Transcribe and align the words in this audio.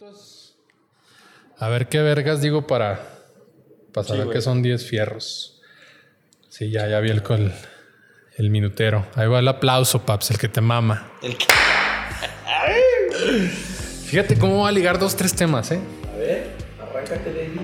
minutos. 0.00 0.56
A 1.58 1.68
ver 1.68 1.88
qué 1.88 2.00
vergas 2.00 2.40
digo 2.40 2.66
para, 2.66 3.06
para 3.92 4.06
saber 4.06 4.28
que 4.30 4.40
son 4.40 4.62
10 4.62 4.86
fierros. 4.86 5.60
Sí, 6.48 6.70
ya, 6.70 6.88
ya 6.88 7.00
vi 7.00 7.10
el, 7.10 7.22
el, 7.28 7.52
el 8.36 8.50
minutero. 8.50 9.06
Ahí 9.14 9.28
va 9.28 9.38
el 9.40 9.48
aplauso, 9.48 10.04
Paps, 10.06 10.30
el 10.30 10.38
que 10.38 10.48
te 10.48 10.60
mama. 10.60 11.10
El 11.22 11.36
que- 11.36 11.46
Fíjate 14.06 14.38
cómo 14.38 14.62
va 14.62 14.68
a 14.70 14.72
ligar 14.72 14.98
dos, 14.98 15.14
tres 15.16 15.34
temas, 15.34 15.70
¿eh? 15.70 15.80
A 16.12 16.16
ver, 16.16 16.50
arráncate 16.80 17.32
de 17.32 17.40
ahí. 17.42 17.60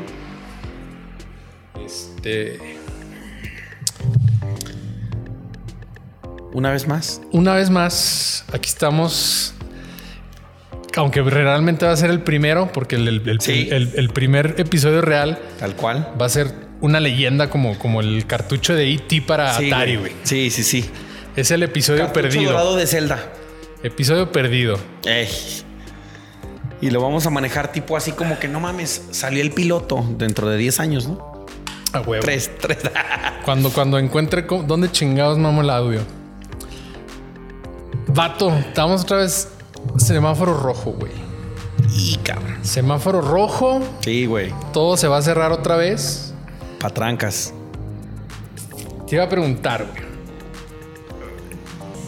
Este. 1.84 2.60
Una 6.52 6.70
vez 6.70 6.86
más. 6.86 7.20
Una 7.32 7.54
vez 7.54 7.68
más, 7.70 8.44
aquí 8.52 8.68
estamos. 8.68 9.54
Aunque 10.96 11.22
realmente 11.22 11.84
va 11.86 11.92
a 11.92 11.96
ser 11.96 12.10
el 12.10 12.20
primero, 12.20 12.70
porque 12.72 12.96
el, 12.96 13.06
el- 13.08 13.28
el- 13.28 13.40
Sí. 13.40 13.68
el- 13.70 13.92
el 13.96 14.08
primer 14.10 14.54
episodio 14.58 15.02
real 15.02 15.38
Tal 15.58 15.76
cual. 15.76 16.12
va 16.20 16.26
a 16.26 16.28
ser 16.30 16.52
una 16.80 17.00
leyenda 17.00 17.48
como, 17.50 17.78
como 17.78 18.00
el 18.00 18.26
cartucho 18.26 18.74
de 18.74 18.92
E.T. 18.94 19.22
para 19.22 19.54
Sí, 19.58 19.66
Atari, 19.68 19.96
güey. 19.96 20.12
Sí, 20.24 20.50
sí, 20.50 20.62
sí. 20.64 20.90
Es 21.36 21.50
el 21.50 21.62
episodio 21.62 22.04
Cartucho 22.06 22.22
perdido. 22.22 22.52
dorado 22.52 22.76
de 22.76 22.86
Zelda. 22.86 23.32
Episodio 23.82 24.32
perdido. 24.32 24.78
Ey. 25.04 25.28
Y 26.80 26.90
lo 26.90 27.00
vamos 27.02 27.26
a 27.26 27.30
manejar 27.30 27.72
tipo 27.72 27.96
así 27.96 28.12
como 28.12 28.38
que 28.38 28.48
no 28.48 28.60
mames, 28.60 29.02
salió 29.10 29.42
el 29.42 29.50
piloto 29.52 30.04
dentro 30.18 30.48
de 30.48 30.56
10 30.58 30.80
años, 30.80 31.06
¿no? 31.08 31.46
A 31.92 32.00
huevo. 32.00 32.22
Tres, 32.24 32.50
tres. 32.60 32.78
Cuando, 33.44 33.70
cuando 33.70 33.98
encuentre 33.98 34.42
dónde 34.66 34.90
chingados 34.90 35.38
mamo 35.38 35.60
el 35.62 35.70
audio. 35.70 36.00
Vato, 38.08 38.50
estamos 38.56 39.02
otra 39.02 39.18
vez. 39.18 39.48
Semáforo 39.98 40.54
rojo, 40.54 40.92
güey. 40.92 41.12
y 41.94 42.16
cabrón. 42.18 42.58
Semáforo 42.62 43.20
rojo. 43.20 43.80
Sí, 44.00 44.26
güey. 44.26 44.52
Todo 44.72 44.96
se 44.96 45.08
va 45.08 45.18
a 45.18 45.22
cerrar 45.22 45.52
otra 45.52 45.76
vez. 45.76 46.34
Patrancas. 46.80 47.54
Te 49.06 49.16
iba 49.16 49.24
a 49.24 49.28
preguntar, 49.28 49.86
güey. 49.86 50.06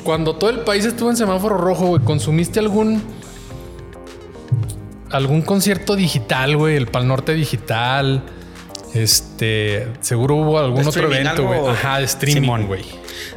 Cuando 0.04 0.36
todo 0.36 0.50
el 0.50 0.60
país 0.60 0.84
estuvo 0.84 1.10
en 1.10 1.16
semáforo 1.16 1.56
rojo, 1.58 1.86
güey, 1.86 2.02
¿consumiste 2.02 2.58
algún 2.60 3.02
algún 5.10 5.42
concierto 5.42 5.96
digital, 5.96 6.56
güey? 6.56 6.76
El 6.76 6.86
Pal 6.86 7.06
Norte 7.06 7.34
digital. 7.34 8.22
Este, 8.94 9.86
seguro 10.00 10.36
hubo 10.36 10.58
algún 10.58 10.82
¿De 10.82 10.88
otro 10.88 11.12
evento, 11.12 11.46
güey. 11.46 11.66
Ajá, 11.66 11.98
de 11.98 12.04
streaming, 12.04 12.66
güey. 12.66 12.84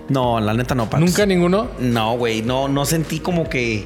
No, 0.09 0.39
la 0.39 0.53
neta 0.53 0.75
no, 0.75 0.89
Paps. 0.89 1.03
Nunca 1.03 1.25
ninguno. 1.25 1.67
No, 1.79 2.17
güey. 2.17 2.41
No, 2.41 2.67
no 2.67 2.85
sentí 2.85 3.19
como 3.19 3.49
que 3.49 3.85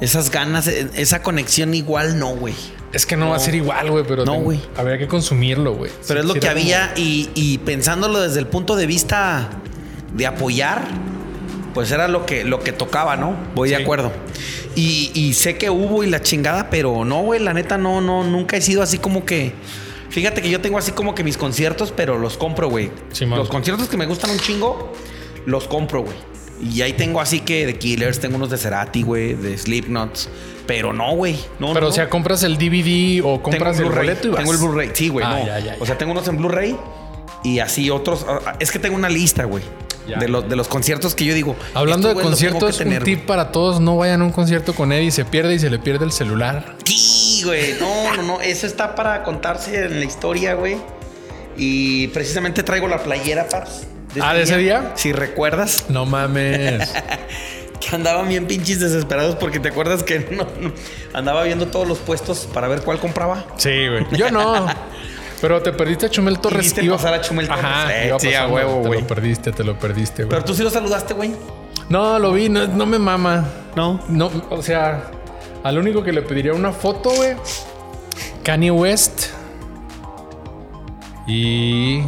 esas 0.00 0.30
ganas, 0.30 0.66
eh, 0.66 0.88
esa 0.94 1.22
conexión 1.22 1.74
igual, 1.74 2.18
no, 2.18 2.34
güey. 2.34 2.54
Es 2.92 3.06
que 3.06 3.16
no, 3.16 3.30
va 3.30 3.36
a 3.36 3.38
ser 3.40 3.54
igual, 3.54 3.90
güey, 3.90 4.04
pero 4.06 4.24
No, 4.24 4.32
ten- 4.32 4.42
güey. 4.44 4.60
habría 4.76 4.98
que 4.98 5.06
consumirlo, 5.06 5.74
güey. 5.74 5.92
Pero 6.08 6.20
Sí, 6.20 6.26
es 6.26 6.28
lo 6.28 6.34
que 6.34 6.40
como- 6.40 6.52
había 6.52 6.92
y, 6.96 7.30
y 7.34 7.58
pensándolo 7.58 8.20
desde 8.20 8.40
el 8.40 8.46
punto 8.46 8.74
de 8.76 8.86
vista 8.86 9.48
de 10.14 10.26
apoyar, 10.26 10.88
pues 11.72 11.92
era 11.92 12.08
lo 12.08 12.26
que, 12.26 12.44
lo 12.44 12.60
que 12.60 12.72
tocaba, 12.72 13.16
¿no? 13.16 13.36
Voy 13.54 13.68
de 13.68 13.76
acuerdo. 13.76 14.10
Y, 14.74 15.12
y 15.14 15.34
sé 15.34 15.56
que 15.56 15.70
hubo 15.70 16.02
y 16.02 16.08
la 16.08 16.20
chingada, 16.22 16.68
pero 16.70 17.04
no, 17.04 17.22
güey, 17.22 17.40
la 17.40 17.54
neta 17.54 17.78
no, 17.78 18.00
no, 18.00 18.24
nunca 18.24 18.56
he 18.56 18.60
sido 18.60 18.82
así 18.82 18.98
como 18.98 19.24
que... 19.24 19.52
Fíjate 20.08 20.42
que 20.42 20.50
yo 20.50 20.60
tengo 20.60 20.76
así 20.78 20.90
como 20.90 21.14
que 21.14 21.22
mis 21.22 21.36
conciertos, 21.36 21.92
pero 21.96 22.18
los 22.18 22.36
compro, 22.36 22.68
güey. 22.68 22.90
Los 23.28 23.48
conciertos 23.48 23.88
que 23.88 23.96
me 23.96 24.06
gustan 24.06 24.30
un 24.30 24.40
chingo, 24.40 24.92
los 25.46 25.68
compro, 25.68 26.02
güey. 26.02 26.16
Y 26.62 26.82
ahí 26.82 26.92
tengo 26.92 27.20
así 27.20 27.40
que 27.40 27.66
de 27.66 27.78
Killers, 27.78 28.20
tengo 28.20 28.36
unos 28.36 28.50
de 28.50 28.58
Cerati, 28.58 29.02
güey, 29.02 29.34
de 29.34 29.56
Slipknots. 29.56 30.28
Pero 30.66 30.92
no, 30.92 31.16
güey. 31.16 31.36
No, 31.58 31.72
Pero 31.72 31.86
no, 31.86 31.88
o 31.88 31.92
sea, 31.92 32.08
compras 32.08 32.42
el 32.42 32.56
DVD 32.58 33.22
o 33.24 33.42
compras 33.42 33.78
el 33.80 33.86
boleto 33.86 34.28
y 34.28 34.30
vas. 34.30 34.38
Tengo 34.40 34.52
el 34.52 34.58
Blu-ray, 34.58 34.90
sí, 34.92 35.08
güey. 35.08 35.24
Ah, 35.26 35.38
no. 35.38 35.46
ya, 35.46 35.58
ya, 35.58 35.76
O 35.80 35.86
sea, 35.86 35.98
tengo 35.98 36.12
unos 36.12 36.28
en 36.28 36.36
Blu-ray 36.36 36.76
y 37.42 37.58
así 37.58 37.90
otros. 37.90 38.24
ah, 38.28 38.54
Es 38.60 38.70
que 38.70 38.78
tengo 38.78 38.94
una 38.96 39.08
lista, 39.08 39.44
güey. 39.44 39.62
De 40.18 40.26
los, 40.28 40.48
de 40.48 40.56
los 40.56 40.66
conciertos 40.66 41.14
que 41.14 41.24
yo 41.24 41.34
digo. 41.34 41.54
Hablando 41.72 42.08
esto, 42.08 42.18
de 42.18 42.24
conciertos, 42.24 42.78
tener, 42.78 42.98
un 42.98 43.04
tip 43.04 43.18
güey. 43.18 43.26
para 43.26 43.52
todos: 43.52 43.80
no 43.80 43.96
vayan 43.96 44.22
a 44.22 44.24
un 44.24 44.32
concierto 44.32 44.74
con 44.74 44.92
Eddie, 44.92 45.12
se 45.12 45.24
pierde 45.24 45.54
y 45.54 45.58
se 45.60 45.70
le 45.70 45.78
pierde 45.78 46.04
el 46.04 46.10
celular. 46.10 46.74
Sí, 46.84 47.42
güey. 47.44 47.74
No, 47.78 48.16
no, 48.16 48.22
no. 48.22 48.40
Eso 48.40 48.66
está 48.66 48.96
para 48.96 49.22
contarse 49.22 49.84
en 49.84 50.00
la 50.00 50.04
historia, 50.04 50.54
güey. 50.54 50.78
Y 51.56 52.08
precisamente 52.08 52.62
traigo 52.64 52.88
la 52.88 53.02
playera, 53.02 53.46
Ah, 54.20 54.34
¿de 54.34 54.42
ese 54.42 54.56
día? 54.56 54.92
Si 54.96 55.12
recuerdas, 55.12 55.86
No 55.88 56.04
mames. 56.06 56.92
que 57.80 57.94
andaban 57.96 58.28
bien 58.28 58.46
pinches 58.46 58.80
desesperados 58.80 59.36
porque 59.36 59.58
te 59.60 59.68
acuerdas 59.68 60.02
que 60.02 60.18
no, 60.30 60.46
no, 60.60 60.72
andaba 61.14 61.44
viendo 61.44 61.66
todos 61.68 61.86
los 61.88 61.98
puestos 61.98 62.48
para 62.52 62.68
ver 62.68 62.82
cuál 62.82 62.98
compraba. 62.98 63.44
Sí, 63.56 63.88
güey. 63.88 64.06
Yo 64.12 64.30
no. 64.30 64.66
Pero 65.40 65.62
te 65.62 65.72
perdiste 65.72 66.06
a 66.06 66.10
Chumel 66.10 66.38
Torres. 66.38 66.62
viste 66.64 66.88
pasar 66.90 67.14
a 67.14 67.20
Chumel 67.22 67.48
Torres. 67.48 67.64
Ajá, 67.64 67.96
Eh, 67.96 68.08
iba 68.08 68.18
sí, 68.20 68.34
a 68.34 68.46
huevo, 68.46 68.82
Te 68.82 68.88
güey. 68.88 69.00
lo 69.00 69.06
perdiste, 69.06 69.52
te 69.52 69.64
lo 69.64 69.78
perdiste, 69.78 70.24
güey. 70.24 70.30
Pero 70.30 70.44
tú 70.44 70.54
sí 70.54 70.62
lo 70.62 70.68
saludaste, 70.70 71.14
güey. 71.14 71.32
No, 71.88 72.18
lo 72.18 72.32
vi, 72.32 72.50
no, 72.50 72.66
no 72.66 72.84
me 72.84 72.98
mama. 72.98 73.48
No. 73.74 74.00
No, 74.08 74.30
o 74.50 74.62
sea, 74.62 75.10
al 75.64 75.78
único 75.78 76.02
que 76.02 76.12
le 76.12 76.20
pediría 76.20 76.52
una 76.52 76.72
foto, 76.72 77.08
güey. 77.10 77.36
Kanye 78.42 78.70
West. 78.70 79.28
Y 81.26 82.02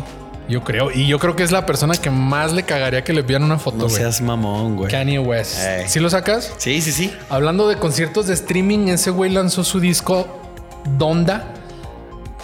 yo 0.52 0.62
creo, 0.62 0.90
y 0.90 1.06
yo 1.06 1.18
creo 1.18 1.34
que 1.34 1.42
es 1.42 1.50
la 1.50 1.66
persona 1.66 1.94
que 1.94 2.10
más 2.10 2.52
le 2.52 2.62
cagaría 2.62 3.02
que 3.02 3.12
le 3.12 3.24
pidan 3.24 3.42
una 3.42 3.58
foto, 3.58 3.78
No 3.78 3.88
seas 3.88 4.20
mamón, 4.20 4.76
güey. 4.76 4.90
Kanye 4.90 5.18
West. 5.18 5.58
Ey. 5.58 5.88
¿Sí 5.88 5.98
lo 5.98 6.10
sacas? 6.10 6.52
Sí, 6.58 6.80
sí, 6.80 6.92
sí. 6.92 7.12
Hablando 7.28 7.68
de 7.68 7.76
conciertos 7.76 8.26
de 8.26 8.34
streaming, 8.34 8.88
ese 8.88 9.10
güey 9.10 9.30
lanzó 9.30 9.64
su 9.64 9.80
disco 9.80 10.26
Donda 10.98 11.54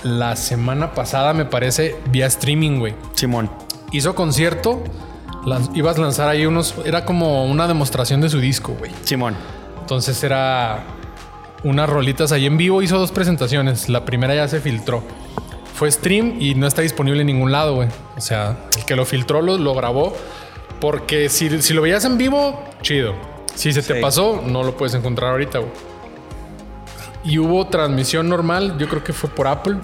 la 0.03 0.37
semana 0.37 0.95
pasada, 0.95 1.35
me 1.35 1.45
parece, 1.45 1.97
vía 2.11 2.27
streaming, 2.27 2.79
güey. 2.79 2.95
Simón. 3.15 3.51
Hizo 3.93 4.15
concierto, 4.15 4.83
ibas 5.75 5.99
a 5.99 6.01
lanzar 6.01 6.29
ahí 6.29 6.47
unos, 6.47 6.75
era 6.85 7.05
como 7.05 7.45
una 7.47 7.67
demostración 7.67 8.21
de 8.21 8.29
su 8.29 8.41
disco, 8.41 8.75
güey. 8.79 8.93
Simón. 9.05 9.35
Entonces 9.81 10.23
era 10.23 10.85
unas 11.65 11.89
rolitas 11.89 12.33
ahí 12.33 12.47
en 12.47 12.57
vivo, 12.57 12.83
hizo 12.83 12.99
dos 12.99 13.11
presentaciones, 13.11 13.89
la 13.89 14.05
primera 14.05 14.35
ya 14.35 14.47
se 14.49 14.61
filtró. 14.61 15.03
Fue 15.79 15.91
stream 15.93 16.37
y 16.41 16.55
no 16.57 16.67
está 16.67 16.83
disponible 16.83 17.21
en 17.21 17.29
ningún 17.29 17.53
lado, 17.53 17.75
güey. 17.77 17.89
O 18.17 18.21
sea, 18.21 18.57
el 18.77 18.85
que 18.85 18.97
lo 18.97 19.05
filtró 19.05 19.43
lo, 19.43 19.57
lo 19.59 19.75
grabó. 19.75 20.17
Porque 20.81 21.29
si, 21.29 21.63
si 21.63 21.73
lo 21.75 21.83
veías 21.83 22.05
en 22.05 22.19
vivo, 22.19 22.63
chido. 22.83 23.15
Si 23.55 23.73
se 23.73 23.83
te 23.83 23.95
Sí. 23.95 24.01
pasó, 24.01 24.43
no 24.45 24.63
lo 24.65 24.77
puedes 24.77 24.95
encontrar 24.95 25.31
ahorita, 25.33 25.59
güey. 25.61 25.71
Y 27.25 27.39
hubo 27.39 27.67
transmisión 27.67 28.29
normal, 28.29 28.77
yo 28.79 28.89
creo 28.89 29.05
que 29.05 29.13
fue 29.13 29.29
por 29.31 29.47
Apple. 29.49 29.77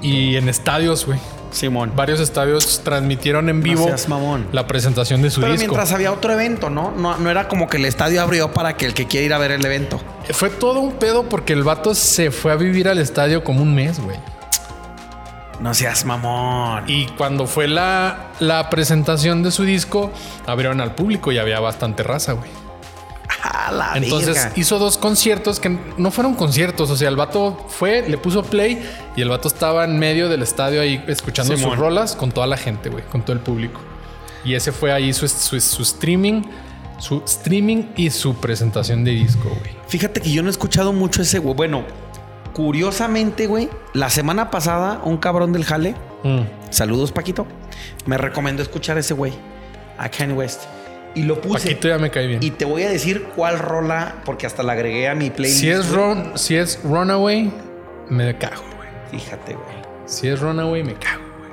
Y 0.00 0.36
en 0.36 0.48
estadios, 0.48 1.06
güey. 1.06 1.18
Simón. 1.50 1.92
Varios 1.94 2.18
estadios 2.18 2.80
transmitieron 2.82 3.48
en 3.50 3.62
vivo 3.62 3.84
seas 3.84 4.08
mamón. 4.08 4.46
la 4.52 4.66
presentación 4.66 5.20
de 5.20 5.30
su 5.30 5.40
Pero 5.42 5.52
disco. 5.52 5.66
mientras 5.68 5.92
había 5.92 6.10
otro 6.10 6.32
evento, 6.32 6.70
¿no? 6.70 6.92
¿no? 6.96 7.18
No 7.18 7.28
era 7.30 7.46
como 7.46 7.68
que 7.68 7.76
el 7.76 7.84
estadio 7.84 8.22
abrió 8.22 8.52
para 8.52 8.76
que 8.76 8.86
el 8.86 8.94
que 8.94 9.06
quiera 9.06 9.26
ir 9.26 9.32
a 9.34 9.38
ver 9.38 9.50
el 9.50 9.64
evento. 9.64 10.00
Fue 10.30 10.48
todo 10.48 10.80
un 10.80 10.92
pedo 10.92 11.24
porque 11.24 11.52
el 11.52 11.62
vato 11.62 11.94
se 11.94 12.30
fue 12.30 12.52
a 12.52 12.56
vivir 12.56 12.88
al 12.88 12.98
estadio 12.98 13.44
como 13.44 13.62
un 13.62 13.74
mes, 13.74 14.00
güey. 14.00 14.16
No 15.62 15.72
seas 15.74 16.04
mamón. 16.04 16.84
Y 16.88 17.06
cuando 17.06 17.46
fue 17.46 17.68
la, 17.68 18.32
la 18.40 18.68
presentación 18.68 19.42
de 19.44 19.52
su 19.52 19.62
disco, 19.64 20.10
abrieron 20.46 20.80
al 20.80 20.94
público 20.94 21.30
y 21.30 21.38
había 21.38 21.60
bastante 21.60 22.02
raza, 22.02 22.32
güey. 22.32 22.50
La 23.70 23.92
Entonces 23.94 24.48
hizo 24.56 24.78
dos 24.78 24.98
conciertos 24.98 25.58
que 25.60 25.78
no 25.96 26.10
fueron 26.10 26.34
conciertos. 26.34 26.90
O 26.90 26.96
sea, 26.96 27.08
el 27.08 27.16
vato 27.16 27.64
fue, 27.68 28.06
le 28.08 28.18
puso 28.18 28.42
play 28.42 28.82
y 29.16 29.22
el 29.22 29.28
vato 29.28 29.48
estaba 29.48 29.84
en 29.84 29.98
medio 29.98 30.28
del 30.28 30.42
estadio 30.42 30.80
ahí 30.80 31.02
escuchando 31.06 31.56
Simón. 31.56 31.72
sus 31.72 31.78
rolas 31.78 32.16
con 32.16 32.32
toda 32.32 32.46
la 32.46 32.56
gente, 32.56 32.90
güey, 32.90 33.04
con 33.04 33.22
todo 33.22 33.32
el 33.32 33.40
público. 33.40 33.80
Y 34.44 34.54
ese 34.54 34.72
fue 34.72 34.92
ahí 34.92 35.12
su, 35.12 35.26
su, 35.28 35.60
su 35.60 35.82
streaming, 35.82 36.42
su 36.98 37.22
streaming 37.24 37.84
y 37.96 38.10
su 38.10 38.34
presentación 38.34 39.04
de 39.04 39.12
disco, 39.12 39.48
güey. 39.48 39.76
Fíjate 39.88 40.20
que 40.20 40.30
yo 40.30 40.42
no 40.42 40.48
he 40.48 40.52
escuchado 40.52 40.92
mucho 40.92 41.22
ese 41.22 41.38
güey. 41.38 41.54
Bueno, 41.54 41.84
curiosamente, 42.52 43.46
güey, 43.46 43.68
la 43.94 44.10
semana 44.10 44.50
pasada, 44.50 45.00
un 45.04 45.16
cabrón 45.18 45.52
del 45.52 45.64
jale, 45.64 45.94
Mm. 46.24 46.42
saludos, 46.70 47.10
Paquito, 47.12 47.46
me 48.06 48.16
recomendó 48.18 48.62
escuchar 48.62 48.98
ese 48.98 49.14
güey, 49.14 49.32
a 49.98 50.08
Kanye 50.08 50.34
West. 50.34 50.62
Y 51.14 51.24
lo 51.24 51.40
puse. 51.40 51.68
Paquito 51.68 51.88
ya 51.88 51.98
me 51.98 52.10
cae 52.10 52.26
bien. 52.26 52.42
Y 52.42 52.52
te 52.52 52.64
voy 52.64 52.84
a 52.84 52.88
decir 52.88 53.24
cuál 53.36 53.58
rola, 53.58 54.16
porque 54.24 54.46
hasta 54.46 54.62
la 54.62 54.72
agregué 54.72 55.08
a 55.08 55.14
mi 55.14 55.28
playlist. 55.30 55.60
Si 55.60 55.68
es, 55.68 55.90
run, 55.90 56.32
si 56.36 56.56
es 56.56 56.80
Runaway, 56.84 57.52
me 58.08 58.36
cago, 58.38 58.62
güey. 58.76 58.88
Fíjate, 59.20 59.52
güey. 59.54 59.76
Si 60.06 60.28
es 60.28 60.40
Runaway, 60.40 60.82
me 60.82 60.94
cago, 60.94 61.22
güey. 61.38 61.50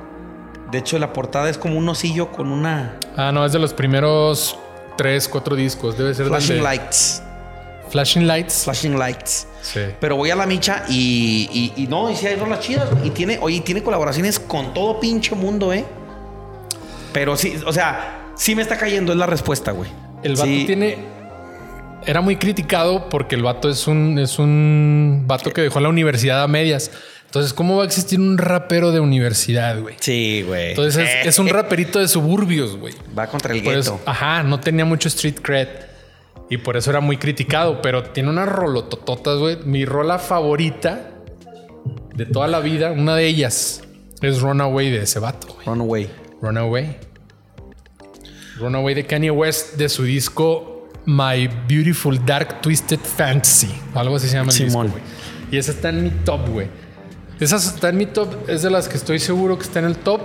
De 0.71 0.77
hecho, 0.77 0.97
la 0.97 1.11
portada 1.11 1.49
es 1.49 1.57
como 1.57 1.77
un 1.77 1.89
osillo 1.89 2.31
con 2.31 2.51
una 2.51 2.95
Ah, 3.17 3.31
no, 3.33 3.45
es 3.45 3.51
de 3.51 3.59
los 3.59 3.73
primeros 3.73 4.57
tres, 4.95 5.27
cuatro 5.27 5.55
discos. 5.57 5.97
Debe 5.97 6.13
ser 6.13 6.25
del 6.25 6.33
flashing 6.35 6.55
de- 6.57 6.61
lights. 6.61 7.23
Flashing 7.89 8.27
Lights. 8.27 8.63
Flashing 8.63 8.97
lights. 8.99 9.47
Sí. 9.61 9.81
Pero 9.99 10.15
voy 10.15 10.29
a 10.31 10.35
la 10.35 10.45
micha 10.45 10.83
y, 10.87 11.71
y, 11.75 11.83
y 11.83 11.87
no, 11.87 12.09
y 12.09 12.15
si 12.15 12.27
hay 12.27 12.35
rolas 12.35 12.59
chidas. 12.61 12.89
Y 13.03 13.09
tiene, 13.11 13.37
oye, 13.41 13.59
tiene 13.61 13.83
colaboraciones 13.83 14.39
con 14.39 14.73
todo 14.73 14.99
pinche 14.99 15.35
mundo, 15.35 15.73
¿eh? 15.73 15.85
Pero 17.13 17.35
sí, 17.35 17.55
o 17.65 17.73
sea, 17.73 18.31
sí 18.35 18.55
me 18.55 18.61
está 18.61 18.77
cayendo, 18.77 19.11
es 19.11 19.17
la 19.17 19.25
respuesta, 19.25 19.71
güey. 19.71 19.89
El 20.23 20.33
vato 20.33 20.45
Sí. 20.45 20.63
tiene 20.65 20.97
era 22.05 22.21
muy 22.21 22.37
criticado 22.37 23.09
porque 23.09 23.35
el 23.35 23.43
vato 23.43 23.69
es 23.69 23.85
un, 23.87 24.17
es 24.19 24.39
un 24.39 25.23
vato 25.27 25.51
que 25.51 25.61
dejó 25.61 25.79
la 25.79 25.89
universidad 25.89 26.41
a 26.43 26.47
medias. 26.47 26.91
Entonces, 27.25 27.53
¿cómo 27.53 27.75
va 27.77 27.83
a 27.83 27.85
existir 27.85 28.19
un 28.19 28.37
rapero 28.37 28.91
de 28.91 28.99
universidad, 28.99 29.79
güey? 29.79 29.95
Sí, 29.99 30.43
güey. 30.47 30.69
Entonces 30.69 31.07
es, 31.07 31.27
es 31.27 31.39
un 31.39 31.47
raperito 31.49 31.99
de 31.99 32.07
suburbios, 32.07 32.77
güey. 32.77 32.93
Va 33.17 33.27
contra 33.27 33.53
el 33.53 33.61
gueto. 33.61 33.99
ajá, 34.05 34.41
no 34.43 34.59
tenía 34.59 34.85
mucho 34.85 35.09
street 35.09 35.35
cred. 35.41 35.67
Y 36.49 36.57
por 36.57 36.77
eso 36.77 36.89
era 36.89 36.99
muy 36.99 37.17
criticado. 37.17 37.81
Pero 37.81 38.03
tiene 38.03 38.29
unas 38.29 38.49
rolotototas, 38.49 39.37
güey. 39.37 39.57
Mi 39.65 39.85
rola 39.85 40.19
favorita 40.19 41.11
de 42.15 42.25
toda 42.25 42.47
la 42.47 42.59
vida, 42.59 42.91
una 42.91 43.15
de 43.15 43.27
ellas, 43.27 43.83
es 44.21 44.41
Runaway 44.41 44.89
de 44.89 45.03
ese 45.03 45.19
vato, 45.19 45.47
güey. 45.47 45.65
Runaway. 45.65 46.09
Runaway. 46.41 46.97
Runaway 48.57 48.93
de 48.95 49.05
Kanye 49.05 49.31
West 49.31 49.77
de 49.77 49.87
su 49.87 50.03
disco 50.03 50.89
My 51.05 51.47
Beautiful 51.67 52.23
Dark 52.25 52.61
Twisted 52.61 52.99
Fantasy. 52.99 53.73
Algo 53.93 54.17
así 54.17 54.27
se 54.27 54.35
llama 54.35 54.51
el 54.51 54.57
Simón. 54.57 54.87
disco, 54.87 54.99
güey. 54.99 55.19
Y 55.51 55.57
esa 55.57 55.71
está 55.71 55.89
en 55.89 56.03
mi 56.03 56.09
top, 56.09 56.49
güey. 56.49 56.67
Esa 57.39 57.55
está 57.55 57.89
en 57.89 57.97
mi 57.97 58.05
top. 58.05 58.49
Es 58.49 58.61
de 58.61 58.69
las 58.69 58.89
que 58.89 58.97
estoy 58.97 59.19
seguro 59.19 59.57
que 59.57 59.63
está 59.63 59.79
en 59.79 59.85
el 59.85 59.97
top. 59.97 60.21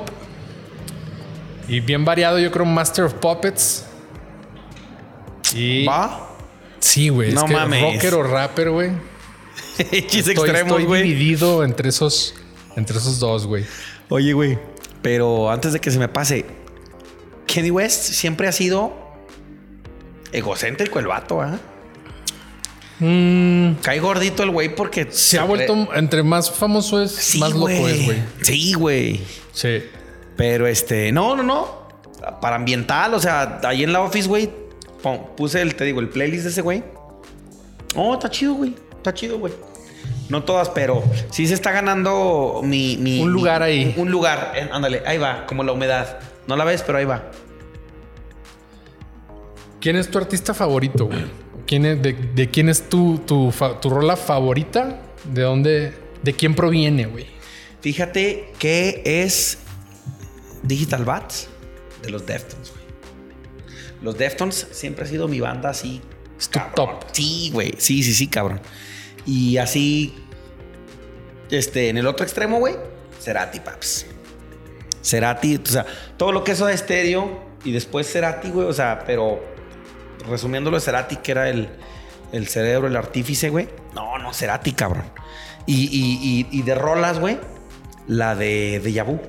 Y 1.69 1.81
bien 1.81 2.05
variado, 2.05 2.39
yo 2.39 2.51
creo 2.51 2.67
Master 2.67 3.05
of 3.05 3.15
Puppets. 3.15 3.87
Y 5.55 5.87
¿Va? 5.87 6.29
sí, 6.81 7.09
güey. 7.09 7.33
No 7.33 7.41
es 7.41 7.47
que 7.47 7.53
mames. 7.53 7.83
rocker 7.83 8.15
o 8.15 8.23
rapper, 8.23 8.71
güey. 8.71 8.91
Estoy, 9.79 10.35
estoy 10.35 11.03
dividido 11.03 11.65
entre 11.65 11.89
esos, 11.89 12.35
entre 12.77 12.99
esos 12.99 13.19
dos, 13.19 13.47
güey. 13.47 13.65
Oye, 14.09 14.33
güey. 14.33 14.59
Pero 15.03 15.51
antes 15.51 15.73
de 15.73 15.81
que 15.81 15.91
se 15.91 15.99
me 15.99 16.09
pase, 16.09 16.45
Kenny 17.47 17.71
West 17.71 18.13
siempre 18.13 18.49
ha 18.49 18.53
sido 18.53 18.93
egocéntrico 20.33 20.99
el 20.99 21.07
vato, 21.07 21.41
¿ah? 21.41 21.59
Mm, 23.01 23.75
Cae 23.83 23.99
gordito 23.99 24.45
el 24.45 24.51
güey 24.51 24.75
porque 24.75 25.09
Se 25.11 25.39
ha 25.39 25.45
vuelto, 25.45 25.89
entre 25.95 26.23
más 26.23 26.51
famoso 26.51 27.03
es, 27.03 27.11
Sí, 27.13 27.39
más 27.39 27.53
loco 27.53 27.69
es, 27.69 28.05
güey. 28.05 28.23
Sí, 28.43 28.73
güey. 28.75 29.21
Sí. 29.53 29.83
Pero 30.37 30.67
este, 30.67 31.11
no, 31.13 31.37
no, 31.37 31.43
no. 31.43 31.85
Para 32.41 32.57
ambiental, 32.57 33.15
o 33.15 33.21
sea, 33.21 33.61
ahí 33.65 33.83
en 33.83 33.93
la 33.93 34.01
office, 34.01 34.29
güey, 34.29 34.51
puse 35.37 35.61
el, 35.63 35.75
te 35.75 35.85
digo, 35.85 36.01
el 36.01 36.09
playlist 36.09 36.45
de 36.45 36.51
ese 36.51 36.63
güey. 36.63 36.83
Oh, 37.95 38.15
está 38.15 38.31
chido, 38.31 38.55
güey. 38.55 38.75
Está 38.97 39.13
chido, 39.15 39.39
güey. 39.39 39.53
No 40.29 40.43
todas, 40.43 40.71
pero 40.71 41.03
sí 41.31 41.47
se 41.47 41.55
está 41.55 41.71
ganando 41.71 42.61
mi. 42.65 42.97
mi- 42.97 43.21
Un 43.21 43.33
lugar 43.33 43.61
mi- 43.61 43.67
ahí. 43.67 43.95
Un 43.97 44.11
lugar. 44.11 44.53
eh, 44.57 44.69
ándale, 44.73 45.03
ahí 45.07 45.19
va, 45.19 45.47
como 45.47 45.63
la 45.63 45.73
humedad. 45.73 46.19
No 46.47 46.57
la 46.57 46.65
ves, 46.65 46.83
pero 46.83 46.99
ahí 46.99 47.05
va. 47.05 47.31
¿Quién 49.81 49.97
es 49.97 50.11
tu 50.11 50.19
artista 50.19 50.55
favorito, 50.55 51.07
güey? 51.07 51.25
¿Quién 51.67 51.85
es, 51.87 52.03
de, 52.03 52.13
de 52.15 52.51
quién 52.51 52.69
es 52.69 52.89
tu, 52.89 53.19
tu, 53.19 53.53
tu 53.81 53.91
rola 53.91 54.17
favorita? 54.17 55.01
¿De 55.25 55.43
dónde? 55.43 55.93
¿De 56.23 56.33
quién 56.33 56.55
proviene, 56.55 57.07
güey? 57.07 57.27
Fíjate 57.81 58.53
que 58.59 59.03
es 59.05 59.59
Digital 60.63 61.05
Bats 61.05 61.49
de 62.03 62.11
los 62.11 62.25
Deftones, 62.27 62.71
güey. 62.73 62.84
Los 64.05 64.19
Deftones 64.19 64.69
siempre 64.71 65.05
ha 65.05 65.09
sido 65.09 65.27
mi 65.29 65.41
banda 65.41 65.71
así. 65.71 66.01
Es 66.39 66.49
tu 66.49 66.59
cabrón. 66.61 66.75
top. 66.75 67.05
Sí, 67.13 67.51
güey. 67.53 67.75
Sí, 67.79 68.03
sí, 68.03 68.13
sí, 68.15 68.27
cabrón. 68.29 68.61
Y 69.27 69.57
así. 69.57 70.15
Este, 71.51 71.89
en 71.89 71.97
el 71.99 72.07
otro 72.07 72.25
extremo, 72.25 72.59
güey, 72.59 72.75
Cerati, 73.21 73.61
paps. 73.61 74.07
Cerati, 75.03 75.57
o 75.57 75.67
sea, 75.67 75.85
todo 76.17 76.33
lo 76.33 76.45
que 76.45 76.53
es 76.53 76.59
de 76.59 76.73
estéreo 76.73 77.43
y 77.65 77.73
después 77.73 78.11
Cerati, 78.11 78.51
güey, 78.51 78.67
o 78.67 78.73
sea, 78.73 79.05
pero 79.07 79.43
resumiéndolo, 80.29 80.81
Cerati, 80.81 81.17
que 81.17 81.33
era 81.33 81.49
el, 81.49 81.69
el 82.33 82.49
cerebro, 82.49 82.89
el 82.89 82.97
artífice, 82.97 83.51
güey. 83.51 83.69
No, 83.95 84.19
no, 84.19 84.33
Cerati, 84.33 84.73
cabrón. 84.73 85.05
Y, 85.67 85.85
y- 85.85 86.49
y- 86.53 86.59
y 86.59 86.63
de 86.63 86.75
rolas, 86.75 87.19
güey, 87.21 87.39
la 88.07 88.35
de 88.35 88.81
Deja 88.83 89.03
Vu. 89.05 89.21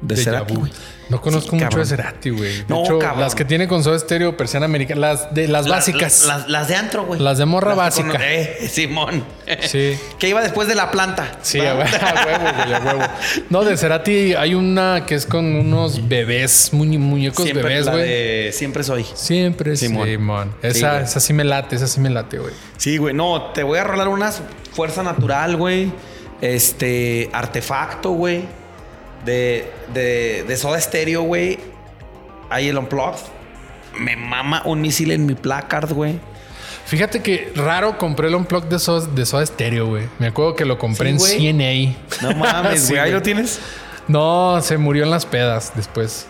De 0.00 0.14
Deja 0.14 0.30
Cerati, 0.30 0.54
güey. 0.54 0.70
No 1.08 1.20
conozco 1.20 1.50
Sí, 1.50 1.56
mucho 1.56 1.64
cabrón. 1.70 1.80
de 1.80 1.86
Cerati, 1.96 2.30
güey. 2.30 2.56
De 2.58 2.64
No, 2.68 2.84
hecho, 2.84 2.98
cabrón. 2.98 3.20
las 3.22 3.34
que 3.34 3.44
tiene 3.44 3.66
con 3.66 3.82
Soda 3.82 3.98
Stereo, 3.98 4.36
Persiana 4.36 4.66
Americana, 4.66 5.00
las 5.00 5.34
de 5.34 5.48
las 5.48 5.66
básicas. 5.66 6.24
La- 6.26 6.38
Las, 6.38 6.48
las 6.48 6.68
de 6.68 6.76
antro, 6.76 7.04
güey. 7.06 7.18
Las 7.20 7.38
de 7.38 7.46
morra 7.46 7.74
básica. 7.74 8.12
cono- 8.12 8.22
eh, 8.24 8.68
Simón. 8.70 9.24
Sí. 9.62 9.98
que 10.18 10.28
iba 10.28 10.40
después 10.42 10.68
de 10.68 10.74
la 10.76 10.90
planta. 10.92 11.38
Sí, 11.42 11.58
a 11.60 11.74
hue- 11.74 11.82
a 12.02 12.26
huevo, 12.26 12.54
güey, 12.62 12.72
a 12.74 12.80
huevo. 12.80 13.02
No, 13.50 13.64
de 13.64 13.76
Cerati 13.76 14.34
hay 14.34 14.54
una 14.54 15.04
que 15.06 15.14
es 15.16 15.26
con 15.26 15.46
unos 15.46 16.06
bebés, 16.08 16.72
muñe- 16.72 16.98
muñecos 16.98 17.44
Siempre 17.44 17.64
bebés, 17.68 17.88
güey. 17.88 18.02
de 18.08 18.50
Siempre 18.52 18.84
soy. 18.84 19.04
Siempre 19.14 19.76
Simón. 19.76 20.06
Simón. 20.06 20.54
Esa, 20.62 21.00
esa 21.00 21.18
sí 21.18 21.32
me 21.32 21.42
late, 21.42 21.74
esa 21.74 21.88
sí 21.88 21.98
me 22.00 22.10
late, 22.10 22.38
güey. 22.38 22.52
Sí, 22.76 22.98
güey. 22.98 23.14
No, 23.14 23.50
te 23.52 23.62
voy 23.64 23.78
a 23.78 23.84
rolar 23.84 24.06
unas 24.08 24.42
Fuerza 24.74 25.02
Natural, 25.02 25.56
güey. 25.56 25.90
Este, 26.40 27.30
Artefacto, 27.32 28.10
güey. 28.10 28.44
De, 29.24 29.70
de, 29.92 30.44
de 30.46 30.56
Soda 30.56 30.80
Stereo, 30.80 31.22
güey. 31.22 31.58
Ahí 32.50 32.68
el 32.68 32.78
Unplugged. 32.78 33.20
Me 33.98 34.16
mama 34.16 34.62
un 34.64 34.80
misil 34.80 35.10
en 35.12 35.26
mi 35.26 35.34
placard, 35.34 35.92
güey. 35.92 36.18
Fíjate 36.86 37.20
que 37.22 37.52
raro 37.54 37.98
compré 37.98 38.28
el 38.28 38.34
Unplugged 38.34 38.68
de 38.68 38.78
Soda, 38.78 39.06
de 39.06 39.26
Soda 39.26 39.44
Stereo, 39.44 39.86
güey. 39.86 40.04
Me 40.18 40.28
acuerdo 40.28 40.54
que 40.56 40.64
lo 40.64 40.78
compré 40.78 41.18
Sí, 41.18 41.48
en 41.48 41.56
güey. 41.58 41.96
CNA. 42.20 42.28
No 42.30 42.36
mames, 42.38 42.88
güey. 42.88 43.00
Ahí 43.00 43.12
lo 43.12 43.20
tienes. 43.22 43.60
No, 44.06 44.58
se 44.62 44.78
murió 44.78 45.04
en 45.04 45.10
las 45.10 45.26
pedas 45.26 45.72
después. 45.74 46.26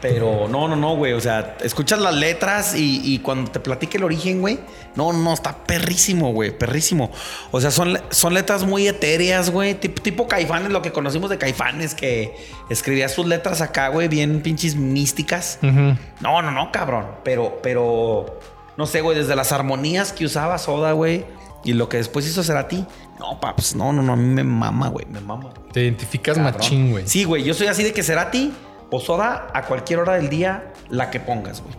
Pero 0.00 0.46
no, 0.48 0.68
no, 0.68 0.76
no, 0.76 0.96
güey. 0.96 1.12
O 1.12 1.20
sea, 1.20 1.56
escuchas 1.62 1.98
las 1.98 2.14
letras 2.14 2.74
y, 2.74 3.00
y 3.02 3.18
cuando 3.20 3.50
te 3.50 3.60
platique 3.60 3.96
el 3.96 4.04
origen, 4.04 4.40
güey. 4.40 4.58
No, 4.94 5.12
no, 5.12 5.32
está 5.32 5.64
perrísimo, 5.64 6.32
güey. 6.32 6.56
Perrísimo. 6.56 7.10
O 7.50 7.60
sea, 7.60 7.70
son, 7.70 7.98
son 8.10 8.34
letras 8.34 8.64
muy 8.64 8.86
etéreas, 8.88 9.50
güey. 9.50 9.74
Tipo, 9.74 10.02
tipo 10.02 10.28
Caifanes, 10.28 10.70
lo 10.70 10.82
que 10.82 10.92
conocimos 10.92 11.30
de 11.30 11.38
Caifanes, 11.38 11.94
que 11.94 12.34
escribía 12.70 13.08
sus 13.08 13.26
letras 13.26 13.60
acá, 13.60 13.88
güey, 13.88 14.08
bien 14.08 14.42
pinches 14.42 14.76
místicas. 14.76 15.58
No, 15.62 16.42
no, 16.42 16.50
no, 16.50 16.72
cabrón. 16.72 17.06
Pero, 17.24 17.60
pero, 17.62 18.38
no 18.76 18.86
sé, 18.86 19.00
güey, 19.00 19.18
desde 19.18 19.36
las 19.36 19.52
armonías 19.52 20.12
que 20.12 20.24
usaba 20.24 20.58
Soda, 20.58 20.92
güey. 20.92 21.24
Y 21.64 21.72
lo 21.72 21.88
que 21.88 21.96
después 21.96 22.26
hizo 22.26 22.42
Cerati. 22.44 22.84
No, 23.18 23.40
paps, 23.40 23.74
no, 23.74 23.92
no, 23.92 24.02
no, 24.02 24.12
a 24.12 24.16
mí 24.16 24.28
me 24.28 24.44
mama, 24.44 24.88
güey, 24.88 25.06
me 25.06 25.20
mama. 25.20 25.52
Te 25.72 25.82
identificas 25.82 26.36
Cabrón. 26.36 26.54
machín, 26.54 26.90
güey. 26.90 27.08
Sí, 27.08 27.24
güey, 27.24 27.42
yo 27.42 27.54
soy 27.54 27.66
así 27.66 27.82
de 27.82 27.92
que 27.92 28.02
Cerati 28.02 28.52
o 28.90 29.00
Soda 29.00 29.48
a 29.52 29.62
cualquier 29.66 29.98
hora 30.00 30.14
del 30.14 30.28
día, 30.28 30.72
la 30.88 31.10
que 31.10 31.20
pongas, 31.20 31.62
güey. 31.62 31.74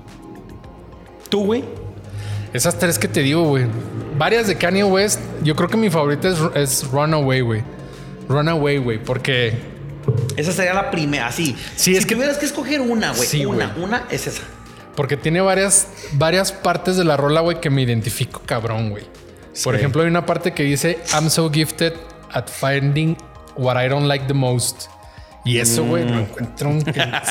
¿Tú, 1.30 1.45
güey? 1.45 1.63
Esas 2.54 2.77
tres 2.80 2.98
que 2.98 3.07
te 3.07 3.21
digo, 3.21 3.44
güey. 3.44 3.65
Varias 4.18 4.48
de 4.48 4.56
Kanye 4.57 4.83
West. 4.83 5.19
Yo 5.44 5.56
creo 5.56 5.69
que 5.69 5.77
mi 5.77 5.89
favorita 5.89 6.30
es, 6.30 6.38
es 6.56 6.92
Runaway, 6.92 7.42
güey. 7.42 7.64
Runaway, 8.30 8.78
güey. 8.78 9.04
Porque 9.04 9.54
Esa 10.37 10.52
sería 10.54 10.73
la 10.73 10.90
primera, 10.90 11.28
así. 11.28 11.56
Sí, 11.76 11.92
si 11.92 11.95
es 11.97 12.06
que- 12.06 12.16
tuvieras 12.16 12.37
que 12.37 12.45
escoger 12.45 12.80
una, 12.81 13.11
güey. 13.11 13.28
Sí, 13.28 13.45
una, 13.45 13.76
una 13.78 14.06
es 14.09 14.28
esa. 14.28 14.44
Porque 14.95 15.18
tiene 15.18 15.42
varias, 15.42 15.90
varias 16.14 16.52
partes 16.52 16.95
de 16.95 17.04
la 17.04 17.18
rola, 17.18 17.42
güey, 17.42 17.59
que 17.59 17.69
me 17.69 17.81
identifico 17.81 18.42
cabrón, 18.45 18.90
güey. 18.90 19.04
Por 19.64 19.73
Sí. 19.76 19.80
ejemplo, 19.80 20.02
hay 20.02 20.07
una 20.07 20.26
parte 20.26 20.54
que 20.54 20.64
dice, 20.64 20.99
I'm 21.14 21.30
so 21.30 21.52
gifted 21.52 21.94
at 22.31 22.47
finding 22.47 23.18
what 23.57 23.76
I 23.83 23.90
don't 23.90 24.07
like 24.07 24.26
the 24.28 24.33
most. 24.33 24.87
Y 25.47 25.59
eso, 25.59 25.83
güey, 25.85 26.04
Mm. 26.06 26.09
lo 26.09 26.19
encuentro 26.19 26.69
un- 26.69 26.83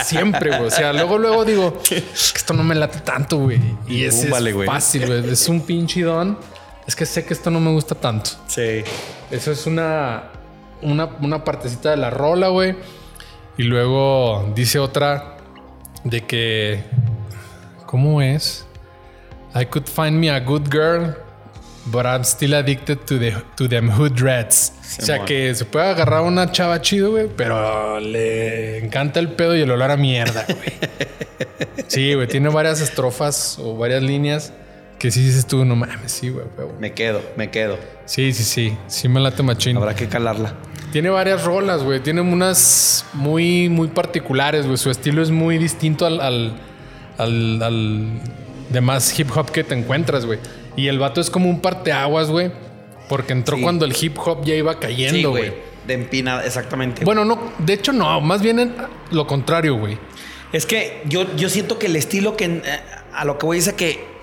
siempre, 0.05 0.51
güey. 0.51 0.67
O 0.69 0.71
sea, 0.71 0.93
luego, 0.93 1.19
luego 1.19 1.45
digo, 1.45 1.81
"Es 1.91 2.33
que 2.33 2.39
esto 2.39 2.55
no 2.55 2.63
me 2.65 2.75
late 2.75 3.01
tanto, 3.01 3.39
güey. 3.39 3.61
Y 3.87 4.05
ese 4.05 4.23
Búmbale, 4.25 4.51
es 4.51 4.67
fácil, 4.67 5.07
güey. 5.07 5.31
Es 5.33 5.49
un 5.49 5.61
pinche 5.61 6.03
don. 6.03 6.39
Es 6.87 6.95
que 6.97 7.05
sé 7.05 7.25
que 7.25 7.35
esto 7.35 7.51
no 7.51 7.59
me 7.61 7.71
gusta 7.73 7.95
tanto. 7.95 8.31
Sí. 8.47 8.83
Eso 9.31 9.51
es 9.53 9.67
una, 9.67 10.31
una, 10.83 11.07
una 11.21 11.43
partecita 11.45 11.91
de 11.91 11.97
la 11.97 12.11
rola, 12.11 12.49
güey. 12.49 12.77
Y 13.59 13.65
luego 13.65 14.53
dice 14.55 14.79
otra 14.79 15.37
de 16.05 16.25
que. 16.25 16.85
¿Cómo 17.87 18.21
es? 18.23 18.67
I 19.55 19.65
could 19.67 19.87
find 19.87 20.13
me 20.13 20.31
a 20.31 20.39
good 20.41 20.69
girl, 20.71 21.17
but 21.87 22.07
I'm 22.07 22.25
still 22.25 22.55
addicted 22.55 23.07
to, 23.07 23.19
the, 23.19 23.43
to 23.57 23.69
them 23.69 23.89
hood 23.91 24.21
rats. 24.21 24.73
o 24.99 25.03
sea 25.03 25.25
que 25.25 25.55
se 25.55 25.65
puede 25.65 25.87
agarrar 25.87 26.23
una 26.23 26.51
chava 26.53 26.81
chido, 26.81 27.13
güey, 27.13 27.29
pero 27.35 28.01
le 28.01 28.79
encanta 28.79 29.21
el 29.21 29.33
pedo 29.33 29.57
y 29.57 29.61
el 29.61 29.71
olor 29.71 29.91
a 29.91 29.97
mierda, 29.97 30.45
güey. 30.47 31.87
sí, 31.89 32.15
güey, 32.15 32.27
tiene 32.27 32.49
varias 32.49 32.81
estrofas 32.81 33.59
o 33.59 33.77
varias 33.77 34.03
líneas 34.03 34.53
que 34.99 35.11
sí 35.11 35.23
dices 35.23 35.47
tú, 35.47 35.65
no 35.65 35.77
mames, 35.77 36.11
sí, 36.11 36.31
güey, 36.31 36.47
güey. 36.57 36.69
Me 36.79 36.93
quedo, 36.93 37.21
me 37.37 37.51
quedo. 37.51 37.79
Sí, 38.07 38.33
sí, 38.33 38.45
sí. 38.45 38.77
Sí 38.87 39.09
me 39.09 39.21
late 39.21 39.43
machín. 39.43 39.77
Habrá 39.77 39.95
que 39.95 40.09
calarla. 40.09 40.55
Tiene 40.91 41.11
varias 41.11 41.45
rolas, 41.45 41.83
güey. 41.83 42.01
Tiene 42.01 42.23
unas 42.23 43.05
muy, 43.13 43.69
muy 43.69 43.89
particulares, 43.89 44.65
güey. 44.65 44.79
Su 44.79 44.91
estilo 44.91 45.23
es 45.23 45.31
muy 45.31 45.59
distinto 45.59 46.07
al, 46.07 46.21
al, 46.21 46.59
al, 47.19 47.63
al 47.63 48.21
demás 48.71 49.19
hip 49.19 49.29
hop 49.37 49.51
que 49.51 49.65
te 49.65 49.75
encuentras, 49.75 50.25
güey. 50.27 50.39
Y 50.77 50.89
el 50.89 50.99
vato 50.99 51.21
es 51.21 51.31
como 51.31 51.49
un 51.49 51.61
parteaguas, 51.61 52.29
güey. 52.31 52.51
Porque 53.09 53.33
entró 53.33 53.57
Sí. 53.57 53.63
cuando 53.63 53.85
el 53.85 53.95
hip 54.01 54.19
hop 54.19 54.45
ya 54.45 54.55
iba 54.55 54.79
cayendo, 54.81 55.31
güey. 55.31 55.53
De 55.87 55.95
empinada, 55.95 56.45
exactamente. 56.45 57.05
bueno, 57.05 57.25
no, 57.25 57.53
de 57.59 57.73
hecho 57.75 57.93
no, 57.93 58.21
más 58.21 58.43
bien 58.43 58.59
en- 58.59 58.75
lo 59.13 59.27
contrario, 59.29 59.77
güey. 59.79 59.97
Es 60.53 60.67
que 60.67 61.03
yo, 61.07 61.37
yo 61.37 61.49
siento 61.49 61.79
que 61.79 61.87
el 61.87 61.95
estilo 61.95 62.37
que 62.37 62.45
eh, 62.47 62.63
a 63.15 63.25
lo 63.25 63.39
que 63.39 63.47
voy 63.47 63.59
es 63.59 63.69
a 63.69 63.77
que 63.77 64.17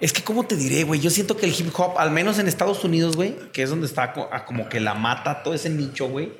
Es 0.00 0.12
que, 0.12 0.22
¿cómo 0.22 0.44
te 0.44 0.56
diré, 0.56 0.82
güey? 0.84 1.00
Yo 1.00 1.08
siento 1.08 1.36
que 1.38 1.46
el 1.46 1.52
hip 1.58 1.72
hop, 1.78 1.98
al 1.98 2.10
menos 2.10 2.38
en 2.38 2.46
Estados 2.48 2.84
Unidos, 2.84 3.16
güey, 3.16 3.34
que 3.52 3.62
es 3.62 3.70
donde 3.70 3.86
está 3.86 4.12
como 4.44 4.68
que 4.68 4.78
la 4.80 4.92
mata 4.92 5.42
todo 5.42 5.54
ese 5.54 5.70
nicho, 5.70 6.08
güey, 6.08 6.30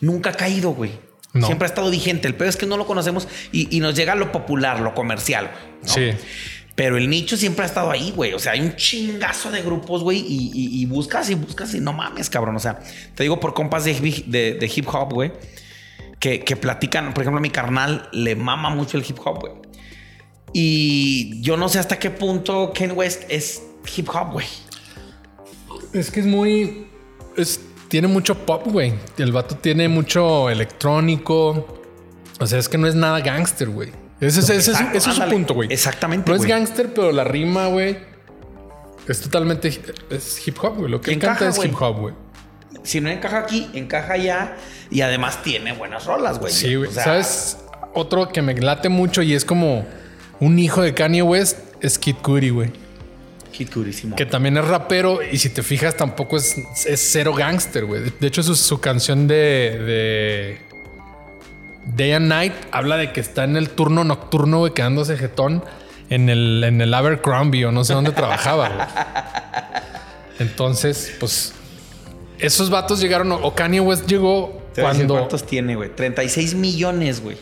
nunca 0.00 0.30
ha 0.30 0.32
caído, 0.34 0.70
güey. 0.72 0.90
No. 1.34 1.46
Siempre 1.46 1.66
ha 1.66 1.68
estado 1.68 1.90
vigente. 1.90 2.26
El 2.28 2.34
peor 2.36 2.48
es 2.48 2.56
que 2.56 2.64
no 2.64 2.76
lo 2.78 2.86
conocemos 2.86 3.28
y, 3.52 3.76
y 3.76 3.80
nos 3.80 3.94
llega 3.94 4.14
lo 4.14 4.32
popular, 4.32 4.80
lo 4.80 4.94
comercial. 4.94 5.50
Sí. 5.82 6.10
Pero 6.76 6.96
el 6.96 7.08
nicho 7.10 7.36
siempre 7.36 7.64
ha 7.64 7.66
estado 7.66 7.90
ahí, 7.90 8.10
güey. 8.16 8.32
O 8.34 8.38
sea, 8.38 8.52
hay 8.52 8.60
un 8.60 8.74
chingazo 8.76 9.50
de 9.52 9.62
grupos, 9.62 10.02
güey, 10.02 10.18
y, 10.20 10.50
y- 10.54 10.80
y 10.82 10.86
buscas 10.86 11.28
y 11.30 11.34
buscas 11.34 11.72
y 11.74 11.80
no 11.80 11.92
mames, 11.92 12.30
cabrón. 12.30 12.56
O 12.56 12.58
sea, 12.60 12.80
te 13.14 13.22
digo 13.24 13.38
por 13.38 13.52
compas 13.54 13.84
de, 13.84 13.92
hip- 13.96 14.24
de- 14.26 14.54
de 14.54 14.72
hip 14.74 14.88
hop, 14.92 15.12
güey, 15.12 15.32
que, 16.18 16.40
que 16.40 16.56
platican. 16.56 17.12
Por 17.14 17.22
ejemplo, 17.22 17.38
a 17.38 17.42
mi 17.42 17.50
carnal 17.50 18.08
le 18.12 18.34
mama 18.34 18.70
mucho 18.70 18.96
el 18.96 19.04
hip 19.08 19.18
hop, 19.24 19.40
güey. 19.40 19.52
Y 20.52 21.40
yo 21.42 21.56
no 21.56 21.68
sé 21.68 21.78
hasta 21.80 21.98
qué 21.98 22.10
punto 22.10 22.72
Ken 22.72 22.92
West 22.94 23.22
es 23.28 23.62
hip 23.96 24.08
hop, 24.10 24.32
güey. 24.32 24.46
Es 25.92 26.10
que 26.10 26.20
es 26.20 26.26
muy. 26.26 26.86
es- 27.36 27.60
tiene 27.94 28.08
mucho 28.08 28.34
pop, 28.44 28.66
güey. 28.66 28.92
El 29.18 29.30
vato 29.30 29.54
tiene 29.54 29.86
mucho 29.88 30.50
electrónico. 30.50 31.80
O 32.40 32.44
sea, 32.44 32.58
es 32.58 32.68
que 32.68 32.76
no 32.76 32.88
es 32.88 32.96
nada 32.96 33.20
gangster, 33.20 33.68
güey. 33.68 33.92
Ese, 34.20 34.40
es- 34.40 34.50
ese 34.50 34.56
es, 34.56 34.68
Exacto, 34.70 34.98
ese 34.98 35.10
es 35.10 35.14
su 35.16 35.22
punto, 35.28 35.54
güey. 35.54 35.72
Exactamente, 35.72 36.28
No 36.28 36.34
es 36.34 36.40
güey. 36.40 36.50
gangster, 36.50 36.92
pero 36.92 37.12
la 37.12 37.22
rima, 37.22 37.68
güey, 37.68 37.96
es 39.06 39.20
totalmente 39.20 39.68
es 40.10 40.44
hip 40.48 40.56
hop, 40.60 40.74
güey. 40.78 40.90
Lo 40.90 41.00
que 41.00 41.12
Y 41.12 41.14
él 41.14 41.20
canta 41.20 41.44
encaja, 41.46 41.60
es 41.60 41.64
hip 41.64 41.80
hop, 41.80 42.00
güey. 42.00 42.14
Si 42.82 43.00
no 43.00 43.10
encaja 43.10 43.38
aquí, 43.38 43.70
encaja 43.74 44.14
allá. 44.14 44.56
Y 44.90 45.02
además 45.02 45.44
tiene 45.44 45.72
buenas 45.72 46.04
rolas, 46.06 46.40
güey. 46.40 46.52
Sí, 46.52 46.74
güey. 46.74 46.90
O 46.90 46.92
sea, 46.92 47.04
¿Sabes? 47.04 47.58
Otro 47.94 48.28
que 48.28 48.42
me 48.42 48.54
late 48.60 48.88
mucho 48.88 49.22
y 49.22 49.34
es 49.34 49.44
como 49.44 49.86
un 50.40 50.58
hijo 50.58 50.82
de 50.82 50.94
Kanye 50.94 51.22
West 51.22 51.58
es 51.80 51.96
Kid 52.00 52.16
Cudi, 52.22 52.50
güey. 52.50 52.72
Que 54.16 54.26
también 54.26 54.56
es 54.56 54.64
rapero 54.66 55.20
y 55.22 55.38
si 55.38 55.50
te 55.50 55.62
fijas 55.62 55.96
tampoco 55.96 56.36
es, 56.36 56.56
es 56.86 57.08
cero 57.12 57.32
gangster, 57.34 57.84
güey. 57.84 58.02
De 58.18 58.26
hecho, 58.26 58.42
su, 58.42 58.54
su 58.56 58.80
canción 58.80 59.26
de, 59.28 59.34
de 59.34 60.58
Day 61.96 62.12
and 62.12 62.28
Night 62.28 62.52
habla 62.72 62.96
de 62.96 63.12
que 63.12 63.20
está 63.20 63.44
en 63.44 63.56
el 63.56 63.70
turno 63.70 64.04
nocturno, 64.04 64.58
güey, 64.58 64.72
quedándose 64.72 65.16
jetón 65.16 65.64
en 66.10 66.28
el, 66.28 66.64
en 66.64 66.80
el 66.80 66.92
Abercrombie 66.92 67.64
o 67.64 67.72
no 67.72 67.84
sé 67.84 67.94
dónde 67.94 68.12
trabajaba, 68.12 68.68
güey. 68.68 68.86
Entonces, 70.40 71.14
pues, 71.20 71.52
esos 72.38 72.70
vatos 72.70 73.00
llegaron, 73.00 73.32
o 73.32 73.54
Kanye 73.54 73.80
West 73.80 74.06
llegó 74.06 74.62
cuando 74.74 75.14
¿Cuántos 75.14 75.46
tiene, 75.46 75.76
güey? 75.76 75.94
36 75.94 76.54
millones, 76.54 77.22
güey. 77.22 77.36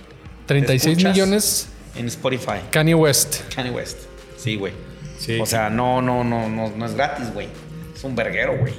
36 0.47 0.99
escuchas? 0.99 1.13
millones 1.13 1.69
En 1.97 2.07
Spotify. 2.07 2.61
Kanye 2.71 2.95
West. 2.95 3.41
Kanye 3.55 3.71
West. 3.71 3.99
Sí, 4.37 4.57
güey. 4.57 4.73
Sí. 5.23 5.39
O 5.41 5.47
sea, 5.47 5.71
no, 5.71 6.03
no, 6.03 6.25
no, 6.25 6.49
no, 6.49 6.69
no 6.77 6.85
es 6.87 6.95
gratis, 6.95 7.33
güey. 7.33 7.47
Es 7.95 8.03
un 8.03 8.17
verguero, 8.17 8.59
güey. 8.59 8.75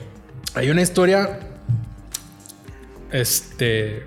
Hay 0.56 0.70
una 0.70 0.82
historia. 0.82 1.40
Este. 3.14 4.04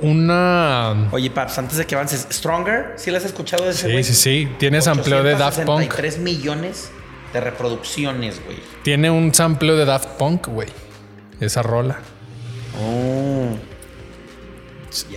Una. 0.00 1.08
Oye, 1.12 1.30
Paps, 1.30 1.58
antes 1.58 1.76
de 1.76 1.86
que 1.86 1.94
avances, 1.94 2.26
Stronger, 2.32 2.94
¿sí 2.96 3.10
la 3.10 3.18
has 3.18 3.26
escuchado 3.26 3.64
de 3.66 3.72
ese 3.72 3.86
Sí, 3.86 3.92
güey? 3.92 4.04
sí, 4.04 4.14
sí. 4.14 4.48
Tiene 4.58 4.80
sampleo 4.80 5.22
de 5.22 5.34
Daft 5.34 5.60
Punk. 5.64 5.94
3 5.94 6.18
millones 6.20 6.90
de 7.34 7.40
reproducciones, 7.42 8.42
güey. 8.42 8.56
Tiene 8.82 9.10
un 9.10 9.34
sampleo 9.34 9.76
de 9.76 9.84
Daft 9.84 10.16
Punk, 10.16 10.46
güey. 10.48 10.68
Esa 11.40 11.60
rola. 11.62 11.98
Oh. 12.82 13.54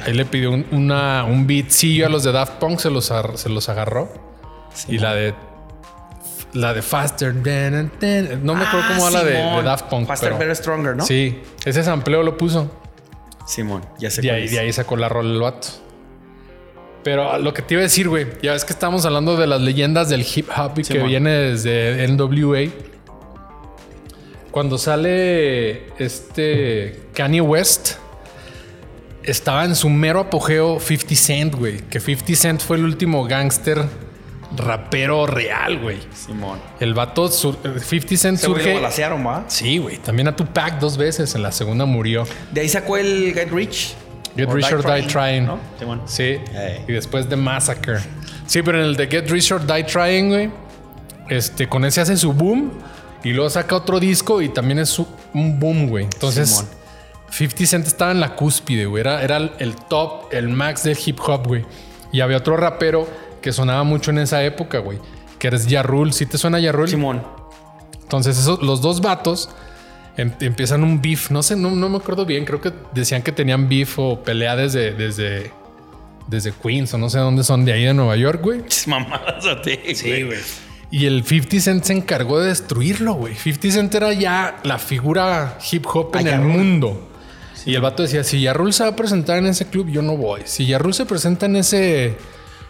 Ahí 0.05 0.13
le 0.13 0.25
pidió 0.25 0.51
un, 0.51 0.65
una, 0.71 1.23
un 1.23 1.47
beatcillo 1.47 2.05
a 2.05 2.09
los 2.09 2.23
de 2.23 2.31
Daft 2.31 2.53
Punk, 2.59 2.79
se 2.79 2.89
los, 2.89 3.11
se 3.35 3.49
los 3.49 3.69
agarró. 3.69 4.11
y 4.87 4.97
la 4.99 5.13
de. 5.13 5.33
La 6.53 6.73
de 6.73 6.83
Faster. 6.83 7.33
dan, 7.41 7.91
dan, 7.99 8.45
No 8.45 8.53
me 8.53 8.63
acuerdo 8.65 8.87
cómo 8.89 9.03
va 9.05 9.09
la 9.11 9.23
de. 9.23 9.33
Daft 9.63 9.85
Punk. 9.89 10.07
Faster, 10.07 10.29
pero- 10.29 10.39
Better, 10.39 10.55
Stronger, 10.55 10.95
¿no? 10.95 11.05
Sí, 11.05 11.41
ese 11.65 11.83
sampleo 11.83 12.21
lo 12.21 12.37
puso. 12.37 12.69
Simón, 13.47 13.83
ya 13.99 14.09
sé 14.11 14.21
De 14.21 14.31
ahí, 14.31 14.45
es. 14.45 14.51
de 14.51 14.59
ahí 14.59 14.71
sacó 14.71 14.95
la 14.95 15.09
rola 15.09 15.29
el 15.33 15.41
vato. 15.41 15.67
Pero 17.03 17.37
lo 17.39 17.53
que 17.53 17.61
te 17.61 17.73
iba 17.73 17.81
a 17.81 17.83
decir, 17.83 18.07
güey, 18.07 18.27
ya 18.41 18.53
ves 18.53 18.63
que 18.63 18.71
estamos 18.71 19.05
hablando 19.05 19.35
de 19.35 19.47
las 19.47 19.59
leyendas 19.59 20.07
del 20.09 20.25
hip 20.33 20.47
hop 20.55 20.79
y 20.79 20.83
que 20.83 20.99
viene 20.99 21.31
desde 21.31 22.07
NWA. 22.07 22.69
Cuando 24.51 24.77
sale 24.77 25.87
este 26.01 27.01
Kanye 27.13 27.41
West, 27.41 27.95
estaba 29.23 29.65
en 29.65 29.75
su 29.75 29.89
mero 29.89 30.19
apogeo 30.21 30.79
50 30.79 31.15
Cent, 31.15 31.55
güey. 31.55 31.77
Que 31.89 31.99
50 31.99 32.35
Cent 32.35 32.61
fue 32.61 32.77
el 32.77 32.85
último 32.85 33.23
gángster 33.25 33.83
rapero 34.55 35.25
real, 35.25 35.79
güey. 35.79 35.99
Simón. 36.13 36.59
El 36.79 36.93
vato, 36.93 37.27
sur- 37.29 37.57
50 37.63 38.17
Cent 38.17 38.37
surge. 38.39 38.79
¿va? 38.79 39.45
Sí, 39.47 39.77
güey. 39.79 39.97
También 39.97 40.27
a 40.27 40.35
Tupac 40.35 40.79
dos 40.79 40.97
veces. 40.97 41.33
En 41.35 41.43
la 41.43 41.51
segunda 41.51 41.85
murió. 41.85 42.25
De 42.51 42.61
ahí 42.61 42.69
sacó 42.69 42.97
el 42.97 43.33
Get 43.33 43.51
Rich. 43.51 43.95
Get 44.35 44.49
Rich 44.51 44.71
or 44.73 44.83
Die 44.83 45.03
Trying. 45.03 45.45
¿no? 45.45 45.59
Simón. 45.79 46.01
Sí. 46.05 46.37
Y 46.87 46.91
después 46.91 47.29
de 47.29 47.35
Massacre. 47.35 47.99
Sí, 48.47 48.61
pero 48.61 48.79
en 48.79 48.85
el 48.85 48.95
de 48.95 49.07
Get 49.07 49.29
Rich 49.29 49.51
or 49.51 49.65
Die 49.65 49.83
Trying, 49.83 50.29
güey. 50.29 50.51
Este, 51.29 51.67
con 51.69 51.85
ese 51.85 52.01
hace 52.01 52.17
su 52.17 52.33
boom. 52.33 52.71
Y 53.23 53.31
luego 53.31 53.49
saca 53.49 53.75
otro 53.75 53.99
disco 53.99 54.41
y 54.41 54.49
también 54.49 54.79
es 54.79 54.89
su- 54.89 55.07
un 55.33 55.59
boom, 55.59 55.87
güey. 55.87 56.03
Entonces, 56.05 56.49
Simón. 56.49 56.65
50 57.33 57.65
Cent 57.65 57.87
estaba 57.87 58.11
en 58.11 58.19
la 58.19 58.35
cúspide, 58.35 58.85
güey. 58.85 59.01
Era, 59.01 59.23
era 59.23 59.37
el 59.37 59.75
top, 59.75 60.31
el 60.31 60.49
max 60.49 60.83
del 60.83 60.97
hip 61.03 61.19
hop, 61.25 61.47
güey. 61.47 61.65
Y 62.11 62.21
había 62.21 62.37
otro 62.37 62.57
rapero 62.57 63.07
que 63.41 63.51
sonaba 63.51 63.83
mucho 63.83 64.11
en 64.11 64.19
esa 64.19 64.43
época, 64.43 64.79
güey. 64.79 64.99
Que 65.39 65.47
eres 65.47 65.65
Ya 65.67 65.81
Rule. 65.81 66.13
¿Sí 66.13 66.27
te 66.27 66.37
suena 66.37 66.59
Ya 66.59 66.71
Rule? 66.71 66.89
Simón. 66.89 67.23
Entonces, 68.03 68.37
esos, 68.37 68.61
los 68.61 68.81
dos 68.81 69.01
vatos 69.01 69.49
em- 70.15 70.31
empiezan 70.41 70.83
un 70.83 71.01
beef. 71.01 71.31
No 71.31 71.41
sé, 71.41 71.55
no, 71.55 71.71
no 71.71 71.89
me 71.89 71.97
acuerdo 71.97 72.25
bien. 72.25 72.45
Creo 72.45 72.61
que 72.61 72.71
decían 72.93 73.23
que 73.23 73.31
tenían 73.31 73.67
beef 73.67 73.97
o 73.97 74.21
pelea 74.23 74.55
desde, 74.55 74.93
desde, 74.93 75.51
desde 76.27 76.51
Queens 76.51 76.93
o 76.93 76.99
no 76.99 77.09
sé 77.09 77.17
dónde 77.17 77.43
son, 77.43 77.65
de 77.65 77.73
ahí 77.73 77.83
de 77.83 77.95
Nueva 77.95 78.15
York, 78.15 78.41
güey. 78.43 78.61
Mamadas 78.85 79.47
a 79.47 79.59
ti, 79.59 79.79
güey. 80.23 80.39
Y 80.91 81.07
el 81.07 81.23
50 81.23 81.59
Cent 81.59 81.83
se 81.83 81.93
encargó 81.93 82.39
de 82.39 82.49
destruirlo, 82.49 83.15
güey. 83.15 83.33
50 83.33 83.71
Cent 83.71 83.95
era 83.95 84.13
ya 84.13 84.59
la 84.63 84.77
figura 84.77 85.57
hip 85.71 85.87
hop 85.91 86.15
en 86.17 86.27
el 86.27 86.33
Ya 86.33 86.37
Y 87.65 87.75
el 87.75 87.81
vato 87.81 88.03
decía, 88.03 88.23
si 88.23 88.41
Yarrul 88.41 88.73
se 88.73 88.83
va 88.83 88.89
a 88.89 88.95
presentar 88.95 89.37
en 89.37 89.47
ese 89.47 89.67
club, 89.67 89.87
yo 89.89 90.01
no 90.01 90.17
voy. 90.17 90.41
Si 90.45 90.65
Yarrul 90.65 90.93
se 90.93 91.05
presenta 91.05 91.45
en 91.45 91.55
ese, 91.55 92.17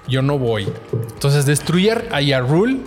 yo 0.07 0.21
no 0.21 0.38
voy. 0.38 0.67
Entonces 1.13 1.45
destruye 1.45 1.91
a 2.12 2.21
Yarrul 2.21 2.83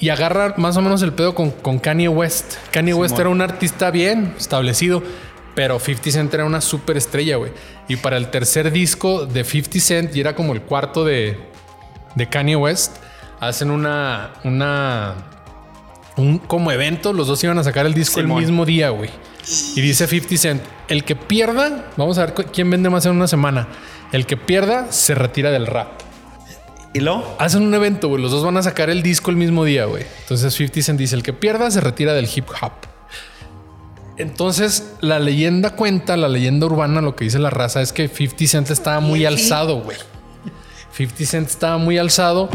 y 0.00 0.08
agarra 0.10 0.54
más 0.56 0.76
o 0.76 0.82
menos 0.82 1.02
el 1.02 1.12
pedo 1.12 1.34
con, 1.34 1.50
con 1.50 1.78
Kanye 1.78 2.08
West. 2.08 2.54
Kanye 2.70 2.94
West 2.94 3.18
era 3.18 3.28
un 3.28 3.40
artista 3.40 3.90
bien 3.90 4.34
establecido, 4.38 5.02
pero 5.54 5.78
50 5.80 6.10
Cent 6.10 6.32
era 6.34 6.44
una 6.44 6.60
super 6.60 6.96
estrella, 6.96 7.36
güey. 7.36 7.52
Y 7.88 7.96
para 7.96 8.16
el 8.16 8.30
tercer 8.30 8.70
disco 8.70 9.26
de 9.26 9.44
50 9.44 9.80
Cent, 9.80 10.16
y 10.16 10.20
era 10.20 10.34
como 10.34 10.52
el 10.52 10.62
cuarto 10.62 11.04
de, 11.04 11.36
de 12.14 12.28
Kanye 12.28 12.56
West, 12.56 12.96
hacen 13.40 13.70
una, 13.70 14.34
una, 14.44 15.14
un 16.16 16.38
como 16.38 16.70
evento. 16.70 17.12
Los 17.12 17.26
dos 17.26 17.42
iban 17.42 17.58
a 17.58 17.64
sacar 17.64 17.86
el 17.86 17.94
disco 17.94 18.20
Simón. 18.20 18.38
el 18.38 18.44
mismo 18.44 18.64
día, 18.64 18.90
güey. 18.90 19.10
Y 19.74 19.80
dice 19.80 20.06
50 20.06 20.36
Cent, 20.36 20.62
el 20.88 21.04
que 21.04 21.16
pierda, 21.16 21.90
vamos 21.96 22.18
a 22.18 22.26
ver 22.26 22.34
quién 22.52 22.70
vende 22.70 22.90
más 22.90 23.06
en 23.06 23.12
una 23.12 23.26
semana. 23.26 23.68
El 24.12 24.26
que 24.26 24.36
pierda 24.36 24.90
se 24.92 25.14
retira 25.14 25.50
del 25.50 25.66
rap. 25.66 25.88
¿Y 26.94 27.00
lo? 27.00 27.36
Hacen 27.38 27.62
un 27.62 27.74
evento, 27.74 28.08
güey. 28.08 28.22
Los 28.22 28.30
dos 28.30 28.44
van 28.44 28.56
a 28.56 28.62
sacar 28.62 28.90
el 28.90 29.02
disco 29.02 29.30
el 29.30 29.36
mismo 29.36 29.64
día, 29.64 29.84
güey. 29.84 30.04
Entonces 30.22 30.54
50 30.54 30.82
Cent 30.82 30.98
dice, 30.98 31.14
el 31.14 31.22
que 31.22 31.32
pierda 31.32 31.70
se 31.70 31.80
retira 31.80 32.14
del 32.14 32.28
hip 32.34 32.48
hop. 32.60 32.72
Entonces 34.16 34.94
la 35.00 35.20
leyenda 35.20 35.76
cuenta, 35.76 36.16
la 36.16 36.28
leyenda 36.28 36.66
urbana, 36.66 37.00
lo 37.00 37.14
que 37.14 37.24
dice 37.24 37.38
la 37.38 37.50
raza 37.50 37.82
es 37.82 37.92
que 37.92 38.08
50 38.08 38.46
Cent 38.46 38.70
estaba 38.70 39.00
muy 39.00 39.20
¿Y 39.20 39.26
el 39.26 39.34
alzado, 39.34 39.80
güey. 39.80 39.96
50 40.92 41.24
Cent 41.24 41.48
estaba 41.48 41.78
muy 41.78 41.98
alzado 41.98 42.48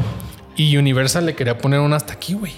y 0.56 0.75
Universal 0.75 1.25
le 1.25 1.36
quería 1.36 1.58
poner 1.58 1.80
un 1.80 1.94
hasta 1.94 2.13
aquí, 2.13 2.34
güey. 2.34 2.54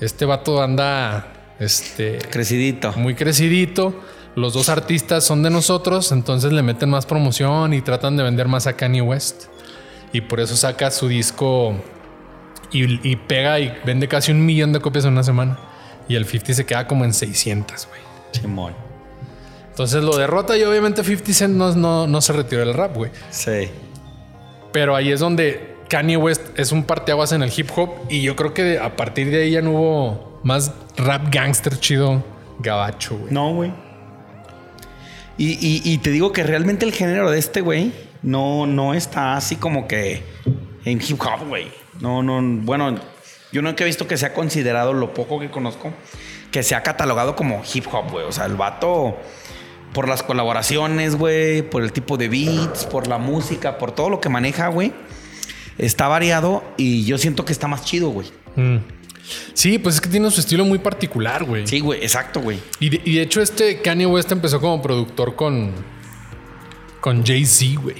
Este 0.00 0.24
vato 0.24 0.62
anda, 0.62 1.39
este, 1.60 2.18
Crecidito. 2.30 2.92
muy 2.96 3.14
crecidito. 3.14 3.94
Los 4.34 4.54
dos 4.54 4.68
artistas 4.68 5.24
son 5.24 5.42
de 5.42 5.50
nosotros, 5.50 6.12
entonces 6.12 6.52
le 6.52 6.62
meten 6.62 6.88
más 6.88 7.04
promoción 7.04 7.74
y 7.74 7.82
tratan 7.82 8.16
de 8.16 8.22
vender 8.22 8.48
más 8.48 8.66
a 8.66 8.74
Kanye 8.74 9.02
West. 9.02 9.44
Y 10.12 10.22
por 10.22 10.40
eso 10.40 10.56
saca 10.56 10.90
su 10.90 11.08
disco 11.08 11.74
y, 12.72 13.08
y 13.08 13.16
pega 13.16 13.60
y 13.60 13.72
vende 13.84 14.08
casi 14.08 14.32
un 14.32 14.44
millón 14.44 14.72
de 14.72 14.80
copias 14.80 15.04
en 15.04 15.12
una 15.12 15.22
semana. 15.22 15.58
Y 16.08 16.16
el 16.16 16.24
50 16.24 16.54
se 16.54 16.66
queda 16.66 16.86
como 16.86 17.04
en 17.04 17.12
600, 17.12 17.86
güey. 17.86 18.00
Simón. 18.32 18.74
Entonces 19.70 20.02
lo 20.02 20.16
derrota 20.16 20.56
y 20.56 20.62
obviamente 20.62 21.02
50 21.02 21.32
Cent 21.32 21.54
no, 21.54 21.74
no, 21.74 22.06
no 22.06 22.20
se 22.20 22.32
retiró 22.32 22.60
del 22.60 22.74
rap, 22.74 22.96
güey. 22.96 23.10
Sí. 23.30 23.68
Pero 24.72 24.94
ahí 24.94 25.10
es 25.10 25.20
donde 25.20 25.76
Kanye 25.88 26.16
West 26.16 26.42
es 26.56 26.70
un 26.70 26.84
parteaguas 26.84 27.32
en 27.32 27.42
el 27.42 27.52
hip 27.54 27.70
hop 27.76 27.90
y 28.08 28.22
yo 28.22 28.36
creo 28.36 28.54
que 28.54 28.78
a 28.78 28.96
partir 28.96 29.30
de 29.30 29.42
ahí 29.42 29.50
ya 29.52 29.62
no 29.62 29.72
hubo 29.72 30.29
más 30.42 30.72
rap 30.96 31.32
gangster 31.32 31.78
chido 31.78 32.24
gabacho, 32.58 33.16
güey. 33.16 33.32
No, 33.32 33.52
güey. 33.54 33.72
Y, 35.38 35.52
y- 35.66 35.82
y 35.84 35.98
te 35.98 36.10
digo 36.10 36.32
que 36.32 36.42
realmente 36.42 36.84
el 36.84 36.92
género 36.92 37.30
de 37.30 37.38
este 37.38 37.60
güey 37.62 37.92
no, 38.22 38.66
no 38.66 38.92
está 38.94 39.36
así 39.36 39.56
como 39.56 39.88
que 39.88 40.22
en 40.84 41.00
hip 41.00 41.20
hop, 41.20 41.48
güey. 41.48 41.68
No, 42.00 42.22
no, 42.22 42.40
bueno, 42.64 42.96
yo 43.52 43.62
nunca 43.62 43.84
he 43.84 43.86
visto 43.86 44.06
que 44.06 44.16
sea 44.16 44.34
considerado 44.34 44.92
lo 44.92 45.14
poco 45.14 45.40
que 45.40 45.50
conozco, 45.50 45.92
que 46.50 46.62
sea 46.62 46.82
catalogado 46.82 47.36
como 47.36 47.62
hip 47.72 47.86
hop, 47.92 48.10
güey. 48.10 48.26
O 48.26 48.32
sea, 48.32 48.44
el 48.46 48.56
vato, 48.56 49.16
por 49.94 50.08
las 50.08 50.22
colaboraciones, 50.22 51.16
güey, 51.16 51.62
por 51.62 51.82
el 51.82 51.92
tipo 51.92 52.16
de 52.18 52.28
beats, 52.28 52.84
por 52.84 53.06
la 53.08 53.16
música, 53.18 53.78
por 53.78 53.92
todo 53.92 54.10
lo 54.10 54.20
que 54.20 54.28
maneja, 54.28 54.68
güey, 54.68 54.92
está 55.78 56.06
variado 56.08 56.62
y 56.76 57.04
yo 57.04 57.16
siento 57.16 57.44
que 57.46 57.52
está 57.52 57.66
más 57.66 57.84
chido, 57.84 58.10
güey. 58.10 58.28
Mm. 58.56 58.76
Sí, 59.54 59.78
pues 59.78 59.96
es 59.96 60.00
que 60.00 60.08
tiene 60.08 60.30
su 60.30 60.40
estilo 60.40 60.64
muy 60.64 60.78
particular, 60.78 61.44
güey. 61.44 61.66
Sí, 61.66 61.80
güey, 61.80 62.00
exacto, 62.02 62.40
güey. 62.40 62.58
Y 62.78 62.90
de, 62.90 63.00
y 63.04 63.14
de 63.16 63.22
hecho, 63.22 63.40
este 63.40 63.80
Kanye 63.80 64.06
West 64.06 64.32
empezó 64.32 64.60
como 64.60 64.80
productor 64.82 65.36
con, 65.36 65.72
con 67.00 67.24
Jay-Z, 67.24 67.80
güey. 67.80 67.96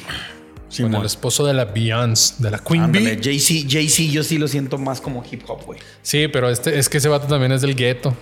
Sí, 0.69 0.85
con 0.85 0.95
el 0.95 1.05
esposo 1.05 1.45
de 1.45 1.53
la 1.53 1.65
Beyoncé, 1.65 2.35
de 2.39 2.51
la 2.51 2.59
Queen 2.59 2.85
Ándale, 2.85 3.17
Bee. 3.17 3.23
Jay-Z, 3.25 3.69
Jay-Z 3.69 4.13
yo 4.13 4.23
sí 4.23 4.39
lo 4.39 4.47
siento 4.47 4.79
más 4.79 5.01
como 5.01 5.25
hip 5.29 5.43
hop, 5.49 5.65
güey. 5.67 5.81
Sí, 6.01 6.29
pero 6.29 6.49
este, 6.49 6.79
es 6.79 6.89
que 6.89 6.99
ese 6.99 7.09
vato 7.09 7.27
también 7.27 7.51
es 7.51 7.61
del 7.61 7.75
gueto. 7.75 8.17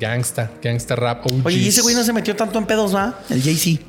Gangsta, 0.00 0.50
gangsta 0.62 0.96
rap. 0.96 1.26
Oye, 1.44 1.58
y 1.58 1.68
ese 1.68 1.82
güey 1.82 1.94
no 1.94 2.02
se 2.02 2.14
metió 2.14 2.34
tanto 2.34 2.58
en 2.58 2.64
pedos, 2.64 2.94
¿va? 2.94 3.20
El 3.28 3.42
Jay-Z. 3.42 3.84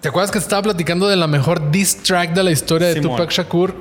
¿Te 0.00 0.08
acuerdas 0.08 0.30
que 0.30 0.38
estaba 0.38 0.62
platicando 0.62 1.08
de 1.08 1.16
la 1.16 1.28
mejor 1.28 1.70
diss 1.70 1.96
track 1.98 2.34
de 2.34 2.42
la 2.42 2.50
historia 2.50 2.88
de. 2.88 3.00
Tupac 3.00 3.30
Shakur? 3.30 3.74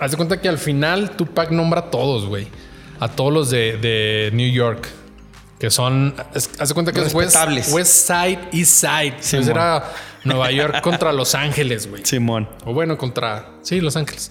Haz 0.00 0.12
de 0.12 0.16
cuenta 0.16 0.40
que 0.40 0.48
al 0.48 0.58
final 0.58 1.10
Tupac 1.16 1.50
nombra 1.50 1.80
a 1.80 1.90
todos, 1.90 2.26
güey. 2.26 2.48
A 3.00 3.08
todos 3.08 3.32
los 3.32 3.50
de, 3.50 3.76
de 3.78 4.30
New 4.32 4.50
York. 4.50 4.88
Que 5.58 5.70
son. 5.70 6.14
es- 6.34 6.50
Haz 6.58 6.68
de 6.68 6.74
cuenta 6.74 6.92
que 6.92 7.00
es 7.00 7.12
West. 7.14 7.36
West 7.72 8.06
Side, 8.06 8.38
East 8.52 8.72
Side. 8.72 9.06
Entonces 9.16 9.48
era 9.48 9.92
Nueva 10.24 10.50
York 10.52 10.80
contra 10.82 11.12
Los 11.12 11.34
Ángeles, 11.34 11.88
güey. 11.90 12.04
Simón. 12.04 12.48
O 12.64 12.72
bueno, 12.72 12.96
contra. 12.96 13.50
Sí, 13.62 13.80
Los 13.80 13.96
Ángeles. 13.96 14.30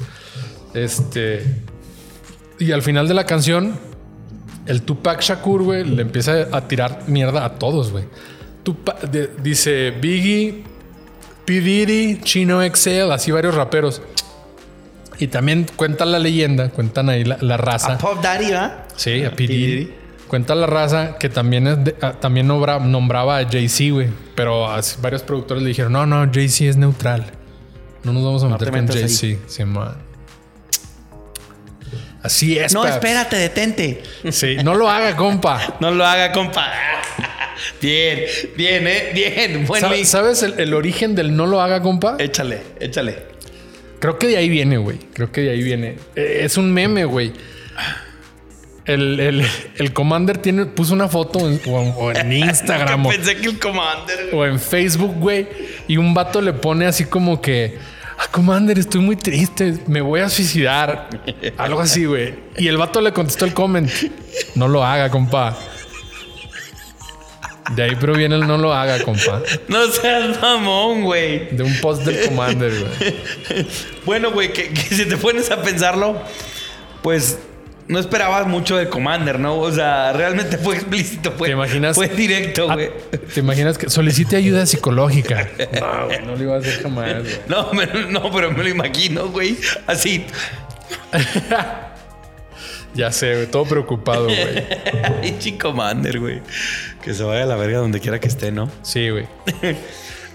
Este. 0.73 1.43
Y 2.59 2.71
al 2.71 2.81
final 2.81 3.07
de 3.07 3.13
la 3.13 3.25
canción, 3.25 3.77
el 4.65 4.81
Tupac 4.83 5.21
Shakur, 5.21 5.63
güey, 5.63 5.83
le 5.83 6.01
empieza 6.01 6.47
a 6.51 6.67
tirar 6.67 7.03
mierda 7.07 7.43
a 7.45 7.55
todos, 7.59 7.91
güey. 7.91 8.05
Dice 9.43 9.91
Biggie, 9.91 10.63
P. 11.45 11.61
Diddy, 11.61 12.19
Chino 12.21 12.61
XL, 12.61 13.11
así 13.11 13.31
varios 13.31 13.55
raperos. 13.55 14.01
Y 15.19 15.27
también 15.27 15.65
cuenta 15.75 16.05
la 16.05 16.19
leyenda, 16.19 16.69
cuentan 16.69 17.09
ahí 17.09 17.23
la, 17.23 17.37
la 17.41 17.57
raza. 17.57 17.93
A 17.93 17.97
Pop 17.97 18.21
Daddy, 18.21 18.51
¿va? 18.51 18.85
Sí, 18.95 19.23
a 19.23 19.31
P. 19.31 19.47
Diddy. 19.47 19.93
Cuenta 20.27 20.53
la 20.55 20.67
raza 20.67 21.17
que 21.17 21.29
también, 21.29 21.67
es 21.67 21.83
de- 21.85 21.95
ah, 22.01 22.13
también 22.19 22.47
nombra- 22.47 22.79
nombraba 22.79 23.37
a 23.39 23.49
Jay-Z, 23.49 23.93
güey. 23.93 24.09
Pero 24.35 24.67
varios 25.01 25.23
productores 25.23 25.63
le 25.63 25.69
dijeron, 25.69 25.93
no, 25.93 26.05
no, 26.05 26.29
Jay-Z 26.31 26.65
es 26.69 26.77
neutral. 26.77 27.25
No 28.03 28.13
nos 28.13 28.23
vamos 28.23 28.43
a 28.43 28.47
meter 28.49 28.69
te 28.69 28.71
con. 28.71 28.87
Jay-Z. 28.87 29.39
Sí, 29.47 29.65
man. 29.65 29.95
Así 32.21 32.57
es, 32.57 32.73
No, 32.73 32.81
paps. 32.81 32.95
espérate, 32.95 33.35
detente. 33.37 34.03
Sí, 34.31 34.57
no 34.63 34.75
lo 34.75 34.89
haga, 34.89 35.15
compa. 35.15 35.75
No 35.79 35.91
lo 35.91 36.05
haga, 36.05 36.31
compa. 36.31 36.65
Bien, 37.81 38.21
bien, 38.55 38.87
eh, 38.87 39.11
bien. 39.13 39.65
Buen. 39.65 40.05
¿Sabes 40.05 40.43
el, 40.43 40.59
el 40.59 40.73
origen 40.75 41.15
del 41.15 41.35
no 41.35 41.45
lo 41.47 41.59
haga, 41.61 41.81
compa? 41.81 42.15
Échale, 42.19 42.61
échale. 42.79 43.36
Creo 43.99 44.19
que 44.19 44.27
de 44.27 44.37
ahí 44.37 44.49
viene, 44.49 44.77
güey. 44.77 44.97
Creo 45.13 45.31
que 45.31 45.41
de 45.41 45.49
ahí 45.51 45.63
viene. 45.63 45.97
Eh, 46.15 46.41
Es 46.43 46.57
un 46.57 46.71
meme, 46.73 47.05
güey. 47.05 47.33
El, 48.85 49.19
el, 49.19 49.45
el 49.77 49.91
Commander 49.93 50.37
tiene, 50.37 50.65
puso 50.65 50.93
una 50.93 51.09
foto 51.09 51.39
en, 51.39 51.59
o, 51.67 51.77
o 51.77 52.11
en 52.11 52.31
Instagram 52.31 53.05
o, 53.05 53.09
Pensé 53.09 53.35
que 53.35 53.47
el 53.47 53.59
Commander. 53.59 54.29
o 54.33 54.45
en 54.45 54.59
Facebook, 54.59 55.13
güey. 55.19 55.47
Y 55.87 55.97
un 55.97 56.13
vato 56.13 56.39
le 56.41 56.53
pone 56.53 56.85
así 56.85 57.03
como 57.03 57.41
que, 57.41 57.77
ah, 58.17 58.27
Commander, 58.31 58.79
estoy 58.79 59.01
muy 59.01 59.17
triste, 59.17 59.77
me 59.87 59.99
voy 59.99 60.21
a 60.21 60.29
suicidar. 60.29 61.09
Algo 61.57 61.81
así, 61.81 62.05
güey. 62.05 62.35
Y 62.57 62.67
el 62.69 62.77
vato 62.77 63.01
le 63.01 63.11
contestó 63.11 63.43
el 63.43 63.53
comment. 63.53 63.89
No 64.55 64.69
lo 64.69 64.85
haga, 64.85 65.09
compa. 65.09 65.57
De 67.75 67.83
ahí 67.83 67.95
proviene 67.95 68.35
el 68.35 68.47
no 68.47 68.57
lo 68.57 68.73
haga, 68.73 69.01
compa. 69.03 69.41
No 69.67 69.85
seas 69.91 70.41
mamón, 70.41 71.03
güey. 71.03 71.49
De 71.55 71.63
un 71.63 71.75
post 71.81 72.03
del 72.03 72.25
Commander, 72.27 72.71
güey. 72.71 73.65
Bueno, 74.05 74.31
güey, 74.31 74.53
que, 74.53 74.69
que 74.69 74.81
si 74.95 75.05
te 75.05 75.17
pones 75.17 75.51
a 75.51 75.61
pensarlo, 75.61 76.21
pues 77.01 77.39
no 77.89 77.99
esperabas 77.99 78.47
mucho 78.47 78.77
del 78.77 78.89
Commander, 78.89 79.39
¿no? 79.39 79.57
O 79.59 79.71
sea, 79.71 80.11
realmente 80.13 80.57
fue 80.57 80.75
explícito, 80.75 81.31
fue, 81.33 81.47
¿Te 81.49 81.53
imaginas? 81.53 81.95
fue 81.95 82.07
directo, 82.09 82.67
güey. 82.71 82.89
¿Te 83.33 83.39
imaginas 83.39 83.77
que 83.77 83.89
solicite 83.89 84.35
ayuda 84.37 84.65
psicológica? 84.65 85.47
No, 85.79 86.05
güey, 86.07 86.25
no 86.25 86.35
lo 86.35 86.43
iba 86.43 86.55
a 86.55 86.59
hacer 86.59 86.81
jamás, 86.83 87.23
güey. 87.23 87.35
No, 87.47 87.71
me- 87.73 87.85
no, 88.11 88.31
pero 88.31 88.51
me 88.51 88.63
lo 88.63 88.69
imagino, 88.69 89.27
güey. 89.27 89.57
Así. 89.87 90.25
Ya 92.93 93.11
sé, 93.11 93.35
güey, 93.35 93.47
todo 93.47 93.65
preocupado, 93.65 94.23
güey. 94.25 94.65
Pinche 95.21 95.55
Commander, 95.57 96.19
güey. 96.19 96.41
Que 97.07 97.13
se 97.13 97.23
vaya 97.23 97.43
a 97.43 97.45
la 97.45 97.55
verga 97.55 97.77
donde 97.77 98.01
quiera 98.01 98.19
que 98.19 98.27
esté, 98.27 98.51
¿no? 98.51 98.69
Sí, 98.81 99.09
güey. 99.09 99.25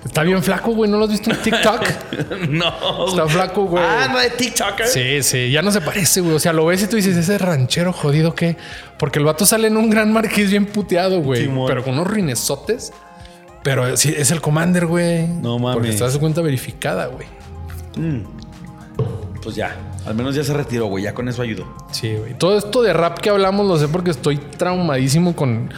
Está 0.06 0.22
bien 0.22 0.42
flaco, 0.42 0.72
güey. 0.72 0.90
¿No 0.90 0.96
lo 0.96 1.04
has 1.04 1.10
visto 1.10 1.30
en 1.30 1.36
TikTok? 1.36 1.82
no. 2.48 3.08
Está 3.08 3.28
flaco, 3.28 3.66
güey. 3.66 3.84
Ah, 3.86 4.08
no 4.10 4.18
de 4.18 4.30
TikToker. 4.30 4.86
Sí, 4.86 5.22
sí, 5.22 5.50
ya 5.50 5.60
no 5.60 5.70
se 5.70 5.82
parece, 5.82 6.22
güey. 6.22 6.34
O 6.34 6.38
sea, 6.38 6.54
lo 6.54 6.64
ves 6.64 6.82
y 6.82 6.86
tú 6.86 6.96
dices, 6.96 7.14
ese 7.14 7.36
ranchero 7.36 7.92
jodido 7.92 8.34
que. 8.34 8.56
Porque 8.98 9.18
el 9.18 9.26
vato 9.26 9.44
sale 9.44 9.68
en 9.68 9.76
un 9.76 9.90
gran 9.90 10.14
marqués 10.14 10.50
bien 10.50 10.64
puteado, 10.64 11.20
güey. 11.20 11.42
Simón. 11.42 11.66
pero 11.68 11.84
con 11.84 11.92
unos 11.92 12.06
rinesotes. 12.06 12.94
Pero 13.62 13.94
sí, 13.98 14.14
es 14.16 14.30
el 14.30 14.40
Commander, 14.40 14.86
güey. 14.86 15.28
No 15.28 15.58
mames. 15.58 15.74
Porque 15.74 15.90
está 15.90 16.08
su 16.10 16.20
cuenta 16.20 16.40
verificada, 16.40 17.08
güey. 17.08 17.26
Pues 19.42 19.56
ya. 19.56 19.76
Al 20.06 20.14
menos 20.14 20.34
ya 20.34 20.42
se 20.42 20.54
retiró, 20.54 20.86
güey. 20.86 21.04
Ya 21.04 21.12
con 21.12 21.28
eso 21.28 21.42
ayudó. 21.42 21.66
Sí, 21.90 22.14
güey. 22.14 22.32
Todo 22.32 22.56
esto 22.56 22.80
de 22.80 22.94
rap 22.94 23.18
que 23.18 23.28
hablamos 23.28 23.68
lo 23.68 23.76
sé 23.76 23.88
porque 23.88 24.10
estoy 24.10 24.38
traumadísimo 24.38 25.36
con. 25.36 25.70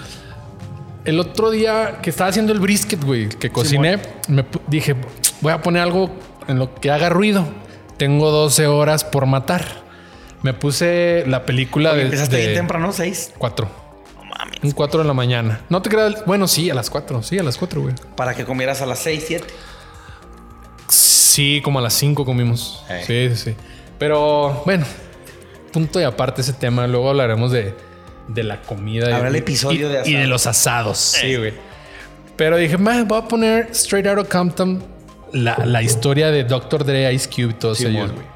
El 1.05 1.21
otro 1.21 1.51
día 1.51 1.99
que 2.03 2.11
estaba 2.11 2.31
haciendo 2.31 2.53
el 2.53 2.61
brisket, 2.61 3.03
güey, 3.05 3.29
que 3.29 3.51
cociné, 3.51 4.01
me 4.29 4.45
dije, 4.69 4.97
voy 5.43 5.53
a 5.53 5.61
poner 5.61 5.83
algo 5.83 6.11
en 6.49 6.59
lo 6.59 6.75
que 6.75 6.91
haga 6.91 7.11
ruido. 7.11 7.47
Tengo 7.99 8.31
12 8.31 8.67
horas 8.67 9.05
por 9.05 9.27
matar. 9.27 9.85
Me 10.43 10.55
puse 10.55 11.25
la 11.27 11.45
película 11.45 11.95
de. 11.95 12.03
Empezaste 12.03 12.37
bien 12.39 12.55
temprano, 12.55 12.93
seis. 12.93 13.33
4. 13.39 13.69
No 14.17 14.25
mames. 14.25 14.59
Un 14.63 14.71
4 14.73 15.03
de 15.03 15.07
la 15.07 15.15
mañana. 15.15 15.61
No 15.69 15.81
te 15.83 15.91
creas. 15.91 16.25
Bueno, 16.27 16.49
sí, 16.49 16.71
a 16.71 16.75
las 16.75 16.91
4. 16.91 17.23
Sí, 17.23 17.39
a 17.39 17.43
las 17.43 17.57
4, 17.57 17.81
güey. 17.81 17.95
Para 18.17 18.35
que 18.35 18.45
comieras 18.45 18.83
a 18.83 18.87
las 18.87 18.99
seis, 18.99 19.25
siete. 19.27 19.47
Sí, 20.89 21.61
como 21.65 21.79
a 21.79 21.83
las 21.83 21.95
5 21.95 22.25
comimos. 22.25 22.85
Eh. 22.89 23.03
Sí, 23.07 23.37
sí, 23.37 23.51
sí. 23.51 23.57
Pero 23.99 24.63
bueno, 24.65 24.85
punto 25.73 26.01
y 26.01 26.05
aparte 26.05 26.41
ese 26.41 26.53
tema. 26.53 26.87
Luego 26.87 27.11
hablaremos 27.11 27.53
de, 27.53 27.75
de 28.29 28.43
la 28.45 28.61
comida. 28.63 29.15
Habrá 29.15 29.29
y- 29.29 29.31
el 29.31 29.37
episodio 29.37 29.89
y- 29.91 29.93
de 29.93 30.01
Y 30.09 30.13
de 30.13 30.19
asado. 30.19 30.29
los 30.31 30.47
asados. 30.47 30.99
Sí, 30.99 31.37
güey. 31.37 31.53
Pero 32.37 32.57
dije, 32.57 32.77
"Ma, 32.79 33.03
voy 33.05 33.19
a 33.19 33.29
poner 33.29 33.69
Straight 33.73 34.07
Outta 34.07 34.25
Compton 34.29 34.83
la, 35.33 35.57
la 35.65 35.83
historia 35.83 36.31
de 36.31 36.45
Dr. 36.45 36.85
Dre, 36.85 37.13
Ice 37.13 37.29
Cube 37.29 37.51
y 37.51 37.55
todos 37.55 37.79
Simón. 37.79 37.95
ellos, 37.97 38.13
güey. 38.13 38.27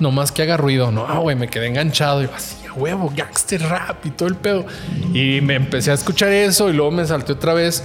No 0.00 0.10
más 0.10 0.32
que 0.32 0.42
haga 0.42 0.56
ruido. 0.56 0.90
No, 0.90 1.06
ah, 1.08 1.18
güey, 1.18 1.36
me 1.36 1.48
quedé 1.48 1.66
enganchado. 1.68 2.22
Y 2.22 2.28
así, 2.34 2.56
a 2.66 2.72
huevo, 2.72 3.12
gangster 3.14 3.62
rap 3.62 4.04
y 4.04 4.10
todo 4.10 4.28
el 4.28 4.34
pedo. 4.34 4.66
Y 5.14 5.40
me 5.42 5.54
empecé 5.54 5.90
a 5.92 5.94
escuchar 5.94 6.30
eso 6.30 6.68
y 6.70 6.72
luego 6.72 6.90
me 6.90 7.06
salté 7.06 7.32
otra 7.32 7.54
vez 7.54 7.84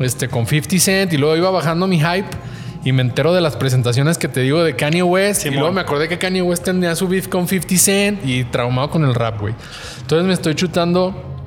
este, 0.00 0.28
con 0.28 0.46
50 0.46 0.78
Cent 0.78 1.12
y 1.12 1.16
luego 1.16 1.36
iba 1.36 1.50
bajando 1.50 1.86
mi 1.86 1.98
hype. 1.98 2.26
Y 2.84 2.92
me 2.92 3.02
entero 3.02 3.32
de 3.32 3.40
las 3.40 3.56
presentaciones 3.56 4.18
que 4.18 4.28
te 4.28 4.40
digo 4.40 4.62
de 4.62 4.76
Kanye 4.76 5.02
West. 5.02 5.46
Y 5.46 5.50
luego 5.50 5.72
me 5.72 5.80
acordé 5.80 6.06
que 6.08 6.18
Kanye 6.18 6.42
West 6.42 6.64
tenía 6.64 6.94
su 6.94 7.08
beef 7.08 7.28
con 7.28 7.48
50 7.48 7.76
Cent 7.78 8.20
y 8.24 8.44
traumado 8.44 8.90
con 8.90 9.04
el 9.04 9.14
rap, 9.14 9.40
güey. 9.40 9.54
Entonces 10.02 10.26
me 10.26 10.34
estoy 10.34 10.54
chutando 10.54 11.40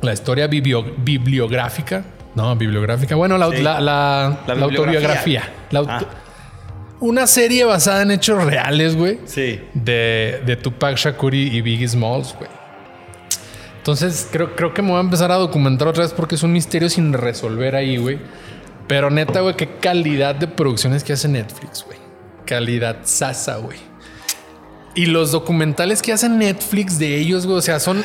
la 0.00 0.12
historia 0.14 0.46
biblio- 0.48 0.94
bibliográfica. 0.98 2.04
No, 2.34 2.56
bibliográfica. 2.56 3.14
Bueno, 3.14 3.36
la, 3.36 3.50
Sí. 3.50 3.62
la- 3.62 3.80
la- 3.80 4.38
La 4.46 4.54
la 4.54 4.64
autobiografía. 4.64 5.42
Ah. 5.74 6.00
Una 7.00 7.26
serie 7.26 7.64
basada 7.64 8.02
en 8.02 8.10
hechos 8.12 8.42
reales, 8.42 8.96
güey. 8.96 9.18
Sí. 9.26 9.60
De, 9.74 10.40
de 10.46 10.56
Tupac 10.56 10.96
Shakur 10.96 11.34
y 11.34 11.60
Biggie 11.60 11.88
Smalls, 11.88 12.34
güey. 12.38 12.48
Entonces 13.78 14.28
creo, 14.30 14.54
creo 14.54 14.72
que 14.72 14.80
me 14.80 14.90
voy 14.90 14.98
a 14.98 15.00
empezar 15.00 15.32
a 15.32 15.34
documentar 15.36 15.88
otra 15.88 16.04
vez 16.04 16.12
porque 16.12 16.36
es 16.36 16.42
un 16.44 16.52
misterio 16.52 16.88
sin 16.88 17.12
resolver 17.12 17.74
ahí, 17.74 17.96
güey. 17.96 18.18
Pero 18.92 19.08
neta, 19.08 19.40
güey, 19.40 19.56
qué 19.56 19.66
calidad 19.80 20.34
de 20.34 20.46
producciones 20.46 21.02
que 21.02 21.14
hace 21.14 21.26
Netflix, 21.26 21.82
güey. 21.82 21.96
Calidad 22.44 22.98
sasa, 23.04 23.56
güey. 23.56 23.78
Y 24.94 25.06
los 25.06 25.32
documentales 25.32 26.02
que 26.02 26.12
hacen 26.12 26.36
Netflix 26.36 26.98
de 26.98 27.16
ellos, 27.16 27.46
güey, 27.46 27.56
o 27.56 27.62
sea, 27.62 27.80
son... 27.80 28.04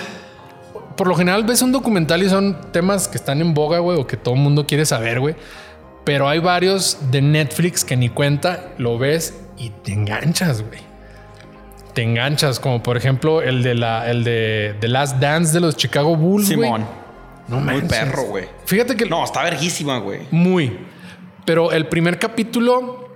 Por 0.96 1.08
lo 1.08 1.16
general 1.16 1.44
ves 1.44 1.62
un 1.62 1.74
documental 1.74 2.24
y 2.24 2.30
son 2.30 2.72
temas 2.72 3.10
que 3.10 3.18
están 3.18 3.42
en 3.42 3.54
boga, 3.54 3.80
güey, 3.80 4.00
o 4.00 4.08
que 4.08 4.16
todo 4.16 4.36
el 4.36 4.40
mundo 4.40 4.66
quiere 4.66 4.86
saber, 4.86 5.20
güey. 5.20 5.36
Pero 6.06 6.30
hay 6.30 6.40
varios 6.40 6.98
de 7.12 7.22
Netflix 7.22 7.84
que 7.84 7.98
ni 7.98 8.08
cuenta, 8.08 8.70
lo 8.78 8.98
ves 8.98 9.38
y 9.58 9.72
te 9.72 9.92
enganchas, 9.92 10.62
güey. 10.62 10.80
Te 11.94 12.04
enganchas, 12.04 12.62
como 12.62 12.82
por 12.82 12.96
ejemplo 12.96 13.42
el 13.42 13.62
de 13.62 13.76
la, 13.76 14.10
el 14.10 14.24
de 14.24 14.88
Last 14.88 15.18
Dance 15.18 15.52
de 15.52 15.60
los 15.60 15.76
Chicago 15.76 16.16
Bulls. 16.16 16.48
Simón. 16.48 16.86
No 17.48 17.58
Muy 17.58 17.76
manches. 17.82 17.90
perro, 17.90 18.24
güey. 18.24 18.46
Fíjate 18.66 18.96
que 18.96 19.06
No, 19.06 19.24
está 19.24 19.44
verguísima, 19.44 20.00
güey. 20.00 20.22
muy. 20.32 20.78
Pero 21.46 21.72
el 21.72 21.88
primer 21.88 22.20
capítulo 22.20 23.08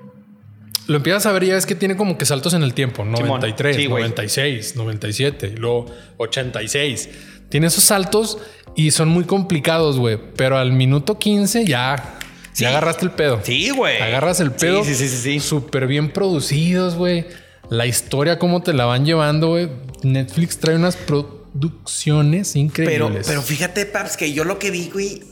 lo 0.87 0.95
empiezas 0.97 1.25
a 1.25 1.31
ver 1.31 1.43
y 1.43 1.47
ya 1.47 1.57
es 1.57 1.65
que 1.65 1.75
tiene 1.75 1.95
como 1.97 2.17
que 2.17 2.25
saltos 2.25 2.53
en 2.53 2.63
el 2.63 2.73
tiempo. 2.73 3.03
93, 3.05 3.75
Sí, 3.75 3.85
güey. 3.87 4.03
96, 4.03 4.75
97, 4.75 5.51
y 5.53 5.57
luego 5.57 5.85
86. 6.17 7.09
Tiene 7.49 7.67
esos 7.67 7.83
saltos 7.83 8.37
y 8.75 8.91
son 8.91 9.09
muy 9.09 9.25
complicados, 9.25 9.99
güey. 9.99 10.17
Pero 10.37 10.57
al 10.57 10.71
minuto 10.71 11.19
15 11.19 11.65
ya, 11.65 12.17
Sí. 12.53 12.63
ya 12.63 12.69
agarraste 12.69 13.05
el 13.05 13.11
pedo. 13.11 13.39
Sí, 13.43 13.69
güey. 13.71 14.01
Agarras 14.01 14.39
el 14.39 14.51
pedo. 14.51 14.83
Sí, 14.83 14.95
sí, 14.95 15.07
sí, 15.07 15.15
sí. 15.17 15.21
sí. 15.33 15.39
Súper 15.41 15.87
bien 15.87 16.11
producidos, 16.11 16.95
güey. 16.95 17.25
La 17.69 17.85
historia, 17.85 18.39
cómo 18.39 18.61
te 18.63 18.73
la 18.73 18.85
van 18.85 19.05
llevando, 19.05 19.49
güey. 19.49 19.69
Netflix 20.03 20.57
trae 20.59 20.75
unas 20.75 20.95
producciones 21.53 22.55
increíbles. 22.55 23.27
pero 23.27 23.41
fíjate, 23.41 23.85
Paps, 23.85 24.17
que 24.17 24.33
yo 24.33 24.43
lo 24.43 24.57
que 24.59 24.71
vi, 24.71 24.89
güey, 24.89 25.23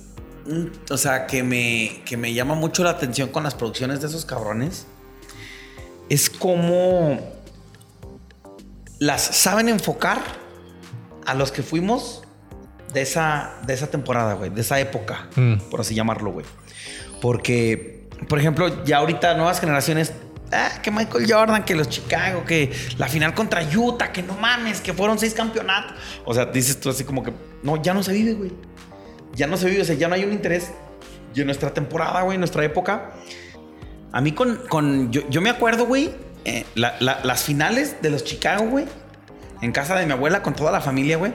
mm, 0.48 0.66
o 0.92 0.98
sea, 0.98 1.28
que 1.28 1.44
me, 1.44 2.02
que 2.06 2.18
me 2.18 2.34
llama 2.34 2.56
mucho 2.56 2.84
la 2.84 2.92
atención 2.92 3.30
con 3.30 3.44
las 3.44 3.56
producciones 3.56 4.02
de 4.02 4.08
esos 4.08 4.26
cabrones, 4.26 4.86
es 6.10 6.30
cómo 6.30 7.20
las 9.00 9.22
saben 9.22 9.70
enfocar 9.70 10.20
a 11.26 11.34
los 11.36 11.52
que 11.52 11.64
fuimos 11.64 12.24
de 12.94 13.02
esa, 13.02 13.54
de 13.66 13.74
esa 13.74 13.88
temporada, 13.88 14.34
güey, 14.34 14.50
de 14.50 14.62
esa 14.62 14.80
época, 14.80 15.30
Mm. 15.36 15.56
por 15.70 15.82
así 15.82 15.94
llamarlo, 15.96 16.32
güey. 16.32 16.46
Porque, 17.22 18.08
por 18.28 18.40
ejemplo, 18.40 18.84
ya 18.84 18.98
ahorita 18.98 19.36
nuevas 19.36 19.60
generaciones, 19.60 20.12
ah, 20.52 20.82
que 20.82 20.92
Michael 20.92 21.26
Jordan, 21.32 21.64
que 21.64 21.76
los 21.76 21.90
Chicago, 21.90 22.44
que 22.46 22.72
la 22.98 23.08
final 23.08 23.34
contra 23.34 23.62
Utah, 23.64 24.12
que 24.12 24.24
no 24.24 24.34
mames, 24.36 24.82
que 24.82 24.94
fueron 24.94 25.18
seis 25.20 25.34
campeonatos. 25.34 25.94
O 26.26 26.34
sea, 26.34 26.46
dices 26.46 26.80
tú 26.80 26.90
así 26.90 27.04
como 27.04 27.24
que, 27.24 27.34
no, 27.64 27.82
ya 27.82 27.94
no 27.94 28.04
se 28.04 28.14
vive, 28.14 28.34
güey. 28.34 28.52
Ya 29.36 29.48
no 29.48 29.58
se 29.58 29.70
vive, 29.70 29.82
o 29.82 29.86
sea, 29.86 29.96
ya 29.96 30.08
no 30.08 30.16
hay 30.16 30.24
un 30.24 30.34
interés. 30.34 30.72
Y 31.36 31.42
en 31.42 31.46
nuestra 31.46 31.74
temporada, 31.74 32.22
güey, 32.24 32.36
en 32.36 32.42
nuestra 32.42 32.64
época, 32.66 33.12
a 34.12 34.22
mí 34.22 34.32
con, 34.32 34.56
con 34.68 35.12
yo, 35.12 35.22
yo 35.30 35.42
me 35.42 35.50
acuerdo, 35.50 35.86
güey, 35.86 36.12
eh, 36.46 36.66
la- 36.76 36.96
la- 37.00 37.20
las 37.24 37.44
finales 37.44 37.98
de 38.02 38.10
los 38.10 38.24
Chicago, 38.24 38.66
güey, 38.66 38.86
en 39.62 39.72
casa 39.72 39.96
de 39.96 40.06
mi 40.06 40.14
abuela 40.14 40.42
con 40.42 40.54
toda 40.56 40.72
la 40.72 40.82
familia, 40.82 41.18
güey. 41.18 41.34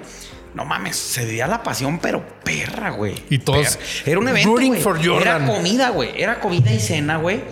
No 0.55 0.65
mames, 0.65 0.97
se 0.97 1.25
veía 1.25 1.47
la 1.49 1.63
pasión, 1.65 1.99
pero 1.99 2.25
perra, 2.45 2.91
güey. 2.91 3.15
Y 3.29 3.39
todos 3.39 3.77
Perra. 3.77 3.87
Era 4.07 4.19
un 4.21 4.29
evento, 4.29 4.51
rooting 4.51 4.77
for 4.77 5.05
Jordan. 5.05 5.43
Era 5.45 5.53
comida, 5.53 5.89
güey. 5.91 6.11
Era 6.21 6.39
comida 6.41 6.73
y 6.73 6.79
cena, 6.81 7.17
güey. 7.17 7.43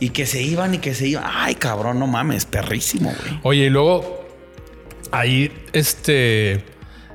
Y 0.00 0.10
que 0.10 0.26
se 0.26 0.42
iban 0.42 0.74
y 0.74 0.78
que 0.78 0.94
se 0.94 1.08
iban. 1.08 1.24
Ay, 1.26 1.54
cabrón, 1.54 1.98
no 1.98 2.06
mames, 2.06 2.44
perrísimo, 2.44 3.14
güey. 3.18 3.40
Oye, 3.42 3.64
y 3.66 3.70
luego 3.70 4.24
ahí 5.10 5.50
este 5.72 6.64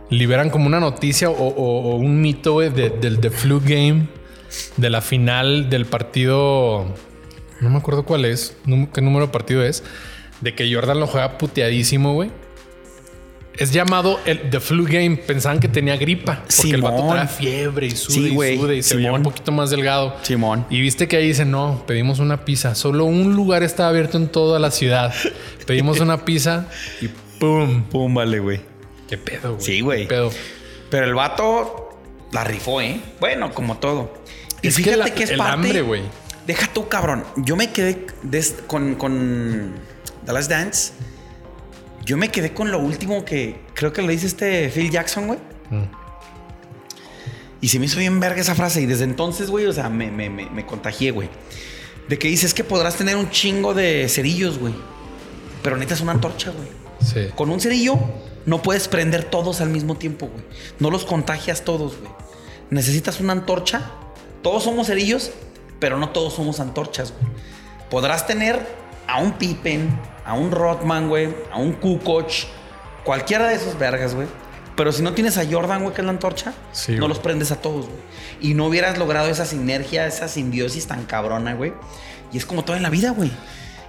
liberan 0.10 0.50
como 0.50 0.68
una 0.68 0.80
noticia 0.80 1.30
o, 1.30 1.96
un 1.96 2.22
mito 2.22 2.54
güey, 2.54 2.70
de- 2.70 2.90
del 2.90 3.20
The 3.20 3.30
Flu 3.30 3.62
Game, 3.64 4.08
de 4.78 4.90
la 4.90 5.02
final 5.02 5.70
del 5.70 5.86
partido. 5.86 6.94
No 7.62 7.70
me 7.70 7.78
acuerdo 7.78 8.04
cuál 8.04 8.26
es, 8.26 8.58
qué 8.94 9.02
número 9.02 9.28
de 9.28 9.32
partido 9.32 9.64
es, 9.64 9.84
de 10.42 10.56
que 10.56 10.74
Jordan 10.74 11.00
lo 11.00 11.08
juega 11.08 11.38
puteadísimo, 11.38 12.14
güey. 12.14 12.32
Es 13.58 13.72
llamado 13.72 14.20
el 14.26 14.50
The 14.50 14.60
Flu 14.60 14.86
Game. 14.86 15.18
Pensaban 15.18 15.60
que 15.60 15.68
tenía 15.68 15.98
gripa. 15.98 16.44
Porque 16.56 16.72
el 16.76 16.82
vato 16.82 17.08
trae 17.10 17.28
fiebre 17.28 17.88
y 17.88 17.92
sude 17.92 18.14
Sí, 18.16 18.28
y 18.28 18.58
sude 18.58 18.76
y 18.78 18.84
se 18.84 18.96
veía 18.96 19.12
un 19.12 19.24
poquito 19.24 19.52
más 19.52 19.70
delgado. 19.70 20.16
Simón. 20.24 20.66
Y 20.70 20.80
viste 20.82 21.08
que 21.08 21.18
ahí 21.18 21.28
dice, 21.28 21.46
no, 21.46 21.84
pedimos 21.86 22.20
una 22.20 22.46
pizza. 22.46 22.76
Solo 22.76 23.06
un 23.06 23.34
lugar 23.36 23.62
estaba 23.64 23.90
abierto 23.90 24.18
en 24.18 24.30
toda 24.30 24.58
la 24.60 24.72
ciudad. 24.72 25.14
Pedimos 25.68 26.00
una 26.00 26.26
pizza 26.26 26.68
y 27.02 27.10
¡pum! 27.40 27.84
Pum, 27.84 28.14
vale, 28.14 28.40
güey. 28.40 28.62
¿Qué 29.10 29.18
pedo, 29.18 29.56
güey? 29.56 29.66
Sí, 29.66 29.82
güey. 29.82 30.08
Pero 30.08 31.06
el 31.06 31.14
vato 31.14 31.90
la 32.32 32.44
rifó, 32.44 32.82
¿eh? 32.82 33.00
Bueno, 33.20 33.54
como 33.54 33.78
todo. 33.78 34.14
Y 34.62 34.68
Es 34.70 34.78
que 34.78 34.84
fíjate 34.84 34.98
la- 34.98 35.10
que, 35.14 35.24
es 35.24 35.30
el 35.32 35.38
parte. 35.38 35.54
hambre, 35.54 35.82
güey. 35.82 36.02
Deja 36.48 36.68
tú, 36.74 36.88
cabrón. 36.88 37.24
Yo 37.38 37.56
me 37.56 37.72
quedé 37.72 38.08
des- 38.24 38.56
con, 38.68 38.96
con 38.96 39.74
The 40.26 40.34
Last 40.34 40.50
Dance. 40.50 40.94
Yo 42.06 42.18
me 42.18 42.30
quedé 42.30 42.54
con 42.54 42.72
lo 42.72 42.80
último 42.80 43.24
que 43.26 43.62
creo 43.74 43.94
que 43.94 44.02
le 44.02 44.12
dice 44.12 44.28
este 44.28 44.70
Phil 44.70 44.90
Jackson, 44.90 45.28
güey. 45.28 45.40
Mm. 45.70 45.84
Y 47.62 47.68
se 47.68 47.80
me 47.80 47.86
hizo 47.86 48.00
bien 48.00 48.20
verga 48.20 48.42
esa 48.42 48.56
frase. 48.56 48.82
Y 48.82 48.86
desde 48.88 49.04
entonces, 49.04 49.50
güey, 49.50 49.66
o 49.68 49.74
sea, 49.74 49.90
me, 49.90 50.10
me, 50.10 50.30
me, 50.30 50.50
me 50.50 50.66
contagié, 50.66 51.12
güey. 51.12 51.30
De 52.10 52.18
que 52.18 52.28
dices 52.28 52.54
que 52.54 52.64
podrás 52.64 52.96
tener 52.96 53.16
un 53.16 53.30
chingo 53.30 53.74
de 53.74 54.10
cerillos, 54.10 54.58
güey. 54.58 54.74
Pero 55.62 55.78
necesitas 55.78 56.02
una 56.02 56.14
antorcha, 56.14 56.52
güey. 56.52 56.68
Sí. 57.02 57.32
Con 57.36 57.52
un 57.52 57.62
cerillo 57.62 58.00
no 58.46 58.62
puedes 58.62 58.88
prender 58.88 59.26
todos 59.26 59.62
al 59.62 59.70
mismo 59.70 59.96
tiempo, 59.96 60.28
güey. 60.28 60.44
No 60.80 60.90
los 60.90 61.06
contagias 61.06 61.64
todos, 61.64 61.98
güey. 62.00 62.12
Necesitas 62.72 63.20
una 63.20 63.34
antorcha. 63.34 63.92
Todos 64.42 64.64
somos 64.64 64.88
cerillos, 64.88 65.32
pero 65.80 66.00
no 66.00 66.10
todos 66.10 66.34
somos 66.34 66.60
antorchas, 66.60 67.14
güey. 67.20 67.32
Podrás 67.90 68.26
tener 68.26 68.60
a 69.08 69.20
un 69.20 69.34
Pippen, 69.34 69.90
a 70.26 70.34
un 70.34 70.52
Rodman, 70.52 71.10
güey, 71.10 71.34
a 71.52 71.58
un 71.58 71.74
Kukoc, 71.74 72.30
cualquiera 73.04 73.48
de 73.48 73.56
esos 73.56 73.78
vergas, 73.78 74.14
güey. 74.16 74.28
Pero 74.76 74.92
si 74.92 75.04
no 75.04 75.14
tienes 75.14 75.38
a 75.38 75.46
Jordan, 75.50 75.84
güey, 75.84 75.94
que 75.94 76.02
es 76.02 76.06
la 76.06 76.12
antorcha, 76.12 76.54
Sí, 76.72 76.96
no 76.96 77.08
los 77.08 77.20
prendes 77.20 77.52
a 77.52 77.58
todos, 77.58 77.88
güey. 77.88 78.00
Y 78.40 78.54
no 78.54 78.66
hubieras 78.68 78.98
logrado 78.98 79.28
esa 79.28 79.46
sinergia, 79.46 80.08
esa 80.08 80.28
simbiosis 80.28 80.88
tan 80.88 81.04
cabrona, 81.06 81.54
güey. 81.54 81.74
Y 82.32 82.38
es 82.38 82.46
como 82.46 82.64
todo 82.64 82.78
en 82.78 82.84
la 82.84 82.90
vida, 82.90 83.12
güey. 83.12 83.32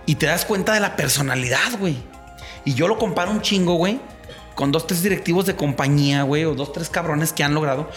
Y 0.07 0.17
te 0.17 0.27
das 0.27 0.45
cuenta 0.45 0.75
de 0.75 0.81
la 0.81 0.97
personalidad, 0.97 1.79
güey. 1.79 1.97
Y 2.65 2.75
yo 2.75 2.89
lo 2.89 2.99
comparo 2.99 3.31
un 3.31 3.41
chingo, 3.41 3.75
güey, 3.75 4.01
con 4.55 4.73
dos, 4.73 4.87
tres 4.87 5.03
directivos 5.03 5.47
de 5.47 5.57
compañía, 5.57 6.23
güey, 6.25 6.45
o 6.45 6.55
dos, 6.55 6.73
tres 6.73 6.89
cabrones 6.89 7.33
que 7.33 7.45
han 7.45 7.55
logrado. 7.55 7.89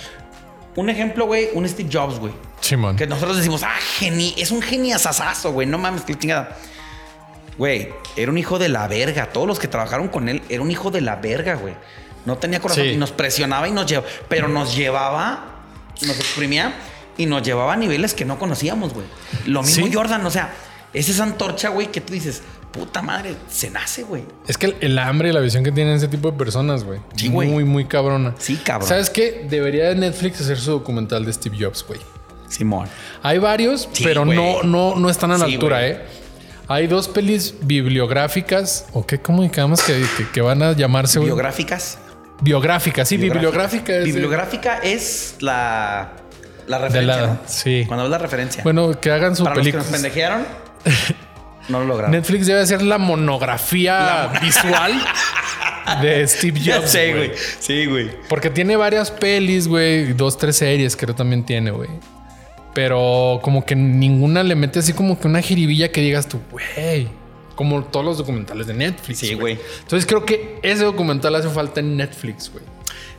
Un 0.76 0.90
ejemplo, 0.90 1.26
güey, 1.26 1.50
un 1.54 1.68
Steve 1.68 1.90
Jobs, 1.92 2.20
güey. 2.20 2.34
Simón. 2.62 2.96
Que 2.96 3.08
nosotros 3.08 3.38
decimos, 3.38 3.64
ah, 3.64 3.78
geni, 3.98 4.34
es 4.38 4.52
un 4.52 4.62
geniasazazo, 4.62 5.52
güey, 5.52 5.68
no 5.68 5.78
mames, 5.78 6.02
qué 6.04 6.16
chingada. 6.16 6.58
Güey, 7.58 7.90
era 8.18 8.32
un 8.32 8.38
hijo 8.38 8.60
de 8.60 8.70
la 8.70 8.88
verga. 8.88 9.28
Todos 9.32 9.48
los 9.48 9.60
que 9.60 9.68
trabajaron 9.68 10.08
con 10.10 10.28
él, 10.30 10.42
era 10.50 10.62
un 10.62 10.72
hijo 10.72 10.92
de 10.92 11.02
la 11.02 11.16
verga, 11.18 11.56
güey. 11.56 11.74
No 12.26 12.38
tenía 12.38 12.60
corazón 12.60 12.84
Sí. 12.86 12.90
y 12.92 12.98
nos 12.98 13.12
presionaba 13.12 13.68
y 13.68 13.72
nos 13.72 13.86
llevaba, 13.86 14.08
pero 14.28 14.48
nos 14.48 14.76
llevaba, 14.76 15.62
nos 16.02 16.18
exprimía 16.20 16.74
y 17.18 17.28
nos 17.28 17.44
llevaba 17.44 17.74
a 17.74 17.78
niveles 17.78 18.14
que 18.14 18.26
no 18.26 18.38
conocíamos, 18.40 18.94
güey. 18.94 19.06
Lo 19.46 19.62
mismo 19.62 19.86
Sí. 19.88 19.94
Jordan, 19.94 20.26
o 20.26 20.32
sea, 20.32 20.54
es 20.94 21.08
esa 21.08 21.24
antorcha, 21.24 21.70
güey, 21.70 21.92
que 21.92 22.02
tú 22.02 22.14
dices, 22.14 22.42
puta 22.72 23.02
madre, 23.02 23.36
se 23.50 23.70
nace, 23.70 24.04
güey. 24.04 24.24
Es 24.48 24.58
que 24.58 24.66
el, 24.66 24.76
el 24.82 25.00
hambre 25.00 25.30
y 25.30 25.32
la 25.32 25.40
visión 25.40 25.64
que 25.64 25.72
tienen 25.72 25.96
ese 25.96 26.08
tipo 26.10 26.32
de 26.32 26.38
personas, 26.38 26.84
güey. 26.84 27.00
Sí, 27.16 27.30
güey. 27.30 27.48
Muy, 27.48 27.64
muy 27.64 27.86
cabrona. 27.86 28.34
Sí, 28.40 28.58
cabrón. 28.58 28.90
¿Sabes 28.90 29.10
qué? 29.10 29.46
Debería 29.50 29.90
de 29.90 29.96
Netflix 29.96 30.42
hacer 30.42 30.60
su 30.60 30.72
documental 30.72 31.24
de 31.26 31.32
Steve 31.32 31.56
Jobs, 31.60 31.86
güey. 31.88 32.02
Simón. 32.50 32.88
Hay 33.24 33.38
varios, 33.38 33.88
Sí, 33.94 34.04
pero 34.04 34.26
no, 34.26 34.64
no, 34.64 34.96
no 34.96 35.10
están 35.10 35.32
a 35.32 35.38
la 35.38 35.46
Sí, 35.46 35.54
altura, 35.54 35.78
güey. 35.80 35.92
¿eh? 35.92 36.02
Hay 36.68 36.88
dos 36.88 37.08
pelis 37.08 37.54
bibliográficas, 37.62 38.88
o 38.94 39.06
qué 39.06 39.20
comunicamos 39.20 39.84
que, 39.84 40.04
que, 40.18 40.28
que 40.30 40.42
van 40.42 40.64
a 40.64 40.72
llamarse? 40.74 41.20
Biográficas. 41.20 42.00
Biográficas, 42.42 43.08
sí, 43.08 43.18
bibliográfica. 43.18 43.94
es 43.98 44.06
Bibliográfica 44.06 44.80
es 44.80 45.36
la, 45.40 46.14
la 46.68 46.78
referencia. 46.80 47.22
la, 47.22 47.28
¿no? 47.28 47.40
sí. 47.46 47.84
Cuando 47.88 48.06
hablas 48.06 48.20
la 48.20 48.24
referencia. 48.26 48.64
Bueno, 48.64 49.00
que 49.00 49.12
hagan 49.12 49.36
su 49.36 49.44
Para 49.44 49.58
los 49.58 49.66
que 49.68 49.74
nos 49.74 49.86
pendejearon, 49.86 50.46
no 51.70 51.80
lo 51.80 51.86
lograron. 51.86 52.12
Netflix 52.12 52.48
debe 52.48 52.62
hacer 52.62 52.82
la 52.82 52.98
monografía 52.98 54.32
visual 54.42 54.94
de 56.02 56.28
Steve 56.28 56.60
Jobs. 56.66 56.90
sé, 56.90 57.14
güey. 57.14 57.32
Sí, 57.60 57.86
güey. 57.86 58.10
Porque 58.28 58.50
tiene 58.50 58.76
varias 58.76 59.12
pelis, 59.12 59.68
güey, 59.68 60.14
dos, 60.14 60.38
tres 60.38 60.58
series, 60.58 60.96
creo 60.98 61.14
también 61.14 61.46
tiene, 61.46 61.72
güey. 61.72 61.90
Pero 62.76 63.40
como 63.42 63.66
que 63.66 63.74
ninguna 63.74 64.44
le 64.44 64.54
mete 64.54 64.80
así 64.80 64.92
como 64.92 65.18
que 65.18 65.30
una 65.30 65.42
jiribilla 65.42 65.94
que 65.94 66.02
digas 66.02 66.28
tú, 66.28 66.42
güey. 66.52 67.08
Como 67.56 67.86
todos 67.86 68.06
los 68.06 68.18
documentales 68.18 68.68
de 68.68 68.74
Netflix. 68.74 69.20
Sí, 69.20 69.34
güey. 69.34 69.58
Entonces 69.80 70.06
creo 70.06 70.26
que 70.26 70.60
ese 70.62 70.84
documental 70.84 71.34
hace 71.36 71.50
falta 71.50 71.80
en 71.80 71.96
Netflix, 71.96 72.52
güey. 72.52 72.66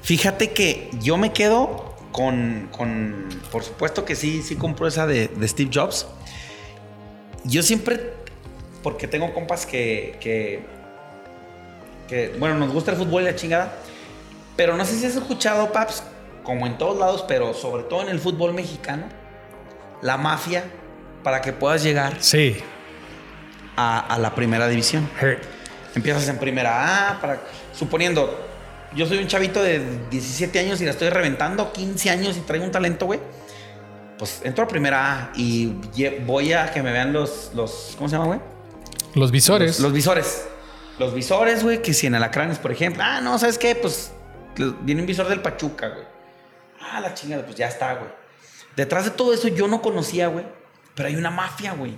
Fíjate 0.03 0.53
que 0.53 0.91
yo 1.01 1.17
me 1.17 1.33
quedo 1.33 1.97
con, 2.13 2.69
con 2.71 3.31
por 3.51 3.65
supuesto 3.65 4.05
que 4.05 4.15
sí, 4.15 4.43
sí 4.43 4.57
compro 4.57 4.87
esa 4.87 5.07
de, 5.07 5.29
de 5.29 5.49
Steve 5.49 5.71
Jobs. 5.73 6.07
Yo 7.45 7.63
siempre, 7.63 8.13
porque 8.83 9.09
tengo 9.09 9.33
compas 9.33 9.65
que, 9.65 10.19
que, 10.21 10.67
que, 12.09 12.37
bueno, 12.39 12.59
nos 12.59 12.75
gusta 12.75 12.91
el 12.91 12.99
fútbol 12.99 13.23
y 13.23 13.25
la 13.25 13.37
chingada, 13.37 13.79
pero 14.55 14.77
no 14.77 14.85
sé 14.85 14.97
si 14.97 15.07
has 15.07 15.17
escuchado, 15.17 15.73
Paps, 15.73 16.03
como 16.43 16.67
en 16.67 16.77
todos 16.77 16.99
lados, 16.99 17.25
pero 17.27 17.55
sobre 17.55 17.85
todo 17.85 18.03
en 18.03 18.09
el 18.09 18.19
fútbol 18.19 18.53
mexicano, 18.53 19.07
la 20.03 20.17
mafia 20.17 20.65
para 21.23 21.41
que 21.41 21.53
puedas 21.53 21.83
llegar 21.83 22.17
Sí. 22.21 22.57
a, 23.77 24.01
a 24.01 24.19
la 24.19 24.35
primera 24.35 24.69
división. 24.69 25.09
Empiezas 25.95 26.29
en 26.29 26.39
primera 26.39 27.11
A, 27.13 27.21
para, 27.21 27.41
suponiendo, 27.73 28.47
yo 28.95 29.07
soy 29.07 29.19
un 29.19 29.27
chavito 29.27 29.63
de 29.63 29.83
17 30.11 30.59
años 30.59 30.81
y 30.81 30.85
la 30.85 30.91
estoy 30.91 31.09
reventando, 31.11 31.73
15 31.73 32.11
años 32.11 32.37
y 32.37 32.41
traigo 32.41 32.65
un 32.65 32.71
talento, 32.71 33.07
güey. 33.07 33.21
Pues 34.19 34.41
entro 34.45 34.65
a 34.65 34.69
primera 34.69 35.25
A 35.25 35.31
y 35.35 35.75
voy 36.25 36.53
a 36.53 36.71
que 36.73 36.83
me 36.83 36.93
vean 36.93 37.13
los, 37.13 37.51
los 37.55 37.95
¿cómo 37.97 38.09
se 38.09 38.15
llama, 38.15 38.27
güey? 38.27 38.41
Los 39.15 39.31
visores. 39.31 39.73
Los, 39.73 39.81
los 39.81 39.93
visores. 39.93 40.47
Los 40.99 41.13
visores, 41.15 41.63
güey, 41.63 41.83
que 41.83 41.93
si 41.93 42.07
en 42.07 42.15
alacranes, 42.15 42.59
por 42.59 42.73
ejemplo. 42.73 43.03
Ah, 43.05 43.21
no, 43.21 43.39
¿sabes 43.39 43.59
qué? 43.59 43.75
Pues 43.75 44.13
viene 44.83 45.03
un 45.03 45.07
visor 45.07 45.29
del 45.29 45.41
Pachuca, 45.43 45.89
güey. 45.89 46.05
Ah, 46.81 47.01
la 47.01 47.13
chingada, 47.13 47.45
pues 47.45 47.57
ya 47.57 47.67
está, 47.69 47.95
güey. 47.95 48.11
Detrás 48.77 49.05
de 49.05 49.11
todo 49.11 49.33
eso 49.33 49.49
yo 49.49 49.69
no 49.69 49.81
conocía, 49.83 50.29
güey. 50.29 50.45
Pero 50.95 51.09
hay 51.09 51.17
una 51.17 51.31
mafia, 51.31 51.73
güey. 51.73 51.95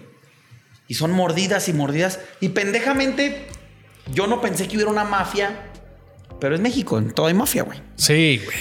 Y 0.86 0.94
son 0.94 1.12
mordidas 1.12 1.68
y 1.68 1.72
mordidas. 1.72 2.18
Y 2.40 2.50
pendejamente, 2.50 3.46
yo 4.12 4.26
no 4.26 4.40
pensé 4.40 4.66
que 4.68 4.76
hubiera 4.76 4.90
una 4.90 5.04
mafia. 5.04 5.64
Pero 6.40 6.54
es 6.54 6.60
México, 6.60 6.98
en 6.98 7.12
todo 7.12 7.26
hay 7.26 7.34
mafia, 7.34 7.62
güey. 7.64 7.80
Sí, 7.96 8.40
güey. 8.44 8.56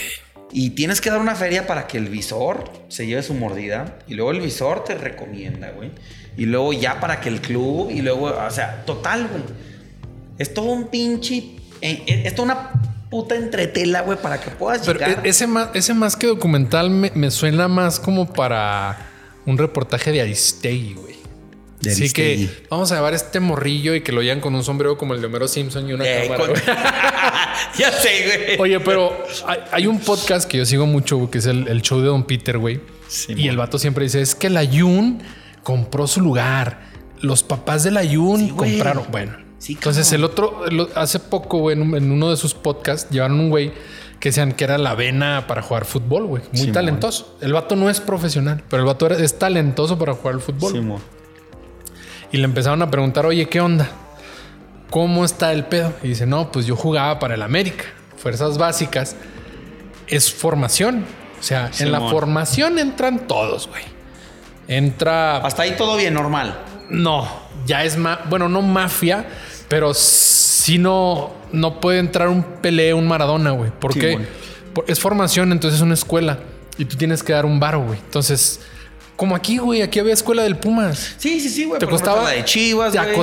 Y 0.51 0.71
tienes 0.71 1.01
que 1.01 1.10
dar 1.10 1.19
una 1.19 1.36
feria 1.36 1.67
para 1.67 1.88
que 1.88 1.97
el 1.97 2.08
visor 2.10 2.71
se 2.88 3.06
lleve 3.06 3.21
su 3.23 3.34
mordida. 3.34 3.99
Y 4.08 4.13
luego 4.15 4.32
el 4.32 4.41
visor 4.41 4.84
te 4.84 4.95
recomienda, 4.95 5.71
güey. 5.71 5.91
Y 6.38 6.45
luego 6.45 6.73
ya 6.73 6.99
para 6.99 7.19
que 7.21 7.30
el 7.30 7.41
club. 7.41 7.89
Y 7.91 8.01
luego, 8.01 8.25
o 8.25 8.51
sea, 8.51 8.84
total, 8.86 9.27
güey. 9.27 9.43
Es 10.38 10.53
todo 10.53 10.67
un 10.67 10.88
pinche. 10.88 11.38
eh, 11.82 12.03
eh, 12.08 12.23
Es 12.25 12.36
toda 12.36 12.45
una 12.45 12.71
puta 13.10 13.36
entretela, 13.36 14.02
güey, 14.02 14.17
para 14.22 14.39
que 14.41 14.50
puedas 14.52 14.86
Pero 14.86 15.00
llegar. 15.00 15.26
e- 15.26 15.30
ese 15.30 15.48
más, 15.48 15.70
ese 15.74 15.93
más 15.93 16.15
que 16.15 16.28
documental 16.28 16.89
me, 16.89 17.12
me 17.15 17.32
suena 17.32 17.67
más 17.67 18.00
como 18.00 18.32
para 18.34 19.10
un 19.46 19.58
reportaje 19.58 20.12
de 20.12 20.22
Aristegui, 20.22 20.93
güey. 20.93 21.17
De 21.82 21.91
Así 21.91 22.12
que 22.12 22.50
vamos 22.72 22.91
a 22.91 22.96
llevar 22.96 23.13
este 23.13 23.39
morrillo 23.39 23.93
y 23.93 24.02
que 24.02 24.12
lo 24.12 24.24
llevan 24.24 24.41
con 24.41 24.56
un 24.56 24.63
sombrero 24.63 24.98
como 24.98 25.13
el 25.13 25.22
de 25.22 25.28
Homero 25.28 25.48
Simpson 25.48 25.88
y 25.88 25.93
una 25.93 26.06
Eh, 26.06 26.24
cámara. 26.24 26.39
con- 26.39 26.50
güey. 26.50 26.62
ya 27.78 27.91
sé, 27.91 28.56
güey. 28.58 28.60
Oye, 28.60 28.80
pero 28.80 29.15
hay, 29.46 29.60
hay 29.72 29.88
un 29.88 30.00
podcast 30.00 30.50
que 30.50 30.58
yo 30.58 30.65
sigo 30.65 30.86
mucho, 30.88 31.17
güey, 31.17 31.30
que 31.30 31.38
es 31.38 31.46
el, 31.46 31.67
el 31.67 31.82
show 31.84 32.00
de 32.02 32.08
Don 32.08 32.24
Peter, 32.24 32.58
güey. 32.58 32.82
Sí, 33.08 33.34
y 33.38 33.48
el 33.48 33.58
vato 33.58 33.78
siempre 33.78 34.04
dice, 34.06 34.22
es 34.22 34.34
que 34.36 34.50
la 34.50 34.63
Yun 34.63 35.22
compró 35.63 36.08
su 36.08 36.20
lugar. 36.20 36.82
Los 37.22 37.43
papás 37.43 37.84
de 37.84 37.91
la 37.91 38.04
Yun 38.04 38.39
Sí, 38.39 38.50
compraron. 38.50 39.06
Bueno. 39.12 39.38
Sí, 39.60 39.74
entonces 39.74 40.12
el 40.13 40.24
otro, 40.24 40.65
el- 40.65 40.88
hace 40.96 41.20
poco, 41.20 41.58
güey, 41.60 41.76
en, 41.76 41.82
un- 41.82 41.96
en 41.96 42.12
uno 42.12 42.30
de 42.30 42.38
sus 42.38 42.54
podcasts, 42.54 43.10
llevaron 43.10 43.39
un 43.39 43.50
güey 43.50 43.72
que 44.20 44.30
decían 44.30 44.52
que 44.52 44.63
era 44.63 44.78
la 44.78 44.96
vena 44.96 45.46
para 45.48 45.62
jugar 45.62 45.86
fútbol, 45.86 46.26
güey. 46.26 46.43
Muy 46.52 46.58
Simón. 46.60 46.74
talentoso. 46.74 47.38
El 47.41 47.54
vato 47.54 47.76
no 47.76 47.89
es 47.89 48.00
profesional, 48.00 48.63
pero 48.70 48.82
el 48.84 48.88
vato 48.88 49.08
es 49.10 49.38
talentoso 49.39 49.98
para 49.98 50.13
jugar 50.13 50.36
al 50.36 50.41
fútbol. 50.41 50.72
Simón. 50.72 51.02
Y 52.32 52.38
le 52.38 52.43
empezaron 52.46 52.82
a 52.82 52.89
preguntar, 52.91 53.26
oye, 53.26 53.48
¿qué 53.48 53.62
onda? 53.62 53.88
¿Cómo 54.89 55.26
está 55.26 55.52
el 55.54 55.65
pedo? 55.65 55.93
Y 56.04 56.10
dice, 56.10 56.26
no, 56.26 56.52
pues 56.52 56.65
yo 56.65 56.76
jugaba 56.76 57.20
para 57.20 57.36
el 57.36 57.41
América. 57.41 57.86
Fuerzas 58.17 58.58
básicas. 58.58 59.15
Es 60.08 60.32
formación. 60.34 61.06
O 61.39 61.43
sea, 61.43 61.70
en 61.80 61.91
la 61.91 62.00
formación 62.00 62.80
entran 62.80 63.28
todos, 63.28 63.67
güey. 63.67 63.84
Entra... 64.67 65.38
Hasta 65.38 65.63
ahí 65.63 65.76
todo 65.78 65.96
bien, 65.98 66.13
normal. 66.13 66.58
No, 66.89 67.28
ya 67.67 67.84
es 67.84 67.97
más... 67.97 68.19
Bueno, 68.30 68.49
no 68.49 68.63
mafia, 68.63 69.27
pero 69.67 69.93
si 69.93 70.80
no... 70.80 71.34
No 71.51 71.80
puede 71.80 71.99
entrar 71.99 72.27
un 72.30 72.43
Pelé, 72.43 72.93
un 72.93 73.08
Maradona, 73.08 73.51
güey. 73.51 73.71
Porque 73.80 74.17
es 74.88 74.99
formación, 74.99 75.51
entonces 75.51 75.80
es 75.80 75.84
una 75.84 75.93
escuela. 75.93 76.39
Y 76.80 76.86
tú 76.86 76.97
tienes 76.97 77.21
que 77.23 77.34
dar 77.34 77.45
un 77.45 77.60
varo, 77.60 77.82
güey. 77.82 77.99
Entonces... 77.99 78.60
Como 79.15 79.36
aquí, 79.36 79.58
güey. 79.58 79.82
Aquí 79.82 79.97
había 79.99 80.13
escuela 80.13 80.43
del 80.43 80.58
Pumas. 80.58 81.15
Sí, 81.17 81.39
sí, 81.39 81.49
sí, 81.49 81.65
güey. 81.65 81.80
Te 81.80 81.88
Por 81.88 81.95
costaba- 81.95 82.23
la 82.23 82.30
de 82.32 82.45
Chivas, 82.45 82.91
te 82.91 82.99
güey. 82.99 83.13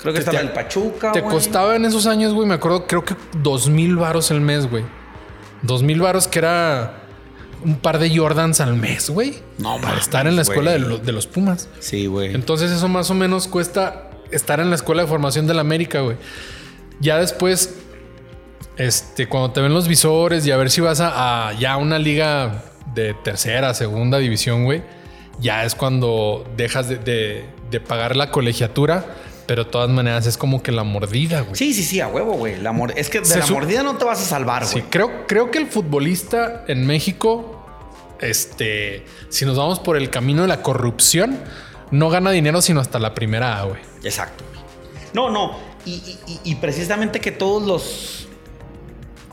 Creo 0.00 0.12
que 0.12 0.12
te- 0.12 0.18
estaba 0.20 0.38
el 0.40 0.52
Pachuca, 0.52 1.12
Te 1.12 1.20
güey. 1.20 1.34
costaba 1.34 1.74
en 1.76 1.84
esos 1.84 2.06
años, 2.06 2.32
güey, 2.32 2.46
me 2.46 2.54
acuerdo, 2.54 2.86
creo 2.86 3.04
que 3.04 3.14
dos 3.42 3.68
mil 3.68 3.96
varos 3.96 4.30
el 4.30 4.40
mes, 4.40 4.70
güey. 4.70 4.84
Dos 5.62 5.82
mil 5.82 6.00
varos 6.00 6.28
que 6.28 6.38
era 6.38 6.99
un 7.64 7.76
par 7.76 7.98
de 7.98 8.16
Jordans 8.16 8.60
al 8.60 8.74
mes, 8.76 9.10
güey. 9.10 9.34
No 9.58 9.76
Para 9.76 9.88
mames, 9.88 10.04
estar 10.04 10.26
en 10.26 10.36
la 10.36 10.42
escuela 10.42 10.72
de, 10.72 10.78
güey. 10.78 10.90
lo- 10.90 10.98
de 10.98 11.12
los 11.12 11.26
Pumas. 11.26 11.68
Sí, 11.78 12.06
güey. 12.06 12.34
Entonces 12.34 12.70
eso 12.70 12.88
más 12.88 13.10
o 13.10 13.14
menos 13.14 13.48
cuesta 13.48 14.10
estar 14.30 14.60
en 14.60 14.70
la 14.70 14.76
escuela 14.76 15.02
de 15.02 15.08
formación 15.08 15.46
de 15.46 15.54
la 15.54 15.60
América, 15.60 16.00
güey. 16.00 16.16
Ya 17.00 17.18
después, 17.18 17.74
este, 18.76 19.28
cuando 19.28 19.50
te 19.52 19.60
ven 19.60 19.74
los 19.74 19.88
visores 19.88 20.46
y 20.46 20.50
a 20.50 20.56
ver 20.56 20.70
si 20.70 20.80
vas 20.80 21.00
a, 21.00 21.48
a 21.48 21.52
ya 21.54 21.76
una 21.76 21.98
liga 21.98 22.64
de 22.94 23.14
tercera, 23.14 23.74
segunda 23.74 24.18
división, 24.18 24.64
güey, 24.64 24.82
ya 25.40 25.64
es 25.64 25.74
cuando 25.74 26.44
dejas 26.56 26.88
de, 26.88 26.96
de- 26.96 27.44
de 27.70 27.80
pagar 27.80 28.16
la 28.16 28.30
colegiatura, 28.30 29.04
pero 29.50 29.64
de 29.64 29.70
todas 29.72 29.90
maneras 29.90 30.26
es 30.26 30.36
como 30.38 30.62
que 30.62 30.70
la 30.70 30.84
mordida, 30.84 31.40
güey. 31.40 31.56
Sí, 31.56 31.74
sí, 31.74 31.82
sí, 31.82 31.98
a 32.00 32.06
huevo, 32.06 32.34
güey. 32.34 32.56
La 32.60 32.70
mor- 32.70 32.92
Es 32.94 33.10
que 33.10 33.18
de 33.18 33.24
Se 33.26 33.40
la 33.40 33.46
mordida 33.48 33.82
no 33.82 33.96
te 33.96 34.04
vas 34.04 34.20
a 34.20 34.24
salvar, 34.24 34.64
Sí, 34.64 34.74
güey. 34.78 34.84
creo, 34.90 35.26
creo 35.26 35.50
que 35.50 35.58
el 35.58 35.66
futbolista 35.66 36.62
en 36.68 36.86
México, 36.86 37.66
este, 38.20 39.04
si 39.28 39.44
nos 39.44 39.56
vamos 39.56 39.80
por 39.80 39.96
el 39.96 40.08
camino 40.08 40.42
de 40.42 40.46
la 40.48 40.62
corrupción, 40.62 41.36
no 41.90 42.10
gana 42.10 42.30
dinero 42.30 42.62
sino 42.62 42.78
hasta 42.80 43.00
la 43.00 43.12
primera 43.12 43.58
A, 43.58 43.64
güey. 43.64 43.80
Exacto. 44.04 44.44
No, 45.14 45.30
no. 45.30 45.56
Y, 45.84 45.94
y- 45.94 46.18
y- 46.32 46.40
y 46.52 46.54
precisamente 46.54 47.18
que 47.20 47.32
todos 47.32 47.66
los. 47.66 48.28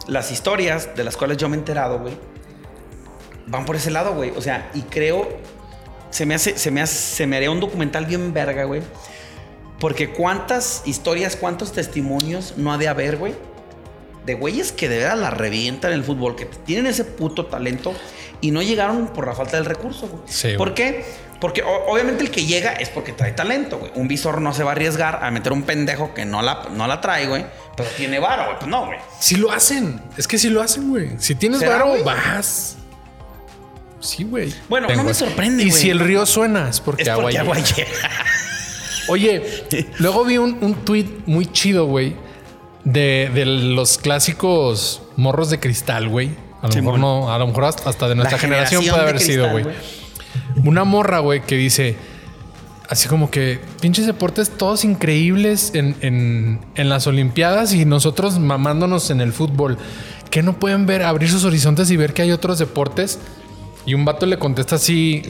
Las 0.07 0.31
historias 0.31 0.95
de 0.95 1.03
las 1.03 1.15
cuales 1.15 1.37
yo 1.37 1.47
me 1.47 1.57
he 1.57 1.59
enterado, 1.59 1.99
güey, 1.99 2.17
van 3.45 3.65
por 3.65 3.75
ese 3.75 3.91
lado, 3.91 4.15
güey. 4.15 4.31
O 4.35 4.41
sea, 4.41 4.71
y 4.73 4.81
creo. 4.81 5.27
Se 6.09 6.25
me 6.25 6.33
hace. 6.33 6.57
Se 6.57 6.71
me 6.71 6.81
hace. 6.81 6.95
Se 6.95 7.27
me 7.27 7.35
haría 7.37 7.51
un 7.51 7.59
documental 7.59 8.07
bien 8.07 8.33
verga, 8.33 8.63
güey. 8.63 8.81
Porque 9.79 10.09
cuántas 10.11 10.81
historias, 10.85 11.35
cuántos 11.35 11.71
testimonios 11.71 12.53
no 12.57 12.73
ha 12.73 12.77
de 12.77 12.87
haber, 12.87 13.17
güey. 13.17 13.35
De 14.25 14.33
güeyes 14.33 14.71
que 14.71 14.89
de 14.89 14.97
verdad 14.99 15.17
la 15.17 15.29
revientan 15.29 15.91
en 15.93 15.99
el 15.99 16.03
fútbol, 16.03 16.35
que 16.35 16.45
tienen 16.45 16.87
ese 16.87 17.05
puto 17.05 17.45
talento 17.45 17.93
y 18.41 18.51
no 18.51 18.61
llegaron 18.61 19.07
por 19.07 19.25
la 19.27 19.33
falta 19.33 19.55
del 19.57 19.65
recurso, 19.65 20.07
güey. 20.07 20.21
Sí, 20.25 20.47
güey. 20.47 20.57
¿Por 20.57 20.73
qué? 20.73 21.05
Porque 21.39 21.61
obviamente 21.63 22.23
el 22.23 22.31
que 22.31 22.45
llega 22.45 22.73
es 22.73 22.89
porque 22.89 23.13
trae 23.13 23.31
talento, 23.31 23.77
güey. 23.77 23.91
Un 23.95 24.07
visor 24.07 24.41
no 24.41 24.53
se 24.53 24.63
va 24.63 24.71
a 24.71 24.73
arriesgar 24.73 25.23
a 25.23 25.29
meter 25.31 25.53
un 25.53 25.61
pendejo 25.63 26.13
que 26.15 26.25
no 26.25 26.41
la, 26.41 26.67
no 26.73 26.87
la 26.87 26.99
trae, 26.99 27.27
güey. 27.27 27.45
Pero 27.77 27.87
tiene 27.95 28.17
varo, 28.19 28.45
güey. 28.45 28.57
Pues 28.57 28.67
no, 28.69 28.87
güey. 28.87 28.97
Si 29.19 29.35
lo 29.35 29.51
hacen, 29.51 30.01
es 30.17 30.27
que 30.27 30.37
si 30.39 30.49
lo 30.49 30.61
hacen, 30.61 30.89
güey. 30.89 31.11
Si 31.19 31.35
tienes 31.35 31.59
¿Será, 31.59 31.73
varo, 31.73 31.89
güey? 31.89 32.03
vas. 32.03 32.75
Sí, 33.99 34.23
güey. 34.23 34.53
Bueno, 34.67 34.87
no 34.95 35.03
me 35.03 35.13
sorprende, 35.13 35.63
Y 35.63 35.69
güey. 35.69 35.81
si 35.81 35.89
el 35.91 35.99
río 35.99 36.25
suena, 36.25 36.69
es 36.69 36.81
porque, 36.81 37.03
Es 37.03 37.09
agua 37.09 37.29
llega. 37.29 37.43
agua 37.43 37.57
llega. 37.59 37.87
Oye, 39.07 39.43
luego 39.99 40.23
vi 40.25 40.37
un, 40.37 40.57
un 40.61 40.73
tweet 40.75 41.05
muy 41.25 41.45
chido, 41.45 41.85
güey, 41.85 42.15
de, 42.83 43.29
de 43.33 43.45
los 43.45 43.97
clásicos 43.97 45.01
morros 45.15 45.49
de 45.49 45.59
cristal, 45.59 46.07
güey. 46.09 46.31
A 46.61 46.67
lo 46.67 46.73
mejor 46.81 46.99
no, 46.99 47.31
a 47.33 47.37
lo 47.37 47.47
mejor 47.47 47.65
hasta 47.65 48.07
de 48.09 48.15
nuestra 48.15 48.37
generación, 48.39 48.81
generación 48.81 48.83
puede 48.85 49.03
de 49.03 49.09
haber 49.09 49.21
sido, 49.21 49.49
güey. 49.51 49.65
Una 50.65 50.83
morra, 50.83 51.19
güey, 51.19 51.41
que 51.43 51.55
dice 51.55 51.95
así 52.89 53.07
como 53.09 53.29
que 53.29 53.59
pinches 53.81 54.05
deportes 54.05 54.49
todos 54.49 54.85
increíbles 54.85 55.71
en, 55.75 55.95
en- 56.01 56.59
en 56.75 56.89
las 56.89 57.05
Olimpiadas 57.05 57.73
y 57.73 57.83
nosotros 57.85 58.39
mamándonos 58.39 59.09
en 59.11 59.21
el 59.21 59.33
fútbol. 59.33 59.77
Que 60.31 60.41
no 60.41 60.59
pueden 60.59 60.85
ver, 60.85 61.03
abrir 61.03 61.29
sus 61.29 61.43
horizontes 61.45 61.89
y 61.91 61.97
ver 61.97 62.13
que 62.13 62.21
hay 62.21 62.31
otros 62.31 62.59
deportes. 62.59 63.19
Y 63.87 63.93
un 63.93 64.03
vato 64.05 64.25
le 64.25 64.37
contesta 64.37 64.75
así, 64.75 65.23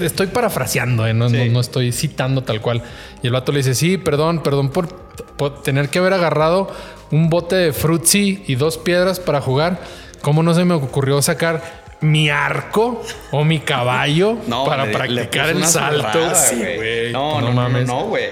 estoy 0.00 0.26
parafraseando, 0.26 1.06
eh, 1.06 1.14
no, 1.14 1.28
no- 1.28 1.44
Sí. 1.44 1.48
no 1.48 1.60
estoy 1.60 1.92
citando 1.92 2.42
tal 2.42 2.60
cual. 2.60 2.82
Y 3.22 3.28
el 3.28 3.32
vato 3.32 3.52
le 3.52 3.58
dice, 3.58 3.74
sí, 3.74 3.96
perdón, 3.98 4.42
perdón 4.42 4.70
por, 4.70 4.88
por 5.36 5.62
tener 5.62 5.88
que 5.90 6.00
haber 6.00 6.12
agarrado 6.14 6.68
un 7.12 7.30
bote 7.30 7.54
de 7.56 7.72
frutzi 7.72 8.42
y 8.48 8.56
dos 8.56 8.76
piedras 8.78 9.20
para 9.20 9.40
jugar. 9.40 9.78
¿Cómo 10.22 10.42
no 10.42 10.52
se 10.54 10.64
me 10.64 10.74
ocurrió 10.74 11.22
sacar 11.22 11.62
mi 12.00 12.30
arco 12.30 13.00
o 13.30 13.44
mi 13.44 13.60
caballo 13.60 14.36
para 14.66 14.86
le- 14.86 14.92
practicar 14.92 15.50
el 15.50 15.64
salto? 15.64 16.34
Sí, 16.34 16.56
güey. 16.56 17.12
No, 17.12 17.40
no, 17.40 17.52
mames. 17.52 17.86
No, 17.86 18.06
güey. 18.08 18.24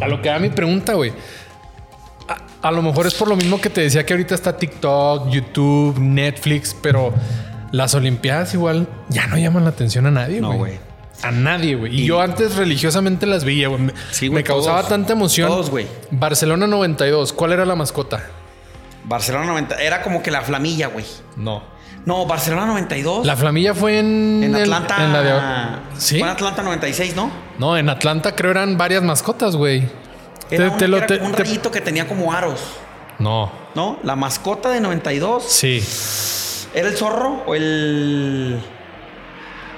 A 0.00 0.08
lo 0.08 0.22
que 0.22 0.30
da 0.30 0.38
mi 0.38 0.48
pregunta, 0.48 0.94
güey. 0.94 1.12
A, 2.62 2.68
a 2.68 2.70
lo 2.72 2.80
mejor 2.80 3.06
es 3.06 3.12
por 3.14 3.28
lo 3.28 3.36
mismo 3.36 3.60
que 3.60 3.68
te 3.68 3.82
decía 3.82 4.06
que 4.06 4.14
ahorita 4.14 4.34
está 4.34 4.56
TikTok, 4.56 5.28
YouTube, 5.28 5.98
Netflix, 5.98 6.74
pero 6.80 7.12
las 7.74 7.94
Olimpiadas 7.94 8.54
igual 8.54 8.86
ya 9.08 9.26
no 9.26 9.36
llaman 9.36 9.64
la 9.64 9.70
atención 9.70 10.06
a 10.06 10.10
nadie, 10.10 10.40
No, 10.40 10.48
güey. 10.48 10.58
güey. 10.58 10.78
A 11.22 11.30
nadie, 11.30 11.74
güey. 11.76 12.00
Y, 12.00 12.04
yo 12.06 12.20
antes 12.20 12.56
religiosamente 12.56 13.24
las 13.26 13.44
veía, 13.44 13.68
güey. 13.68 13.80
Sí, 14.10 14.28
güey, 14.28 14.42
me 14.42 14.44
causaba 14.44 14.78
todos. 14.78 14.90
tanta 14.90 15.12
emoción. 15.14 15.48
Todos, 15.48 15.70
güey. 15.70 15.86
Barcelona 16.10 16.66
92. 16.66 17.32
¿Cuál 17.32 17.52
era 17.52 17.64
la 17.64 17.74
mascota? 17.74 18.22
Barcelona 19.04 19.46
90. 19.46 19.76
Era 19.82 20.02
como 20.02 20.22
que 20.22 20.30
la 20.30 20.42
flamilla, 20.42 20.88
güey. 20.88 21.04
No. 21.36 21.62
No, 22.04 22.26
Barcelona 22.26 22.66
92. 22.66 23.24
La 23.26 23.36
flamilla 23.36 23.74
fue 23.74 23.98
en... 23.98 24.42
en 24.44 24.54
el- 24.54 24.62
Atlanta. 24.72 25.04
en 25.04 25.12
la 25.12 25.22
de- 25.22 26.00
¿Sí? 26.00 26.18
Fue 26.18 26.28
en 26.28 26.34
Atlanta 26.34 26.62
96, 26.62 27.16
¿no? 27.16 27.30
No, 27.58 27.76
en 27.78 27.88
Atlanta 27.88 28.34
creo 28.36 28.50
eran 28.50 28.76
varias 28.76 29.02
mascotas, 29.02 29.56
güey. 29.56 29.88
Era, 30.50 30.64
Te- 30.64 30.68
una 30.68 30.76
te 30.76 30.84
que 30.84 30.88
lo- 30.88 30.96
era 30.98 31.06
te- 31.06 31.18
como 31.18 31.30
un 31.30 31.36
rayito 31.36 31.70
que 31.70 31.80
tenía 31.80 32.06
como 32.06 32.32
aros. 32.32 32.60
No. 33.18 33.50
¿No? 33.74 33.98
La 34.02 34.16
mascota 34.16 34.68
de 34.70 34.80
92. 34.80 35.44
Sí. 35.48 35.80
¿Era 36.74 36.88
el 36.88 36.96
zorro 36.96 37.44
o 37.46 37.54
el 37.54 38.58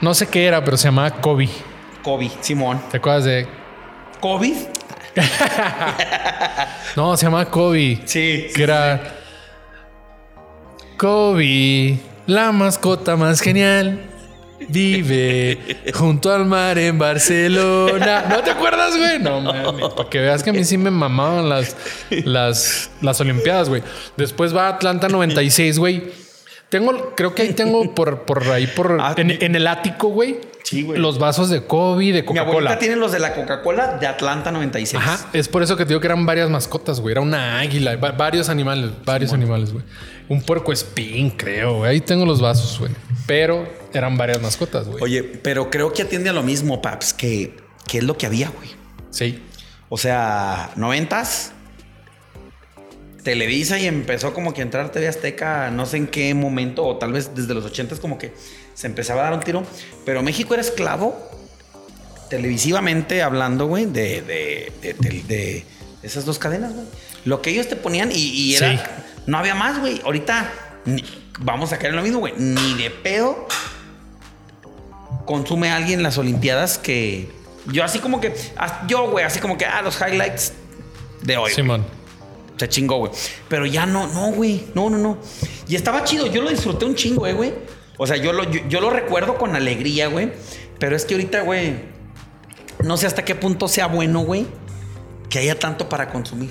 No 0.00 0.14
sé 0.14 0.26
qué 0.28 0.46
era, 0.46 0.64
pero 0.64 0.76
se 0.78 0.88
llamaba 0.88 1.10
Kobe. 1.10 1.48
Kobe? 2.02 2.30
Simón. 2.40 2.80
¿Te 2.90 2.96
acuerdas 2.96 3.24
de 3.24 3.46
¿COVID? 4.20 4.56
No, 6.96 7.14
se 7.16 7.26
llama 7.26 7.44
Kobe. 7.44 8.00
Sí. 8.06 8.46
Que 8.54 8.62
era 8.62 9.14
Kobe, 10.96 11.98
la 12.26 12.52
mascota 12.52 13.16
más 13.16 13.40
genial. 13.40 14.00
Vive 14.68 15.92
junto 15.92 16.32
al 16.32 16.46
mar 16.46 16.78
en 16.78 16.98
Barcelona. 16.98 18.24
¿No 18.30 18.42
te 18.42 18.50
acuerdas, 18.50 18.96
güey? 18.96 19.18
No 19.18 19.42
mames. 19.42 19.90
Para 19.90 20.08
que 20.08 20.18
veas 20.18 20.42
que 20.42 20.48
a 20.48 20.52
mí 20.54 20.64
sí 20.64 20.78
me 20.78 20.90
mamaban 20.90 21.50
las, 21.50 21.76
las, 22.08 22.90
las 23.02 23.20
Olimpiadas, 23.20 23.68
güey. 23.68 23.82
Después 24.16 24.56
va 24.56 24.68
Atlanta 24.68 25.08
96, 25.08 25.78
güey. 25.78 26.25
Tengo, 26.78 27.14
creo 27.16 27.34
que 27.34 27.42
ahí 27.42 27.52
tengo 27.52 27.94
por, 27.94 28.22
por 28.22 28.42
ahí, 28.50 28.66
por 28.66 28.98
Ah, 29.00 29.14
en, 29.16 29.30
en 29.30 29.54
el 29.54 29.66
ático, 29.66 30.08
güey. 30.08 30.38
Sí, 30.62 30.82
güey. 30.82 30.98
Los 30.98 31.18
vasos 31.20 31.48
de 31.48 31.62
Kobe, 31.64 32.06
de 32.06 32.22
Mi 32.24 32.38
abuelita 32.38 32.44
Coca-Cola. 32.44 32.78
tiene 32.78 32.96
los 32.96 33.12
de 33.12 33.20
la 33.20 33.34
Coca-Cola 33.34 33.98
de 33.98 34.06
Atlanta 34.08 34.50
96. 34.50 35.00
Ajá, 35.00 35.28
es 35.32 35.46
por 35.48 35.62
eso 35.62 35.76
que 35.76 35.84
te 35.84 35.90
digo 35.90 36.00
que 36.00 36.08
eran 36.08 36.26
varias 36.26 36.50
mascotas, 36.50 37.00
güey. 37.00 37.12
Era 37.12 37.20
una 37.20 37.60
águila, 37.60 37.94
va- 37.96 38.10
varios 38.10 38.48
animales, 38.48 38.90
varios 39.04 39.32
animales, 39.32 39.72
güey. 39.72 39.84
Un 40.28 40.42
puerco 40.42 40.72
espín, 40.72 41.30
creo, 41.30 41.78
güey. 41.78 41.92
Ahí 41.92 42.00
tengo 42.00 42.26
los 42.26 42.40
vasos, 42.40 42.80
güey. 42.80 42.90
Pero 43.28 43.64
eran 43.92 44.16
varias 44.16 44.42
mascotas, 44.42 44.88
güey. 44.88 45.02
Oye, 45.04 45.22
pero 45.22 45.70
creo 45.70 45.92
que 45.92 46.02
atiende 46.02 46.30
a 46.30 46.32
lo 46.32 46.42
mismo, 46.42 46.82
Paps, 46.82 47.14
que, 47.14 47.56
que 47.86 47.98
es 47.98 48.04
lo 48.04 48.18
que 48.18 48.26
había, 48.26 48.48
güey. 48.50 48.70
Sí. 49.10 49.40
O 49.88 49.96
sea, 49.98 50.70
noventas, 50.74 51.52
Televisa 53.26 53.76
y 53.80 53.86
empezó 53.86 54.32
como 54.32 54.54
que 54.54 54.60
a 54.60 54.64
entrar 54.64 54.92
TV 54.92 55.08
Azteca, 55.08 55.68
no 55.72 55.84
sé 55.84 55.96
en 55.96 56.06
qué 56.06 56.32
momento, 56.32 56.84
o 56.86 56.96
tal 56.96 57.12
vez 57.12 57.34
desde 57.34 57.54
los 57.54 57.64
ochentas 57.64 57.98
como 57.98 58.18
que 58.18 58.32
se 58.74 58.86
empezaba 58.86 59.22
a 59.22 59.24
dar 59.24 59.32
un 59.34 59.40
tiro. 59.40 59.64
Pero 60.04 60.22
México 60.22 60.54
era 60.54 60.60
esclavo, 60.60 61.18
televisivamente 62.30 63.22
hablando, 63.22 63.66
güey, 63.66 63.86
de, 63.86 64.22
de, 64.22 64.72
de- 65.26 65.64
esas 66.04 66.24
dos 66.24 66.38
cadenas, 66.38 66.72
güey. 66.72 66.86
Lo 67.24 67.42
que 67.42 67.50
ellos 67.50 67.66
te 67.68 67.74
ponían 67.74 68.12
y, 68.12 68.14
y 68.14 68.54
era... 68.54 68.70
Sí. 68.70 68.82
No 69.26 69.38
había 69.38 69.56
más, 69.56 69.80
güey. 69.80 70.00
Ahorita 70.04 70.52
ni- 70.84 71.02
vamos 71.40 71.72
a 71.72 71.78
caer 71.78 71.90
en 71.90 71.96
lo 71.96 72.02
mismo, 72.02 72.20
güey. 72.20 72.34
Ni 72.36 72.74
de 72.74 72.90
pedo 72.90 73.48
consume 75.24 75.70
alguien 75.72 76.04
las 76.04 76.16
Olimpiadas 76.18 76.78
que 76.78 77.28
yo 77.72 77.82
así 77.82 77.98
como 77.98 78.20
que 78.20 78.32
yo 78.86 79.10
güey 79.10 79.24
así 79.24 79.40
como 79.40 79.58
que 79.58 79.64
ah 79.66 79.82
los 79.82 80.00
highlights 80.00 80.52
de 81.22 81.36
hoy. 81.36 81.50
Simón. 81.52 81.84
Se 82.56 82.68
chingó 82.68 82.98
güey 82.98 83.12
pero 83.48 83.66
ya 83.66 83.86
no 83.86 84.06
no 84.08 84.32
güey 84.32 84.64
no 84.74 84.88
no 84.90 84.98
no 84.98 85.18
y 85.68 85.76
estaba 85.76 86.04
chido 86.04 86.26
yo 86.26 86.42
lo 86.42 86.50
disfruté 86.50 86.84
un 86.84 86.94
chingo 86.94 87.26
eh, 87.26 87.32
güey 87.32 87.52
o 87.98 88.06
sea 88.06 88.16
yo 88.16 88.32
lo 88.32 88.44
yo, 88.50 88.60
yo 88.68 88.80
lo 88.80 88.90
recuerdo 88.90 89.36
con 89.38 89.54
alegría 89.56 90.08
güey 90.08 90.32
pero 90.78 90.96
es 90.96 91.04
que 91.04 91.14
ahorita 91.14 91.42
güey 91.42 91.74
no 92.84 92.96
sé 92.96 93.06
hasta 93.06 93.24
qué 93.24 93.34
punto 93.34 93.68
sea 93.68 93.86
bueno 93.86 94.20
güey 94.20 94.46
que 95.28 95.38
haya 95.40 95.58
tanto 95.58 95.88
para 95.88 96.10
consumir 96.10 96.50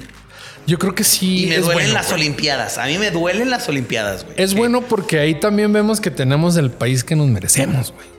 Yo 0.68 0.78
creo 0.80 0.94
que 0.96 1.04
sí. 1.04 1.46
y 1.46 1.48
me 1.48 1.58
duelen 1.60 1.74
bueno, 1.74 1.94
las 1.94 2.08
güey. 2.10 2.22
Olimpiadas 2.22 2.78
a 2.78 2.86
mí 2.88 2.98
me 2.98 3.12
duelen 3.12 3.50
las 3.50 3.70
Olimpiadas 3.70 4.24
güey 4.26 4.36
Es 4.38 4.52
Sí. 4.52 4.58
bueno 4.58 4.82
porque 4.82 5.20
ahí 5.20 5.36
también 5.40 5.72
vemos 5.72 6.02
que 6.02 6.12
tenemos 6.12 6.58
el 6.58 6.72
país 6.72 7.04
que 7.04 7.16
nos 7.16 7.28
merecemos, 7.28 7.92
güey. 7.94 8.15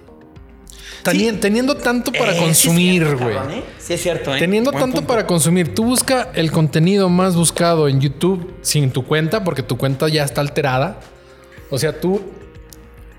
Teni- 1.12 1.40
Teniendo 1.40 1.76
tanto 1.76 2.12
para 2.12 2.34
Eh, 2.34 2.38
consumir, 2.38 3.16
güey. 3.16 3.36
¿eh? 3.36 3.64
Sí 3.78 3.94
es 3.94 4.02
cierto, 4.02 4.34
¿eh? 4.34 4.38
Teniendo 4.38 4.70
Buen 4.72 4.82
tanto 4.82 4.96
punto. 4.98 5.08
para 5.08 5.26
consumir, 5.26 5.74
tú 5.74 5.84
busca 5.84 6.30
el 6.34 6.50
contenido 6.50 7.08
más 7.08 7.34
buscado 7.36 7.88
en 7.88 8.00
YouTube 8.00 8.54
sin 8.62 8.90
tu 8.90 9.04
cuenta, 9.04 9.44
porque 9.44 9.62
tu 9.62 9.76
cuenta 9.76 10.08
ya 10.08 10.24
está 10.24 10.40
alterada. 10.40 11.00
O 11.70 11.78
sea, 11.78 11.98
tú, 12.00 12.20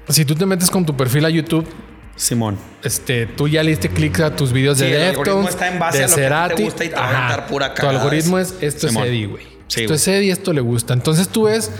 si 0.10 0.26
tú 0.26 0.36
te 0.36 0.45
metes 0.45 0.69
con 0.69 0.86
tu 0.86 0.95
perfil 0.95 1.26
a 1.26 1.30
YouTube, 1.30 1.67
Simón. 2.15 2.58
este, 2.84 3.26
tú 3.28 3.47
ya 3.47 3.62
le 3.63 3.69
diste 3.71 3.89
clic 3.89 4.19
a 4.21 4.36
tus 4.36 4.52
videos 4.52 4.78
Sí, 4.78 4.86
de 4.86 4.95
el 4.95 5.02
algoritmo 5.10 5.41
Deftones, 5.41 5.50
está 5.54 5.67
en 5.67 5.80
base 5.80 5.97
de 6.00 6.04
a 6.04 6.08
lo 6.08 6.15
que 6.15 6.15
a 6.15 6.15
ti 6.15 6.21
te 6.21 6.23
Cerati. 6.23 6.63
gusta 6.63 6.86
y 6.86 6.89
te 6.89 6.95
va 6.95 7.02
a 7.02 7.10
Ajá. 7.10 7.17
aventar 7.28 7.47
pura 7.47 7.73
Tu 7.73 7.86
algoritmo 7.88 8.39
es 8.39 8.56
esto 8.62 8.88
Simón. 8.88 9.04
es 9.04 9.10
Eddie, 9.10 9.26
güey. 9.28 9.43
Sí, 9.67 9.82
esto 9.82 9.88
güey. 9.93 9.95
es 9.95 10.08
Eddie, 10.08 10.32
esto 10.32 10.54
le 10.54 10.62
gusta. 10.62 10.93
Entonces 10.93 11.28
tú 11.28 11.43
ves 11.43 11.71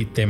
y 0.00 0.04
te, 0.06 0.28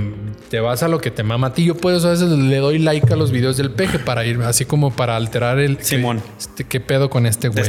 te 0.49 0.61
vas 0.61 0.83
a 0.83 0.89
lo 0.89 1.01
que 1.01 1.11
te 1.11 1.23
mama 1.23 1.49
a 1.49 1.53
ti. 1.55 1.65
Yo 1.65 1.75
puedo 1.77 1.97
a 2.07 2.11
veces 2.11 2.29
le 2.31 2.57
doy 2.59 2.79
like 2.79 3.13
a 3.13 3.17
los 3.17 3.31
videos 3.31 3.57
del 3.57 3.71
peje 3.71 3.99
para 3.99 4.25
ir 4.25 4.41
así 4.43 4.65
como 4.65 4.91
para 4.95 5.17
alterar 5.17 5.59
el 5.59 5.79
Simón. 5.83 6.21
que- 6.21 6.27
este, 6.39 6.65
qué 6.65 6.81
pedo 6.81 7.11
con 7.11 7.27
este 7.27 7.49
güey. 7.49 7.65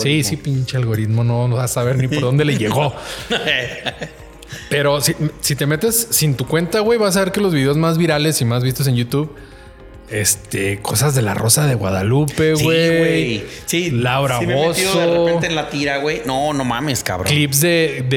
Sí, 0.00 0.22
sí, 0.24 0.36
pinche 0.36 0.76
algoritmo, 0.76 1.24
no, 1.24 1.48
no 1.48 1.56
vas 1.56 1.70
a 1.70 1.74
saber 1.74 1.96
ni 1.96 2.08
por 2.08 2.20
dónde 2.20 2.44
le 2.44 2.56
llegó. 2.56 2.94
Pero 4.70 5.00
si, 5.00 5.14
si 5.40 5.56
te 5.56 5.66
metes 5.66 6.08
sin 6.10 6.34
tu 6.34 6.46
cuenta, 6.46 6.80
güey, 6.80 6.98
vas 6.98 7.16
a 7.16 7.20
ver 7.24 7.32
que 7.32 7.40
los 7.40 7.52
videos 7.52 7.76
más 7.76 7.98
virales 7.98 8.40
y 8.40 8.44
más 8.44 8.62
vistos 8.62 8.86
en 8.86 8.96
YouTube, 8.96 9.30
este, 10.10 10.78
cosas 10.80 11.14
de 11.14 11.22
la 11.22 11.34
Rosa 11.34 11.66
de 11.66 11.74
Guadalupe, 11.74 12.56
Sí, 12.56 12.64
güey. 12.64 12.98
güey. 12.98 13.44
Sí, 13.66 13.90
Laura 13.90 14.38
sí 14.38 14.46
me 14.46 14.54
de 14.54 15.06
repente 15.06 15.46
en 15.46 15.54
la 15.54 15.68
tira, 15.68 15.98
güey. 15.98 16.22
No, 16.26 16.52
no 16.52 16.64
mames, 16.64 17.02
cabrón. 17.04 17.26
Clips 17.28 17.60
de, 17.60 18.04
de, 18.08 18.16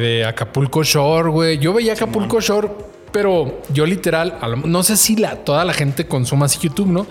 de 0.00 0.24
Acapulco 0.26 0.82
Shore, 0.82 1.30
güey. 1.30 1.58
Yo 1.58 1.72
veía 1.72 1.92
Acapulco 1.92 2.40
Shore, 2.40 2.68
pero 3.12 3.60
yo 3.72 3.86
literal, 3.86 4.38
no 4.64 4.82
sé 4.82 4.96
si 4.96 5.16
la, 5.16 5.36
toda 5.36 5.64
la 5.64 5.72
gente 5.72 6.06
consuma 6.06 6.46
así 6.46 6.58
YouTube, 6.60 6.88
¿no? 6.88 7.06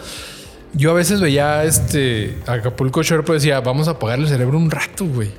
Yo 0.74 0.92
a 0.92 0.94
veces 0.94 1.20
veía 1.20 1.64
este 1.64 2.38
Acapulco 2.46 3.02
Shore, 3.02 3.24
pero 3.24 3.34
decía, 3.36 3.60
vamos 3.62 3.88
a 3.88 3.92
apagar 3.92 4.20
el 4.20 4.28
cerebro 4.28 4.58
un 4.58 4.70
rato, 4.70 5.06
güey. 5.06 5.32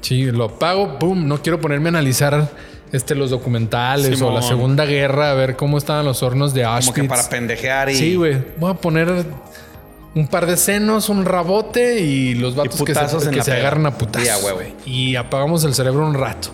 Sí, 0.00 0.24
lo 0.26 0.44
apago, 0.44 0.96
boom. 1.00 1.26
No 1.26 1.42
quiero 1.42 1.60
ponerme 1.60 1.88
a 1.88 1.90
analizar 1.90 2.50
este, 2.92 3.14
los 3.14 3.30
documentales 3.30 4.20
o 4.22 4.32
la. 4.32 4.42
Segunda 4.42 4.84
Guerra, 4.86 5.30
a 5.30 5.34
ver 5.34 5.56
cómo 5.56 5.78
estaban 5.78 6.04
los 6.04 6.22
hornos 6.22 6.54
de 6.54 6.62
Como 6.62 6.74
Auschwitz. 6.76 6.94
que 6.94 7.04
para 7.04 7.28
pendejear 7.28 7.90
y. 7.90 7.94
Sí, 7.96 8.14
güey. 8.16 8.38
Voy 8.56 8.70
a 8.70 8.74
poner 8.74 9.24
un 10.14 10.26
par 10.28 10.46
de 10.46 10.56
senos, 10.56 11.08
un 11.08 11.24
rabote 11.24 12.00
y 12.00 12.34
los 12.34 12.56
vatos 12.56 12.76
que 12.82 12.92
putazos 12.92 13.22
se, 13.24 13.30
que 13.30 13.42
se 13.42 13.52
agarran 13.52 13.86
a 13.86 13.96
putazos. 13.98 14.52
Güey. 14.52 14.72
Y 14.86 15.16
apagamos 15.16 15.64
el 15.64 15.74
cerebro 15.74 16.06
un 16.06 16.14
rato. 16.14 16.48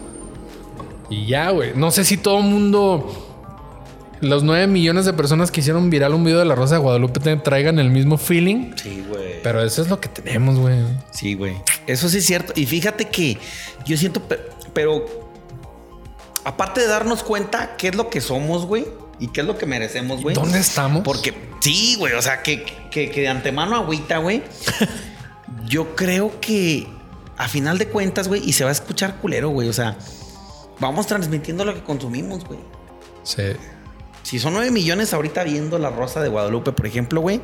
Y 1.10 1.26
ya, 1.26 1.50
güey. 1.50 1.72
No 1.74 1.90
sé 1.90 2.04
si 2.04 2.16
todo 2.16 2.38
el 2.38 2.44
mundo, 2.44 3.30
los 4.20 4.42
nueve 4.42 4.66
millones 4.66 5.04
de 5.04 5.12
personas 5.12 5.50
que 5.50 5.60
hicieron 5.60 5.88
viral 5.90 6.14
un 6.14 6.24
video 6.24 6.38
de 6.38 6.44
la 6.46 6.54
Rosa 6.54 6.74
de 6.76 6.80
Guadalupe 6.80 7.20
te 7.20 7.36
traigan 7.36 7.78
el 7.78 7.90
mismo 7.90 8.18
feeling. 8.18 8.72
Sí, 8.76 9.04
güey. 9.08 9.42
Pero 9.42 9.62
eso 9.62 9.82
es 9.82 9.88
lo 9.88 10.00
que 10.00 10.08
tenemos, 10.08 10.58
güey. 10.58 10.76
Sí, 11.10 11.34
güey. 11.34 11.54
Eso 11.86 12.08
sí 12.08 12.18
es 12.18 12.24
cierto. 12.26 12.52
Y 12.56 12.66
fíjate 12.66 13.06
que 13.08 13.38
yo 13.86 13.96
siento, 13.96 14.20
pe- 14.20 14.40
pero 14.72 15.04
aparte 16.44 16.80
de 16.80 16.86
darnos 16.86 17.22
cuenta 17.22 17.76
qué 17.76 17.88
es 17.88 17.94
lo 17.94 18.10
que 18.10 18.20
somos, 18.20 18.66
güey, 18.66 18.86
y 19.18 19.28
qué 19.28 19.40
es 19.40 19.46
lo 19.46 19.58
que 19.58 19.66
merecemos, 19.66 20.22
güey. 20.22 20.34
¿Dónde 20.34 20.58
estamos? 20.58 21.02
Porque 21.02 21.34
sí, 21.60 21.96
güey, 21.98 22.14
o 22.14 22.22
sea, 22.22 22.42
que, 22.42 22.64
que, 22.90 23.10
que 23.10 23.20
de 23.22 23.28
antemano 23.28 23.76
agüita, 23.76 24.18
güey. 24.18 24.42
yo 25.66 25.94
creo 25.96 26.40
que 26.40 26.86
a 27.36 27.48
final 27.48 27.78
de 27.78 27.88
cuentas, 27.88 28.28
güey, 28.28 28.42
y 28.44 28.52
se 28.52 28.64
va 28.64 28.70
a 28.70 28.72
escuchar 28.72 29.16
culero, 29.16 29.48
güey, 29.50 29.68
o 29.68 29.72
sea, 29.72 29.96
vamos 30.80 31.06
transmitiendo 31.06 31.64
lo 31.64 31.74
que 31.74 31.82
consumimos, 31.82 32.44
güey. 32.44 32.60
Sí. 33.22 33.52
Si 34.22 34.38
son 34.38 34.54
9 34.54 34.70
millones 34.70 35.12
ahorita 35.12 35.44
viendo 35.44 35.78
la 35.78 35.90
Rosa 35.90 36.20
de 36.20 36.28
Guadalupe, 36.28 36.72
por 36.72 36.86
ejemplo, 36.86 37.20
güey, 37.20 37.40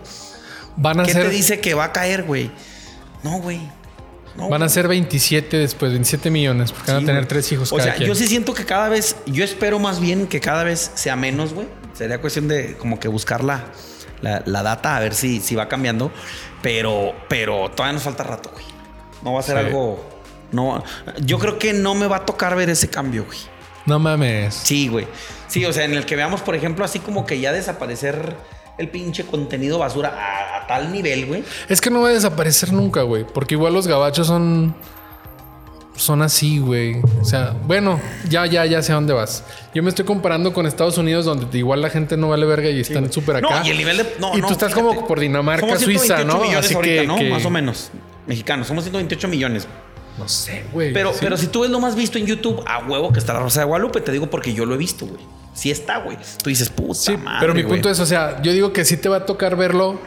Van 0.76 1.00
a 1.00 1.04
¿qué 1.04 1.12
ser, 1.12 1.24
te 1.24 1.30
dice 1.30 1.60
que 1.60 1.74
va 1.74 1.84
a 1.84 1.92
caer, 1.92 2.22
güey? 2.24 2.50
No, 3.22 3.38
güey. 3.40 3.60
Van 4.48 4.62
a 4.62 4.68
ser 4.68 4.88
27 4.88 5.56
después, 5.58 5.92
27 5.92 6.30
millones, 6.30 6.72
porque 6.72 6.92
van 6.92 7.02
a 7.02 7.06
tener 7.06 7.22
güey. 7.22 7.28
tres 7.28 7.52
hijos 7.52 7.72
O 7.72 7.76
cada 7.76 7.88
sea, 7.90 7.96
quien. 7.96 8.08
yo 8.08 8.14
sí 8.14 8.26
siento 8.26 8.54
que 8.54 8.64
cada 8.64 8.88
vez, 8.88 9.16
yo 9.26 9.44
espero 9.44 9.78
más 9.78 10.00
bien 10.00 10.26
que 10.26 10.40
cada 10.40 10.64
vez 10.64 10.90
sea 10.94 11.16
menos, 11.16 11.52
güey. 11.52 11.66
Sería 11.92 12.20
cuestión 12.20 12.48
de 12.48 12.76
como 12.78 12.98
que 12.98 13.08
buscar 13.08 13.44
la, 13.44 13.64
la, 14.22 14.42
la 14.46 14.62
data 14.62 14.96
a 14.96 15.00
ver 15.00 15.14
si, 15.14 15.40
si 15.40 15.54
va 15.54 15.68
cambiando. 15.68 16.10
Pero, 16.62 17.14
pero 17.28 17.70
todavía 17.70 17.94
nos 17.94 18.02
falta 18.02 18.22
rato, 18.24 18.50
güey. 18.52 18.64
No 19.22 19.32
va 19.34 19.40
a 19.40 19.42
ser 19.42 19.58
Sí. 19.58 19.66
algo. 19.66 20.08
No, 20.52 20.82
yo 21.20 21.38
creo 21.38 21.58
que 21.58 21.72
no 21.72 21.94
me 21.94 22.06
va 22.06 22.16
a 22.16 22.26
tocar 22.26 22.56
ver 22.56 22.70
ese 22.70 22.88
cambio, 22.88 23.24
güey. 23.24 23.38
No 23.86 23.98
mames. 23.98 24.54
Sí, 24.54 24.88
güey. 24.88 25.06
Sí, 25.48 25.64
o 25.64 25.72
sea, 25.72 25.84
en 25.84 25.94
el 25.94 26.06
que 26.06 26.16
veamos, 26.16 26.40
por 26.42 26.54
ejemplo, 26.54 26.84
así 26.84 26.98
como 26.98 27.24
que 27.26 27.38
ya 27.40 27.52
desaparecer 27.52 28.36
el 28.80 28.88
pinche 28.88 29.24
contenido 29.24 29.78
basura 29.78 30.08
a, 30.16 30.62
a 30.62 30.66
tal 30.66 30.92
nivel, 30.92 31.26
güey. 31.26 31.44
Es 31.68 31.80
que 31.80 31.90
no 31.90 32.00
va 32.00 32.08
a 32.08 32.12
desaparecer 32.12 32.72
nunca, 32.72 33.02
güey. 33.02 33.24
Porque 33.24 33.54
igual 33.54 33.74
los 33.74 33.86
gabachos 33.86 34.26
son. 34.26 34.74
Son 35.96 36.22
así, 36.22 36.58
güey. 36.60 36.96
O 37.20 37.24
sea, 37.26 37.54
bueno, 37.66 38.00
ya, 38.28 38.46
ya, 38.46 38.64
ya 38.64 38.82
sé 38.82 38.92
a 38.92 38.94
dónde 38.94 39.12
vas. 39.12 39.44
Yo 39.74 39.82
me 39.82 39.90
estoy 39.90 40.06
comparando 40.06 40.54
con 40.54 40.64
Estados 40.66 40.96
Unidos, 40.96 41.26
donde 41.26 41.58
igual 41.58 41.82
la 41.82 41.90
gente 41.90 42.16
no 42.16 42.30
vale 42.30 42.46
verga 42.46 42.70
y 42.70 42.80
están 42.80 43.12
súper 43.12 43.36
acá. 43.36 43.60
No, 43.60 43.66
y 43.66 43.70
el 43.70 43.76
nivel 43.76 43.98
de. 43.98 44.14
No, 44.18 44.34
y 44.34 44.40
no, 44.40 44.46
tú 44.46 44.54
estás 44.54 44.72
fíjate. 44.72 44.94
como 44.96 45.06
por 45.06 45.20
Dinamarca, 45.20 45.78
Suiza, 45.78 46.16
128 46.22 46.24
¿no? 46.24 46.58
Así 46.58 46.74
ahorita, 46.74 47.00
que, 47.02 47.06
¿no? 47.06 47.16
que- 47.16 47.28
Más 47.30 47.44
o 47.44 47.50
menos. 47.50 47.90
Mexicanos. 48.26 48.66
Somos 48.68 48.84
128 48.84 49.28
millones. 49.28 49.68
No 50.18 50.28
sé, 50.28 50.64
güey. 50.72 50.92
Pero, 50.92 51.12
Sí. 51.12 51.18
pero 51.22 51.36
si 51.36 51.46
tú 51.46 51.60
ves 51.62 51.70
lo 51.70 51.80
más 51.80 51.94
visto 51.96 52.18
en 52.18 52.26
YouTube, 52.26 52.62
a 52.66 52.78
huevo 52.86 53.12
que 53.12 53.18
está 53.18 53.32
la 53.32 53.40
Rosa 53.40 53.60
de 53.60 53.66
Guadalupe, 53.66 54.00
te 54.00 54.12
digo 54.12 54.28
porque 54.28 54.52
yo 54.52 54.66
lo 54.66 54.74
he 54.74 54.78
visto, 54.78 55.06
güey. 55.06 55.20
Sí 55.54 55.70
está, 55.70 55.98
güey. 55.98 56.16
Tú 56.42 56.50
dices, 56.50 56.68
puta 56.70 56.94
Sí, 56.94 57.16
madre, 57.16 57.38
pero 57.40 57.54
mi 57.54 57.62
güey. 57.62 57.74
punto 57.74 57.90
es, 57.90 57.98
o 58.00 58.06
sea, 58.06 58.40
yo 58.42 58.52
digo 58.52 58.72
que 58.72 58.84
sí 58.84 58.96
te 58.96 59.08
va 59.08 59.16
a 59.18 59.26
tocar 59.26 59.56
verlo. 59.56 59.98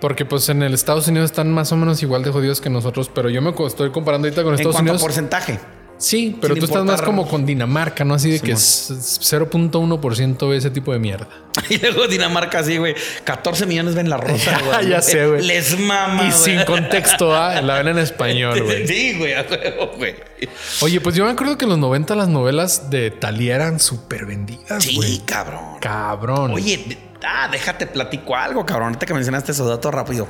Porque 0.00 0.24
pues 0.24 0.48
en 0.48 0.62
el 0.62 0.72
Estados 0.72 1.06
Unidos 1.08 1.30
están 1.30 1.52
más 1.52 1.70
o 1.72 1.76
menos 1.76 2.02
igual 2.02 2.22
de 2.24 2.30
jodidos 2.30 2.62
que 2.62 2.70
nosotros, 2.70 3.10
pero 3.14 3.28
yo 3.28 3.42
me 3.42 3.52
estoy 3.66 3.90
comparando 3.90 4.26
ahorita 4.28 4.42
con 4.42 4.54
En 4.54 4.60
Estados 4.60 4.76
cuanto 4.76 4.92
Unidos. 4.92 5.02
a 5.02 5.04
porcentaje. 5.04 5.60
Sí, 6.00 6.34
pero 6.40 6.56
tú 6.56 6.64
estás 6.64 6.82
más 6.82 7.02
como 7.02 7.28
con 7.28 7.44
Dinamarca, 7.44 8.04
¿no? 8.06 8.14
Así 8.14 8.30
de 8.30 8.40
que 8.40 8.56
Simón. 8.56 8.98
es 9.00 9.20
0.1% 9.20 10.50
de 10.50 10.56
ese 10.56 10.70
tipo 10.70 10.92
de 10.92 10.98
mierda. 10.98 11.28
Y 11.68 11.76
luego 11.78 12.06
Dinamarca, 12.08 12.60
así, 12.60 12.78
güey. 12.78 12.94
14 13.24 13.66
millones 13.66 13.94
ven 13.94 14.08
la 14.08 14.16
Rosa 14.16 14.58
Guadalupe. 14.64 14.90
Ya 14.90 15.02
sé, 15.02 15.26
güey. 15.26 15.42
Les 15.42 15.78
mama, 15.78 16.22
y 16.24 16.30
güey. 16.30 16.32
sin 16.32 16.64
contexto, 16.64 17.36
¿ah? 17.36 17.60
la 17.60 17.74
ven 17.82 17.88
en 17.88 17.98
español, 17.98 18.62
güey. 18.64 18.86
Sí, 18.86 19.18
güey, 19.18 19.34
a 19.34 19.42
huevo, 19.48 19.90
güey. 19.98 20.14
Oye, 20.80 21.00
pues 21.02 21.14
yo 21.16 21.24
me 21.26 21.30
acuerdo 21.32 21.58
que 21.58 21.66
en 21.66 21.70
los 21.70 21.78
90 21.78 22.14
las 22.14 22.28
novelas 22.28 22.88
de 22.88 23.10
Talía 23.10 23.56
eran 23.56 23.78
súper 23.78 24.24
vendidas, 24.24 24.82
Sí, 24.82 24.96
güey. 24.96 25.18
cabrón. 25.26 25.78
Cabrón. 25.80 26.52
Oye, 26.52 26.96
ah, 27.24 27.48
déjate 27.52 27.86
platico 27.86 28.34
algo, 28.34 28.64
cabrón. 28.64 28.88
Ahorita 28.88 29.04
que 29.04 29.12
mencionaste 29.12 29.52
esos 29.52 29.68
datos 29.68 29.92
rápido. 29.92 30.26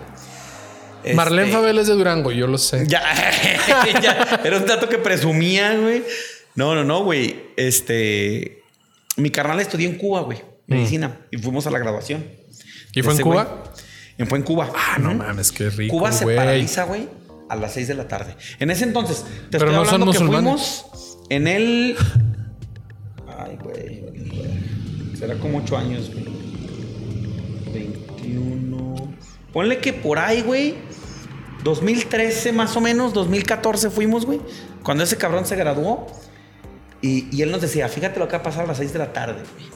Marlene 1.15 1.49
Este, 1.49 1.57
Fabel 1.57 1.79
es 1.79 1.87
de 1.87 1.95
Durango, 1.95 2.33
yo 2.33 2.47
lo 2.47 2.59
sé. 2.59 2.85
Ya, 2.87 3.03
ya, 4.03 4.41
era 4.45 4.57
un 4.57 4.67
dato 4.67 4.89
que 4.89 4.99
presumía, 4.99 5.77
güey. 5.77 6.03
No, 6.55 6.75
no, 6.75 6.85
no, 6.85 7.05
güey. 7.05 7.37
Este. 7.57 8.63
Mi 9.17 9.31
carnal 9.31 9.61
estudió 9.61 9.89
en 9.89 9.97
Cuba, 9.97 10.23
güey, 10.23 10.43
medicina, 10.67 11.19
y 11.31 11.37
fuimos 11.39 11.67
a 11.67 11.71
la 11.71 11.79
graduación. 11.79 12.25
¿Y 12.95 13.03
fue 13.03 13.15
en 13.15 13.21
Cuba? 13.21 13.45
güey. 13.45 14.29
Fue 14.29 14.39
en 14.39 14.45
Cuba. 14.45 14.71
Ah, 14.75 14.99
no 14.99 15.15
mames, 15.15 15.51
qué 15.53 15.71
rico. 15.71 15.97
Cuba 15.97 16.13
se 16.13 16.25
güey. 16.25 16.37
paraliza, 16.37 16.85
güey, 16.85 17.09
a 17.49 17.57
las 17.57 17.73
6 17.75 17.89
de 17.89 17.95
la 17.95 18.07
tarde. 18.09 18.37
En 18.59 18.71
ese 18.71 18.85
entonces, 18.85 19.25
te 19.51 19.59
Pero 19.59 19.71
estoy 19.71 19.75
no 19.77 19.85
son 19.85 20.03
hablando 20.03 20.13
que 20.13 20.19
fuimos 20.19 21.19
en 21.31 21.47
el. 21.47 21.97
Ay, 23.39 23.59
güey. 23.63 24.05
Será 25.19 25.35
como 25.37 25.59
8 25.59 25.77
años, 25.77 26.11
güey. 26.13 26.25
21. 27.73 29.15
Ponle 29.53 29.79
que 29.79 29.93
por 29.93 30.19
ahí, 30.19 30.43
güey. 30.43 30.75
2013 31.63 32.53
más 32.53 32.77
o 32.77 32.81
menos, 32.81 33.13
2014 33.13 33.91
fuimos, 33.91 34.27
güey. 34.27 34.41
Cuando 34.83 35.05
ese 35.05 35.17
cabrón 35.17 35.47
se 35.47 35.57
graduó. 35.57 36.07
Y, 37.03 37.41
él 37.43 37.51
nos 37.51 37.63
decía, 37.63 37.89
fíjate 37.89 38.19
lo 38.19 38.29
que 38.29 38.37
ha 38.37 38.43
pasado 38.43 38.65
a 38.65 38.69
las 38.69 38.77
6 38.77 38.93
de 38.93 38.99
la 38.99 39.13
tarde, 39.13 39.43
güey. 39.55 39.71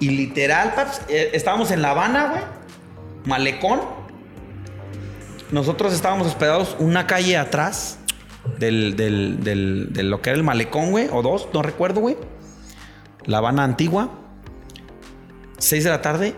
Y 0.00 0.10
literal, 0.10 0.74
paps, 0.74 1.02
eh, 1.08 1.30
estábamos 1.34 1.70
en 1.70 1.82
La 1.82 1.90
Habana, 1.90 2.28
güey. 2.30 2.42
Malecón. 3.24 3.80
Nosotros 5.50 5.92
estábamos 5.92 6.26
hospedados 6.26 6.76
una 6.78 7.06
calle 7.06 7.36
atrás 7.36 7.98
del, 8.58 8.96
del, 8.96 9.42
del- 9.44 9.92
de 9.92 10.02
lo 10.02 10.20
que 10.22 10.30
era 10.30 10.38
el 10.38 10.44
malecón, 10.44 10.90
güey. 10.90 11.08
O 11.12 11.22
dos, 11.22 11.48
no 11.52 11.62
recuerdo, 11.62 12.00
güey. 12.00 12.16
La 13.24 13.38
Habana 13.38 13.64
antigua. 13.64 14.10
6 15.58 15.84
de 15.84 15.90
la 15.90 16.02
tarde, 16.02 16.34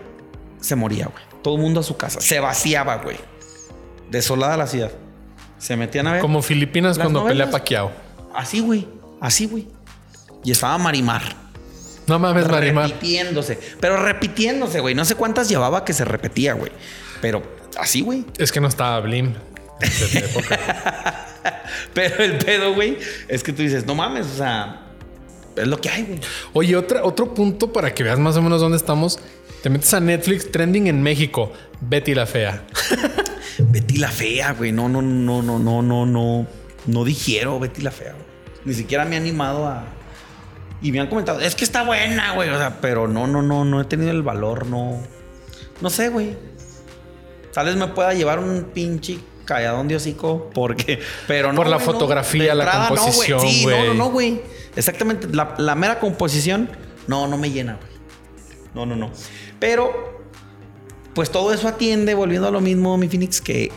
se 0.61 0.75
moría, 0.75 1.05
güey. 1.07 1.23
Todo 1.41 1.55
el 1.55 1.61
mundo 1.61 1.79
a 1.79 1.83
su 1.83 1.97
casa. 1.97 2.21
Se 2.21 2.39
vaciaba, 2.39 2.97
güey. 2.97 3.17
Desolada 4.09 4.57
la 4.57 4.67
ciudad. 4.67 4.91
Se 5.57 5.75
metían 5.75 6.07
a 6.07 6.13
ver. 6.13 6.21
Como 6.21 6.41
Filipinas 6.41 6.97
cuando 6.97 7.25
pelea. 7.25 7.49
Paquiao. 7.49 7.91
Así, 8.33 8.59
güey. 8.61 8.87
Así, 9.19 9.45
güey. 9.45 9.67
Y 10.43 10.51
estaba 10.51 10.77
Marimar. 10.77 11.21
No 12.07 12.17
mames, 12.17 12.47
Marimar. 12.47 12.89
Repitiéndose. 12.89 13.59
Pero 13.79 13.97
repitiéndose, 13.97 14.79
güey. 14.79 14.95
No 14.95 15.05
sé 15.05 15.15
cuántas 15.15 15.49
llevaba 15.49 15.85
que 15.85 15.93
se 15.93 16.05
repetía, 16.05 16.53
güey. 16.53 16.71
Pero 17.21 17.43
así, 17.77 18.01
güey. 18.01 18.25
Es 18.37 18.51
que 18.51 18.61
no 18.61 18.67
estaba 18.67 18.99
Blim. 19.01 19.33
en 19.81 20.17
época. 20.23 21.25
Pero 21.93 22.23
el 22.23 22.37
pedo, 22.37 22.73
güey, 22.73 22.97
es 23.27 23.43
que 23.43 23.53
tú 23.53 23.61
dices, 23.61 23.85
no 23.85 23.95
mames, 23.95 24.25
o 24.27 24.37
sea, 24.37 24.81
es 25.55 25.67
lo 25.67 25.79
que 25.79 25.89
hay, 25.89 26.03
güey. 26.03 26.19
Oye, 26.53 26.75
otra, 26.75 27.03
otro 27.03 27.33
punto 27.33 27.71
para 27.71 27.93
que 27.93 28.03
veas 28.03 28.19
más 28.19 28.35
o 28.37 28.41
menos 28.41 28.61
dónde 28.61 28.77
estamos. 28.77 29.19
Te 29.61 29.69
metes 29.69 29.93
a 29.93 29.99
Netflix 29.99 30.51
trending 30.51 30.87
en 30.87 31.01
México. 31.03 31.51
Betty 31.81 32.15
la 32.15 32.25
fea. 32.25 32.63
Betty 33.63 33.97
la 33.97 34.09
fea, 34.09 34.53
güey. 34.53 34.71
No, 34.71 34.89
no, 34.89 35.01
no, 35.01 35.41
no, 35.41 35.59
no, 35.59 35.81
no, 35.81 36.05
no. 36.05 36.47
No 36.85 37.03
digiero 37.05 37.59
Betty 37.59 37.81
la 37.81 37.91
fea, 37.91 38.13
güey. 38.13 38.25
Ni 38.65 38.73
siquiera 38.73 39.05
me 39.05 39.15
he 39.15 39.19
animado 39.19 39.65
a. 39.67 39.85
Y 40.81 40.91
me 40.91 40.99
han 40.99 41.07
comentado, 41.07 41.41
es 41.41 41.55
que 41.55 41.65
está 41.65 41.83
buena, 41.83 42.33
güey. 42.33 42.49
O 42.49 42.57
sea, 42.57 42.79
pero 42.79 43.07
no, 43.07 43.27
no, 43.27 43.41
no, 43.41 43.65
no 43.65 43.81
he 43.81 43.85
tenido 43.85 44.11
el 44.11 44.23
valor, 44.23 44.65
no. 44.65 45.01
No 45.81 45.89
sé, 45.89 46.09
güey. 46.09 46.37
Tal 47.53 47.65
vez 47.65 47.75
me 47.75 47.87
pueda 47.87 48.13
llevar 48.13 48.39
un 48.39 48.69
pinche 48.73 49.19
calladón 49.45 49.87
de 49.87 49.95
hocico 49.95 50.51
porque 50.53 50.99
pero 51.27 51.51
no 51.51 51.57
Por 51.57 51.67
la 51.67 51.79
no. 51.79 51.83
fotografía, 51.83 52.53
la 52.53 52.65
entrada, 52.65 52.89
no, 52.91 52.95
composición, 52.97 53.41
sí 53.41 53.65
no 53.65 53.85
no 53.85 53.93
no 53.95 54.11
güey 54.11 54.41
exactamente 54.75 55.27
la, 55.31 55.55
la 55.57 55.73
mera 55.73 55.99
composición 55.99 56.69
no 57.07 57.25
no 57.27 57.35
me 57.35 57.49
llena 57.49 57.77
güey 57.77 57.89
no 58.75 58.85
no 58.85 58.95
no 58.95 59.11
pero 59.59 60.18
pues 61.19 61.31
todo 61.31 61.51
eso 61.51 61.67
atiende 61.67 62.13
volviendo 62.13 62.47
a 62.47 62.51
lo 62.51 62.61
mismo 62.61 62.97
mi 62.97 63.09
Phoenix 63.09 63.41
que 63.41 63.73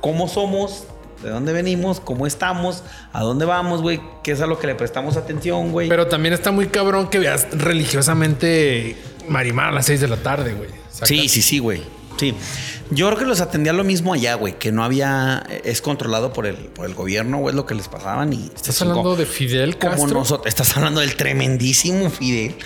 cómo 0.00 0.26
somos 0.26 0.88
de 1.22 1.30
dónde 1.30 1.52
venimos 1.52 2.00
cómo 2.00 2.26
estamos 2.26 2.82
a 3.12 3.22
dónde 3.22 3.44
vamos 3.44 3.80
güey 3.80 4.00
qué 4.24 4.32
es 4.32 4.40
a 4.40 4.48
lo 4.48 4.58
que 4.58 4.66
le 4.66 4.74
prestamos 4.74 5.16
atención 5.16 5.70
güey 5.70 5.88
Pero 5.88 6.08
también 6.08 6.34
está 6.34 6.50
muy 6.50 6.66
cabrón 6.66 7.08
que 7.08 7.20
veas 7.20 7.46
religiosamente 7.52 8.96
Marimar 9.28 9.68
a 9.68 9.72
las 9.72 9.86
6 9.86 10.00
de 10.00 10.08
la 10.08 10.16
tarde, 10.16 10.54
güey. 10.54 10.70
Sí, 10.90 11.28
sí, 11.28 11.42
sí, 11.42 11.58
güey. 11.58 11.82
Sí. 12.18 12.34
Yo 12.90 13.06
creo 13.06 13.18
que 13.18 13.24
los 13.24 13.40
atendía 13.40 13.72
lo 13.72 13.84
mismo 13.84 14.12
allá, 14.12 14.34
güey, 14.34 14.58
que 14.58 14.70
no 14.70 14.84
había, 14.84 15.46
es 15.64 15.80
controlado 15.80 16.32
por 16.32 16.46
el, 16.46 16.56
por 16.56 16.86
el 16.86 16.94
gobierno, 16.94 17.38
güey, 17.38 17.54
lo 17.54 17.64
que 17.64 17.74
les 17.74 17.88
pasaban 17.88 18.32
y... 18.32 18.50
¿Estás 18.54 18.82
hablando 18.82 19.16
de 19.16 19.24
Fidel 19.24 19.78
como 19.78 19.92
Castro? 19.92 20.18
nosotros, 20.18 20.46
estás 20.46 20.76
hablando 20.76 21.00
del 21.00 21.16
tremendísimo 21.16 22.10
Fidel. 22.10 22.56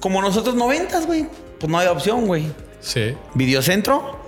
Como 0.00 0.22
nosotros 0.22 0.54
noventas, 0.54 1.06
güey, 1.06 1.26
pues 1.58 1.70
no 1.70 1.78
había 1.78 1.92
opción, 1.92 2.26
güey. 2.26 2.46
Sí. 2.82 3.14
Videocentro, 3.34 4.20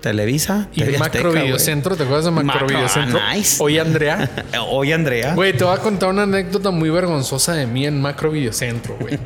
Televisa, 0.00 0.68
Y 0.72 0.80
TV 0.80 0.96
Azteca, 0.96 0.98
Macro 1.04 1.30
güey. 1.32 1.42
Videocentro, 1.42 1.94
¿te 1.96 2.04
acuerdas 2.04 2.24
de 2.24 2.30
Macro, 2.30 2.46
Macro, 2.52 2.66
Videocentro? 2.68 3.20
nice. 3.34 3.62
Oye, 3.62 3.80
Andrea. 3.80 4.30
Oye, 4.70 4.94
Andrea. 4.94 5.34
Güey, 5.34 5.54
te 5.54 5.64
voy 5.64 5.74
a 5.74 5.78
contar 5.78 6.08
una 6.08 6.22
anécdota 6.22 6.70
muy 6.70 6.88
vergonzosa 6.88 7.52
de 7.54 7.66
mí 7.66 7.86
en 7.86 8.00
Macro 8.00 8.30
Videocentro, 8.30 8.96
güey. 8.98 9.18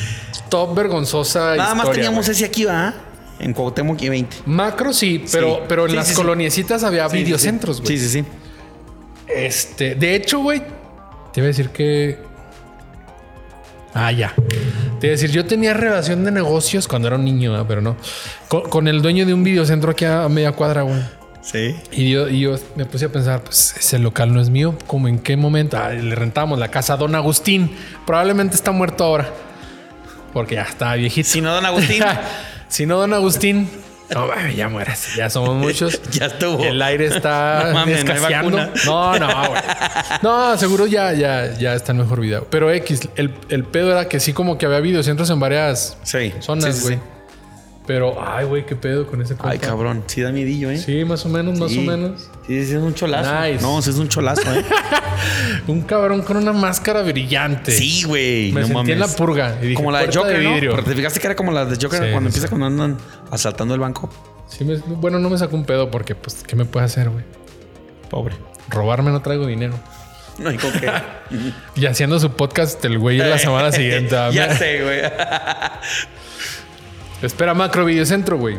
Top 0.48 0.74
vergonzosa 0.74 1.56
Nada 1.56 1.74
más 1.74 1.90
teníamos 1.90 2.26
ese 2.28 2.44
aquí, 2.46 2.64
¿va? 2.64 2.94
En 3.40 3.52
Cuauhtémoc 3.52 4.00
y 4.02 4.08
20. 4.08 4.36
Macro 4.46 4.92
sí, 4.92 5.24
pero, 5.32 5.56
Sí. 5.56 5.60
pero 5.68 5.84
en 5.84 5.90
Sí, 5.90 5.96
las 5.96 6.08
sí, 6.08 6.14
coloniecitas 6.14 6.84
había 6.84 7.08
videocentros, 7.08 7.80
güey. 7.82 7.98
Sí, 7.98 8.08
sí, 8.08 8.22
sí. 8.22 8.24
Este, 9.26 9.94
de 9.96 10.14
hecho, 10.14 10.38
güey, 10.38 10.60
te 11.32 11.40
iba 11.40 11.46
a 11.46 11.48
decir 11.48 11.70
que. 11.70 12.18
Ah, 13.94 14.12
ya. 14.12 14.32
Te 15.02 15.08
iba 15.08 15.14
a 15.14 15.18
decir, 15.18 15.32
yo 15.32 15.44
tenía 15.44 15.74
relación 15.74 16.24
de 16.24 16.30
negocios 16.30 16.86
cuando 16.86 17.08
era 17.08 17.16
un 17.16 17.24
niño, 17.24 17.66
pero 17.66 17.80
no. 17.80 17.96
Con, 18.46 18.70
con 18.70 18.86
el 18.86 19.02
dueño 19.02 19.26
de 19.26 19.34
un 19.34 19.42
videocentro 19.42 19.90
aquí 19.90 20.04
a 20.04 20.28
media 20.28 20.52
cuadra, 20.52 20.82
güey. 20.82 21.02
Sí. 21.40 21.74
Y 21.90 22.08
yo, 22.08 22.28
y 22.28 22.38
yo 22.38 22.54
me 22.76 22.84
puse 22.86 23.06
a 23.06 23.08
pensar, 23.08 23.42
pues 23.42 23.74
ese 23.76 23.98
local 23.98 24.32
no 24.32 24.40
es 24.40 24.48
mío. 24.48 24.78
¿Cómo 24.86 25.08
en 25.08 25.18
qué 25.18 25.36
momento? 25.36 25.76
Ah, 25.76 25.90
le 25.90 26.14
rentamos 26.14 26.56
la 26.56 26.68
casa 26.68 26.92
a 26.92 26.96
Don 26.98 27.16
Agustín. 27.16 27.76
Probablemente 28.06 28.54
está 28.54 28.70
muerto 28.70 29.02
ahora. 29.02 29.28
Porque 30.32 30.54
ya 30.54 30.62
está 30.62 30.94
viejito. 30.94 31.28
Si 31.28 31.40
no, 31.40 31.52
don 31.52 31.66
Agustín. 31.66 32.04
si 32.68 32.86
no, 32.86 33.00
Don 33.00 33.12
Agustín. 33.12 33.68
No, 34.14 34.26
güey, 34.26 34.54
ya 34.56 34.68
mueres. 34.68 35.14
Ya 35.16 35.30
somos 35.30 35.54
muchos. 35.56 36.00
Ya 36.12 36.26
estuvo. 36.26 36.62
El 36.62 36.80
aire 36.82 37.06
está 37.06 37.64
No 37.68 37.72
mames, 37.74 38.04
no 38.04 38.12
escaseando. 38.12 38.56
vacuna. 38.56 38.72
No, 38.86 39.18
no, 39.18 39.26
güey. 39.48 39.62
No, 40.22 40.56
seguro 40.58 40.86
ya, 40.86 41.12
ya, 41.12 41.52
ya 41.58 41.74
está 41.74 41.92
en 41.92 41.98
mejor 41.98 42.20
video. 42.20 42.46
Pero 42.50 42.70
X, 42.72 43.08
el, 43.16 43.32
el 43.48 43.64
pedo 43.64 43.92
era 43.92 44.08
que 44.08 44.20
sí, 44.20 44.32
como 44.32 44.58
que 44.58 44.66
había 44.66 44.80
videocentros 44.80 45.30
en 45.30 45.40
varias 45.40 45.96
Sí. 46.02 46.32
zonas, 46.40 46.76
sí, 46.76 46.82
güey. 46.82 46.94
sí. 46.96 47.00
Pero, 47.86 48.16
ay, 48.24 48.44
güey, 48.46 48.64
qué 48.64 48.76
pedo 48.76 49.08
con 49.08 49.20
ese 49.22 49.34
Ay, 49.34 49.58
compa. 49.58 49.66
cabrón. 49.66 50.04
Sí 50.06 50.20
da 50.22 50.30
miedillo, 50.30 50.70
¿eh? 50.70 50.78
Sí, 50.78 51.04
más 51.04 51.26
o 51.26 51.28
menos, 51.28 51.58
más 51.58 51.72
Sí. 51.72 51.78
o 51.78 51.82
menos. 51.82 52.30
Sí, 52.46 52.64
sí, 52.64 52.70
es 52.74 52.80
un 52.82 52.94
cholazo. 52.94 53.40
Nice. 53.42 53.60
No, 53.60 53.82
sí 53.82 53.90
es 53.90 53.96
un 53.96 54.08
cholazo, 54.08 54.42
¿eh? 54.54 54.64
Un 55.66 55.82
cabrón 55.82 56.22
con 56.22 56.36
una 56.36 56.52
máscara 56.52 57.02
brillante. 57.02 57.70
sí, 57.72 58.04
güey. 58.04 58.52
Me 58.52 58.60
no 58.62 58.66
sentí 58.68 58.74
mames. 58.74 58.92
en 58.92 58.98
la 59.00 59.08
purga. 59.08 59.56
Y 59.60 59.62
dije, 59.66 59.74
como 59.74 59.90
la 59.92 59.98
de 59.98 60.04
"Puerta 60.06 60.20
Joker, 60.20 60.38
de 60.38 60.44
¿no? 60.44 60.54
vidrio". 60.54 60.70
Pero 60.72 60.84
te 60.84 60.94
fijaste 60.94 61.20
que 61.20 61.26
era 61.26 61.36
como 61.36 61.52
la 61.52 61.64
de 61.64 61.74
Joker 61.76 62.02
Sí, 62.04 62.10
cuando 62.10 62.28
empieza 62.28 62.46
sí. 62.46 62.48
cuando 62.48 62.66
andan 62.66 62.98
asaltando 63.30 63.74
el 63.74 63.80
banco. 63.80 64.10
Sí, 64.48 64.64
me- 64.64 64.76
bueno, 64.76 65.18
no 65.18 65.28
me 65.30 65.38
sacó 65.38 65.56
un 65.56 65.64
pedo 65.64 65.90
porque, 65.90 66.14
pues, 66.14 66.42
¿qué 66.46 66.54
me 66.56 66.64
puede 66.64 66.86
hacer, 66.86 67.10
güey? 67.10 67.24
Pobre. 68.10 68.34
Robarme 68.68 69.10
no 69.10 69.22
traigo 69.22 69.46
dinero. 69.46 69.74
No 70.38 70.48
hay 70.50 70.56
con 70.56 70.72
qué. 70.72 70.90
Y 71.76 71.86
haciendo 71.86 72.18
su 72.20 72.30
podcast 72.32 72.84
el 72.84 72.98
güey 72.98 73.18
la 73.18 73.38
semana 73.38 73.70
siguiente. 73.72 74.16
ah, 74.16 74.30
ya 74.30 74.48
me- 74.48 74.56
sé, 74.56 74.82
güey. 74.82 75.00
Espera, 77.22 77.54
Macro 77.54 77.84
Videocentro, 77.84 78.36
güey. 78.36 78.56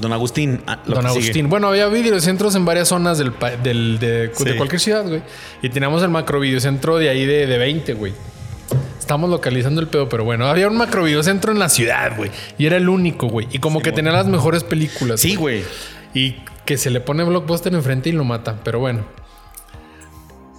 Don 0.00 0.12
Agustín. 0.12 0.62
ah, 0.66 0.80
lo 0.86 0.94
Don 0.96 1.04
sigue. 1.08 1.18
Agustín. 1.24 1.48
Bueno, 1.50 1.68
había 1.68 1.86
videocentros 1.88 2.54
en 2.54 2.64
varias 2.64 2.88
zonas 2.88 3.18
del, 3.18 3.32
del- 3.62 3.98
de, 3.98 4.30
cualquier 4.56 4.80
ciudad, 4.80 5.06
güey. 5.06 5.22
Y 5.60 5.68
teníamos 5.68 6.02
el 6.02 6.08
macro 6.08 6.40
videocentro 6.40 6.96
de 6.98 7.08
ahí 7.10 7.26
de, 7.26 7.46
de 7.46 7.58
20, 7.58 7.94
güey. 7.94 8.12
Estamos 8.98 9.28
localizando 9.28 9.80
el 9.80 9.88
pedo, 9.88 10.08
pero 10.08 10.24
bueno, 10.24 10.46
había 10.46 10.66
un 10.68 10.76
macro 10.76 11.04
videocentro 11.04 11.52
en 11.52 11.58
la 11.58 11.68
ciudad, 11.68 12.16
güey. 12.16 12.30
Y 12.56 12.66
era 12.66 12.76
el 12.78 12.88
único, 12.88 13.26
güey. 13.28 13.46
Y 13.52 13.58
como 13.58 13.80
que 13.82 13.92
tenía 13.92 14.12
las 14.12 14.26
mejores 14.26 14.64
películas. 14.64 15.20
Sí, 15.20 15.34
güey. 15.36 15.62
Y 16.14 16.36
que 16.64 16.78
se 16.78 16.88
le 16.90 17.00
pone 17.00 17.22
blockbuster 17.24 17.74
enfrente 17.74 18.08
y 18.08 18.12
lo 18.12 18.24
mata. 18.24 18.60
Pero 18.64 18.78
bueno. 18.78 19.04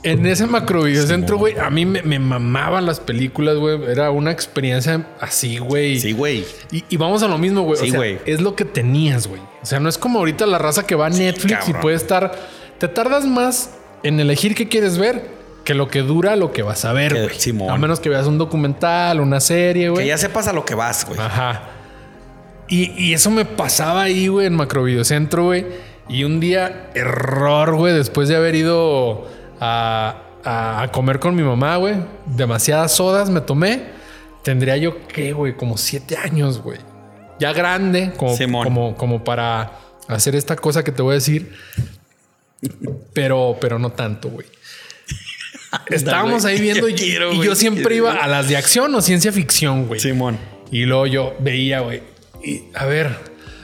En 0.03 0.25
ese 0.25 0.45
macro 0.47 0.83
videocentro, 0.83 1.37
güey, 1.37 1.57
a 1.57 1.69
mí 1.69 1.85
me, 1.85 2.01
me 2.03 2.19
mamaban 2.19 2.85
las 2.85 2.99
películas, 2.99 3.55
güey. 3.57 3.79
Era 3.89 4.11
una 4.11 4.31
experiencia 4.31 5.07
así, 5.21 5.57
güey. 5.59 5.99
Sí, 5.99 6.11
güey. 6.11 6.45
Y, 6.71 6.83
y 6.89 6.97
vamos 6.97 7.23
a 7.23 7.27
lo 7.29 7.37
mismo, 7.37 7.61
güey. 7.61 7.79
Sí, 7.79 7.87
o 7.87 7.91
sea, 7.91 7.99
güey. 7.99 8.19
es 8.25 8.41
lo 8.41 8.55
que 8.55 8.65
tenías, 8.65 9.27
güey. 9.27 9.41
O 9.61 9.65
sea, 9.65 9.79
no 9.79 9.87
es 9.87 9.97
como 9.97 10.19
ahorita 10.19 10.45
la 10.45 10.57
raza 10.57 10.85
que 10.85 10.95
va 10.95 11.05
a 11.05 11.09
Netflix 11.09 11.69
y 11.69 11.73
puede 11.73 11.95
estar. 11.95 12.33
Te 12.79 12.87
tardas 12.89 13.25
más 13.25 13.71
en 14.03 14.19
elegir 14.19 14.55
qué 14.55 14.67
quieres 14.67 14.97
ver 14.97 15.41
que 15.63 15.73
lo 15.73 15.87
que 15.87 16.01
dura 16.01 16.35
lo 16.35 16.51
que 16.51 16.61
vas 16.63 16.83
a 16.83 16.91
ver, 16.91 17.13
Que- 17.13 17.51
güey. 17.53 17.69
A 17.69 17.77
menos 17.77 18.01
que 18.01 18.09
veas 18.09 18.27
un 18.27 18.37
documental, 18.37 19.21
una 19.21 19.39
serie, 19.39 19.83
Que 19.85 19.89
güey. 19.89 20.07
ya 20.07 20.17
sepas 20.17 20.49
a 20.49 20.53
lo 20.53 20.65
que 20.65 20.75
vas, 20.75 21.05
güey. 21.07 21.17
Ajá. 21.17 21.69
Y, 22.67 22.91
y 23.01 23.13
eso 23.13 23.31
me 23.31 23.45
pasaba 23.45 24.01
ahí, 24.03 24.27
güey, 24.27 24.47
en 24.47 24.55
Macrovideocentro, 24.55 25.45
güey. 25.45 25.65
Y 26.09 26.25
un 26.25 26.41
día, 26.41 26.89
error, 26.95 27.75
güey, 27.75 27.93
después 27.93 28.27
de 28.27 28.35
haber 28.35 28.55
ido 28.55 29.29
a, 29.63 30.89
comer 30.91 31.19
con 31.19 31.35
mi 31.35 31.43
mamá, 31.43 31.77
güey. 31.77 31.95
Demasiadas 32.25 32.95
sodas 32.95 33.29
me 33.29 33.41
tomé. 33.41 33.83
Tendría 34.43 34.77
yo, 34.77 35.07
¿qué, 35.07 35.33
güey? 35.33 35.55
Como 35.55 35.77
siete 35.77 36.17
años, 36.17 36.61
güey. 36.61 36.79
Ya 37.39 37.53
grande, 37.53 38.13
como, 38.17 38.35
Simón. 38.35 38.63
como, 38.63 38.95
como 38.95 39.23
para 39.23 39.79
hacer 40.07 40.35
esta 40.35 40.55
cosa 40.55 40.83
que 40.83 40.91
te 40.91 41.01
voy 41.01 41.13
a 41.13 41.15
decir. 41.15 41.53
Pero, 43.13 43.57
pero 43.59 43.79
no 43.79 43.91
tanto, 43.91 44.29
güey. 44.29 44.47
estábamos 45.87 46.45
ahí 46.45 46.59
viendo 46.59 46.87
y, 46.87 46.93
quiero, 46.95 47.31
y 47.31 47.37
güey, 47.37 47.47
yo 47.47 47.55
siempre 47.55 47.83
quiero, 47.83 47.95
iba 47.95 48.13
a 48.13 48.27
las 48.27 48.49
de 48.49 48.57
acción 48.57 48.93
o 48.95 49.01
ciencia 49.01 49.31
ficción, 49.31 49.87
güey. 49.87 49.99
Simón. 49.99 50.37
Y 50.71 50.85
luego 50.85 51.07
yo 51.07 51.35
veía, 51.39 51.79
güey. 51.79 52.03
Y 52.43 52.63
a 52.73 52.85
ver, 52.85 53.17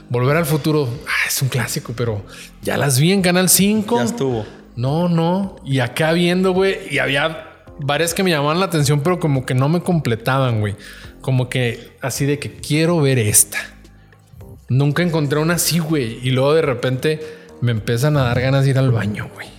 Volver 0.10 0.38
al 0.38 0.46
futuro 0.46 0.90
ah, 1.08 1.28
es 1.28 1.40
un 1.44 1.50
clásico, 1.50 1.94
pero 1.96 2.26
ya 2.64 2.78
las 2.78 3.00
vi 3.00 3.12
en 3.12 3.22
Canal 3.22 3.48
5. 3.48 3.98
Ya 3.98 4.04
estuvo. 4.04 4.46
No, 4.80 5.10
no. 5.10 5.58
Y 5.66 5.80
acá 5.82 6.14
viendo, 6.14 6.54
güey, 6.54 6.78
y 6.90 7.00
había 7.00 7.66
varias 7.82 8.14
que 8.14 8.24
me 8.24 8.30
llamaban 8.30 8.62
la 8.62 8.68
atención, 8.68 9.02
pero 9.02 9.20
como 9.20 9.46
que 9.46 9.54
no 9.54 9.68
me 9.68 9.82
completaban, 9.82 10.62
güey. 10.62 10.78
Como 11.20 11.50
que 11.50 11.92
así 12.00 12.26
de 12.26 12.40
que 12.40 12.54
quiero 12.54 13.02
ver 13.02 13.20
esta. 13.20 13.58
Nunca 14.70 15.04
encontré 15.04 15.38
una 15.40 15.56
así, 15.56 15.80
güey. 15.80 16.26
Y 16.26 16.32
luego 16.32 16.54
de 16.54 16.62
repente 16.62 17.20
me 17.60 17.72
empiezan 17.72 18.16
a 18.16 18.24
dar 18.24 18.40
ganas 18.40 18.64
de 18.64 18.70
ir 18.70 18.78
al 18.78 18.92
baño, 18.92 19.30
güey. 19.34 19.50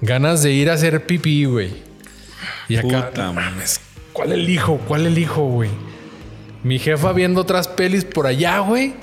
Ganas 0.00 0.42
de 0.42 0.50
ir 0.50 0.70
a 0.70 0.72
hacer 0.72 1.06
pipí, 1.06 1.44
güey. 1.44 1.70
Y 2.68 2.78
acá, 2.78 3.10
Puta 3.10 3.30
mames, 3.30 3.80
¿cuál 4.12 4.32
elijo? 4.32 4.78
¿Cuál 4.88 5.06
elijo, 5.06 5.42
güey? 5.42 5.70
Mi 6.64 6.80
jefa 6.80 7.12
viendo 7.12 7.42
otras 7.42 7.68
pelis 7.68 8.04
por 8.04 8.26
allá, 8.26 8.58
güey. 8.58 8.94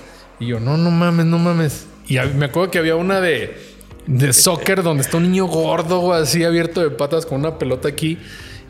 Y 0.42 0.48
yo, 0.48 0.60
no, 0.60 0.76
no 0.76 0.92
mames, 0.92 1.26
no 1.28 1.40
mames. 1.40 1.86
Y 2.08 2.20
me 2.36 2.48
acuerdo 2.48 2.72
que 2.72 2.80
había 2.80 2.98
una 2.98 3.22
de, 3.22 3.73
de 4.06 4.34
soccer 4.34 4.84
donde 4.84 5.04
está 5.04 5.18
un 5.18 5.24
niño 5.24 5.46
gordo, 5.46 6.14
así 6.14 6.44
abierto 6.44 6.82
de 6.82 6.90
patas 6.90 7.26
con 7.26 7.40
una 7.40 7.58
pelota 7.58 7.88
aquí. 7.88 8.18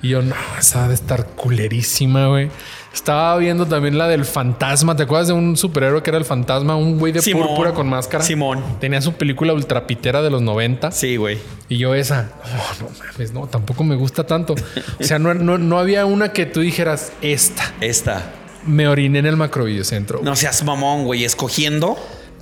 Y 0.01 0.09
yo, 0.09 0.21
no, 0.21 0.35
esa 0.59 0.83
debe 0.83 0.95
estar 0.95 1.25
culerísima, 1.27 2.27
güey. 2.27 2.49
Estaba 2.93 3.37
viendo 3.37 3.65
también 3.65 3.97
la 3.97 4.07
del 4.07 4.25
fantasma. 4.25 4.95
¿Te 4.95 5.03
acuerdas 5.03 5.29
de 5.29 5.33
un 5.33 5.57
superhéroe 5.57 6.03
que 6.03 6.11
era 6.11 6.19
el 6.19 6.25
fantasma? 6.25 6.75
Un 6.75 6.99
güey 6.99 7.11
de 7.11 7.21
Simón. 7.21 7.47
púrpura 7.47 7.73
con 7.73 7.89
máscara. 7.89 8.23
Simón. 8.23 8.61
Tenía 8.79 9.01
su 9.01 9.13
película 9.13 9.53
ultrapitera 9.53 10.21
de 10.21 10.29
los 10.29 10.41
90. 10.41 10.91
Sí, 10.91 11.15
güey. 11.15 11.39
Y 11.69 11.77
yo 11.77 11.95
esa, 11.95 12.33
no, 12.79 12.85
no 12.85 12.91
mames, 12.99 13.31
no, 13.31 13.47
tampoco 13.47 13.83
me 13.83 13.95
gusta 13.95 14.25
tanto. 14.27 14.53
O 14.99 15.03
sea, 15.03 15.17
no, 15.17 15.33
no, 15.33 15.57
no 15.57 15.79
había 15.79 16.05
una 16.05 16.33
que 16.33 16.45
tú 16.45 16.59
dijeras, 16.59 17.13
esta. 17.21 17.73
Esta. 17.81 18.31
Me 18.67 18.87
oriné 18.87 19.19
en 19.19 19.25
el 19.25 19.37
macrovideocentro. 19.37 20.19
No 20.21 20.35
seas 20.35 20.63
mamón, 20.63 21.05
güey. 21.05 21.23
Escogiendo. 21.23 21.97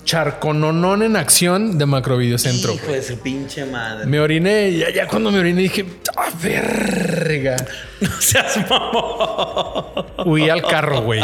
Charcononón 0.06 1.04
en 1.04 1.16
acción 1.16 1.78
de 1.78 1.86
macrovideocentro. 1.86 2.74
Hijo 2.74 2.92
de 2.92 3.04
su 3.04 3.20
pinche 3.20 3.66
madre. 3.66 4.06
Me 4.06 4.20
oriné 4.20 4.70
y 4.70 4.80
ya, 4.80 4.90
ya 4.90 5.08
cuando 5.08 5.32
me 5.32 5.40
oriné 5.40 5.62
dije, 5.62 5.86
¡ah, 6.16 6.30
verga! 6.42 7.56
No 8.02 8.10
seas 8.20 8.58
mamón. 8.68 10.06
Huí 10.26 10.50
al 10.50 10.64
carro, 10.64 11.02
güey. 11.02 11.24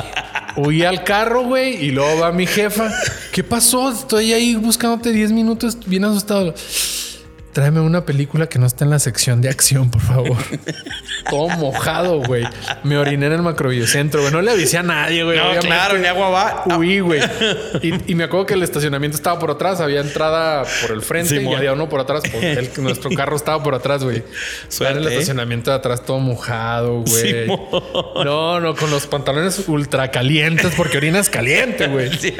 Huí 0.57 0.83
al 0.83 1.03
carro, 1.03 1.43
güey. 1.43 1.83
Y 1.85 1.91
luego 1.91 2.19
va 2.19 2.31
mi 2.31 2.45
jefa. 2.45 2.91
¿Qué 3.31 3.43
pasó? 3.43 3.91
Estoy 3.91 4.31
ahí 4.33 4.53
buscándote 4.53 5.11
10 5.11 5.31
minutos, 5.31 5.77
bien 5.87 6.05
asustado. 6.05 6.53
Tráeme 7.57 7.79
una 7.79 8.05
película 8.05 8.45
que 8.45 8.59
no 8.59 8.67
está 8.67 8.85
en 8.85 8.91
la 8.91 8.99
sección 8.99 9.41
de 9.41 9.49
acción, 9.49 9.89
por 9.89 9.99
favor. 10.03 10.37
Todo 11.27 11.49
mojado, 11.49 12.21
güey. 12.21 12.43
Me 12.83 12.99
oriné 12.99 13.25
en 13.25 13.33
el 13.33 13.41
macrovideocentro, 13.41 14.21
güey. 14.21 14.31
No 14.31 14.43
le 14.43 14.51
avisé 14.51 14.77
a 14.77 14.83
nadie, 14.83 15.23
güey. 15.23 15.39
No, 15.39 15.59
claro, 15.61 15.97
ni 15.97 16.05
agua 16.05 16.29
va. 16.29 16.77
Huí, 16.77 16.99
güey. 16.99 17.19
Y, 17.81 18.11
y 18.11 18.13
me 18.13 18.25
acuerdo 18.25 18.45
que 18.45 18.53
el 18.53 18.61
estacionamiento 18.61 19.17
estaba 19.17 19.39
por 19.39 19.49
atrás. 19.49 19.81
Había 19.81 20.01
entrada 20.01 20.65
por 20.83 20.91
el 20.91 21.01
frente 21.01 21.41
y 21.41 21.51
había 21.51 21.73
uno 21.73 21.89
por 21.89 21.99
atrás. 21.99 22.21
Por 22.31 22.43
el- 22.43 22.69
nuestro 22.77 23.09
carro 23.09 23.35
estaba 23.35 23.63
por 23.63 23.73
atrás, 23.73 24.03
güey. 24.03 24.23
En 24.81 24.97
el 24.97 25.07
¿eh? 25.07 25.13
estacionamiento 25.13 25.71
de 25.71 25.77
atrás 25.77 26.05
todo 26.05 26.19
mojado, 26.19 27.01
güey. 27.07 27.47
No, 28.23 28.59
no, 28.59 28.75
con 28.75 28.91
los 28.91 29.07
pantalones 29.07 29.67
ultra 29.67 30.11
calientes 30.11 30.75
porque 30.77 30.97
orinas 30.97 31.27
caliente, 31.27 31.87
güey. 31.87 32.15
Sí. 32.19 32.35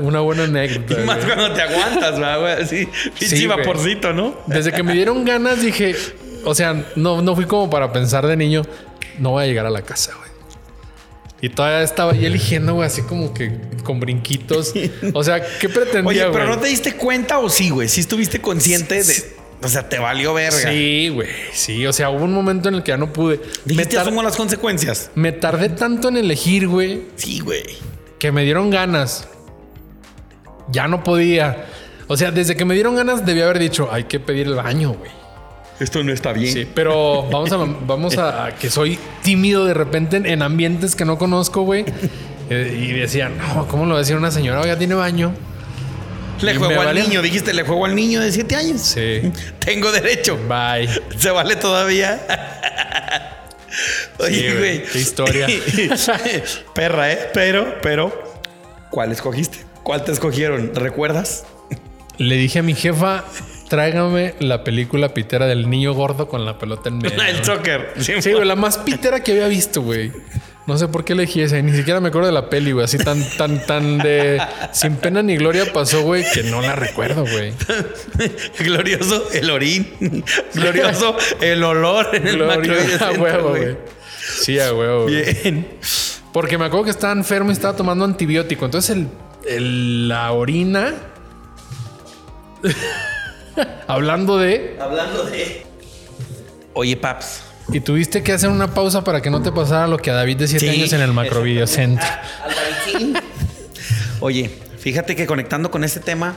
Una 0.00 0.20
buena 0.20 0.44
anécdota. 0.44 1.02
Y 1.02 1.04
más 1.04 1.22
güey. 1.22 1.36
cuando 1.36 1.54
te 1.54 1.60
aguantas, 1.60 2.18
¿verdad, 2.18 2.40
güey. 2.40 2.52
Así, 2.62 2.88
pinche 3.18 3.46
vaporcito, 3.48 4.14
¿no? 4.14 4.45
Desde 4.46 4.72
que 4.72 4.82
me 4.82 4.92
dieron 4.94 5.24
ganas 5.24 5.60
dije, 5.62 5.94
o 6.44 6.54
sea, 6.54 6.84
no, 6.96 7.22
no 7.22 7.34
fui 7.34 7.44
como 7.46 7.68
para 7.70 7.92
pensar 7.92 8.26
de 8.26 8.36
niño, 8.36 8.62
no 9.18 9.30
voy 9.32 9.44
a 9.44 9.46
llegar 9.46 9.66
a 9.66 9.70
la 9.70 9.82
casa, 9.82 10.12
güey. 10.16 10.26
Y 11.42 11.50
todavía 11.50 11.82
estaba 11.82 12.12
ahí 12.12 12.24
eligiendo, 12.24 12.74
güey, 12.74 12.86
así 12.86 13.02
como 13.02 13.34
que 13.34 13.52
con 13.84 14.00
brinquitos. 14.00 14.72
O 15.12 15.22
sea, 15.22 15.42
¿qué 15.58 15.68
pretendía, 15.68 16.24
Oye, 16.24 16.32
pero 16.32 16.46
güey? 16.46 16.56
¿no 16.56 16.62
te 16.62 16.68
diste 16.68 16.94
cuenta 16.94 17.38
o 17.38 17.50
sí, 17.50 17.68
güey? 17.70 17.88
Sí 17.88 18.00
estuviste 18.00 18.40
consciente 18.40 19.02
de... 19.02 19.36
O 19.62 19.68
sea, 19.68 19.88
te 19.88 19.98
valió 19.98 20.34
verga. 20.34 20.70
Sí, 20.70 21.10
güey. 21.14 21.28
Sí, 21.52 21.86
o 21.86 21.92
sea, 21.92 22.10
hubo 22.10 22.24
un 22.24 22.32
momento 22.32 22.68
en 22.68 22.76
el 22.76 22.82
que 22.82 22.90
ya 22.92 22.96
no 22.98 23.12
pude. 23.12 23.36
Me, 23.38 23.42
Dijiste, 23.64 23.96
tar- 23.96 24.06
asumo 24.06 24.22
las 24.22 24.36
consecuencias. 24.36 25.10
me 25.14 25.32
tardé 25.32 25.68
tanto 25.70 26.08
en 26.08 26.16
elegir, 26.18 26.68
güey, 26.68 27.02
Sí, 27.16 27.40
güey. 27.40 27.64
que 28.18 28.32
me 28.32 28.44
dieron 28.44 28.70
ganas. 28.70 29.28
Ya 30.70 30.88
no 30.88 31.02
podía. 31.04 31.66
O 32.08 32.16
sea, 32.16 32.30
desde 32.30 32.56
que 32.56 32.64
me 32.64 32.74
dieron 32.74 32.94
ganas 32.96 33.24
debía 33.26 33.44
haber 33.44 33.58
dicho, 33.58 33.88
hay 33.90 34.04
que 34.04 34.20
pedir 34.20 34.46
el 34.46 34.54
baño, 34.54 34.92
güey. 34.92 35.10
Esto 35.80 36.02
no 36.02 36.12
está 36.12 36.32
bien. 36.32 36.52
Sí, 36.52 36.66
pero 36.74 37.24
vamos 37.30 37.52
a, 37.52 37.56
vamos 37.58 38.16
a, 38.16 38.46
a 38.46 38.54
que 38.54 38.70
soy 38.70 38.98
tímido 39.22 39.66
de 39.66 39.74
repente 39.74 40.16
en, 40.16 40.24
en 40.26 40.40
ambientes 40.42 40.94
que 40.96 41.04
no 41.04 41.18
conozco, 41.18 41.62
güey. 41.62 41.84
Eh, 42.48 42.78
y 42.80 42.92
decían, 42.92 43.36
no, 43.36 43.66
¿cómo 43.68 43.84
lo 43.84 43.90
va 43.90 43.96
a 43.96 44.00
decir 44.00 44.16
una 44.16 44.30
señora? 44.30 44.60
Oiga, 44.60 44.78
tiene 44.78 44.94
baño. 44.94 45.34
Le 46.40 46.52
Y 46.52 46.56
juego 46.56 46.80
al 46.80 46.86
vale- 46.86 47.02
niño. 47.02 47.20
Dijiste, 47.22 47.52
le 47.52 47.62
juego 47.64 47.84
al 47.86 47.94
niño 47.94 48.20
de 48.20 48.30
7 48.32 48.56
años. 48.56 48.80
Sí. 48.82 49.20
Tengo 49.58 49.90
derecho. 49.92 50.38
Bye. 50.48 50.88
¿Se 51.18 51.30
vale 51.30 51.56
todavía? 51.56 52.20
Oye, 54.18 54.50
Sí, 54.52 54.56
güey. 54.58 54.82
qué 54.84 54.98
historia. 54.98 55.46
Perra, 56.74 57.12
¿eh? 57.12 57.30
Pero, 57.34 57.74
pero... 57.82 58.24
¿Cuál 58.90 59.12
escogiste? 59.12 59.58
¿Cuál 59.82 60.04
te 60.04 60.12
escogieron? 60.12 60.74
¿Recuerdas? 60.74 61.44
Le 62.18 62.36
dije 62.36 62.60
a 62.60 62.62
mi 62.62 62.74
jefa, 62.74 63.24
tráigame 63.68 64.34
la 64.40 64.64
película 64.64 65.12
pitera 65.14 65.46
del 65.46 65.68
niño 65.68 65.92
gordo 65.94 66.28
con 66.28 66.44
la 66.44 66.58
pelota 66.58 66.88
en 66.88 66.98
medio. 67.02 67.20
El 67.22 67.32
güey. 67.34 67.44
soccer. 67.44 67.92
Sí, 67.98 68.32
güey, 68.32 68.44
la 68.46 68.56
más 68.56 68.78
pitera 68.78 69.22
que 69.22 69.32
había 69.32 69.48
visto, 69.48 69.82
güey. 69.82 70.12
No 70.66 70.76
sé 70.76 70.88
por 70.88 71.04
qué 71.04 71.12
elegí 71.12 71.42
esa. 71.42 71.60
Ni 71.62 71.70
siquiera 71.76 72.00
me 72.00 72.08
acuerdo 72.08 72.26
de 72.26 72.32
la 72.32 72.50
peli, 72.50 72.72
güey. 72.72 72.84
Así 72.84 72.98
tan, 72.98 73.22
tan, 73.36 73.64
tan 73.66 73.98
de... 73.98 74.42
Sin 74.72 74.96
pena 74.96 75.22
ni 75.22 75.36
gloria 75.36 75.72
pasó, 75.72 76.02
güey, 76.02 76.24
que 76.34 76.42
no 76.42 76.60
la 76.60 76.74
recuerdo, 76.74 77.22
güey. 77.22 77.52
Glorioso 78.58 79.30
el 79.32 79.48
orín. 79.50 80.24
Glorioso 80.54 81.16
el 81.40 81.62
olor 81.62 82.08
en 82.14 82.24
Gloria 82.24 82.98
a 83.00 83.12
huevo, 83.12 83.50
güey. 83.50 83.76
Sí, 84.40 84.58
a 84.58 84.72
huevo. 84.74 85.04
güey. 85.04 85.22
Bien. 85.42 85.68
Porque 86.32 86.58
me 86.58 86.64
acuerdo 86.64 86.84
que 86.86 86.90
estaba 86.90 87.12
enfermo 87.12 87.50
y 87.50 87.52
estaba 87.52 87.76
tomando 87.76 88.04
antibiótico. 88.04 88.64
Entonces 88.64 88.96
el, 88.96 89.06
el- 89.48 90.08
la 90.08 90.32
orina. 90.32 90.94
Hablando 93.86 94.36
de. 94.38 94.76
Hablando 94.80 95.24
de... 95.24 95.66
Oye, 96.74 96.96
Paps. 96.96 97.42
Y 97.72 97.80
tuviste 97.80 98.22
que 98.22 98.32
hacer 98.32 98.48
una 98.50 98.72
pausa 98.74 99.02
para 99.02 99.20
que 99.20 99.30
no 99.30 99.42
te 99.42 99.50
pasara 99.50 99.86
lo 99.88 99.98
que 99.98 100.10
a 100.10 100.14
David 100.14 100.36
de 100.38 100.46
7 100.48 100.64
Sí, 100.66 100.68
años 100.78 100.92
en 100.92 101.00
el 101.00 101.12
macrovideocentro. 101.12 102.06
Oye, 104.20 104.50
fíjate 104.78 105.16
que 105.16 105.26
conectando 105.26 105.70
con 105.70 105.82
este 105.84 106.00
tema, 106.00 106.34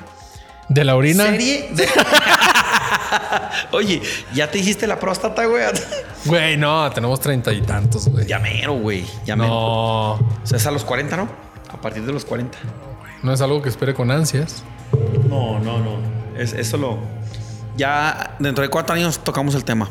De 0.70 0.84
la 0.84 0.96
orina. 0.96 1.26
serie. 1.26 1.70
de- 1.74 1.88
Oye, 3.72 4.02
¿ya 4.34 4.50
te 4.50 4.58
hiciste 4.60 4.88
la 4.88 5.00
próstata, 5.00 5.46
güey? 5.46 5.64
Güey, 6.26 6.58
no, 6.58 6.90
tenemos 6.92 7.20
treinta 7.20 7.52
y 7.54 7.62
tantos, 7.62 8.08
güey. 8.08 8.26
Ya 8.26 8.40
mero, 8.40 8.74
güey. 8.74 9.06
Ya 9.26 9.36
mero. 9.36 9.50
No, 9.50 10.12
O 10.14 10.20
sea, 10.44 10.58
es 10.58 10.66
a 10.66 10.72
los 10.72 10.84
40, 10.84 11.16
¿no? 11.18 11.30
A 11.72 11.80
partir 11.80 12.04
de 12.04 12.12
los 12.12 12.26
40. 12.26 12.58
no 13.24 13.34
es 13.34 13.42
algo 13.42 13.62
que 13.62 13.70
espere 13.70 13.94
con 13.94 14.10
ansias. 14.12 14.64
No, 15.30 15.60
no, 15.60 15.80
no. 15.80 15.98
Es, 16.38 16.54
eso 16.54 16.78
lo. 16.78 16.98
Ya 17.78 18.36
dentro 18.40 18.62
de 18.64 18.70
cuatro 18.70 18.96
años 18.96 19.20
tocamos 19.24 19.56
el 19.56 19.64
tema. 19.64 19.90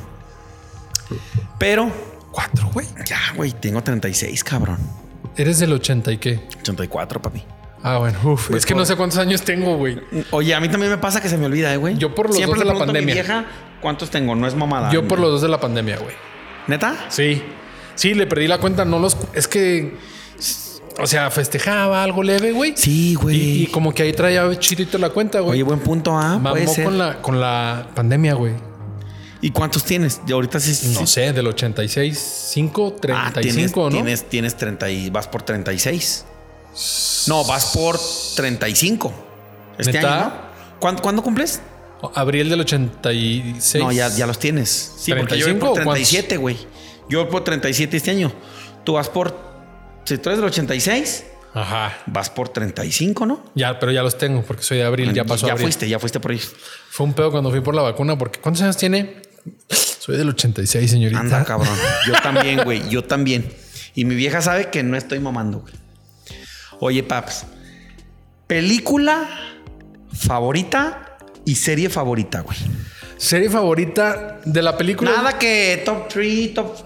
Pero, 1.59 1.91
Cuatro, 2.33 2.71
güey. 2.73 2.87
ya, 3.07 3.19
güey, 3.35 3.53
tengo 3.53 3.83
36, 3.83 4.45
cabrón. 4.45 4.79
Eres 5.37 5.59
del 5.59 5.73
80 5.73 6.13
y 6.13 6.19
qué. 6.19 6.41
84, 6.61 7.23
papi. 7.23 7.43
Ah, 7.83 7.99
bueno, 7.99 8.19
uf. 8.25 8.51
Voy 8.51 8.59
Es 8.59 8.67
que 8.67 8.75
no 8.75 8.85
sé 8.85 8.97
cuántos 8.97 9.19
años 9.19 9.43
tengo, 9.43 9.77
güey. 9.77 9.99
Oye, 10.33 10.55
a 10.55 10.61
mí 10.61 10.69
también 10.69 10.91
me 10.91 10.99
pasa 10.99 11.21
que 11.21 11.29
se 11.29 11.39
me 11.39 11.47
olvida, 11.47 11.73
eh, 11.73 11.77
güey. 11.77 11.97
Yo 11.97 12.15
por 12.15 12.27
los 12.27 12.37
Siempre 12.37 12.59
dos 12.59 12.59
de 12.61 12.65
le 12.65 12.69
la 12.69 12.73
pregunto 12.75 12.91
a 12.91 12.93
mi 12.93 12.99
pandemia. 13.07 13.15
vieja 13.15 13.45
cuántos 13.81 14.11
tengo, 14.11 14.35
no 14.35 14.47
es 14.47 14.55
mamada. 14.55 14.91
Yo 14.91 15.07
por 15.07 15.19
los 15.21 15.31
dos 15.31 15.43
de 15.43 15.49
la 15.49 15.61
pandemia, 15.61 15.99
güey. 15.99 16.15
¿Neta? 16.67 17.07
Sí. 17.09 17.43
Sí, 17.95 18.15
le 18.15 18.27
perdí 18.27 18.49
la 18.49 18.59
cuenta. 18.59 18.85
No 18.85 18.99
los. 18.99 19.17
Es 19.33 19.49
que. 19.49 19.97
O 21.01 21.07
sea, 21.07 21.31
festejaba 21.31 22.03
algo 22.03 22.23
leve, 22.23 22.53
güey. 22.53 22.73
Sí, 22.77 23.15
güey. 23.15 23.37
Y, 23.37 23.63
y 23.63 23.67
como 23.69 23.93
que 23.95 24.03
ahí 24.03 24.13
traía 24.13 24.49
chidito 24.59 24.99
la 24.99 25.11
cuenta, 25.11 25.41
güey. 25.41 25.53
Oye, 25.55 25.63
buen 25.63 25.79
punto, 25.81 26.17
ah, 26.17 26.39
puede 26.43 26.65
Mamó 26.65 26.75
ser. 26.75 26.85
con 26.85 26.99
la, 26.99 27.23
con 27.23 27.41
la 27.41 27.89
pandemia, 27.95 28.35
güey. 28.35 28.55
¿Y 29.41 29.51
cuántos 29.53 29.85
tienes? 29.85 30.21
Y 30.27 30.33
ahorita 30.33 30.59
sí. 30.59 30.89
No 30.95 31.01
sí- 31.01 31.07
sé, 31.07 31.33
del 31.33 31.47
86, 31.47 32.49
5, 32.53 32.97
Ah, 33.15 33.31
35, 33.33 33.41
tienes, 33.41 33.77
¿no? 33.77 33.89
Tienes, 33.91 34.29
tienes 34.29 34.57
30 34.57 34.91
y 34.91 35.11
vas 35.11 35.29
por 35.29 35.43
36. 35.43 36.25
No, 37.29 37.45
vas 37.45 37.67
por 37.75 37.99
35. 38.37 39.13
Este 39.79 39.93
¿Neta? 39.93 40.17
año, 40.17 40.25
¿no? 40.27 40.33
¿Cuándo, 40.81 41.03
cuándo 41.03 41.23
cumples? 41.23 41.61
Abril 42.15 42.49
del 42.49 42.61
86. 42.61 43.83
No, 43.83 43.93
ya, 43.93 44.09
ya 44.09 44.27
los 44.27 44.39
tienes. 44.39 44.93
Sí, 44.99 45.13
porque 45.15 45.39
yo 45.39 45.47
voy 45.47 45.55
35 45.55 45.61
por 45.61 45.69
o 45.69 45.73
cuántos? 45.85 45.95
37, 46.09 46.37
güey. 46.37 46.57
Yo 47.09 47.23
voy 47.23 47.31
por 47.31 47.45
37 47.45 47.97
este 47.97 48.11
año. 48.11 48.33
Tú 48.85 48.95
vas 48.95 49.09
por. 49.09 49.48
Si 50.09 50.17
tú 50.17 50.31
eres 50.31 50.39
del 50.39 50.49
86, 50.49 51.25
Ajá. 51.53 51.99
vas 52.07 52.31
por 52.31 52.49
35, 52.49 53.27
¿no? 53.27 53.45
Ya, 53.55 53.79
pero 53.79 53.93
ya 53.93 54.03
los 54.03 54.17
tengo 54.17 54.41
porque 54.43 54.63
soy 54.63 54.79
de 54.79 54.85
abril. 54.85 55.13
Ya 55.13 55.25
pasó 55.25 55.47
Ya 55.47 55.53
abril. 55.53 55.65
fuiste, 55.67 55.87
ya 55.87 55.99
fuiste 55.99 56.19
por 56.19 56.31
ahí. 56.31 56.41
Fue 56.91 57.07
un 57.07 57.13
pedo 57.13 57.31
cuando 57.31 57.51
fui 57.51 57.61
por 57.61 57.75
la 57.75 57.83
vacuna 57.83 58.17
porque 58.17 58.41
¿cuántos 58.41 58.63
años 58.63 58.79
tiene? 58.79 59.21
Soy 59.69 60.17
del 60.17 60.31
86, 60.31 60.91
señorita. 60.91 61.21
Anda, 61.21 61.45
cabrón. 61.45 61.77
Yo 62.07 62.15
también, 62.23 62.65
güey. 62.65 62.89
Yo 62.89 63.05
también. 63.05 63.53
Y 63.95 64.07
mi 64.07 64.15
vieja 64.15 64.41
sabe 64.41 64.71
que 64.71 64.83
no 64.83 64.97
estoy 64.97 65.19
mamando, 65.19 65.59
güey. 65.59 65.75
Oye, 66.81 67.03
Paps. 67.03 67.45
Película 68.47 69.29
favorita 70.13 71.19
y 71.45 71.55
serie 71.57 71.91
favorita, 71.91 72.41
güey. 72.41 72.57
Serie 73.19 73.51
favorita 73.51 74.41
de 74.47 74.63
la 74.63 74.75
película. 74.79 75.11
Nada 75.11 75.39
que 75.39 75.83
top 75.85 76.09
3, 76.09 76.55
top. 76.55 76.77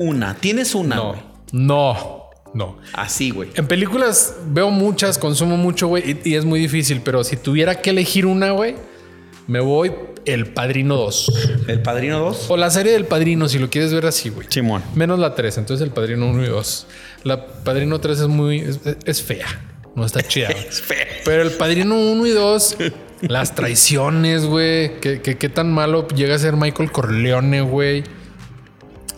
Una. 0.00 0.34
Tienes 0.34 0.74
una, 0.74 0.96
No, 0.96 1.14
no, 1.52 2.15
no. 2.56 2.78
Así, 2.94 3.30
güey. 3.30 3.50
En 3.54 3.66
películas 3.66 4.34
veo 4.48 4.70
muchas, 4.70 5.18
consumo 5.18 5.58
mucho, 5.58 5.88
güey, 5.88 6.18
y, 6.24 6.30
y 6.30 6.34
es 6.36 6.46
muy 6.46 6.58
difícil, 6.58 7.02
pero 7.04 7.22
si 7.22 7.36
tuviera 7.36 7.82
que 7.82 7.90
elegir 7.90 8.24
una, 8.24 8.52
güey, 8.52 8.76
me 9.46 9.60
voy 9.60 9.92
El 10.24 10.46
Padrino 10.46 10.96
2. 10.96 11.66
El 11.68 11.82
Padrino 11.82 12.18
2. 12.18 12.46
O 12.48 12.56
la 12.56 12.70
serie 12.70 12.92
del 12.92 13.04
Padrino, 13.04 13.46
si 13.48 13.58
lo 13.58 13.68
quieres 13.68 13.92
ver 13.92 14.06
así, 14.06 14.30
güey. 14.30 14.46
Simón. 14.50 14.82
Menos 14.94 15.18
la 15.18 15.34
3, 15.34 15.58
entonces 15.58 15.86
El 15.86 15.92
Padrino 15.92 16.26
1 16.30 16.44
y 16.44 16.48
2. 16.48 16.86
La 17.24 17.46
Padrino 17.46 18.00
3 18.00 18.20
es 18.20 18.26
muy... 18.26 18.60
es, 18.60 18.80
es 19.04 19.22
fea, 19.22 19.46
no 19.94 20.06
está 20.06 20.22
chida. 20.22 20.48
Es 20.68 20.80
feo. 20.80 21.04
Pero 21.26 21.42
el 21.42 21.50
Padrino 21.52 21.94
1 21.94 22.26
y 22.26 22.30
2, 22.30 22.76
las 23.20 23.54
traiciones, 23.54 24.46
güey. 24.46 24.98
¿Qué, 25.00 25.20
qué, 25.20 25.36
qué 25.36 25.48
tan 25.50 25.70
malo 25.70 26.08
llega 26.08 26.34
a 26.34 26.38
ser 26.38 26.56
Michael 26.56 26.90
Corleone, 26.90 27.60
güey? 27.60 28.02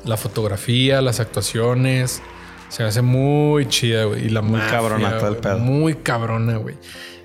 La 0.04 0.16
fotografía, 0.16 1.00
las 1.00 1.20
actuaciones. 1.20 2.20
Se 2.68 2.82
me 2.82 2.88
hace 2.90 3.02
muy 3.02 3.66
chida, 3.68 4.04
güey. 4.04 4.26
Y 4.26 4.28
la 4.28 4.42
Muy 4.42 4.58
mafia, 4.58 4.70
cabrona 4.72 5.18
todo 5.18 5.28
el 5.30 5.36
pedo. 5.36 5.58
Muy 5.58 5.94
cabrona, 5.94 6.56
güey. 6.58 6.76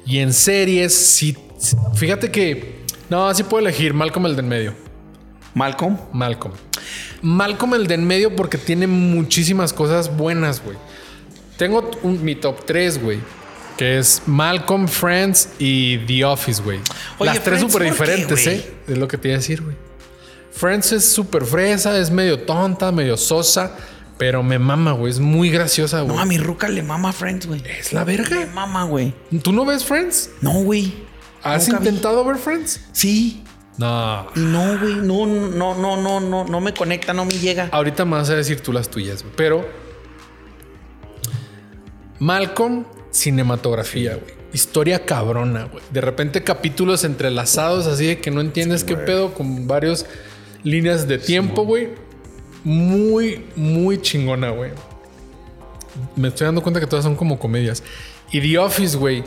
Y 0.06 0.20
en 0.20 0.34
series, 0.34 0.94
sí. 0.94 1.38
Fíjate 1.96 2.32
que. 2.32 2.84
No, 3.10 3.34
sí 3.34 3.44
puedo 3.44 3.66
elegir 3.66 3.94
Malcolm 3.94 4.26
el 4.26 4.36
de 4.36 4.42
en 4.42 4.48
medio. 4.48 4.74
Malcolm. 5.54 5.98
Malcolm. 6.14 6.54
Malcolm 7.22 7.74
el 7.76 7.88
de 7.88 7.96
en 7.96 8.06
medio 8.08 8.36
porque 8.36 8.58
tiene 8.58 8.88
muchísimas 8.88 9.72
cosas 9.74 10.16
buenas, 10.16 10.62
güey. 10.64 10.78
Tengo 11.58 11.92
un- 12.02 12.24
mi 12.24 12.36
top 12.36 12.66
3, 12.66 13.02
güey. 13.02 13.20
Que 13.78 13.98
es 14.00 14.22
Malcolm, 14.28 14.88
Friends 14.88 15.50
y 15.60 15.98
The 16.00 16.26
Office, 16.26 16.62
güey. 16.62 16.80
Las 17.20 17.44
tres 17.44 17.60
súper 17.60 17.74
¿por 17.74 17.82
qué, 17.82 17.92
diferentes? 17.92 18.48
¿eh? 18.48 18.72
Es 18.88 18.98
lo 18.98 19.08
que 19.08 19.18
te 19.18 19.30
iba 19.30 19.36
a 19.36 19.40
decir, 19.40 19.62
güey. 19.62 19.76
Friends 20.52 20.92
es 20.92 21.06
súper 21.06 21.44
fresa, 21.44 21.98
es 21.98 22.12
medio 22.12 22.40
tonta, 22.42 22.92
medio 22.92 23.18
sosa, 23.18 23.76
pero 24.18 24.44
me 24.44 24.60
mama, 24.60 24.92
güey. 24.94 25.12
Es 25.12 25.20
muy 25.20 25.50
graciosa, 25.50 26.02
güey. 26.02 26.16
No, 26.16 26.22
a 26.22 26.26
mi 26.26 26.38
ruca 26.38 26.68
le 26.70 26.84
mama 26.84 27.12
Friends, 27.14 27.48
güey. 27.48 27.62
es 27.80 27.94
la 27.94 28.04
Le 28.06 28.18
verga. 28.18 28.48
mama, 28.54 28.84
güey. 28.86 29.14
¿Tú 29.42 29.52
no 29.52 29.66
ves 29.66 29.84
Friends? 29.86 30.30
No, 30.42 30.52
güey. 30.64 30.94
¿Has 31.42 31.68
Nunca 31.68 31.80
vi. 31.82 31.88
intentado 31.88 32.24
ver 32.24 32.38
Friends? 32.38 32.82
Sí. 32.92 33.44
No. 33.78 34.28
Y 34.36 34.40
no, 34.40 34.78
güey. 34.80 34.96
No, 34.96 35.26
no, 35.26 35.76
no, 35.76 35.98
no, 36.02 36.20
no, 36.20 36.46
no 36.46 36.62
me 36.62 36.74
conecta, 36.74 37.14
no 37.14 37.26
me 37.26 37.34
llega. 37.34 37.70
Ahorita 37.72 38.06
me 38.06 38.12
vas 38.18 38.30
a 38.30 38.36
decir 38.36 38.62
tú 38.62 38.72
las 38.72 38.90
tuyas, 38.90 39.24
güey. 39.24 39.34
Pero 39.36 39.68
Malcolm, 42.20 42.86
cinematografía, 43.12 44.16
güey. 44.16 44.34
Historia 44.54 45.06
cabrona, 45.06 45.64
güey. 45.66 45.84
De 45.92 46.00
repente 46.02 46.44
capítulos 46.44 47.04
entrelazados 47.04 47.88
así 47.88 48.06
de 48.06 48.20
que 48.20 48.30
no 48.30 48.40
entiendes 48.42 48.84
qué 48.84 48.96
pedo 48.96 49.34
con 49.34 49.68
varias 49.68 50.06
líneas 50.64 51.08
de 51.08 51.18
tiempo, 51.18 51.64
güey. 51.66 51.90
Muy, 52.64 53.46
muy 53.56 54.02
chingona, 54.02 54.50
güey. 54.52 54.72
Me 56.16 56.30
estoy 56.30 56.46
dando 56.46 56.62
cuenta 56.64 56.80
que 56.80 56.88
todas 56.88 57.04
son 57.04 57.16
como 57.16 57.38
comedias. 57.40 57.84
Y 58.32 58.42
The 58.42 58.58
Office, 58.60 58.98
güey. 58.98 59.24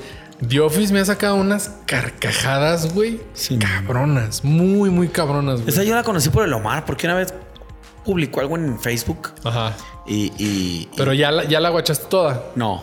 The 0.47 0.61
Office 0.61 0.93
me 0.93 1.01
ha 1.01 1.05
sacado 1.05 1.37
unas 1.37 1.71
carcajadas, 1.87 2.93
güey. 2.93 3.21
Sí, 3.35 3.59
cabronas. 3.59 4.45
Muy, 4.45 4.91
muy 4.91 5.09
cabronas, 5.09 5.57
güey. 5.61 5.69
Esa 5.69 5.83
yo 5.85 5.95
la 5.95 6.03
conocí 6.03 6.29
por 6.31 6.45
el 6.45 6.53
Omar, 6.53 6.85
porque 6.85 7.07
una 7.07 7.17
vez 7.17 7.33
publicó 8.05 8.41
algo 8.41 8.57
en 8.57 8.79
Facebook 8.81 9.31
Ajá. 9.45 9.75
y. 10.07 10.33
y- 10.39 10.89
Pero 10.97 11.13
ya 11.13 11.31
la, 11.31 11.45
ya 11.45 11.61
la 11.61 11.71
guachaste 11.71 12.07
toda. 12.09 12.47
no, 12.55 12.83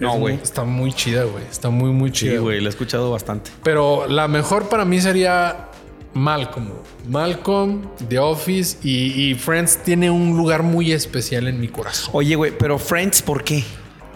no, 0.00 0.16
güey. 0.18 0.34
Está 0.42 0.64
muy 0.64 0.92
chida, 0.92 1.24
güey. 1.24 1.44
Está 1.50 1.70
muy, 1.70 1.90
muy 1.90 2.10
chida. 2.12 2.32
Sí, 2.32 2.36
güey, 2.38 2.60
la 2.60 2.66
he 2.66 2.70
escuchado 2.70 3.10
bastante. 3.10 3.50
Pero 3.62 4.06
la 4.08 4.26
mejor 4.28 4.68
para 4.68 4.84
mí 4.84 5.00
sería 5.00 5.68
Malcolm. 6.14 6.68
Malcolm, 7.08 7.82
The 8.08 8.18
Office 8.18 8.78
y, 8.82 9.30
y 9.30 9.34
Friends 9.34 9.78
tiene 9.82 10.10
un 10.10 10.36
lugar 10.36 10.62
muy 10.62 10.92
especial 10.92 11.48
en 11.48 11.60
mi 11.60 11.68
corazón. 11.68 12.10
Oye, 12.12 12.34
güey, 12.36 12.52
pero 12.56 12.78
Friends, 12.78 13.20
¿por 13.22 13.42
qué? 13.44 13.64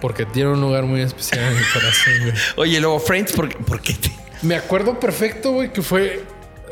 Porque 0.01 0.24
tiene 0.24 0.51
un 0.51 0.61
lugar 0.61 0.84
muy 0.84 1.01
especial 1.01 1.40
en 1.44 1.55
mi 1.57 1.64
corazón, 1.72 2.12
güey. 2.22 2.32
Oye, 2.57 2.80
luego 2.80 3.01
Friends, 3.01 3.32
¿por, 3.32 3.49
qué- 3.49 3.57
por 3.57 3.80
qué? 3.80 3.94
te- 3.94 4.12
Me 4.42 4.55
acuerdo 4.55 5.01
perfecto, 5.01 5.53
güey, 5.53 5.72
que 5.72 5.82
fue. 5.82 6.22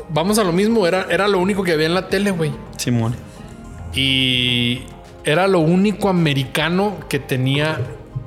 Vamos 0.09 0.39
a 0.39 0.43
lo 0.45 0.53
mismo, 0.53 0.87
era, 0.87 1.05
era 1.09 1.27
lo 1.27 1.39
único 1.39 1.63
que 1.63 1.73
había 1.73 1.87
en 1.87 1.93
la 1.93 2.07
tele, 2.07 2.31
güey. 2.31 2.51
Simón. 2.77 3.13
Y 3.93 4.83
era 5.25 5.47
lo 5.47 5.59
único 5.59 6.07
americano 6.09 6.97
que 7.09 7.19
tenía 7.19 7.79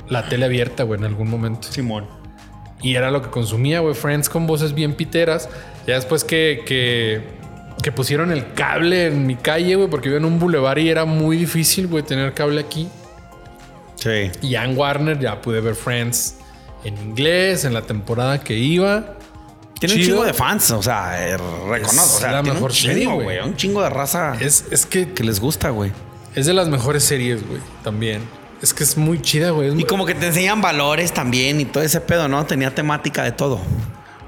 la 0.08 0.28
tele 0.28 0.44
abierta, 0.44 0.82
güey, 0.82 0.98
en 1.00 1.06
algún 1.06 1.30
momento. 1.30 1.68
Simón. 1.72 2.06
Y 2.82 2.94
era 2.96 3.10
lo 3.10 3.22
que 3.22 3.30
consumía, 3.30 3.80
güey. 3.80 3.94
Friends 3.94 4.28
con 4.28 4.46
voces 4.46 4.74
bien 4.74 4.94
piteras. 4.94 5.48
Ya 5.86 5.94
después 5.94 6.24
que, 6.24 6.62
que, 6.66 7.22
que 7.82 7.92
pusieron 7.92 8.30
el 8.32 8.52
cable 8.54 9.06
en 9.06 9.26
mi 9.26 9.36
calle, 9.36 9.74
güey, 9.76 9.88
porque 9.88 10.08
vivo 10.08 10.18
en 10.18 10.24
un 10.24 10.38
bulevar 10.38 10.78
y 10.78 10.88
era 10.88 11.04
muy 11.04 11.36
difícil, 11.36 11.86
güey, 11.86 12.02
tener 12.02 12.32
cable 12.34 12.60
aquí. 12.60 12.88
Sí. 13.96 14.30
Y 14.42 14.54
en 14.54 14.76
Warner 14.76 15.18
ya 15.18 15.40
pude 15.40 15.60
ver 15.60 15.74
Friends 15.74 16.36
en 16.84 16.96
inglés, 16.98 17.64
en 17.64 17.74
la 17.74 17.82
temporada 17.82 18.40
que 18.40 18.56
iba. 18.56 19.16
Tiene 19.78 19.94
un 19.94 20.00
chingo 20.02 20.24
de 20.24 20.34
fans, 20.34 20.70
o 20.72 20.82
sea, 20.82 21.26
eh, 21.28 21.36
reconozco. 21.68 22.16
O 22.16 22.20
sea, 22.20 22.32
la 22.32 22.42
tiene 22.42 22.54
mejor 22.54 22.70
un 22.70 22.76
chingo, 22.76 23.14
güey. 23.22 23.38
Un 23.40 23.56
chingo 23.56 23.82
de 23.82 23.88
raza 23.90 24.36
Es, 24.40 24.66
es 24.70 24.84
que 24.86 25.12
que 25.12 25.24
les 25.24 25.40
gusta, 25.40 25.70
güey. 25.70 25.90
es 26.34 26.46
de 26.46 26.52
las 26.52 26.68
mejores 26.68 27.02
series, 27.04 27.46
güey, 27.46 27.60
también. 27.82 28.20
Es 28.62 28.74
que 28.74 28.84
es 28.84 28.98
muy 28.98 29.20
chida, 29.22 29.50
güey. 29.52 29.68
Y 29.68 29.72
muy- 29.72 29.84
como 29.84 30.04
que 30.04 30.14
te 30.14 30.26
enseñan 30.26 30.60
valores 30.60 31.12
también 31.12 31.60
y 31.62 31.64
todo 31.64 31.82
ese 31.82 32.00
pedo, 32.02 32.28
¿no? 32.28 32.44
Tenía 32.44 32.74
temática 32.74 33.22
de 33.24 33.32
todo. 33.32 33.58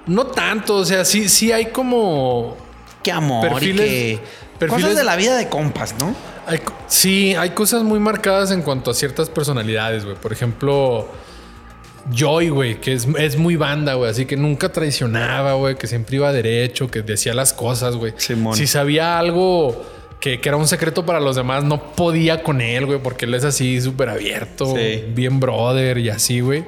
No 0.07 0.26
tanto, 0.26 0.76
o 0.76 0.84
sea, 0.84 1.05
sí, 1.05 1.28
sí 1.28 1.53
hay 1.53 1.66
como 1.66 2.57
Qué 3.03 3.12
amor 3.12 3.48
Perfiles- 3.48 3.86
y 3.86 4.16
que... 4.16 4.20
perfiles- 4.59 4.70
Cosas 4.82 4.96
de 4.96 5.05
la 5.05 5.16
vida 5.16 5.36
de 5.36 5.48
compas, 5.48 5.94
¿no? 5.98 6.14
Hay 6.46 6.61
sí, 6.88 7.34
hay 7.34 7.50
cosas 7.50 7.82
muy 7.84 7.98
marcadas 8.00 8.50
en 8.50 8.62
cuanto 8.62 8.90
a 8.90 8.94
ciertas 8.94 9.28
personalidades, 9.28 10.05
güey. 10.05 10.16
Por 10.16 10.32
ejemplo, 10.32 11.09
Joy, 12.12 12.48
güey, 12.48 12.80
que 12.80 12.92
es, 12.94 13.07
es 13.18 13.36
muy 13.36 13.55
banda, 13.57 13.94
güey. 13.94 14.11
Así 14.11 14.26
que 14.26 14.36
nunca 14.36 14.72
traicionaba, 14.72 15.55
güey. 15.55 15.76
Que 15.76 15.86
siempre 15.86 16.16
iba 16.16 16.32
derecho, 16.32 16.90
que 16.90 17.03
decía 17.03 17.32
las 17.32 17.53
cosas, 17.53 17.94
güey. 17.94 18.12
Si 18.18 18.66
sabía 18.66 19.20
algo 19.20 19.84
que, 20.18 20.40
que 20.40 20.48
era 20.48 20.57
un 20.57 20.66
secreto 20.66 21.07
para 21.07 21.20
los 21.20 21.36
demás, 21.36 21.62
no 21.62 21.92
podía 21.94 22.42
con 22.42 22.61
él, 22.61 22.86
güey. 22.86 22.98
Porque 23.00 23.24
él 23.26 23.34
es 23.34 23.44
así 23.44 23.80
súper 23.80 24.09
abierto, 24.09 24.74
Sí. 24.76 25.05
bien 25.14 25.38
brother 25.38 25.98
y 25.98 26.09
así, 26.09 26.40
güey. 26.40 26.64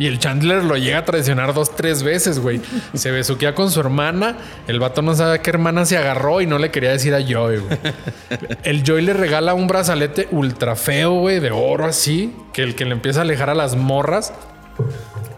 Y 0.00 0.06
el 0.06 0.18
Chandler 0.18 0.64
lo 0.64 0.78
llega 0.78 1.00
a 1.00 1.04
traicionar 1.04 1.52
dos, 1.52 1.76
tres 1.76 2.02
veces, 2.02 2.38
güey. 2.38 2.58
Se 2.94 3.10
besuquea 3.10 3.54
con 3.54 3.70
su 3.70 3.80
hermana. 3.80 4.38
El 4.66 4.80
vato 4.80 5.02
no 5.02 5.14
sabe 5.14 5.34
a 5.34 5.42
qué 5.42 5.50
hermana 5.50 5.84
se 5.84 5.98
agarró 5.98 6.40
y 6.40 6.46
no 6.46 6.58
le 6.58 6.70
quería 6.70 6.90
decir 6.90 7.14
a 7.14 7.20
Joy, 7.20 7.58
güey. 7.58 7.78
El 8.62 8.82
Joy 8.82 9.02
le 9.02 9.12
regala 9.12 9.52
un 9.52 9.66
brazalete 9.66 10.26
ultra 10.30 10.74
feo, 10.74 11.12
güey, 11.20 11.38
de 11.38 11.50
oro 11.50 11.84
así, 11.84 12.34
que 12.54 12.62
el 12.62 12.74
que 12.76 12.86
le 12.86 12.92
empieza 12.92 13.18
a 13.20 13.22
alejar 13.24 13.50
a 13.50 13.54
las 13.54 13.76
morras. 13.76 14.32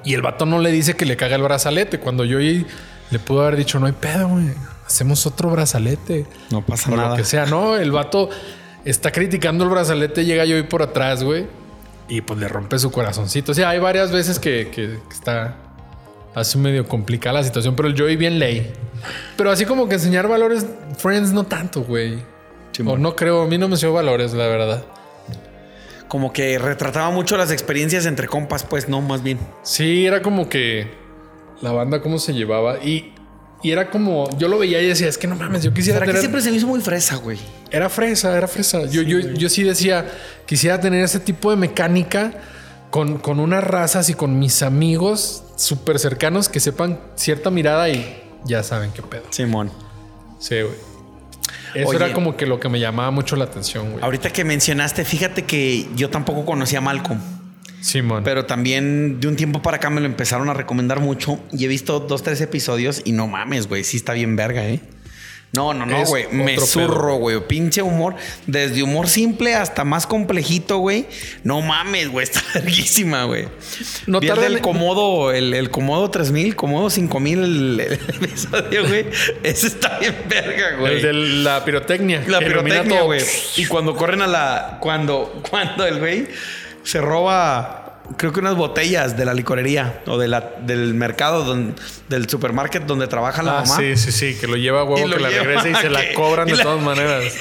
Y 0.05 0.15
el 0.15 0.23
vato 0.23 0.47
no 0.47 0.61
le 0.61 0.71
dice 0.71 0.95
que 0.95 1.07
le 1.07 1.17
caga 1.17 1.35
el 1.35 1.43
brazalete. 1.43 1.99
Cuando 1.99 2.25
Joy 2.25 2.65
le 3.11 3.19
pudo 3.19 3.43
haber 3.43 3.57
dicho, 3.57 3.81
no 3.81 3.87
hay 3.87 3.93
pedo, 3.93 4.29
güey. 4.29 4.47
Hacemos 4.87 5.27
otro 5.27 5.51
brazalete. 5.51 6.25
No 6.53 6.65
pasa 6.65 6.89
O 6.93 6.97
nada. 6.97 7.09
lo 7.11 7.17
que 7.17 7.25
sea, 7.25 7.47
¿no? 7.47 7.77
El 7.77 7.91
vato 7.91 8.31
está 8.85 9.11
criticando 9.11 9.65
el 9.65 9.71
brazalete, 9.71 10.25
llega 10.25 10.45
Joy 10.47 10.63
por 10.63 10.83
atrás, 10.83 11.25
güey. 11.25 11.47
Y 12.09 12.21
pues 12.21 12.39
le 12.39 12.49
rompe 12.49 12.79
su 12.79 12.91
corazoncito. 12.91 13.53
O 13.53 13.55
sea, 13.55 13.71
hay 13.71 13.79
varias 13.79 14.11
veces 14.13 14.39
que, 14.39 14.69
que- 14.71 14.99
que 15.09 15.15
está 15.15 15.57
así 16.35 16.59
medio 16.59 16.87
complicada 16.87 17.35
la 17.41 17.45
situación, 17.45 17.77
pero 17.77 17.89
el 17.89 17.99
Joey 17.99 18.17
bien 18.17 18.39
ley. 18.39 18.73
Pero 19.37 19.51
así 19.51 19.65
como 19.65 19.89
que 19.89 19.95
enseñar 19.95 20.29
valores, 20.29 20.67
Friends 20.99 21.33
no 21.33 21.45
tanto, 21.45 21.83
güey. 21.83 22.19
O 22.87 22.97
no 22.97 23.15
creo, 23.17 23.43
a 23.43 23.47
mí 23.47 23.59
no 23.59 23.69
me 23.69 23.75
enseñó 23.75 23.93
valores, 23.93 24.33
la 24.33 24.47
verdad. 24.47 24.85
Como 26.09 26.33
que 26.33 26.59
retrataba 26.59 27.11
mucho 27.11 27.37
las 27.37 27.51
experiencias 27.51 28.05
entre 28.07 28.27
compas, 28.29 28.65
pues, 28.65 28.89
no, 28.89 29.01
más 29.01 29.23
bien. 29.23 29.39
Sí, 29.63 30.07
era 30.07 30.21
como 30.23 30.49
que 30.49 30.91
la 31.63 31.73
banda 31.73 32.01
cómo 32.03 32.19
se 32.19 32.33
llevaba 32.35 32.79
y, 32.83 33.15
y 33.63 33.71
era 33.71 33.91
como, 33.91 34.29
yo 34.39 34.49
lo 34.49 34.59
veía 34.59 34.83
y 34.83 34.89
decía, 34.89 35.09
es 35.09 35.17
que 35.17 35.27
no 35.27 35.37
mames, 35.37 35.63
yo 35.63 35.73
quisiera 35.73 36.01
¿Para 36.01 36.07
qué 36.07 36.13
tener... 36.13 36.23
siempre 36.23 36.43
se 36.43 36.51
me 36.51 36.57
hizo 36.57 36.67
muy 36.67 36.81
fresa, 36.81 37.17
güey? 37.17 37.39
Era 37.71 37.89
fresa, 37.89 38.37
era 38.37 38.49
fresa. 38.49 38.85
Yo, 38.87 39.03
yo, 39.03 39.21
yo 39.21 39.49
sí 39.49 39.63
decía, 39.63 40.07
quisiera 40.47 40.81
tener 40.81 41.05
ese 41.05 41.21
tipo 41.21 41.51
de 41.51 41.57
mecánica 41.57 42.33
con, 42.91 43.19
con 43.19 43.39
unas 43.41 43.63
razas 43.63 44.09
y 44.11 44.15
con 44.15 44.39
mis 44.39 44.63
amigos 44.63 45.45
súper 45.57 45.99
cercanos 45.99 46.49
que 46.49 46.61
sepan 46.61 47.01
cierta 47.15 47.51
mirada 47.51 47.89
y 47.89 48.23
ya 48.45 48.63
saben 48.63 48.91
qué 48.93 49.03
pedo. 49.03 49.23
Simón. 49.31 49.71
Sí, 50.39 50.57
güey. 50.61 50.75
Eso 51.75 51.89
Oye. 51.89 52.05
era 52.05 52.13
como 52.13 52.37
que 52.37 52.47
lo 52.47 52.61
que 52.61 52.69
me 52.69 52.81
llamaba 52.81 53.11
mucho 53.11 53.37
la 53.37 53.45
atención, 53.45 53.93
güey. 53.93 54.05
Ahorita 54.05 54.31
que 54.31 54.45
mencionaste, 54.45 55.05
fíjate 55.05 55.45
que 55.45 55.89
yo 55.95 56.11
tampoco 56.11 56.45
conocía 56.45 56.79
a 56.79 56.83
Malcolm. 56.83 57.21
Simón. 57.83 58.23
Pero 58.25 58.47
también 58.47 59.21
de 59.21 59.29
un 59.29 59.37
tiempo 59.37 59.61
para 59.61 59.77
acá 59.77 59.91
me 59.91 60.01
lo 60.01 60.07
empezaron 60.07 60.49
a 60.49 60.55
recomendar 60.55 61.01
mucho 61.01 61.39
y 61.53 61.65
he 61.65 61.69
visto 61.69 62.01
dos, 62.01 62.23
tres 62.23 62.41
episodios 62.41 63.03
y 63.05 63.13
no 63.13 63.27
mames, 63.27 63.69
güey, 63.69 63.85
sí 63.85 63.97
está 63.97 64.13
bien 64.15 64.37
verga, 64.37 64.65
¿eh? 64.65 64.81
No, 65.55 65.75
no, 65.75 65.85
no, 65.85 66.03
güey. 66.07 66.29
Me 66.33 66.57
zurro, 66.59 67.17
güey. 67.17 67.47
Pinche 67.47 67.83
humor. 67.83 68.15
Desde 68.47 68.83
humor 68.83 69.07
simple 69.07 69.55
hasta 69.55 69.85
más 69.85 70.07
complejito, 70.07 70.79
güey. 70.79 71.05
No 71.45 71.61
mames, 71.61 72.09
güey. 72.09 72.25
Está 72.33 72.43
larguísima, 72.55 73.25
güey. 73.25 73.49
No 74.07 74.21
Vi 74.21 74.29
el 74.29 74.57
en- 74.57 74.63
Comodo, 74.63 75.31
el, 75.31 75.53
el 75.53 75.69
Comodo 75.71 76.11
3000, 76.11 76.57
Comodo 76.57 76.89
5000, 76.89 77.39
el, 77.45 77.81
el 77.81 77.93
episodio, 78.23 78.89
güey. 78.89 79.05
Ese 79.43 79.67
está 79.67 79.99
bien 79.99 80.17
verga, 80.27 80.79
güey. 80.79 80.97
El 80.97 81.03
de 81.03 81.13
la 81.13 81.63
pirotecnia. 81.67 82.25
La 82.29 82.39
pirotecnia, 82.39 83.03
güey. 83.03 83.21
Y 83.59 83.67
cuando 83.67 83.95
corren 83.95 84.23
a 84.23 84.27
la. 84.27 84.79
Cuando, 84.81 85.43
cuando 85.51 85.85
el 85.87 85.99
güey 85.99 86.29
se 86.83 87.01
roba. 87.01 87.79
Creo 88.17 88.33
que 88.33 88.41
unas 88.41 88.57
botellas 88.57 89.17
de 89.17 89.25
la 89.25 89.33
licorería 89.33 90.03
o 90.07 90.19
de 90.19 90.27
la, 90.29 90.41
del 90.67 90.93
mercado, 90.93 91.57
del 92.09 92.29
supermarket 92.29 92.83
donde 92.85 93.07
trabaja 93.07 93.43
la 93.43 93.61
Ah, 93.61 93.63
mamá. 93.63 93.77
sí, 93.77 93.97
sí, 93.97 94.11
sí, 94.13 94.37
que 94.39 94.49
lo 94.49 94.57
lleva 94.57 94.81
a 94.81 94.85
huevo, 94.85 95.09
que 95.09 95.21
la 95.21 95.29
regresa 95.31 95.69
y 95.71 95.75
se 95.77 95.89
la 95.89 96.13
cobran 96.15 96.49
de 96.49 96.57
la- 96.57 96.63
todas 96.65 96.83
maneras. 96.85 97.33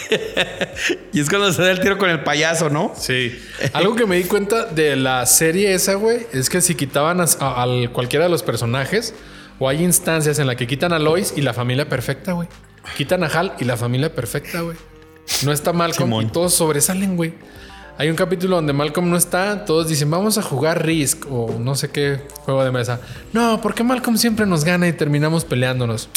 Y 1.12 1.20
es 1.20 1.30
cuando 1.30 1.52
se 1.52 1.62
da 1.64 1.72
el 1.72 1.80
tiro 1.80 1.98
con 1.98 2.10
el 2.10 2.24
payaso, 2.24 2.70
¿no? 2.70 2.94
Sí. 2.96 3.38
Algo 3.74 3.96
que 3.96 4.06
me 4.06 4.18
di 4.18 4.24
cuenta 4.26 4.66
de 4.66 4.96
la 4.96 5.26
serie 5.26 5.74
esa, 5.74 5.96
güey, 5.96 6.28
es 6.32 6.50
que 6.50 6.62
si 6.62 6.76
quitaban 6.76 7.20
a, 7.22 7.26
a- 7.40 7.64
al 7.64 7.92
cualquiera 7.92 8.26
de 8.26 8.32
los 8.32 8.44
personajes, 8.44 9.14
o 9.60 9.68
hay 9.68 9.84
instancias 9.84 10.40
en 10.40 10.48
las 10.48 10.56
que 10.56 10.68
quitan 10.68 10.94
a 10.94 11.00
Lois 11.00 11.34
y 11.36 11.42
la 11.42 11.54
familia 11.54 11.90
perfecta, 11.90 12.32
güey. 12.34 12.48
Quitan 12.98 13.24
a 13.24 13.28
Hal 13.28 13.54
y 13.60 13.66
la 13.66 13.78
familia 13.78 14.14
perfecta, 14.14 14.62
güey. 14.62 14.78
No 15.44 15.52
está 15.52 15.74
Malcolm 15.74 16.10
Simón. 16.10 16.26
y 16.26 16.30
todos 16.30 16.54
sobresalen, 16.54 17.16
güey. 17.18 17.34
Hay 18.02 18.10
un 18.10 18.16
capítulo 18.16 18.56
donde 18.56 18.74
Malcolm 18.74 19.12
no 19.12 19.16
está, 19.16 19.64
todos 19.64 19.88
dicen, 19.88 20.10
vamos 20.10 20.40
a 20.40 20.42
jugar 20.42 20.84
Risk 20.84 21.32
o 21.32 21.60
no 21.60 21.76
sé 21.76 21.92
qué 21.92 22.20
juego 22.46 22.64
de 22.64 22.72
mesa. 22.72 23.00
No, 23.32 23.62
porque 23.62 23.84
Malcolm 23.84 24.18
siempre 24.18 24.48
nos 24.48 24.64
gana 24.64 24.88
y 24.88 24.94
terminamos 24.94 25.46
peleándonos. 25.46 26.10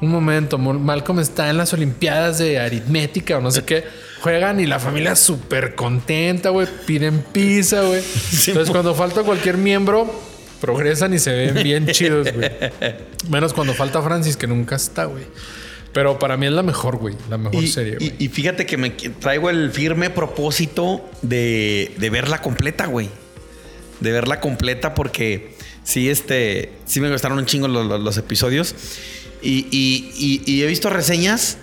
Un 0.00 0.10
momento, 0.10 0.58
Mo- 0.58 0.72
Malcolm 0.74 1.20
está 1.20 1.48
en 1.48 1.56
las 1.56 1.72
Olimpiadas 1.72 2.38
de 2.38 2.58
aritmética 2.58 3.38
o 3.38 3.40
no 3.40 3.52
sé 3.52 3.62
qué. 3.62 3.84
Juegan 4.22 4.58
y 4.58 4.66
la 4.66 4.80
familia 4.80 5.14
súper 5.14 5.76
contenta, 5.76 6.48
güey. 6.50 6.66
Piden 6.84 7.24
pizza, 7.32 7.82
güey. 7.82 8.02
Entonces, 8.48 8.68
cuando 8.72 8.96
falta 8.96 9.22
cualquier 9.22 9.56
miembro, 9.56 10.12
progresan 10.60 11.14
y 11.14 11.20
se 11.20 11.30
ven 11.32 11.62
bien 11.62 11.86
chidos, 11.86 12.26
güey. 12.34 12.50
Menos 13.30 13.52
cuando 13.52 13.72
falta 13.74 14.02
Francis, 14.02 14.36
que 14.36 14.48
nunca 14.48 14.74
está, 14.74 15.04
güey. 15.04 15.22
Pero 15.92 16.18
para 16.18 16.36
mí 16.36 16.46
es 16.46 16.52
la 16.52 16.62
mejor, 16.62 16.96
güey. 16.98 17.14
La 17.28 17.36
mejor 17.38 17.62
Y, 17.64 17.66
serie, 17.66 17.96
güey. 17.96 18.14
y- 18.18 18.24
y 18.24 18.28
fíjate 18.28 18.64
que 18.66 18.76
me 18.76 18.90
traigo 18.90 19.50
el 19.50 19.70
firme 19.72 20.08
propósito 20.10 21.08
de, 21.22 21.92
de 21.98 22.10
verla 22.10 22.40
completa, 22.40 22.86
güey. 22.86 23.08
De 24.00 24.12
verla 24.12 24.40
completa 24.40 24.94
porque 24.94 25.54
sí, 25.82 26.08
este, 26.08 26.72
sí 26.86 27.00
me 27.00 27.10
gustaron 27.10 27.38
un 27.38 27.46
chingo 27.46 27.66
los, 27.68 27.86
los- 27.86 28.00
los 28.00 28.16
episodios. 28.18 28.74
Y, 29.42 30.62
he 30.62 30.66
visto 30.66 30.90
reseñas 30.90 31.58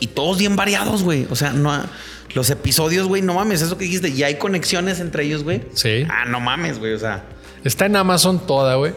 y 0.00 0.08
todos 0.08 0.38
bien 0.38 0.56
variados, 0.56 1.02
güey. 1.02 1.26
O 1.30 1.36
sea, 1.36 1.52
no 1.52 1.72
ha- 1.72 1.88
los 2.34 2.50
episodios, 2.50 3.06
güey, 3.06 3.22
no 3.22 3.34
mames, 3.34 3.62
eso 3.62 3.78
que 3.78 3.84
dijiste. 3.84 4.08
Y 4.08 4.22
hay 4.22 4.36
conexiones 4.36 5.00
entre 5.00 5.24
ellos, 5.24 5.44
güey. 5.44 5.62
Sí. 5.74 6.04
Ah, 6.10 6.24
no 6.26 6.40
mames, 6.40 6.78
güey. 6.78 6.92
O 6.94 6.98
sea, 6.98 7.24
Está 7.64 7.86
en 7.86 7.94
Amazon 7.96 8.44
toda, 8.46 8.74
güey. 8.74 8.92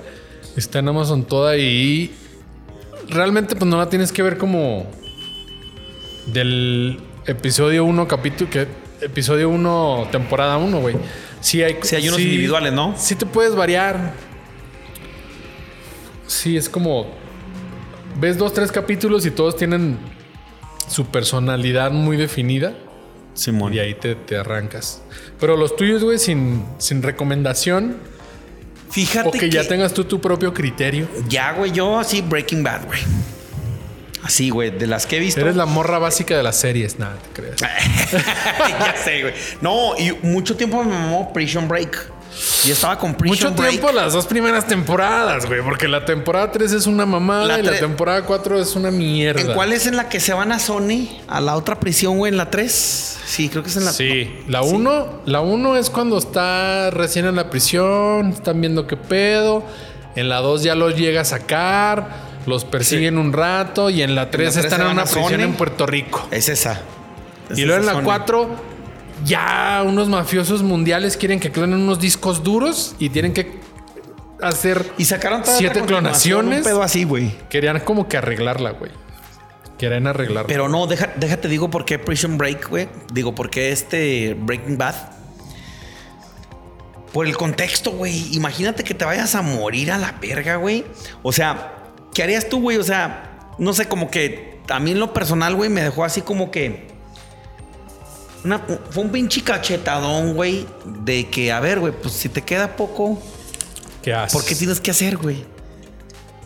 Está 0.58 0.80
en 0.80 0.88
Amazon 0.88 1.24
toda 1.26 1.56
y 1.58 2.12
realmente 3.10 3.56
pues 3.56 3.70
no 3.70 3.78
la 3.78 3.90
tienes 3.90 4.12
que 4.12 4.22
ver 4.24 4.38
como 4.38 4.86
del 6.28 7.00
episodio 7.28 7.86
1 7.86 8.08
capítulo 8.08 8.50
que 8.50 8.68
episodio 9.02 9.50
1 9.50 10.08
temporada 10.12 10.58
1, 10.58 10.80
güey. 10.80 10.96
Sí 11.42 11.62
hay 11.64 11.78
sí 11.82 11.96
hay 11.96 12.08
unos 12.08 12.18
sí- 12.20 12.24
individuales, 12.26 12.74
¿no? 12.74 12.94
Sí 12.98 13.16
te 13.16 13.26
puedes 13.26 13.56
variar. 13.56 14.14
Sí, 16.28 16.58
es 16.58 16.70
como 16.70 17.08
ves 18.20 18.38
dos, 18.38 18.54
tres 18.54 18.72
capítulos 18.72 19.26
y 19.26 19.32
todos 19.32 19.56
tienen 19.56 19.98
su 20.90 21.06
personalidad 21.08 21.92
muy 21.92 22.18
definida. 22.18 22.74
Simón. 23.34 23.74
Y 23.74 23.80
ahí 23.80 23.94
te, 23.96 24.16
te 24.16 24.38
arrancas. 24.38 25.02
Pero 25.40 25.58
los 25.58 25.76
tuyos, 25.76 26.04
güey, 26.04 26.18
sin, 26.18 26.64
sin 26.78 27.04
recomendación, 27.04 27.98
Fíjate 28.90 29.30
o 29.30 29.32
que, 29.32 29.50
ya 29.50 29.68
tengas 29.68 29.94
tú 29.94 30.06
tu 30.06 30.22
propio 30.22 30.54
criterio. 30.54 31.08
Ya, 31.28 31.52
güey, 31.54 31.72
yo 31.72 32.00
así 32.00 32.22
Breaking 32.22 32.64
Bad, 32.64 32.86
güey. 32.86 33.02
Así, 34.24 34.50
güey, 34.50 34.72
de 34.72 34.88
las 34.88 35.06
que 35.06 35.18
he 35.18 35.20
visto. 35.20 35.40
Eres 35.40 35.56
la 35.56 35.68
morra 35.68 36.00
básica 36.00 36.36
de 36.36 36.42
las 36.42 36.56
series. 36.56 36.98
Nada, 36.98 37.16
te 37.18 37.42
creas. 37.42 37.58
ya 37.62 38.96
sé, 39.04 39.22
güey. 39.22 39.34
No, 39.62 39.96
y 39.98 40.14
mucho 40.24 40.58
tiempo 40.58 40.84
me 40.84 40.92
mamó 40.92 41.32
Prison 41.32 41.68
Break. 41.68 42.12
Y 42.66 42.72
estaba 42.72 42.98
con 42.98 43.16
Mucho 43.24 43.52
Break. 43.52 43.72
tiempo 43.72 43.92
las 43.92 44.14
dos 44.14 44.26
primeras 44.26 44.68
temporadas, 44.68 45.46
güey. 45.46 45.62
Porque 45.62 45.88
la 45.88 46.04
temporada 46.06 46.52
3 46.52 46.74
es 46.74 46.88
una 46.88 47.06
mamada 47.06 47.46
La 47.46 47.60
y 47.60 47.64
la 47.64 47.78
temporada 47.78 48.24
4 48.24 48.60
es 48.60 48.76
una 48.76 48.92
mierda. 48.92 49.42
¿En 49.42 49.54
cuál 49.54 49.72
es 49.72 49.88
en 49.88 49.96
la 49.96 50.10
que 50.10 50.20
se 50.20 50.34
van 50.34 50.52
a 50.52 50.60
Sony? 50.60 51.08
A 51.28 51.40
la 51.40 51.56
otra 51.56 51.80
prisión, 51.80 52.18
güey, 52.18 52.32
en 52.32 52.38
la 52.38 52.50
3. 52.50 53.20
Sí, 53.26 53.50
creo 53.50 53.64
que 53.64 53.70
es 53.70 53.78
en 53.78 53.86
la 53.86 53.94
Sí, 53.94 54.32
la 54.48 54.62
1 54.62 55.22
la 55.26 55.42
uno 55.42 55.76
es 55.78 55.90
cuando 55.90 56.18
está 56.18 56.90
recién 56.92 57.26
en 57.26 57.36
la 57.36 57.50
prisión, 57.50 58.32
están 58.32 58.60
viendo 58.60 58.88
qué 58.88 58.98
pedo. 58.98 59.64
En 60.16 60.30
la 60.30 60.38
2 60.42 60.64
ya 60.64 60.76
los 60.76 60.96
llega 60.96 61.22
a 61.22 61.26
sacar, 61.26 62.10
los 62.46 62.66
persiguen 62.66 63.18
un 63.18 63.34
rato 63.34 63.90
y 63.90 64.02
en 64.02 64.16
la 64.16 64.30
3 64.32 64.54
tres 64.54 64.66
están 64.66 64.82
en 64.82 64.88
una 64.88 65.06
prisión 65.06 65.42
en 65.42 65.54
Puerto 65.54 65.86
Rico. 65.86 66.28
Es 66.32 66.50
esa. 66.50 66.82
Es 67.50 67.58
Y 67.58 67.66
luego 67.66 67.82
en 67.82 67.86
la 67.86 67.94
Sony. 67.94 68.04
4 68.04 68.75
ya 69.24 69.84
unos 69.86 70.10
mafiosos 70.10 70.62
mundiales 70.64 71.16
quieren 71.18 71.40
que 71.40 71.52
clonen 71.52 71.80
unos 71.80 72.00
discos 72.00 72.44
duros 72.44 72.96
y 73.00 73.10
tienen 73.10 73.34
que 73.34 73.60
hacer 74.42 74.86
Y 74.98 75.06
sacaron 75.06 75.42
siete 75.46 75.82
clonaciones. 75.82 76.60
Un 76.60 76.64
pedo 76.66 76.84
así, 76.84 77.04
güey. 77.06 77.32
Querían 77.50 77.80
como 77.80 78.08
que 78.08 78.18
arreglarla, 78.18 78.72
güey. 78.72 78.92
Querían 79.78 80.08
arreglarla. 80.08 80.48
Pero 80.48 80.70
no, 80.70 80.88
deja- 80.88 81.14
déjate 81.16 81.48
digo 81.48 81.70
por 81.70 81.86
qué 81.86 82.00
Prison 82.00 82.38
Break, 82.38 82.70
güey. 82.70 82.88
Digo, 83.14 83.34
por 83.36 83.50
qué 83.50 83.72
este 83.72 84.34
Breaking 84.40 84.78
Bad. 84.78 84.96
Por 87.14 87.28
el 87.28 87.38
contexto, 87.38 87.92
güey. 87.92 88.36
Imagínate 88.36 88.84
que 88.84 88.94
te 88.94 89.06
vayas 89.06 89.36
a 89.36 89.42
morir 89.42 89.92
a 89.92 89.98
la 89.98 90.14
verga, 90.22 90.58
güey. 90.58 90.84
O 91.24 91.32
sea, 91.32 91.74
¿qué 92.14 92.24
harías 92.24 92.50
tú, 92.50 92.62
güey? 92.62 92.78
O 92.78 92.84
sea, 92.84 93.50
no 93.58 93.74
sé, 93.74 93.88
como 93.88 94.12
que 94.12 94.60
a 94.70 94.80
mí 94.80 94.92
en 94.92 95.00
lo 95.00 95.14
personal, 95.14 95.56
güey, 95.56 95.70
me 95.70 95.82
dejó 95.82 96.04
así 96.04 96.22
como 96.22 96.52
que. 96.52 96.88
Una- 98.46 98.60
fue 98.92 99.04
un 99.04 99.12
pinche 99.12 99.42
cachetadón, 99.44 100.34
güey. 100.34 100.66
De 101.04 101.28
que, 101.30 101.52
a 101.52 101.60
ver, 101.60 101.80
güey, 101.80 101.92
pues 101.94 102.14
si 102.14 102.30
te 102.30 102.42
queda 102.42 102.76
poco, 102.76 103.22
¿Qué 104.02 104.14
haces? 104.14 104.34
¿Por 104.34 104.46
qué 104.46 104.56
tienes 104.56 104.80
que 104.80 104.92
hacer, 104.92 105.18
güey? 105.18 105.44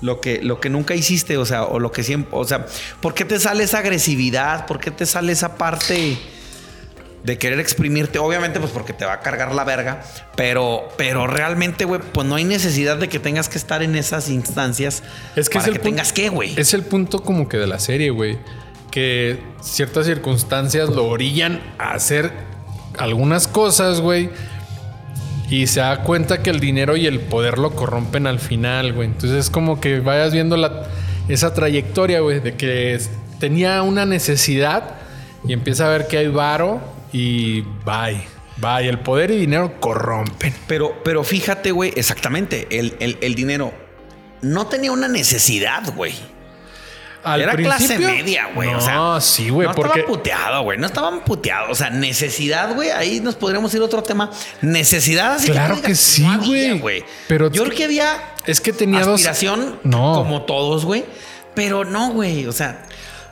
Lo 0.01 0.21
que, 0.21 0.41
lo 0.41 0.61
que 0.61 0.69
nunca 0.69 0.95
hiciste, 0.95 1.35
o 1.37 1.45
sea, 1.45 1.63
o 1.65 1.77
lo 1.77 1.91
que 1.91 2.03
siempre, 2.03 2.29
o 2.33 2.45
sea, 2.45 2.65
¿por 3.01 3.13
qué 3.13 3.25
te 3.25 3.37
sale 3.37 3.65
esa 3.65 3.79
agresividad? 3.79 4.65
¿Por 4.65 4.79
qué 4.79 4.91
te 4.91 5.05
sale 5.05 5.33
esa 5.33 5.57
parte 5.57 6.17
de 7.25 7.37
querer 7.37 7.59
exprimirte? 7.59 8.17
Obviamente, 8.17 8.61
pues 8.61 8.71
porque 8.71 8.93
te 8.93 9.03
va 9.03 9.11
a 9.11 9.19
cargar 9.19 9.53
la 9.53 9.65
verga, 9.65 10.01
pero, 10.37 10.87
pero 10.97 11.27
realmente, 11.27 11.83
güey, 11.83 11.99
pues 12.13 12.25
no 12.25 12.35
hay 12.35 12.45
necesidad 12.45 12.95
de 12.95 13.09
que 13.09 13.19
tengas 13.19 13.49
que 13.49 13.57
estar 13.57 13.83
en 13.83 13.97
esas 13.97 14.29
instancias 14.29 15.03
Es 15.35 15.49
que 15.49 15.55
para 15.55 15.63
es 15.63 15.67
el 15.67 15.73
que 15.73 15.79
punto- 15.79 15.95
tengas 15.95 16.13
que, 16.13 16.29
güey. 16.29 16.53
Es 16.57 16.73
el 16.73 16.83
punto 16.83 17.21
como 17.21 17.49
que 17.49 17.57
de 17.57 17.67
la 17.67 17.79
serie, 17.79 18.09
güey. 18.11 18.39
Que 18.91 19.39
ciertas 19.61 20.05
circunstancias 20.05 20.89
lo 20.89 21.05
orillan 21.07 21.61
a 21.77 21.91
hacer 21.91 22.31
algunas 22.97 23.47
cosas, 23.47 24.01
güey. 24.01 24.29
Y 25.49 25.67
se 25.67 25.79
da 25.79 26.03
cuenta 26.03 26.43
que 26.43 26.49
el 26.51 26.59
dinero 26.59 26.95
y 26.95 27.07
el 27.07 27.19
poder 27.19 27.57
lo 27.57 27.71
corrompen 27.71 28.27
al 28.27 28.39
final, 28.39 28.93
güey. 28.93 29.07
Entonces 29.07 29.37
es 29.45 29.49
como 29.49 29.79
que 29.81 29.99
vayas 29.99 30.31
viendo 30.33 30.57
la, 30.57 30.83
esa 31.27 31.53
trayectoria, 31.53 32.19
güey, 32.19 32.39
de 32.39 32.55
que 32.55 32.99
tenía 33.39 33.81
una 33.81 34.05
necesidad 34.05 34.95
y 35.47 35.53
empieza 35.53 35.87
a 35.87 35.89
ver 35.89 36.07
que 36.07 36.17
hay 36.17 36.27
varo 36.27 36.79
y 37.11 37.61
bye. 37.85 38.21
Bye. 38.57 38.89
El 38.89 38.99
poder 38.99 39.31
y 39.31 39.37
dinero 39.37 39.79
corrompen. 39.79 40.53
Pero, 40.67 41.01
pero 41.03 41.23
fíjate, 41.23 41.71
güey, 41.71 41.93
exactamente, 41.95 42.67
el, 42.77 42.95
el- 42.99 43.17
el 43.21 43.33
dinero 43.35 43.71
no 44.41 44.67
tenía 44.67 44.91
una 44.91 45.07
necesidad, 45.07 45.93
güey. 45.95 46.13
Al 47.23 47.41
Era 47.41 47.55
clase 47.55 47.85
principio- 47.95 48.07
media, 48.07 48.49
güey. 48.55 48.71
No, 48.71 48.77
o 48.77 48.81
sea, 48.81 49.21
sí, 49.21 49.49
güey, 49.49 49.67
no 49.67 49.75
porque 49.75 49.99
estaba 49.99 50.15
puteado, 50.17 50.63
güey. 50.63 50.77
No 50.77 50.85
estaban 50.87 51.19
puteados. 51.25 51.69
O 51.71 51.75
sea, 51.75 51.89
necesidad, 51.89 52.73
güey. 52.75 52.91
Ahí 52.91 53.19
nos 53.19 53.35
podríamos 53.35 53.73
ir 53.73 53.81
a 53.81 53.85
otro 53.85 54.01
tema. 54.03 54.31
Necesidad, 54.61 55.33
así 55.33 55.51
Claro 55.51 55.81
que 55.81 55.95
sí, 55.95 56.23
no 56.23 56.79
güey. 56.79 57.03
Pero 57.27 57.51
yo 57.51 57.63
creo 57.65 57.75
que 57.75 57.83
había 57.83 58.35
es 58.45 58.61
que 58.61 58.71
tenía 58.71 59.01
dos. 59.01 59.15
aspiración 59.15 59.79
No. 59.83 60.13
como 60.15 60.43
todos, 60.43 60.85
güey. 60.85 61.03
Pero 61.55 61.83
no, 61.83 62.11
güey. 62.11 62.45
O 62.47 62.51
sea, 62.53 62.85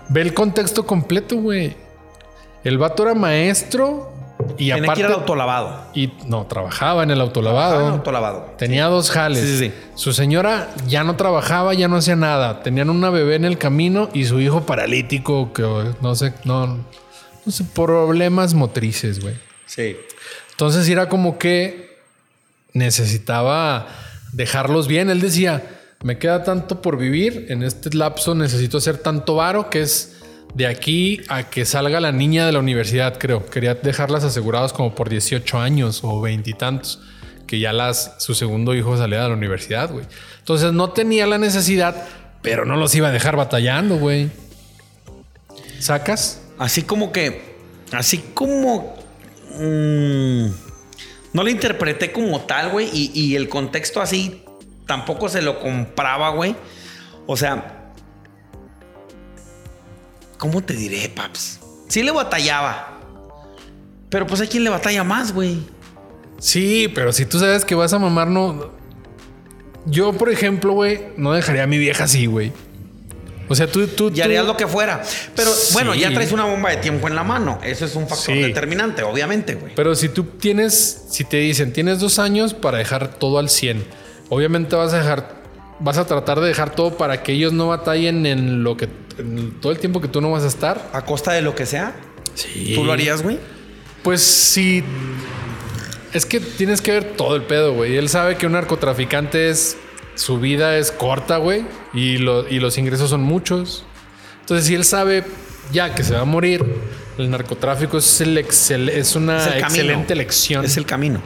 Ve 0.10 0.22
el 0.22 0.34
contexto 0.34 0.86
completo, 0.86 1.36
güey. 1.38 1.76
El 2.64 2.78
vato 2.78 3.04
era 3.04 3.14
maestro 3.14 4.12
y 4.58 4.70
tenía 4.70 4.76
aparte. 4.76 4.94
que 4.94 5.00
ir 5.00 5.06
al 5.06 5.14
autolavado. 5.14 5.86
y 5.94 6.14
no, 6.28 6.46
trabajaba 6.46 7.04
en 7.04 7.12
el 7.12 7.22
autolavado. 7.22 7.88
Ah, 7.88 7.92
autolavado. 7.92 8.56
Tenía 8.58 8.86
dos 8.86 9.12
jales. 9.12 9.42
Sí, 9.42 9.58
sí, 9.58 9.66
sí. 9.68 9.74
Su 9.96 10.14
señora 10.14 10.70
ya 10.88 11.04
no 11.04 11.16
trabajaba, 11.16 11.74
ya 11.74 11.88
no 11.88 11.98
hacía 11.98 12.16
nada. 12.16 12.64
Tenían 12.64 12.90
una 12.90 13.10
bebé 13.10 13.36
en 13.36 13.46
el 13.46 13.58
camino 13.58 14.10
y 14.14 14.26
su 14.26 14.40
hijo 14.40 14.66
paralítico, 14.66 15.54
que 15.54 15.64
no 16.02 16.16
sé, 16.16 16.34
no, 16.44 16.68
no 17.46 17.52
sé, 17.52 17.64
problemas 17.64 18.54
motrices, 18.54 19.20
güey. 19.22 19.36
Sí. 19.66 19.98
Entonces 20.52 20.88
era 20.90 21.10
como 21.10 21.38
que 21.38 21.98
necesitaba 22.74 23.88
dejarlos 24.34 24.88
bien. 24.88 25.10
Él 25.10 25.22
decía, 25.22 25.64
me 26.04 26.18
queda 26.18 26.44
tanto 26.44 26.82
por 26.82 26.98
vivir, 26.98 27.48
en 27.50 27.64
este 27.64 27.96
lapso 27.96 28.36
necesito 28.36 28.78
hacer 28.78 28.98
tanto 28.98 29.36
varo 29.36 29.70
que 29.70 29.82
es 29.82 30.17
de 30.54 30.68
aquí 30.68 31.22
a 31.28 31.50
que 31.50 31.66
salga 31.66 32.00
la 32.00 32.12
niña 32.12 32.46
de 32.46 32.52
la 32.52 32.60
universidad, 32.60 33.18
creo. 33.20 33.46
Quería 33.46 33.76
dejarlas 33.76 34.24
aseguradas 34.24 34.74
como 34.74 34.96
por 34.96 35.10
18 35.10 35.60
años 35.60 36.02
o 36.04 36.22
veintitantos, 36.22 37.00
que 37.46 37.60
ya 37.60 37.74
las, 37.74 38.16
su 38.20 38.36
segundo 38.36 38.74
hijo 38.74 38.98
salía 38.98 39.22
de 39.22 39.30
la 39.30 39.36
universidad, 39.36 39.92
güey. 39.92 40.06
Entonces 40.40 40.74
no 40.74 40.90
tenía 40.92 41.28
la 41.28 41.38
necesidad, 41.38 42.08
pero 42.42 42.66
no 42.66 42.76
los 42.76 42.94
iba 42.96 43.10
a 43.10 43.12
dejar 43.12 43.36
batallando, 43.36 43.98
güey. 43.98 44.30
¿Sacas? 45.80 46.42
Así 46.58 46.82
como 46.84 47.12
que, 47.12 47.58
así 47.92 48.18
como... 48.34 48.96
mm, 49.60 50.48
no 51.34 51.44
lo 51.44 51.50
interpreté 51.50 52.12
como 52.12 52.42
tal, 52.42 52.72
güey, 52.72 52.90
y, 52.92 53.12
y 53.14 53.36
el 53.36 53.48
contexto 53.48 54.02
así 54.02 54.44
tampoco 54.88 55.30
se 55.30 55.44
lo 55.44 55.60
compraba, 55.60 56.30
güey. 56.30 56.56
O 57.28 57.38
sea, 57.38 57.77
¿cómo 60.38 60.62
te 60.64 60.74
diré, 60.74 61.10
paps? 61.10 61.60
Sí 61.88 62.04
le 62.04 62.12
batallaba. 62.12 63.00
Pero 64.10 64.26
pues 64.28 64.40
hay 64.42 64.48
quien 64.48 64.64
le 64.64 64.70
batalla 64.70 65.04
más, 65.04 65.34
güey. 65.34 65.60
Sí, 66.40 66.90
pero 66.94 67.12
si 67.12 67.26
tú 67.26 67.40
sabes 67.40 67.66
que 67.66 67.76
vas 67.76 67.94
a 67.94 68.00
mamar, 68.00 68.28
no. 68.28 68.72
Yo, 69.86 70.14
por 70.14 70.30
ejemplo, 70.32 70.74
güey, 70.74 71.02
no 71.18 71.34
dejaría 71.34 71.64
a 71.64 71.68
mi 71.68 71.78
vieja 71.78 72.04
así, 72.06 72.26
güey. 72.26 72.52
O 73.50 73.56
sea, 73.56 73.66
tú. 73.68 73.88
tú 73.88 74.12
Y 74.14 74.20
harías 74.22 74.44
tú- 74.44 74.48
lo 74.52 74.58
que 74.58 74.68
fuera. 74.68 75.02
Pero 75.36 75.50
bueno, 75.72 75.96
ya 75.96 76.14
traes 76.14 76.32
una 76.34 76.44
bomba 76.46 76.70
de 76.72 76.78
tiempo 76.78 77.08
en 77.08 77.16
la 77.16 77.24
mano. 77.24 77.60
Eso 77.64 77.86
es 77.86 77.96
un 77.96 78.08
factor 78.08 78.36
Sí. 78.36 78.42
determinante, 78.42 79.04
obviamente, 79.04 79.56
güey. 79.56 79.74
Pero 79.76 79.96
si 79.96 80.10
tú 80.10 80.24
tienes, 80.26 81.06
si 81.10 81.24
te 81.24 81.38
dicen, 81.38 81.72
tienes 81.72 82.00
dos 82.00 82.20
años 82.20 82.54
para 82.54 82.78
dejar 82.78 83.08
todo 83.16 83.40
al 83.40 83.50
100, 83.50 83.86
obviamente 84.30 84.76
vas 84.76 84.94
a 84.94 84.98
dejar, 84.98 85.42
vas 85.80 85.98
a 85.98 86.06
tratar 86.06 86.42
de 86.42 86.48
dejar 86.50 86.76
todo 86.76 86.98
para 86.98 87.24
que 87.24 87.32
ellos 87.32 87.54
no 87.54 87.68
batallen 87.70 88.26
en 88.26 88.64
lo 88.64 88.76
que, 88.76 88.90
todo 89.62 89.72
el 89.72 89.80
tiempo 89.80 90.02
que 90.02 90.08
tú 90.08 90.22
no 90.22 90.32
vas 90.32 90.44
a 90.44 90.48
estar. 90.48 90.90
A 90.94 91.04
costa 91.06 91.32
de 91.34 91.42
lo 91.42 91.56
que 91.56 91.66
sea. 91.66 91.96
Sí. 92.36 92.74
¿Tú 92.76 92.84
lo 92.84 92.94
harías, 92.94 93.22
güey? 93.24 93.40
Pues 94.04 94.22
sí. 94.22 94.84
Es 96.14 96.26
que 96.26 96.40
tienes 96.40 96.82
que 96.82 96.92
ver 96.92 97.04
todo 97.16 97.36
el 97.36 97.44
pedo, 97.44 97.74
güey. 97.74 97.98
Él 97.98 98.10
sabe 98.10 98.38
que 98.38 98.46
un 98.46 98.54
narcotraficante 98.54 99.50
es. 99.50 99.78
Su 100.16 100.40
vida 100.40 100.78
es 100.78 100.92
corta, 100.92 101.38
güey. 101.38 101.66
Y, 101.94 102.18
lo- 102.18 102.48
y 102.50 102.60
los 102.60 102.78
ingresos 102.78 103.10
son 103.12 103.22
muchos. 103.22 103.84
Entonces, 104.42 104.66
si 104.66 104.74
él 104.74 104.84
sabe 104.84 105.24
ya 105.72 105.94
que 105.94 106.04
se 106.04 106.14
va 106.14 106.22
a 106.22 106.26
morir, 106.26 106.64
el 107.20 107.30
narcotráfico 107.30 107.98
es, 108.00 108.22
el 108.22 108.38
excel- 108.38 108.90
es 108.90 109.16
una 109.16 109.38
Es 109.40 109.46
el 109.48 109.52
camino. 109.62 109.66
excelente 109.84 110.16
lección. 110.16 110.66
Es 110.66 110.78
el 110.78 110.86
camino. 110.86 111.22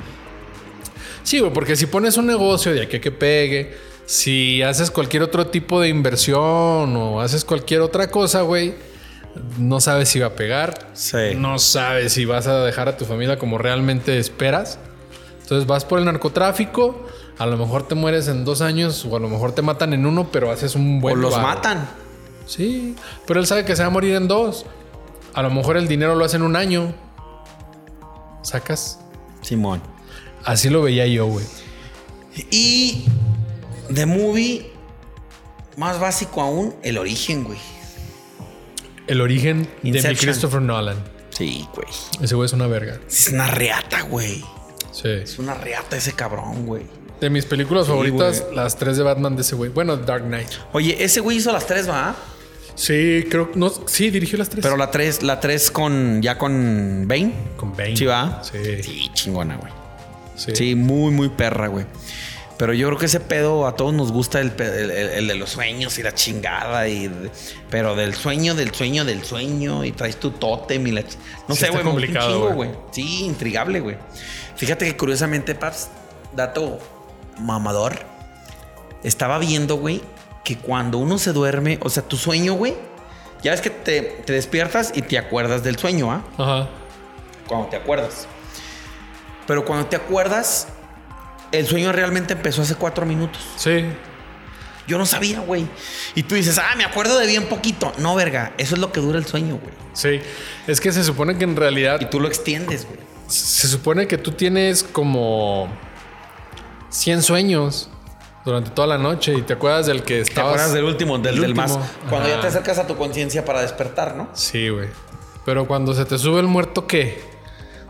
Sí, 1.23 1.39
güey, 1.39 1.53
porque 1.53 1.75
si 1.75 1.85
pones 1.85 2.17
un 2.17 2.25
negocio 2.25 2.73
de 2.73 2.81
aquí 2.81 2.97
a 2.97 3.01
que 3.01 3.11
pegue, 3.11 3.77
si 4.05 4.61
haces 4.61 4.91
cualquier 4.91 5.23
otro 5.23 5.47
tipo 5.47 5.79
de 5.79 5.89
inversión 5.89 6.95
o 6.95 7.21
haces 7.21 7.45
cualquier 7.45 7.81
otra 7.81 8.09
cosa, 8.09 8.41
güey, 8.41 8.75
no 9.57 9.79
sabes 9.79 10.09
si 10.09 10.19
va 10.19 10.27
a 10.27 10.35
pegar. 10.35 10.89
Sí. 10.93 11.35
No 11.35 11.59
sabes 11.59 12.13
si 12.13 12.25
vas 12.25 12.47
a 12.47 12.63
dejar 12.63 12.89
a 12.89 12.97
tu 12.97 13.05
familia 13.05 13.37
como 13.37 13.57
realmente 13.57 14.17
esperas. 14.17 14.79
Entonces 15.41 15.67
vas 15.67 15.85
por 15.85 15.99
el 15.99 16.05
narcotráfico, 16.05 17.05
a 17.37 17.45
lo 17.45 17.57
mejor 17.57 17.87
te 17.87 17.95
mueres 17.95 18.27
en 18.27 18.45
dos 18.45 18.61
años 18.61 19.05
o 19.05 19.15
a 19.15 19.19
lo 19.19 19.27
mejor 19.27 19.53
te 19.53 19.61
matan 19.61 19.93
en 19.93 20.05
uno, 20.05 20.29
pero 20.31 20.51
haces 20.51 20.75
un 20.75 21.01
buen 21.01 21.17
o 21.17 21.21
los 21.21 21.37
matan. 21.37 21.89
Sí, 22.45 22.95
pero 23.27 23.39
él 23.39 23.45
sabe 23.45 23.65
que 23.65 23.75
se 23.75 23.81
va 23.81 23.87
a 23.87 23.91
morir 23.91 24.15
en 24.15 24.27
dos. 24.27 24.65
A 25.33 25.41
lo 25.41 25.49
mejor 25.49 25.77
el 25.77 25.87
dinero 25.87 26.15
lo 26.15 26.25
hace 26.25 26.37
en 26.37 26.43
un 26.43 26.55
año. 26.55 26.93
¿Sacas? 28.43 28.99
Simón. 29.41 29.81
Así 30.43 30.69
lo 30.69 30.81
veía 30.81 31.05
yo, 31.07 31.25
güey. 31.27 31.45
Y 32.49 33.05
de 33.93 34.05
movie, 34.05 34.71
más 35.77 35.99
básico 35.99 36.41
aún, 36.41 36.75
el 36.83 36.97
origen, 36.97 37.43
güey. 37.43 37.59
El 39.07 39.21
origen 39.21 39.67
de 39.83 40.01
mi. 40.01 40.15
Christopher 40.15 40.61
Nolan. 40.61 40.97
Sí, 41.31 41.67
güey. 41.73 41.87
Ese 42.21 42.35
güey 42.35 42.45
es 42.45 42.53
una 42.53 42.67
verga. 42.67 42.99
Es 43.07 43.29
una 43.29 43.47
reata, 43.47 44.01
güey. 44.03 44.43
Sí. 44.91 45.09
Es 45.09 45.39
una 45.39 45.53
reata 45.53 45.97
ese 45.97 46.13
cabrón, 46.13 46.65
güey. 46.65 46.83
De 47.19 47.29
mis 47.29 47.45
películas 47.45 47.87
favoritas, 47.87 48.41
güey. 48.41 48.55
las 48.55 48.77
tres 48.77 48.97
de 48.97 49.03
Batman 49.03 49.35
de 49.35 49.41
ese 49.43 49.55
güey. 49.55 49.69
Bueno, 49.69 49.97
Dark 49.97 50.23
Knight. 50.23 50.49
Oye, 50.73 51.03
ese 51.03 51.19
güey 51.19 51.37
hizo 51.37 51.51
las 51.51 51.67
tres, 51.67 51.89
¿va? 51.89 52.15
Sí, 52.75 53.25
creo 53.29 53.51
no, 53.55 53.71
sí, 53.85 54.09
dirigió 54.09 54.37
las 54.37 54.49
tres. 54.49 54.63
Pero 54.63 54.77
la 54.77 54.91
tres, 54.91 55.23
la 55.23 55.39
tres 55.39 55.71
con, 55.71 56.21
ya 56.21 56.37
con 56.37 57.05
Bane. 57.07 57.33
con 57.57 57.75
Bane. 57.75 57.95
Sí, 57.95 58.05
va. 58.05 58.41
Sí. 58.43 58.81
Sí, 58.81 59.09
chingona, 59.13 59.57
güey. 59.57 59.71
Sí. 60.35 60.51
Sí, 60.55 60.75
muy, 60.75 61.11
muy 61.11 61.29
perra, 61.29 61.67
güey. 61.67 61.85
Pero 62.61 62.73
yo 62.75 62.85
creo 62.89 62.99
que 62.99 63.07
ese 63.07 63.19
pedo 63.19 63.65
a 63.65 63.75
todos 63.75 63.91
nos 63.91 64.11
gusta 64.11 64.39
el, 64.39 64.51
el- 64.61 64.91
el- 64.91 65.27
de 65.27 65.33
los 65.33 65.49
sueños 65.49 65.97
y 65.97 66.03
la 66.03 66.13
chingada. 66.13 66.87
Y 66.87 67.11
pero 67.71 67.95
del 67.95 68.13
sueño, 68.13 68.53
del 68.53 68.71
sueño, 68.71 69.03
del 69.03 69.23
sueño. 69.25 69.83
Y 69.83 69.93
traes 69.93 70.17
tu 70.19 70.29
tótem 70.29 70.85
y 70.85 70.91
la... 70.91 71.01
No 71.47 71.55
Sí 71.55 71.61
sé, 71.65 71.69
güey. 71.71 71.83
complicado, 71.83 72.51
güey. 72.53 72.69
Sí, 72.91 73.25
intrigable, 73.25 73.79
güey. 73.79 73.97
Fíjate 74.57 74.85
que 74.85 74.95
curiosamente, 74.95 75.55
Paps, 75.55 75.89
dato 76.35 76.77
mamador. 77.39 77.97
Estaba 79.01 79.39
viendo, 79.39 79.77
güey, 79.77 80.03
que 80.43 80.59
cuando 80.59 80.99
uno 80.99 81.17
se 81.17 81.33
duerme, 81.33 81.79
o 81.81 81.89
sea, 81.89 82.03
tu 82.03 82.15
sueño, 82.15 82.53
güey. 82.53 82.75
Ya 83.41 83.49
ves 83.53 83.61
que 83.61 83.71
te, 83.71 84.01
te 84.03 84.33
despiertas 84.33 84.91
y 84.93 85.01
te 85.01 85.17
acuerdas 85.17 85.63
del 85.63 85.79
sueño, 85.79 86.11
¿ah? 86.11 86.23
Ajá. 86.37 86.69
cuando 87.47 87.69
te 87.69 87.75
acuerdas. 87.77 88.27
Pero 89.47 89.65
cuando 89.65 89.87
te 89.87 89.95
acuerdas, 89.95 90.67
el 91.51 91.67
sueño 91.67 91.91
realmente 91.91 92.33
empezó 92.33 92.61
hace 92.61 92.75
cuatro 92.75 93.05
minutos. 93.05 93.41
Sí. 93.57 93.85
Yo 94.87 94.97
no 94.97 95.05
sabía, 95.05 95.39
güey. 95.41 95.67
Y 96.15 96.23
tú 96.23 96.35
dices, 96.35 96.57
ah, 96.57 96.75
me 96.75 96.83
acuerdo 96.83 97.17
de 97.19 97.27
bien 97.27 97.45
poquito. 97.45 97.93
No, 97.99 98.15
verga, 98.15 98.53
eso 98.57 98.75
es 98.75 98.81
lo 98.81 98.91
que 98.91 98.99
dura 98.99 99.17
el 99.19 99.25
sueño, 99.25 99.57
güey. 99.61 99.73
Sí. 99.93 100.19
Es 100.67 100.81
que 100.81 100.91
se 100.91 101.03
supone 101.03 101.37
que 101.37 101.43
en 101.43 101.55
realidad 101.55 101.99
Y 102.01 102.05
tú 102.05 102.19
lo 102.19 102.27
extiendes, 102.27 102.85
güey. 102.85 102.99
se 103.27 103.67
supone 103.67 104.07
que 104.07 104.17
tú 104.17 104.31
tienes 104.31 104.83
como 104.83 105.69
100 106.89 107.21
sueños 107.23 107.89
durante 108.43 108.71
toda 108.71 108.87
la 108.87 108.97
noche 108.97 109.33
y 109.35 109.41
te 109.43 109.53
acuerdas 109.53 109.85
del 109.85 110.01
que 110.03 110.15
¿Te 110.15 110.21
estabas. 110.21 110.53
acuerdas 110.53 110.73
del 110.73 110.83
último, 110.85 111.19
del, 111.19 111.35
el 111.35 111.41
del 111.41 111.55
más? 111.55 111.77
Cuando 112.09 112.27
ya 112.27 112.41
te 112.41 112.47
acercas 112.47 112.79
a 112.79 112.87
tu 112.87 112.97
conciencia 112.97 113.45
para 113.45 113.61
despertar, 113.61 114.15
¿no? 114.15 114.29
Sí, 114.33 114.69
güey. 114.69 114.89
Pero 115.45 115.67
cuando 115.67 115.93
se 115.93 116.05
te 116.05 116.17
sube 116.17 116.39
el 116.39 116.47
muerto, 116.47 116.87
¿qué? 116.87 117.21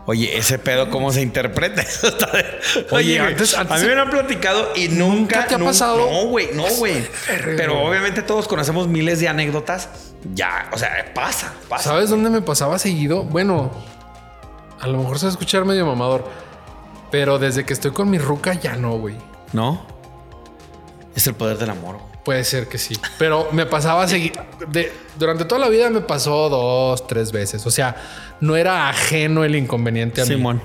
Oye, 0.06 0.36
ese 0.36 0.58
pedo, 0.58 0.90
¿cómo 0.90 1.12
se 1.12 1.22
interpreta? 1.22 1.84
Oye, 2.90 3.20
antes- 3.20 3.54
antes- 3.56 3.76
a 3.76 3.80
mí 3.80 3.86
me 3.88 3.94
lo 3.94 4.02
han 4.02 4.10
platicado 4.10 4.70
y 4.74 4.88
nunca. 4.88 5.46
te 5.46 5.54
ha 5.54 5.58
pasado? 5.58 5.98
No, 6.10 6.26
güey, 6.28 6.48
no, 6.54 6.64
güey. 6.78 7.06
Pero 7.56 7.80
obviamente 7.82 8.22
todos 8.22 8.48
conocemos 8.48 8.88
miles 8.88 9.20
de 9.20 9.28
anécdotas. 9.28 9.88
Ya, 10.34 10.68
o 10.72 10.78
sea, 10.78 11.12
pasa, 11.14 11.52
pasa. 11.68 11.90
¿Sabes 11.90 12.10
dónde 12.10 12.30
me 12.30 12.42
pasaba 12.42 12.78
seguido? 12.80 13.22
Bueno, 13.22 13.70
a 14.80 14.88
lo 14.88 14.98
mejor 14.98 15.18
se 15.20 15.26
va 15.26 15.30
a 15.30 15.32
escuchar 15.32 15.64
medio 15.64 15.86
mamador, 15.86 16.28
pero 17.12 17.38
desde 17.38 17.64
que 17.64 17.72
estoy 17.72 17.92
con 17.92 18.10
mi 18.10 18.18
ruca 18.18 18.54
ya 18.54 18.74
no, 18.76 18.98
güey. 18.98 19.14
¿No? 19.52 19.86
Es 21.14 21.26
el 21.26 21.34
poder 21.34 21.58
del 21.58 21.70
amor. 21.70 21.98
Puede 22.24 22.44
ser 22.44 22.68
que 22.68 22.78
sí. 22.78 22.94
Pero 23.18 23.48
me 23.52 23.66
pasaba 23.66 24.06
seguir. 24.06 24.32
durante 25.18 25.44
toda 25.44 25.60
la 25.60 25.68
vida 25.68 25.90
me 25.90 26.00
pasó 26.00 26.48
dos, 26.48 27.06
tres 27.06 27.32
veces. 27.32 27.66
O 27.66 27.70
sea, 27.70 27.96
no 28.40 28.56
era 28.56 28.88
ajeno 28.88 29.44
el 29.44 29.56
inconveniente 29.56 30.22
a 30.22 30.24
mí. 30.24 30.34
Simón. 30.34 30.62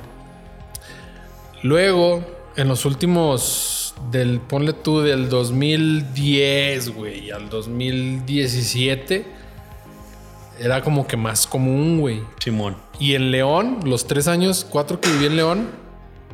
Luego, 1.64 2.24
en 2.56 2.68
los 2.68 2.86
últimos 2.86 3.96
del, 4.12 4.40
ponle 4.40 4.74
tú, 4.74 5.02
del 5.02 5.30
2010, 5.30 6.90
güey, 6.90 7.32
al 7.32 7.50
2017, 7.50 9.26
era 10.60 10.82
como 10.82 11.08
que 11.08 11.18
más 11.18 11.48
común, 11.48 12.00
güey. 12.00 12.22
Simón. 12.40 12.78
Y 13.00 13.16
en 13.16 13.32
León, 13.32 13.80
los 13.84 14.08
tres 14.08 14.28
años, 14.28 14.66
cuatro 14.70 15.02
que 15.02 15.10
viví 15.12 15.26
en 15.26 15.36
León, 15.36 15.70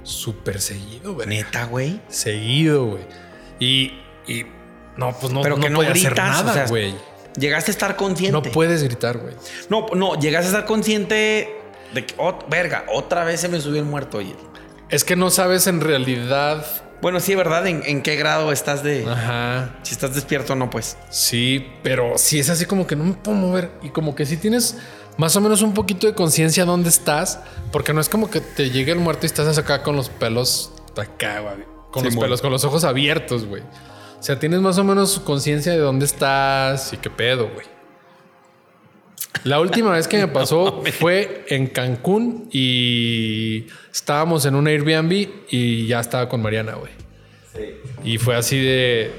súper 0.03 0.61
seguido, 0.61 1.14
güey. 1.14 1.28
Neta, 1.28 1.66
güey. 1.66 2.01
Seguido, 2.09 2.86
güey. 2.86 3.03
Y, 3.59 3.93
y 4.28 4.45
no, 4.97 5.11
pues 5.19 5.34
no, 5.34 5.41
Pero 5.41 5.57
que 5.57 5.69
no 5.69 5.78
podía 5.80 5.91
hacer 5.91 6.11
gritas, 6.13 6.39
o 6.41 6.43
nada, 6.43 6.53
sea, 6.53 6.67
güey. 6.67 6.95
Llegaste 7.38 7.71
a 7.71 7.74
estar 7.74 7.95
consciente. 7.95 8.32
No 8.32 8.43
puedes 8.43 8.84
gritar, 8.84 9.17
güey. 9.17 9.34
No, 9.69 9.88
no, 9.95 10.19
llegaste 10.19 10.47
a 10.47 10.51
estar 10.51 10.65
consciente 10.65 11.55
de 11.93 12.05
que, 12.05 12.15
ot- 12.17 12.47
verga, 12.49 12.86
otra 12.93 13.24
vez 13.24 13.41
se 13.41 13.49
me 13.49 13.59
subió 13.59 13.80
el 13.80 13.88
muerto, 13.88 14.19
oye. 14.19 14.36
Es 14.89 15.03
que 15.03 15.15
no 15.15 15.30
sabes 15.32 15.65
en 15.67 15.82
realidad. 15.82 16.65
Bueno, 17.01 17.19
sí, 17.19 17.34
¿verdad? 17.36 17.65
¿En, 17.67 17.82
en 17.86 18.01
qué 18.03 18.15
grado 18.15 18.51
estás 18.51 18.84
de. 18.84 19.05
Ajá. 19.09 19.76
Si 19.82 19.93
estás 19.93 20.13
despierto 20.13 20.53
o 20.53 20.55
no, 20.55 20.69
pues. 20.69 20.95
Sí, 21.09 21.67
pero 21.82 22.13
sí 22.17 22.39
es 22.39 22.49
así 22.49 22.65
como 22.65 22.86
que 22.88 22.95
no 22.95 23.03
me 23.03 23.13
puedo 23.13 23.36
mover. 23.36 23.71
Y 23.82 23.89
como 23.89 24.13
que 24.15 24.26
si 24.26 24.38
tienes 24.38 24.78
más 25.17 25.36
o 25.36 25.41
menos 25.41 25.61
un 25.63 25.74
poquito 25.74 26.05
de 26.07 26.13
conciencia 26.13 26.65
dónde 26.65 26.89
estás, 26.89 27.39
porque 27.71 27.93
no 27.93 27.99
es 28.01 28.09
como 28.09 28.30
que 28.30 28.39
te 28.41 28.69
llegue 28.69 28.91
el 28.91 28.99
muerto 28.99 29.26
y 29.26 29.28
estás 29.28 29.57
acá 29.57 29.82
con 29.84 29.95
los 29.95 30.09
pelos 30.09 30.71
acá, 30.95 31.39
güey. 31.39 31.55
Con 31.91 32.03
los 32.05 32.15
pelos, 32.15 32.41
con 32.41 32.51
los 32.51 32.63
ojos 32.63 32.84
abiertos, 32.84 33.45
güey. 33.45 33.63
O 34.24 34.26
sea, 34.26 34.39
tienes 34.39 34.61
más 34.61 34.78
o 34.78 34.86
menos 34.86 35.19
conciencia 35.19 35.74
de 35.74 35.80
dónde 35.80 36.05
estás 36.05 36.93
y 36.93 36.97
qué 36.97 37.09
pedo, 37.09 37.49
güey. 37.53 37.65
La 39.43 39.59
última 39.59 39.91
vez 39.91 40.07
que 40.07 40.17
me 40.17 40.28
pasó 40.30 40.82
fue 40.97 41.43
en 41.49 41.67
Cancún 41.67 42.47
y 42.49 43.65
estábamos 43.91 44.45
en 44.45 44.55
un 44.55 44.67
Airbnb 44.67 45.28
y 45.49 45.88
ya 45.88 45.99
estaba 45.99 46.30
con 46.30 46.41
Mariana, 46.41 46.76
güey. 46.76 46.93
Y 48.05 48.17
fue 48.17 48.38
así 48.38 48.61
de. 48.61 49.11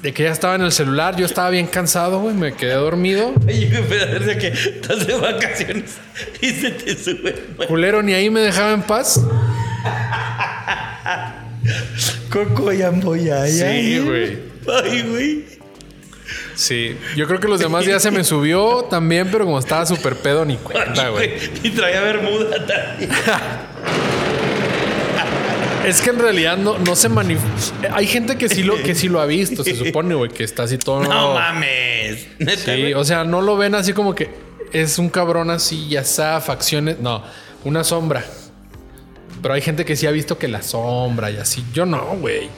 De 0.00 0.14
que 0.14 0.22
ya 0.22 0.30
estaba 0.30 0.54
en 0.54 0.62
el 0.62 0.72
celular, 0.72 1.14
yo 1.16 1.26
estaba 1.26 1.50
bien 1.50 1.66
cansado, 1.66 2.18
güey, 2.18 2.34
me 2.34 2.54
quedé 2.54 2.72
dormido. 2.72 3.34
Oye, 3.46 3.66
de 3.66 4.38
que 4.38 4.48
estás 4.48 5.06
de 5.06 5.16
vacaciones 5.16 5.98
y 6.40 6.48
se 6.48 6.70
te 6.70 6.96
sube. 6.96 7.44
güey. 7.56 7.68
Culero, 7.68 8.02
ni 8.02 8.14
ahí 8.14 8.30
me 8.30 8.40
dejaba 8.40 8.72
en 8.72 8.84
paz. 8.84 9.20
Coco 12.30 12.72
y 12.72 12.82
amboyaya. 12.82 13.46
Sí, 13.46 13.98
güey. 14.00 14.38
Ay, 14.82 15.02
güey. 15.02 15.44
Sí, 16.54 16.96
yo 17.16 17.26
creo 17.26 17.40
que 17.40 17.48
los 17.48 17.60
demás 17.60 17.84
ya 17.84 17.98
se 17.98 18.10
me 18.10 18.24
subió 18.24 18.84
también, 18.84 19.28
pero 19.30 19.44
como 19.44 19.58
estaba 19.58 19.84
súper 19.86 20.16
pedo, 20.16 20.44
ni 20.44 20.56
cuenta, 20.56 21.08
güey. 21.08 21.32
Y 21.62 21.70
traía 21.70 22.00
bermuda 22.00 22.66
también. 22.66 23.10
Es 25.86 26.00
que 26.00 26.10
en 26.10 26.18
realidad 26.20 26.56
no, 26.56 26.78
no 26.78 26.94
se 26.94 27.08
manifiesta. 27.08 27.96
Hay 27.96 28.06
gente 28.06 28.38
que 28.38 28.48
sí, 28.48 28.62
lo, 28.62 28.80
que 28.80 28.94
sí 28.94 29.08
lo 29.08 29.20
ha 29.20 29.26
visto, 29.26 29.64
se 29.64 29.74
supone, 29.74 30.14
güey, 30.14 30.30
que 30.30 30.44
está 30.44 30.62
así 30.62 30.78
todo. 30.78 31.02
No 31.02 31.34
mames. 31.34 32.28
Neta, 32.38 32.76
Sí, 32.76 32.94
o 32.94 33.04
sea, 33.04 33.24
no 33.24 33.42
lo 33.42 33.56
ven 33.56 33.74
así 33.74 33.92
como 33.92 34.14
que 34.14 34.30
es 34.72 34.98
un 34.98 35.08
cabrón 35.08 35.50
así, 35.50 35.88
ya 35.88 36.04
sea 36.04 36.40
facciones. 36.40 37.00
No, 37.00 37.24
una 37.64 37.82
sombra. 37.82 38.24
Pero 39.42 39.54
hay 39.54 39.60
gente 39.60 39.84
que 39.84 39.96
sí 39.96 40.06
ha 40.06 40.10
visto 40.12 40.38
que 40.38 40.46
la 40.48 40.62
sombra 40.62 41.30
y 41.30 41.36
así. 41.36 41.64
Yo 41.74 41.84
no, 41.84 42.16
güey. 42.20 42.48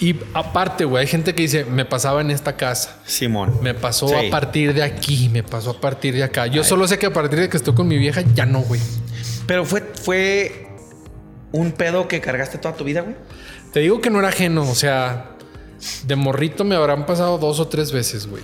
Y 0.00 0.16
aparte, 0.34 0.84
güey, 0.84 1.02
hay 1.02 1.06
gente 1.06 1.34
que 1.34 1.42
dice, 1.42 1.64
me 1.64 1.84
pasaba 1.84 2.20
en 2.20 2.30
esta 2.30 2.56
casa. 2.56 2.98
Simón. 3.06 3.58
Me 3.62 3.74
pasó 3.74 4.08
Sí. 4.08 4.14
a 4.14 4.30
partir 4.30 4.74
de 4.74 4.82
aquí, 4.82 5.28
me 5.30 5.42
pasó 5.42 5.70
a 5.70 5.80
partir 5.80 6.14
de 6.14 6.22
acá. 6.24 6.46
Yo 6.46 6.62
solo 6.64 6.86
sé 6.88 6.98
que 6.98 7.06
a 7.06 7.12
partir 7.12 7.38
de 7.38 7.48
que 7.48 7.56
estoy 7.56 7.74
con 7.74 7.88
mi 7.88 7.96
vieja, 7.96 8.22
ya 8.34 8.44
no, 8.44 8.60
güey. 8.60 8.80
Pero 9.46 9.64
fue, 9.64 9.92
fue 10.02 10.66
un 11.52 11.72
pedo 11.72 12.06
que 12.08 12.20
cargaste 12.20 12.58
toda 12.58 12.74
tu 12.74 12.84
vida, 12.84 13.00
güey. 13.02 13.16
Te 13.72 13.80
digo 13.80 14.00
que 14.00 14.10
no 14.10 14.18
era 14.18 14.28
ajeno, 14.28 14.62
o 14.68 14.74
sea, 14.74 15.30
de 16.06 16.16
morrito 16.16 16.64
me 16.64 16.74
habrán 16.74 17.06
pasado 17.06 17.38
dos 17.38 17.60
o 17.60 17.68
tres 17.68 17.92
veces, 17.92 18.26
güey. 18.26 18.42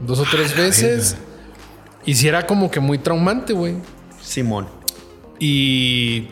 Dos 0.00 0.20
o 0.20 0.24
tres 0.30 0.56
veces. 0.56 1.16
Y 2.06 2.14
si 2.14 2.28
era 2.28 2.46
como 2.46 2.70
que 2.70 2.80
muy 2.80 2.98
traumante, 2.98 3.52
güey. 3.52 3.74
Simón. 4.22 4.68
Y 5.40 6.28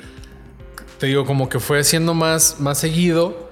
te 1.02 1.08
digo, 1.08 1.26
como 1.26 1.48
que 1.48 1.58
fue 1.58 1.82
siendo 1.82 2.14
más, 2.14 2.60
más 2.60 2.78
seguido. 2.78 3.50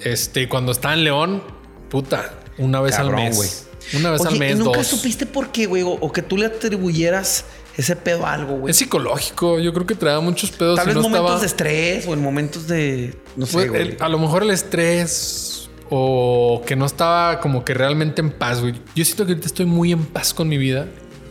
Este, 0.00 0.48
cuando 0.48 0.72
estaba 0.72 0.94
en 0.94 1.04
León, 1.04 1.40
puta, 1.88 2.34
una 2.58 2.80
vez 2.80 2.96
Cabrón, 2.96 3.20
al 3.20 3.28
mes. 3.28 3.68
Una 3.94 4.10
vez 4.10 4.22
Oye, 4.22 4.30
al 4.30 4.38
mes, 4.40 4.52
¿y 4.56 4.58
nunca 4.58 4.78
dos. 4.78 4.86
supiste 4.88 5.24
por 5.24 5.52
qué, 5.52 5.66
güey? 5.66 5.84
O, 5.84 5.90
o 5.90 6.10
que 6.12 6.20
tú 6.20 6.36
le 6.36 6.46
atribuyeras 6.46 7.44
ese 7.76 7.94
pedo 7.94 8.26
a 8.26 8.32
algo, 8.32 8.56
güey. 8.56 8.72
Es 8.72 8.76
psicológico. 8.76 9.60
Yo 9.60 9.72
creo 9.72 9.86
que 9.86 9.94
traía 9.94 10.18
muchos 10.18 10.50
pedos. 10.50 10.74
Tal 10.78 10.86
vez 10.86 10.96
no 10.96 11.02
momentos 11.02 11.20
estaba- 11.26 11.40
de 11.40 11.46
estrés 11.46 12.08
o 12.08 12.14
en 12.14 12.22
momentos 12.22 12.66
de. 12.66 13.16
No 13.36 13.46
sé, 13.46 13.52
Fue 13.52 13.68
güey. 13.68 13.82
el- 13.82 13.96
a 14.00 14.08
lo 14.08 14.18
mejor 14.18 14.42
el 14.42 14.50
estrés 14.50 15.70
o 15.90 16.64
que 16.66 16.74
no 16.74 16.86
estaba 16.86 17.38
como 17.38 17.64
que 17.64 17.72
realmente 17.72 18.20
en 18.20 18.32
paz, 18.32 18.60
güey. 18.62 18.74
Yo 18.96 19.04
siento 19.04 19.26
que 19.26 19.30
ahorita 19.34 19.46
estoy 19.46 19.66
muy 19.66 19.92
en 19.92 20.04
paz 20.06 20.34
con 20.34 20.48
mi 20.48 20.58
vida, 20.58 20.86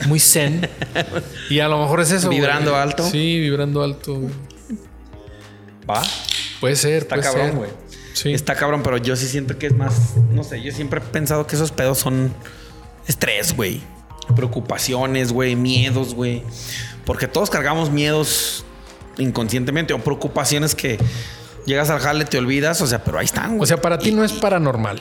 muy 0.07 0.21
zen. 0.21 0.69
y 1.49 1.59
a 1.59 1.67
lo 1.67 1.81
mejor 1.81 1.99
es 1.99 2.11
eso. 2.11 2.29
¿Vibrando 2.29 2.71
güey. 2.71 2.81
alto? 2.81 3.03
Sí, 3.09 3.41
vibrando 3.41 3.83
alto. 3.83 4.15
güey. 4.21 4.33
Va. 5.89 6.03
Puede 6.59 6.75
ser, 6.75 7.03
Está 7.03 7.15
puede 7.15 7.27
cabrón, 7.27 7.55
güey. 7.55 7.69
Sí. 8.13 8.33
Está 8.33 8.55
cabrón, 8.55 8.81
pero 8.83 8.97
yo 8.97 9.15
sí 9.15 9.27
siento 9.27 9.57
que 9.57 9.67
es 9.67 9.75
más. 9.75 10.15
No 10.31 10.43
sé, 10.43 10.61
yo 10.61 10.71
siempre 10.71 10.99
he 10.99 11.03
pensado 11.03 11.45
que 11.45 11.55
esos 11.55 11.71
pedos 11.71 11.99
son 11.99 12.33
estrés, 13.07 13.55
güey. 13.55 13.81
Preocupaciones, 14.35 15.31
güey. 15.31 15.55
Miedos, 15.55 16.13
güey. 16.15 16.43
Porque 17.05 17.27
todos 17.27 17.49
cargamos 17.49 17.91
miedos 17.91 18.65
inconscientemente 19.17 19.93
o 19.93 19.99
preocupaciones 19.99 20.75
que 20.75 20.97
llegas 21.65 21.89
al 21.89 21.99
jale, 21.99 22.25
te 22.25 22.37
olvidas. 22.37 22.81
O 22.81 22.87
sea, 22.87 23.03
pero 23.03 23.19
ahí 23.19 23.25
están, 23.25 23.49
güey. 23.51 23.61
O 23.61 23.65
sea, 23.65 23.81
para 23.81 23.99
ti 23.99 24.11
no 24.11 24.23
es 24.23 24.33
paranormal. 24.33 24.99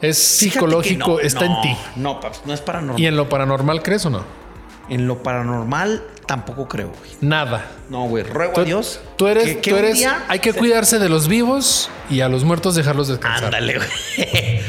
Es 0.00 0.38
fíjate 0.38 0.58
psicológico, 0.60 1.08
no, 1.08 1.20
está 1.20 1.46
no, 1.46 1.56
en 1.56 1.62
ti. 1.62 1.76
No, 1.96 2.20
no 2.44 2.52
es 2.52 2.60
paranormal. 2.60 3.00
¿Y 3.00 3.06
en 3.06 3.16
lo 3.16 3.28
paranormal 3.28 3.82
crees 3.82 4.06
o 4.06 4.10
no? 4.10 4.45
En 4.88 5.06
lo 5.08 5.22
paranormal 5.22 6.04
tampoco 6.26 6.68
creo, 6.68 6.88
güey. 6.98 7.10
Nada. 7.20 7.66
No, 7.90 8.06
güey. 8.08 8.22
Ruego 8.24 8.52
Tú, 8.54 8.60
a 8.60 8.64
Dios. 8.64 9.00
tú 9.16 9.26
eres, 9.26 9.44
que- 9.44 9.60
que 9.60 9.70
tú 9.70 9.76
eres, 9.76 10.06
hay 10.28 10.38
que 10.38 10.52
se- 10.52 10.58
cuidarse 10.58 10.98
de 10.98 11.08
los 11.08 11.26
vivos 11.28 11.90
y 12.10 12.20
a 12.20 12.28
los 12.28 12.44
muertos 12.44 12.74
dejarlos 12.76 13.08
descansar. 13.08 13.44
Ándale, 13.46 13.76
güey. 13.78 13.88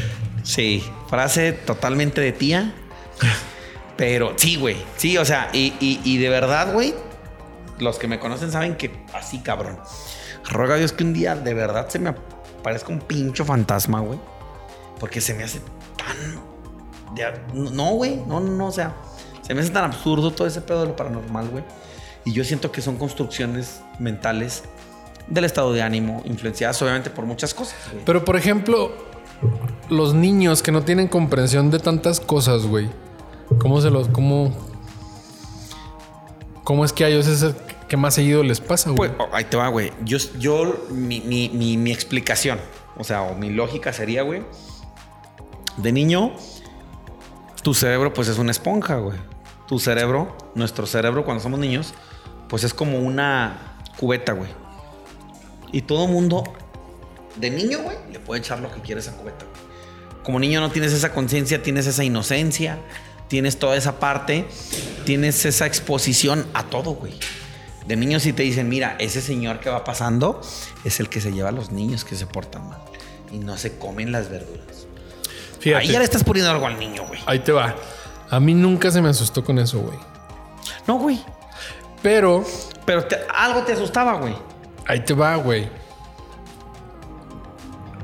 Sí, 0.42 0.82
frase 1.10 1.52
totalmente 1.52 2.20
de 2.22 2.32
tía. 2.32 2.72
Pero 3.96 4.32
sí, 4.36 4.56
güey. 4.56 4.76
Sí, 4.96 5.18
o 5.18 5.24
sea, 5.24 5.50
y, 5.52 5.74
y- 5.80 6.00
y 6.04 6.18
de 6.18 6.28
verdad, 6.30 6.72
güey, 6.72 6.94
los 7.78 7.98
que 7.98 8.08
me 8.08 8.18
conocen 8.18 8.50
saben 8.52 8.76
que 8.76 9.04
así, 9.12 9.40
cabrón. 9.40 9.78
Ruega 10.50 10.74
a 10.74 10.78
Dios 10.78 10.92
que 10.92 11.04
un 11.04 11.12
día 11.12 11.34
de 11.34 11.52
verdad 11.54 11.88
se 11.88 11.98
me 11.98 12.10
aparezca 12.10 12.88
un 12.92 13.00
pincho 13.00 13.44
fantasma, 13.44 14.00
güey. 14.00 14.18
Porque 14.98 15.20
se 15.20 15.34
me 15.34 15.44
hace 15.44 15.60
tan. 15.96 17.14
de- 17.14 17.38
no, 17.52 17.90
güey. 17.92 18.16
No, 18.26 18.40
no, 18.40 18.50
no. 18.52 18.66
O 18.68 18.72
sea, 18.72 18.94
se 19.48 19.54
me 19.54 19.60
hace 19.62 19.70
tan 19.70 19.82
absurdo 19.84 20.30
todo 20.30 20.46
ese 20.46 20.60
pedo 20.60 20.82
de 20.82 20.86
lo 20.86 20.94
paranormal, 20.96 21.48
güey. 21.48 21.64
Y 22.24 22.32
yo 22.32 22.44
siento 22.44 22.70
que 22.70 22.80
son 22.82 22.96
construcciones 22.96 23.80
mentales 23.98 24.62
del 25.26 25.44
estado 25.44 25.72
de 25.72 25.82
ánimo, 25.82 26.22
influenciadas 26.24 26.80
obviamente 26.82 27.10
por 27.10 27.24
muchas 27.26 27.52
cosas, 27.54 27.76
güey. 27.92 28.04
Pero 28.04 28.24
por 28.24 28.36
ejemplo, 28.36 28.92
los 29.90 30.14
niños 30.14 30.62
que 30.62 30.70
no 30.70 30.82
tienen 30.82 31.08
comprensión 31.08 31.70
de 31.70 31.78
tantas 31.80 32.20
cosas, 32.20 32.66
güey. 32.66 32.88
¿Cómo 33.58 33.80
se 33.80 33.90
los, 33.90 34.08
cómo, 34.08 34.52
cómo 36.64 36.84
es 36.84 36.92
que 36.92 37.04
a 37.04 37.08
ellos 37.08 37.26
es 37.26 37.42
el 37.42 37.54
que 37.88 37.96
más 37.96 38.14
seguido 38.14 38.42
les 38.42 38.60
pasa, 38.60 38.90
güey? 38.90 39.10
Pues, 39.10 39.28
oh, 39.30 39.34
ahí 39.34 39.44
te 39.44 39.56
va, 39.56 39.68
güey. 39.68 39.92
Yo, 40.04 40.18
yo 40.38 40.86
mi, 40.90 41.20
mi- 41.20 41.48
mi- 41.48 41.76
mi 41.78 41.90
explicación, 41.92 42.58
o 42.96 43.04
sea, 43.04 43.22
o 43.22 43.34
mi 43.34 43.50
lógica 43.50 43.92
sería, 43.92 44.22
güey. 44.22 44.42
De 45.78 45.92
niño, 45.92 46.32
tu 47.62 47.72
cerebro, 47.72 48.12
pues 48.12 48.28
es 48.28 48.38
una 48.38 48.50
esponja, 48.50 48.96
güey. 48.96 49.16
Tu 49.68 49.78
cerebro, 49.78 50.36
nuestro 50.54 50.86
cerebro, 50.86 51.24
cuando 51.24 51.42
somos 51.42 51.60
niños, 51.60 51.94
pues 52.48 52.64
es 52.64 52.72
como 52.72 52.98
una 52.98 53.76
cubeta, 53.98 54.32
güey. 54.32 54.50
Y 55.72 55.82
todo 55.82 56.06
mundo, 56.06 56.44
de 57.36 57.50
niño, 57.50 57.80
güey, 57.82 57.96
le 58.10 58.18
puede 58.18 58.40
echar 58.40 58.60
lo 58.60 58.72
que 58.72 58.80
quiere 58.80 59.00
a 59.00 59.02
esa 59.02 59.12
cubeta, 59.12 59.44
güey. 59.44 59.68
Como 60.24 60.40
niño 60.40 60.60
no 60.60 60.70
tienes 60.70 60.92
esa 60.92 61.12
conciencia, 61.12 61.62
tienes 61.62 61.86
esa 61.86 62.04
inocencia, 62.04 62.78
tienes 63.28 63.58
toda 63.58 63.76
esa 63.76 64.00
parte, 64.00 64.46
tienes 65.04 65.44
esa 65.44 65.66
exposición 65.66 66.46
a 66.54 66.64
todo, 66.64 66.92
güey. 66.92 67.14
De 67.86 67.96
niños 67.96 68.22
si 68.22 68.32
te 68.32 68.42
dicen, 68.42 68.68
mira, 68.68 68.96
ese 68.98 69.20
señor 69.22 69.60
que 69.60 69.70
va 69.70 69.84
pasando 69.84 70.40
es 70.84 71.00
el 71.00 71.08
que 71.08 71.20
se 71.20 71.32
lleva 71.32 71.48
a 71.50 71.52
los 71.52 71.70
niños 71.72 72.04
que 72.04 72.16
se 72.16 72.26
portan 72.26 72.68
mal 72.68 72.80
y 73.32 73.38
no 73.38 73.56
se 73.56 73.78
comen 73.78 74.12
las 74.12 74.28
verduras. 74.30 74.86
Fíjate, 75.60 75.84
Ahí 75.84 75.92
ya 75.92 75.98
le 75.98 76.04
estás 76.04 76.24
poniendo 76.24 76.50
algo 76.50 76.66
al 76.66 76.78
niño, 76.78 77.06
güey. 77.06 77.20
ahí 77.26 77.38
te 77.38 77.52
va. 77.52 77.74
A 78.30 78.40
mí 78.40 78.54
nunca 78.54 78.90
se 78.90 79.00
me 79.00 79.08
asustó 79.08 79.42
con 79.44 79.58
eso, 79.58 79.80
güey. 79.80 79.98
No, 80.86 80.98
güey. 80.98 81.20
Pero 82.02 82.44
Pero 82.84 83.04
te- 83.04 83.18
algo 83.34 83.62
te 83.62 83.72
asustaba, 83.72 84.14
güey. 84.14 84.34
ahí 84.86 85.00
te 85.00 85.14
va, 85.14 85.36
güey. 85.36 85.68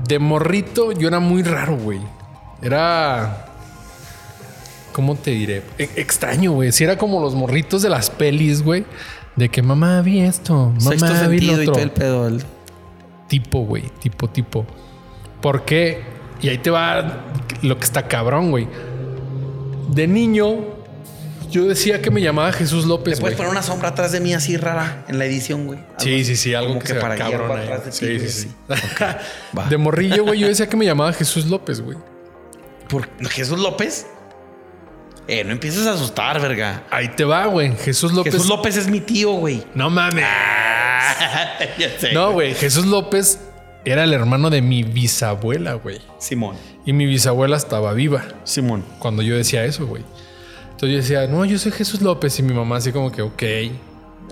De 0.07 0.19
morrito 0.19 0.93
yo 0.93 1.09
era 1.09 1.21
muy 1.21 1.43
raro, 1.43 1.77
güey. 1.77 2.01
Era... 2.63 3.47
¿Cómo 4.93 5.15
te 5.17 5.31
diré? 5.33 5.63
E- 5.79 5.91
extraño, 5.97 6.53
güey. 6.53 6.71
Si 6.73 6.85
era 6.85 6.97
como 6.99 7.21
los 7.21 7.35
morritos 7.35 7.83
de 7.83 7.89
las 7.89 8.11
pelis, 8.11 8.63
güey. 8.63 8.85
De 9.35 9.49
que 9.49 9.63
mamá 9.63 10.01
vi 10.03 10.21
esto, 10.21 10.73
Sexto 10.79 11.07
mamá 11.07 11.27
vi 11.27 11.41
lo 11.41 11.55
sentido 11.57 11.63
y 11.63 11.63
otro. 11.63 11.73
todo 11.75 11.83
el 11.83 11.91
pedo. 11.91 12.29
el- 12.29 12.45
Tipo, 13.29 13.61
güey. 13.65 13.85
Tipo, 14.01 14.29
tipo. 14.29 14.65
¿Por 15.41 15.65
qué? 15.65 16.05
Y 16.41 16.49
ahí 16.51 16.59
te 16.59 16.71
va 16.71 17.25
lo 17.63 17.77
que 17.79 17.85
está 17.85 18.07
cabrón, 18.07 18.51
güey. 18.51 18.69
De 19.89 20.07
niño, 20.07 20.57
yo 21.51 21.67
decía 21.67 22.03
que 22.03 22.11
me 22.11 22.21
llamaba 22.21 22.53
Jesús 22.53 22.85
López, 22.85 23.17
Te 23.17 23.21
puedes 23.21 23.37
poner 23.37 23.53
una 23.53 23.63
sombra 23.63 23.91
atrás 23.91 24.13
de 24.13 24.21
mí 24.21 24.35
así 24.35 24.57
rara 24.57 25.05
en 25.09 25.19
la 25.19 25.25
edición, 25.25 25.67
güey. 25.67 25.79
Sí, 25.99 26.25
sí, 26.25 26.37
sí, 26.37 26.55
algo 26.55 26.75
como 26.75 26.81
que, 26.81 26.95
para 26.95 27.17
cabrón 27.17 27.49
para 27.49 27.63
atrás 27.63 27.85
de 27.85 27.91
ti, 27.91 27.97
Sí, 27.97 28.17
güey, 28.17 28.29
sí, 28.29 28.49
sí. 28.49 29.69
De 29.71 29.77
morrillo, 29.77 30.25
güey, 30.25 30.41
yo 30.41 30.49
decía 30.49 30.69
que 30.69 30.77
me 30.77 30.85
llamaba 30.85 31.13
Jesús 31.13 31.47
López, 31.47 31.81
güey. 31.81 31.99
¿Por 32.89 33.09
Jesús 33.31 33.59
López? 33.59 34.07
Eh, 35.27 35.43
no 35.45 35.53
empieces 35.53 35.87
a 35.87 35.93
asustar, 35.93 36.41
verga. 36.41 36.83
Ahí 36.91 37.09
te 37.09 37.25
va, 37.25 37.47
güey. 37.47 37.75
Jesús 37.77 38.13
López. 38.13 38.33
Jesús 38.33 38.49
López 38.49 38.77
es 38.77 38.89
mi 38.89 39.01
tío, 39.01 39.33
güey. 39.33 39.65
No 39.75 39.89
mames. 39.89 40.25
ya 41.79 41.99
sé. 41.99 42.13
No, 42.13 42.33
güey. 42.33 42.55
Jesús 42.55 42.85
López 42.85 43.39
era 43.85 44.05
el 44.05 44.13
hermano 44.13 44.51
de 44.51 44.61
mi 44.61 44.83
bisabuela, 44.83 45.75
güey. 45.75 46.01
Simón. 46.19 46.57
Y 46.87 46.93
mi 46.93 47.07
bisabuela 47.07 47.57
estaba 47.57 47.93
viva 47.95 48.25
Simón. 48.45 48.85
cuando 48.99 49.23
yo 49.23 49.37
decía 49.37 49.65
eso, 49.65 49.87
güey. 49.87 50.03
Entonces 50.65 50.91
yo 50.91 50.97
decía, 50.97 51.27
no, 51.27 51.45
yo 51.45 51.59
soy 51.59 51.73
Jesús 51.73 52.03
López. 52.03 52.39
Y 52.39 52.43
mi 52.43 52.53
mamá 52.53 52.77
así 52.77 52.93
como 52.93 53.11
que, 53.11 53.23
ok. 53.23 53.43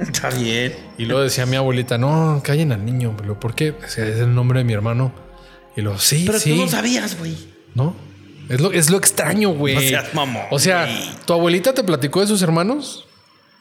Está 0.00 0.30
bien. 0.30 0.74
Y 0.98 1.04
luego 1.04 1.22
decía 1.22 1.46
mi 1.46 1.56
abuelita, 1.56 1.98
no, 1.98 2.40
callen 2.44 2.72
al 2.72 2.84
niño, 2.84 3.14
pero 3.16 3.38
¿por 3.38 3.54
qué? 3.54 3.70
O 3.70 3.88
sea, 3.88 4.06
es 4.06 4.18
el 4.18 4.34
nombre 4.34 4.58
de 4.60 4.64
mi 4.64 4.72
hermano. 4.72 5.12
Y 5.76 5.80
luego, 5.80 5.98
sí, 5.98 6.24
Pero 6.26 6.38
sí. 6.38 6.50
tú 6.50 6.56
no 6.56 6.68
sabías, 6.68 7.18
güey. 7.18 7.36
¿No? 7.74 7.94
Es 8.48 8.60
lo, 8.60 8.72
es 8.72 8.90
lo 8.90 8.98
extraño, 8.98 9.50
güey. 9.50 9.74
No 9.74 9.80
seas 9.80 10.12
mamón, 10.14 10.42
O 10.50 10.58
sea, 10.58 10.84
güey. 10.84 11.10
¿tu 11.24 11.32
abuelita 11.32 11.72
te 11.72 11.82
platicó 11.84 12.20
de 12.20 12.26
sus 12.26 12.42
hermanos? 12.42 13.06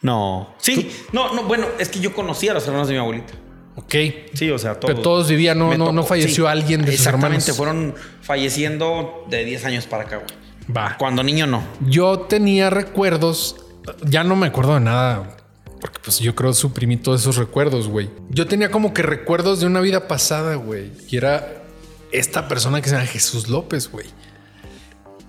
No. 0.02 0.52
Sí. 0.58 0.90
No, 1.12 1.32
no, 1.32 1.44
bueno, 1.44 1.66
es 1.78 1.88
que 1.88 2.00
yo 2.00 2.12
conocía 2.12 2.50
a 2.50 2.54
los 2.54 2.66
hermanos 2.66 2.88
de 2.88 2.94
mi 2.94 3.00
abuelita. 3.00 3.32
Ok. 3.76 3.94
Sí, 4.34 4.50
o 4.50 4.58
sea, 4.58 4.74
todos. 4.74 4.92
Pero 4.92 5.02
todos 5.02 5.28
vivían, 5.28 5.58
no, 5.58 5.76
no, 5.76 5.92
no 5.92 6.04
falleció 6.04 6.44
sí. 6.44 6.50
alguien 6.50 6.82
de 6.82 6.92
sus 6.92 7.06
Exactamente, 7.06 7.50
hermanos. 7.50 7.56
fueron 7.56 7.94
falleciendo 8.20 9.24
de 9.30 9.44
10 9.44 9.64
años 9.64 9.86
para 9.86 10.04
acá, 10.04 10.16
güey. 10.18 10.76
Va. 10.76 10.96
Cuando 10.98 11.22
niño 11.22 11.46
no. 11.46 11.64
Yo 11.80 12.20
tenía 12.20 12.70
recuerdos, 12.70 13.56
ya 14.04 14.24
no 14.24 14.36
me 14.36 14.46
acuerdo 14.48 14.74
de 14.74 14.80
nada, 14.80 15.36
porque 15.80 15.98
pues 16.04 16.20
yo 16.20 16.34
creo 16.34 16.52
suprimí 16.52 16.96
todos 16.96 17.22
esos 17.22 17.36
recuerdos, 17.36 17.88
güey. 17.88 18.10
Yo 18.30 18.46
tenía 18.46 18.70
como 18.70 18.94
que 18.94 19.02
recuerdos 19.02 19.60
de 19.60 19.66
una 19.66 19.80
vida 19.80 20.06
pasada, 20.06 20.54
güey. 20.56 20.92
Y 21.08 21.16
era 21.16 21.64
esta 22.12 22.46
persona 22.48 22.80
que 22.80 22.88
se 22.88 22.94
llama 22.94 23.06
Jesús 23.06 23.48
López, 23.48 23.90
güey. 23.90 24.06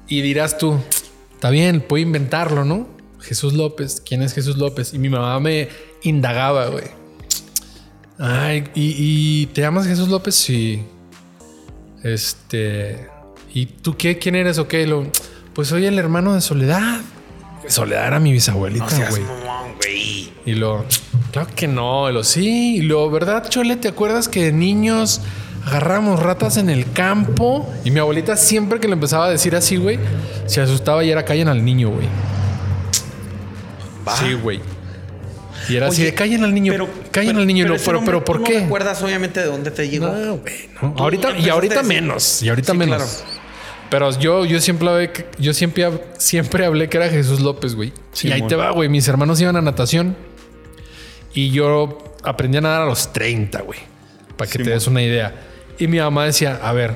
Y 0.07 0.21
dirás 0.21 0.57
tú, 0.57 0.77
está 1.33 1.49
bien, 1.49 1.81
puedo 1.81 2.03
inventarlo, 2.03 2.65
¿no? 2.65 2.87
Jesús 3.21 3.53
López, 3.53 4.01
¿quién 4.05 4.21
es 4.21 4.33
Jesús 4.33 4.57
López? 4.57 4.93
Y 4.93 4.99
mi 4.99 5.09
mamá 5.09 5.39
me 5.39 5.69
indagaba, 6.03 6.67
güey. 6.67 7.02
Ay, 8.20 8.66
y, 8.76 8.95
y 8.97 9.45
te 9.47 9.61
llamas 9.61 9.88
Jesús 9.88 10.07
López, 10.09 10.36
sí. 10.36 10.84
Este. 12.03 13.07
¿Y 13.53 13.66
tú 13.68 13.95
qué? 13.97 14.18
¿Quién 14.18 14.36
eres 14.36 14.57
o 14.57 14.68
qué? 14.68 14.86
Lo, 14.86 15.07
pues 15.53 15.68
soy 15.68 15.86
el 15.86 15.97
hermano 15.97 16.34
de 16.34 16.41
Soledad. 16.41 17.01
Soledad 17.68 18.07
era 18.07 18.20
mi 18.20 18.32
bisabuelita, 18.34 19.09
güey. 19.09 19.24
y 20.45 20.53
lo, 20.53 20.86
claro 21.32 21.49
que 21.55 21.68
no. 21.68 22.09
Y 22.09 22.14
lo, 22.14 22.24
sí. 22.24 22.78
Y 22.78 22.82
lo, 22.82 23.09
¿verdad, 23.09 23.47
Chole? 23.49 23.78
¿Te 23.78 23.88
acuerdas 23.88 24.28
que 24.28 24.45
de 24.45 24.51
niños 24.51 25.22
agarramos 25.66 26.20
ratas 26.22 26.57
en 26.57 26.70
el 26.70 26.91
campo? 26.91 27.72
Y 27.86 27.91
mi 27.91 27.99
abuelita 27.99 28.36
siempre 28.36 28.80
que 28.80 28.88
le 28.88 28.93
empezaba 28.93 29.28
a 29.28 29.30
decir 29.30 29.55
así, 29.55 29.78
güey, 29.78 29.97
se 30.45 30.59
asustaba 30.59 31.03
y 31.03 31.11
era 31.11 31.24
callen 31.24 31.47
al 31.47 31.64
niño, 31.64 31.89
güey. 31.89 32.07
Sí, 34.20 34.34
güey. 34.34 34.59
Y 35.70 35.76
era 35.76 35.88
así 35.88 36.01
Oye, 36.01 36.11
de 36.11 36.16
callen 36.16 36.43
al 36.43 36.53
niño, 36.53 36.74
callen 37.11 37.38
al 37.38 37.47
niño. 37.47 37.68
Lo, 37.68 37.76
ese 37.76 37.86
pero, 37.86 38.03
pero, 38.03 38.24
¿por 38.26 38.43
qué? 38.43 38.55
No 38.55 38.59
recuerdas 38.61 39.01
obviamente 39.03 39.39
de 39.39 39.45
dónde 39.47 39.72
te 39.72 39.88
llegó. 39.89 40.07
No, 40.07 40.38
güey, 40.38 40.70
no. 40.82 40.95
Ahorita, 40.97 41.38
y 41.38 41.49
ahorita 41.49 41.76
decir- 41.82 41.88
menos. 41.88 42.41
Y 42.43 42.49
ahorita 42.49 42.72
Sí, 42.74 42.78
menos. 42.78 42.97
claro. 42.97 43.43
Pero 43.89 44.20
yo, 44.20 44.45
yo 44.45 44.59
siempre 44.59 44.89
hablé, 44.89 45.11
que- 45.11 45.26
yo 45.38 45.53
siempre, 45.53 45.88
siempre 46.18 46.66
hablé 46.66 46.89
que 46.89 46.97
era 46.97 47.09
Jesús 47.09 47.39
López, 47.39 47.76
güey. 47.76 47.93
Sí, 48.11 48.28
y 48.28 48.32
ahí 48.32 48.41
te 48.47 48.55
va, 48.55 48.72
güey. 48.72 48.89
Mis 48.89 49.07
hermanos 49.07 49.39
iban 49.39 49.55
a 49.55 49.61
natación 49.61 50.16
y 51.34 51.51
yo 51.51 52.03
aprendí 52.24 52.57
a 52.57 52.61
nadar 52.61 52.82
a 52.82 52.86
los 52.86 53.14
30, 53.14 53.61
güey. 53.61 53.80
Para 54.38 54.49
que 54.49 54.57
Sí, 54.59 54.64
te 54.64 54.72
des 54.72 54.88
una 54.88 55.01
idea. 55.03 55.36
Y 55.78 55.88
mi 55.88 55.99
mamá 55.99 56.26
decía, 56.26 56.59
a 56.64 56.74
ver, 56.74 56.95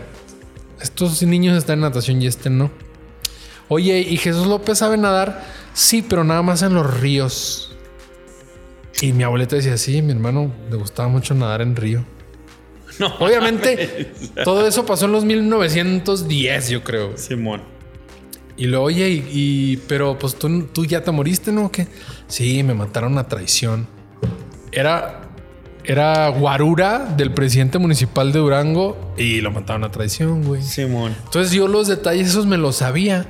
estos 0.81 1.21
niños 1.23 1.57
están 1.57 1.75
en 1.75 1.81
natación 1.81 2.21
y 2.21 2.27
este 2.27 2.49
no. 2.49 2.71
Oye, 3.69 3.99
¿y 3.99 4.17
Jesús 4.17 4.47
López 4.47 4.77
sabe 4.79 4.97
nadar? 4.97 5.43
Sí, 5.73 6.01
pero 6.07 6.23
nada 6.23 6.41
más 6.41 6.61
en 6.61 6.73
los 6.73 6.99
ríos. 6.99 7.66
Y 9.01 9.13
mi 9.13 9.23
abuelita 9.23 9.55
decía, 9.55 9.77
sí, 9.77 10.01
mi 10.01 10.11
hermano 10.11 10.51
le 10.69 10.75
gustaba 10.77 11.07
mucho 11.09 11.33
nadar 11.33 11.61
en 11.61 11.75
río. 11.75 12.03
No. 12.99 13.13
Obviamente, 13.19 14.11
todo 14.43 14.65
eso 14.67 14.83
pasó 14.87 15.05
en 15.05 15.11
los 15.11 15.23
1910, 15.23 16.69
yo 16.69 16.83
creo. 16.83 17.15
Simón. 17.15 17.61
Y 18.55 18.65
luego, 18.65 18.85
oye, 18.85 19.07
y, 19.09 19.23
y- 19.31 19.77
pero 19.87 20.17
pues 20.17 20.33
tú, 20.35 20.63
tú 20.73 20.83
ya 20.85 21.03
te 21.03 21.11
moriste, 21.11 21.51
¿no? 21.51 21.71
¿Qué? 21.71 21.87
Sí, 22.27 22.63
me 22.63 22.73
mataron 22.73 23.19
a 23.19 23.27
traición. 23.27 23.87
Era, 24.71 25.29
era 25.83 26.27
guarura 26.29 27.05
del 27.15 27.31
presidente 27.35 27.77
municipal 27.77 28.31
de 28.31 28.39
Durango 28.39 29.13
y 29.15 29.41
lo 29.41 29.51
mataron 29.51 29.83
a 29.83 29.91
traición, 29.91 30.43
güey. 30.43 30.63
Simón. 30.63 31.15
Entonces 31.25 31.51
yo 31.53 31.67
los 31.67 31.87
detalles 31.87 32.29
esos 32.29 32.47
me 32.47 32.57
los 32.57 32.77
sabía. 32.77 33.27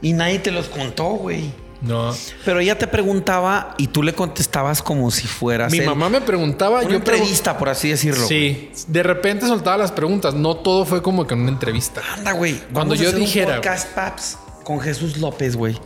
Y 0.00 0.14
nadie 0.14 0.38
te 0.38 0.52
los 0.52 0.68
contó, 0.68 1.04
güey. 1.10 1.50
No. 1.80 2.14
Pero 2.44 2.60
ella 2.60 2.76
te 2.78 2.86
preguntaba 2.86 3.74
y 3.78 3.86
tú 3.86 4.02
le 4.02 4.12
contestabas 4.14 4.82
como 4.82 5.10
si 5.10 5.26
fueras 5.26 5.72
Mi 5.72 5.78
él. 5.78 5.86
mamá 5.86 6.08
me 6.10 6.20
preguntaba, 6.20 6.80
Una 6.80 6.88
yo 6.90 6.96
entrevista, 6.96 7.56
por 7.56 7.68
así 7.68 7.88
decirlo. 7.88 8.26
Sí, 8.26 8.70
de 8.86 9.02
repente 9.02 9.46
soltaba 9.46 9.76
las 9.78 9.92
preguntas. 9.92 10.34
No 10.34 10.56
todo 10.56 10.84
fue 10.84 11.02
como 11.02 11.26
que 11.26 11.34
en 11.34 11.40
una 11.40 11.50
entrevista. 11.50 12.02
Anda, 12.16 12.32
güey. 12.32 12.58
Cuando 12.72 12.94
vamos 12.94 13.00
a 13.00 13.02
yo 13.04 13.10
un 13.10 13.16
dijera, 13.20 13.56
podcast, 13.56 13.94
paps, 13.94 14.38
con 14.64 14.80
Jesús 14.80 15.16
López, 15.16 15.56
güey. 15.56 15.78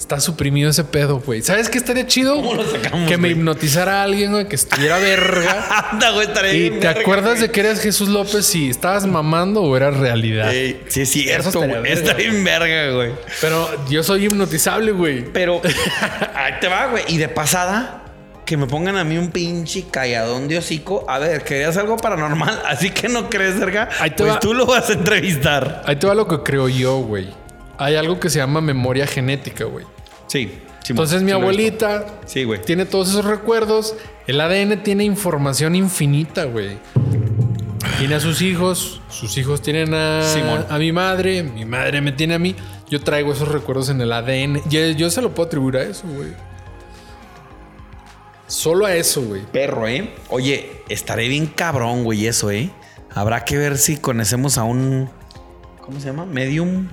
Está 0.00 0.18
suprimido 0.18 0.70
ese 0.70 0.82
pedo, 0.82 1.20
güey. 1.20 1.42
¿Sabes 1.42 1.68
qué 1.68 1.76
estaría 1.76 2.06
chido? 2.06 2.36
¿Cómo 2.36 2.54
lo 2.54 2.64
sacamos, 2.64 3.06
que 3.06 3.18
me 3.18 3.28
güey? 3.28 3.32
hipnotizara 3.32 4.00
a 4.00 4.04
alguien, 4.04 4.32
güey, 4.32 4.48
que 4.48 4.56
estuviera 4.56 4.96
verga. 4.96 5.90
Anda, 5.92 6.10
güey, 6.12 6.26
estaré 6.26 6.54
¿Y 6.56 6.60
bien 6.70 6.80
te 6.80 6.86
verga, 6.86 7.00
acuerdas 7.02 7.32
güey. 7.32 7.42
de 7.42 7.50
que 7.50 7.60
eres 7.60 7.80
Jesús 7.82 8.08
López 8.08 8.46
si 8.46 8.70
estabas 8.70 9.06
mamando 9.06 9.60
o 9.62 9.76
era 9.76 9.90
realidad? 9.90 10.50
Ey, 10.54 10.82
sí, 10.88 11.02
es 11.02 11.10
Eso 11.10 11.12
cierto, 11.20 11.48
estaría 11.50 11.80
güey. 11.80 11.92
Está 11.92 12.14
bien 12.14 12.42
verga, 12.42 12.92
güey. 12.96 13.12
Pero 13.42 13.68
yo 13.90 14.02
soy 14.02 14.24
hipnotizable, 14.24 14.92
güey. 14.92 15.22
Pero 15.32 15.60
ahí 16.34 16.54
te 16.62 16.68
va, 16.68 16.86
güey. 16.86 17.04
Y 17.08 17.18
de 17.18 17.28
pasada, 17.28 18.04
que 18.46 18.56
me 18.56 18.66
pongan 18.66 18.96
a 18.96 19.04
mí 19.04 19.18
un 19.18 19.30
pinche 19.30 19.84
calladón 19.90 20.48
de 20.48 20.56
hocico. 20.56 21.04
A 21.10 21.18
ver, 21.18 21.44
querías 21.44 21.76
algo 21.76 21.98
paranormal, 21.98 22.62
así 22.66 22.88
que 22.88 23.10
no 23.10 23.28
crees, 23.28 23.60
verga. 23.60 23.90
Ahí 24.00 24.10
te 24.12 24.22
pues 24.22 24.32
va. 24.32 24.40
tú 24.40 24.54
lo 24.54 24.64
vas 24.64 24.88
a 24.88 24.94
entrevistar. 24.94 25.82
Ahí 25.84 25.96
te 25.96 26.06
va 26.06 26.14
lo 26.14 26.26
que 26.26 26.38
creo 26.42 26.68
yo, 26.70 26.96
güey. 27.00 27.28
Hay 27.80 27.96
algo 27.96 28.20
que 28.20 28.28
se 28.28 28.38
llama 28.38 28.60
memoria 28.60 29.06
genética, 29.06 29.64
güey. 29.64 29.86
Sí. 30.26 30.52
Entonces 30.88 31.22
mi 31.22 31.30
abuelita 31.30 32.20
Sí, 32.26 32.44
güey. 32.44 32.60
tiene 32.62 32.84
todos 32.84 33.08
esos 33.08 33.24
recuerdos. 33.24 33.94
El 34.26 34.40
ADN 34.40 34.82
tiene 34.82 35.04
información 35.04 35.74
infinita, 35.74 36.44
güey. 36.44 36.78
Tiene 37.98 38.16
a 38.16 38.20
sus 38.20 38.42
hijos, 38.42 39.00
sus 39.08 39.36
hijos 39.38 39.62
tienen 39.62 39.94
a, 39.94 40.22
Simón. 40.22 40.66
a 40.68 40.78
mi 40.78 40.92
madre, 40.92 41.42
mi 41.42 41.64
madre 41.64 42.02
me 42.02 42.12
tiene 42.12 42.34
a 42.34 42.38
mí. 42.38 42.54
Yo 42.90 43.00
traigo 43.00 43.32
esos 43.32 43.48
recuerdos 43.48 43.88
en 43.88 44.00
el 44.02 44.12
ADN. 44.12 44.60
Yo, 44.68 44.80
yo 44.90 45.08
se 45.10 45.22
lo 45.22 45.34
puedo 45.34 45.46
atribuir 45.46 45.76
a 45.78 45.82
eso, 45.82 46.04
güey. 46.06 46.32
Solo 48.46 48.84
a 48.86 48.94
eso, 48.94 49.22
güey. 49.22 49.42
Perro, 49.52 49.88
¿eh? 49.88 50.12
Oye, 50.28 50.82
estaré 50.90 51.28
bien 51.28 51.46
cabrón, 51.46 52.04
güey, 52.04 52.26
eso, 52.26 52.50
¿eh? 52.50 52.70
Habrá 53.14 53.44
que 53.44 53.56
ver 53.56 53.78
si 53.78 53.96
conocemos 53.96 54.58
a 54.58 54.64
un. 54.64 55.08
¿Cómo 55.80 55.98
se 56.00 56.06
llama? 56.06 56.26
Medium. 56.26 56.88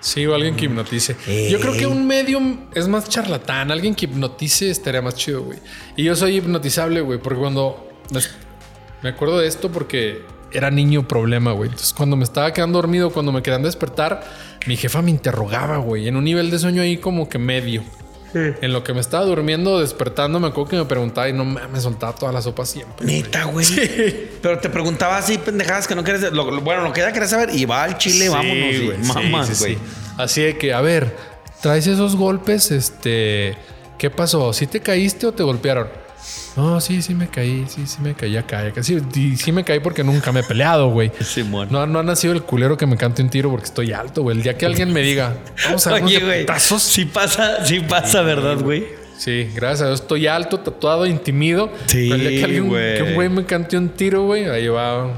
Sí, 0.00 0.26
o 0.26 0.34
alguien 0.34 0.56
que 0.56 0.64
hipnotice. 0.64 1.16
Yo 1.50 1.60
creo 1.60 1.74
que 1.74 1.86
un 1.86 2.06
medium 2.06 2.66
es 2.74 2.88
más 2.88 3.08
charlatán. 3.08 3.70
Alguien 3.70 3.94
que 3.94 4.06
hipnotice 4.06 4.70
estaría 4.70 5.02
más 5.02 5.14
chido, 5.14 5.42
güey. 5.42 5.58
Y 5.96 6.04
yo 6.04 6.16
soy 6.16 6.36
hipnotizable, 6.36 7.02
güey, 7.02 7.18
porque 7.18 7.38
cuando 7.38 7.88
me, 8.10 8.20
me 9.02 9.08
acuerdo 9.10 9.38
de 9.38 9.46
esto 9.46 9.70
porque 9.70 10.22
era 10.52 10.70
niño 10.70 11.06
problema, 11.06 11.52
güey. 11.52 11.68
Entonces, 11.68 11.92
cuando 11.92 12.16
me 12.16 12.24
estaba 12.24 12.52
quedando 12.52 12.78
dormido, 12.78 13.10
cuando 13.10 13.32
me 13.32 13.42
querían 13.42 13.62
despertar, 13.62 14.24
mi 14.66 14.76
jefa 14.76 15.02
me 15.02 15.10
interrogaba, 15.10 15.78
güey, 15.78 16.08
en 16.08 16.16
un 16.16 16.24
nivel 16.24 16.50
de 16.50 16.58
sueño 16.58 16.82
ahí 16.82 16.96
como 16.96 17.28
que 17.28 17.38
medio. 17.38 17.82
En 18.34 18.72
lo 18.72 18.84
que 18.84 18.92
me 18.94 19.00
estaba 19.00 19.24
durmiendo, 19.24 19.80
despertando, 19.80 20.38
me 20.40 20.48
acuerdo 20.48 20.70
que 20.70 20.76
me 20.76 20.84
preguntaba 20.84 21.28
y 21.28 21.32
no 21.32 21.44
me, 21.44 21.80
soltaba 21.80 22.14
toda 22.14 22.32
la 22.32 22.40
sopa 22.42 22.64
siempre. 22.64 23.06
Neta, 23.06 23.44
güey. 23.44 23.66
Pero 24.40 24.58
te 24.58 24.68
preguntaba 24.68 25.16
así, 25.18 25.38
pendejadas 25.38 25.86
que 25.88 25.94
no 25.94 26.04
quieres. 26.04 26.22
lo- 26.32 26.50
lo- 26.50 26.60
bueno, 26.60 26.82
lo 26.82 26.92
que 26.92 27.00
ella 27.00 27.12
quería 27.12 27.28
saber. 27.28 27.50
Y 27.54 27.64
va 27.64 27.82
al 27.84 27.98
chile, 27.98 28.28
vámonos, 28.28 28.74
Sí, 28.76 28.86
güey. 28.86 28.98
Mamas, 28.98 29.48
sí, 29.48 29.54
sí. 29.54 29.60
güey. 29.60 29.78
Así 30.18 30.42
de 30.42 30.56
que, 30.58 30.72
a 30.72 30.80
ver, 30.80 31.16
traes 31.60 31.86
esos 31.86 32.14
golpes, 32.16 32.70
este, 32.70 33.56
¿qué 33.98 34.10
pasó? 34.10 34.52
¿Sí 34.52 34.66
te 34.66 34.80
caíste 34.80 35.26
o 35.26 35.32
te 35.32 35.42
golpearon? 35.42 35.88
No, 36.56 36.80
sí, 36.80 37.00
sí 37.00 37.14
me 37.14 37.28
caí, 37.28 37.64
sí, 37.68 37.86
sí 37.86 37.98
me 38.02 38.14
caí 38.14 38.36
acá. 38.36 38.72
Sí, 38.82 38.98
sí 39.36 39.52
me 39.52 39.64
caí 39.64 39.80
porque 39.80 40.02
nunca 40.04 40.32
me 40.32 40.40
he 40.40 40.42
peleado, 40.42 40.88
güey. 40.90 41.10
No, 41.70 41.86
no 41.86 41.98
ha 42.00 42.02
nacido 42.02 42.32
el 42.34 42.42
culero 42.42 42.76
que 42.76 42.86
me 42.86 42.96
cante 42.96 43.22
un 43.22 43.30
tiro 43.30 43.50
porque 43.50 43.66
estoy 43.66 43.92
alto, 43.92 44.22
güey. 44.22 44.36
El 44.36 44.42
día 44.42 44.58
que 44.58 44.66
alguien 44.66 44.92
me 44.92 45.00
diga, 45.02 45.36
vamos 45.64 45.86
a 45.86 45.94
Oye, 45.94 46.20
güey. 46.20 46.40
putazos. 46.40 46.82
Sí 46.82 47.04
pasa, 47.04 47.64
sí 47.64 47.80
pasa, 47.80 48.22
¿verdad, 48.22 48.58
güey? 48.60 48.84
Sí, 49.16 49.48
gracias 49.54 49.82
a 49.82 49.86
Dios 49.88 50.00
estoy 50.00 50.26
alto, 50.26 50.60
tatuado, 50.60 51.06
intimido. 51.06 51.70
Sí, 51.86 52.08
Pero 52.10 52.14
el 52.14 52.20
día 52.28 52.38
que 52.38 52.44
alguien, 52.44 52.68
güey. 52.68 52.96
que 52.96 53.02
un 53.02 53.14
güey 53.14 53.28
me 53.28 53.44
cante 53.44 53.76
un 53.76 53.88
tiro, 53.90 54.24
güey, 54.24 54.48
ahí 54.48 54.66
va. 54.68 55.10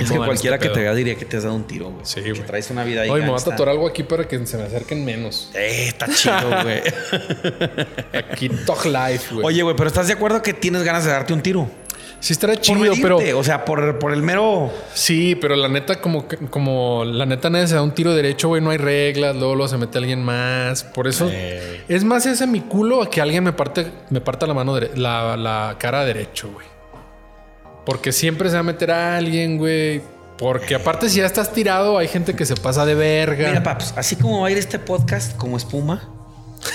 Es 0.00 0.10
que 0.10 0.16
cualquiera 0.16 0.56
este 0.56 0.68
que 0.68 0.74
te 0.74 0.80
vea 0.80 0.94
diría 0.94 1.14
que 1.14 1.24
te 1.26 1.36
has 1.36 1.42
dado 1.42 1.54
un 1.54 1.64
tiro, 1.66 1.90
güey. 1.90 2.04
Sí, 2.06 2.22
Que 2.22 2.32
traes 2.40 2.70
una 2.70 2.84
vida 2.84 3.02
ahí. 3.02 3.10
Hoy 3.10 3.20
me 3.22 3.28
voy 3.28 3.38
a 3.40 3.44
tatuar 3.44 3.68
algo 3.68 3.86
aquí 3.86 4.02
para 4.02 4.26
que 4.26 4.44
se 4.46 4.56
me 4.56 4.62
acerquen 4.64 5.04
menos. 5.04 5.50
Eh, 5.54 5.88
está 5.88 6.06
chido, 6.08 6.34
güey. 6.62 6.80
Aquí 8.30 8.48
Talk 8.48 8.84
Life, 8.86 9.34
güey. 9.34 9.46
Oye, 9.46 9.62
güey, 9.62 9.76
pero 9.76 9.88
¿estás 9.88 10.06
de 10.06 10.14
acuerdo 10.14 10.42
que 10.42 10.52
tienes 10.54 10.82
ganas 10.84 11.04
de 11.04 11.10
darte 11.10 11.32
un 11.32 11.42
tiro? 11.42 11.68
sí 12.20 12.32
estará 12.32 12.54
Por 12.54 12.62
chido, 12.62 12.78
medirte, 12.80 13.02
pero 13.02 13.38
O 13.38 13.44
sea, 13.44 13.66
por, 13.66 13.98
por 13.98 14.10
el 14.14 14.22
mero... 14.22 14.72
sí, 14.94 15.34
pero 15.38 15.56
la 15.56 15.68
neta, 15.68 16.00
como, 16.00 16.26
que- 16.26 16.38
como 16.48 17.04
la 17.04 17.26
neta 17.26 17.50
nadie 17.50 17.66
se 17.66 17.74
da 17.74 17.82
un 17.82 17.92
tiro 17.92 18.14
derecho, 18.14 18.48
güey, 18.48 18.62
no 18.62 18.70
hay 18.70 18.78
reglas, 18.78 19.36
luego, 19.36 19.54
luego 19.54 19.68
se 19.68 19.76
mete 19.76 19.98
alguien 19.98 20.22
más. 20.22 20.84
Por 20.84 21.06
eso 21.06 21.28
Eh. 21.30 21.82
es 21.86 22.02
más 22.02 22.24
ese 22.24 22.46
mi 22.46 22.60
culo 22.60 23.02
a 23.02 23.10
que 23.10 23.20
alguien 23.20 23.44
me 23.44 23.52
parte, 23.52 23.88
me 24.08 24.22
parta 24.22 24.46
la 24.46 24.54
mano, 24.54 24.74
dere- 24.74 24.94
la, 24.94 25.36
la 25.36 25.76
cara 25.78 26.02
derecho, 26.06 26.50
güey. 26.50 26.66
Porque 27.84 28.12
siempre 28.12 28.48
se 28.48 28.54
va 28.54 28.60
a 28.60 28.64
meter 28.64 28.90
a 28.90 29.16
alguien, 29.16 29.58
güey. 29.58 30.02
Porque 30.38 30.74
aparte, 30.74 31.08
si 31.08 31.18
ya 31.18 31.26
estás 31.26 31.52
tirado, 31.52 31.98
hay 31.98 32.08
gente 32.08 32.34
que 32.34 32.44
se 32.44 32.56
pasa 32.56 32.84
de 32.84 32.94
verga. 32.94 33.48
Mira, 33.48 33.62
paps, 33.62 33.94
así 33.96 34.16
como 34.16 34.40
va 34.40 34.48
a 34.48 34.50
ir 34.50 34.58
este 34.58 34.78
podcast 34.78 35.36
como 35.36 35.56
espuma, 35.56 36.10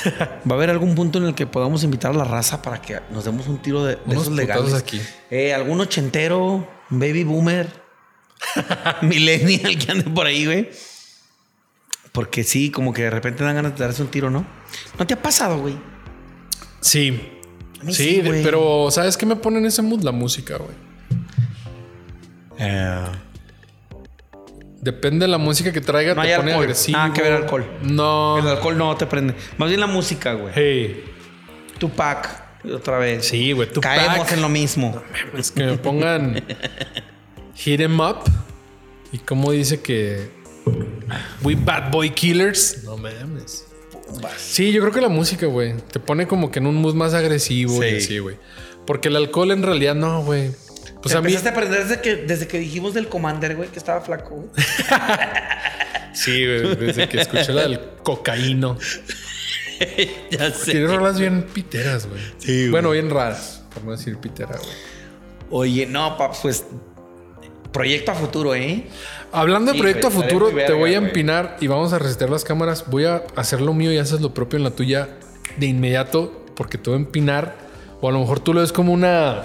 va 0.50 0.52
a 0.52 0.54
haber 0.54 0.70
algún 0.70 0.96
punto 0.96 1.18
en 1.18 1.26
el 1.26 1.36
que 1.36 1.46
podamos 1.46 1.84
invitar 1.84 2.12
a 2.12 2.14
la 2.14 2.24
raza 2.24 2.62
para 2.62 2.82
que 2.82 3.00
nos 3.12 3.26
demos 3.26 3.48
un 3.48 3.62
tiro 3.62 3.84
de, 3.84 3.96
de 3.96 4.02
Unos 4.06 4.24
esos 4.24 4.36
legales. 4.36 4.74
aquí. 4.74 5.02
Eh, 5.30 5.54
algún 5.54 5.82
ochentero, 5.82 6.68
baby 6.90 7.24
boomer, 7.26 7.68
millennial 9.02 9.78
que 9.78 9.92
ande 9.92 10.04
por 10.06 10.26
ahí, 10.26 10.46
güey. 10.46 10.70
Porque 12.12 12.44
sí, 12.44 12.72
como 12.72 12.94
que 12.94 13.04
de 13.04 13.10
repente 13.10 13.44
dan 13.44 13.56
ganas 13.56 13.78
de 13.78 13.84
darse 13.84 14.02
un 14.02 14.08
tiro, 14.10 14.30
¿no? 14.30 14.46
¿No 14.98 15.06
te 15.06 15.14
ha 15.14 15.22
pasado, 15.22 15.60
güey? 15.60 15.78
Sí. 16.82 17.20
Sí, 17.90 18.22
güey. 18.26 18.44
pero 18.44 18.90
¿sabes 18.92 19.16
qué 19.18 19.26
me 19.26 19.36
pone 19.36 19.60
en 19.60 19.66
ese 19.66 19.82
mood? 19.82 20.02
La 20.02 20.12
música, 20.12 20.58
güey. 20.58 20.89
Eh, 22.60 23.06
Depende 24.82 25.26
de 25.26 25.28
la 25.32 25.38
música 25.38 25.74
que 25.74 25.82
traiga, 25.82 26.14
No 26.16 26.22
te 26.22 26.30
hay 26.32 26.38
pone 26.38 26.52
alcohol. 26.52 26.64
agresivo. 26.64 26.98
Nada 26.98 27.14
que 27.14 27.22
ver 27.22 27.34
alcohol. 27.34 27.66
No. 27.82 28.38
el 28.40 28.48
alcohol 28.48 28.78
no 28.78 28.96
te 28.96 29.06
prende. 29.06 29.36
Más 29.58 29.68
bien 29.68 29.82
la 29.82 29.88
música, 29.88 30.34
güey. 30.34 30.54
Hey. 30.56 31.04
Tupac, 31.80 32.64
otra 32.74 32.98
vez. 32.98 33.26
Sí, 33.26 33.52
güey. 33.52 33.68
Tupac. 33.72 33.94
Caemos 33.96 34.32
en 34.32 34.42
lo 34.42 34.48
mismo. 34.50 35.02
Es 35.38 35.52
que 35.52 35.66
me 35.66 35.78
pongan 35.78 36.42
Hit 37.56 37.82
'em 37.82 38.00
Up. 38.00 38.20
Y 39.12 39.18
como 39.18 39.52
dice 39.52 39.82
que 39.82 40.30
We 41.44 41.56
Bad 41.56 41.92
Boy 41.92 42.12
Killers. 42.12 42.84
No 42.86 42.96
mames. 42.96 43.66
Sí, 44.38 44.72
yo 44.72 44.82
creo 44.82 44.94
que 44.94 45.02
la 45.02 45.10
música, 45.10 45.46
güey, 45.46 45.76
te 45.92 46.00
pone 46.00 46.26
como 46.26 46.52
que 46.52 46.60
en 46.60 46.68
un 46.68 46.76
mood 46.76 46.96
más 46.96 47.14
agresivo 47.14 47.84
y 47.84 47.90
Sí. 47.90 47.96
así, 47.98 48.20
güey. 48.20 48.38
Porque 48.88 49.10
el 49.10 49.16
alcohol 49.18 49.52
en 49.52 49.62
realidad 49.62 49.94
no, 49.96 50.24
güey. 50.24 50.52
Pues 51.02 51.16
a 51.16 51.22
mí. 51.22 51.28
Empezaste 51.28 51.50
a 51.50 51.52
aprender 51.52 51.88
desde 51.88 52.02
que, 52.02 52.16
desde 52.18 52.48
que 52.48 52.60
dijimos 52.60 52.94
del 52.94 53.08
Commander, 53.08 53.56
güey, 53.56 53.70
que 53.70 53.80
estaba 53.80 54.02
flaco, 54.02 54.36
güey. 54.36 54.50
Sí, 56.14 56.44
güey, 56.46 56.76
desde 56.76 57.08
que 57.08 57.22
escuché 57.22 57.54
la 57.54 57.62
del 57.62 57.80
cocaíno. 58.04 58.78
ya 60.32 60.52
Tiene 60.52 60.88
rolas 60.88 61.20
bien 61.20 61.44
piteras, 61.44 62.08
güey. 62.08 62.22
Sí, 62.40 62.62
güey. 62.62 62.72
Bueno, 62.72 62.90
bien 62.92 63.10
raras, 63.10 63.64
por 63.74 63.84
no 63.84 63.92
decir 63.92 64.18
pitera, 64.18 64.58
güey. 64.58 64.70
Oye, 65.52 65.86
no, 65.86 66.18
pa, 66.18 66.32
pues. 66.32 66.66
Proyecto 67.72 68.12
a 68.12 68.16
futuro, 68.16 68.56
¿eh? 68.56 68.88
Hablando 69.32 69.72
de 69.72 69.78
Sí, 69.78 69.82
proyecto 69.82 70.08
a 70.08 70.12
futuro, 70.12 70.48
te 70.50 70.56
verga, 70.56 70.76
voy 70.76 70.96
a 70.96 71.00
güey. 71.00 71.10
empinar 71.10 71.58
y 71.62 71.68
vamos 71.68 71.94
a 71.94 72.00
resetear 72.00 72.32
las 72.32 72.44
cámaras. 72.44 72.86
Voy 72.88 73.06
a 73.06 73.24
hacer 73.36 73.62
lo 73.62 73.74
mío 73.74 73.92
y 73.94 74.00
haces 74.00 74.22
lo 74.22 74.34
propio 74.34 74.58
en 74.58 74.64
la 74.64 74.72
tuya 74.72 75.08
de 75.58 75.68
inmediato, 75.68 76.46
porque 76.56 76.80
te 76.80 76.90
voy 76.90 76.98
a 76.98 77.02
empinar. 77.04 77.56
O 78.02 78.10
a 78.10 78.12
lo 78.12 78.20
mejor 78.20 78.40
tú 78.40 78.56
lo 78.56 78.62
ves 78.62 78.74
como 78.74 78.92
una 78.92 79.44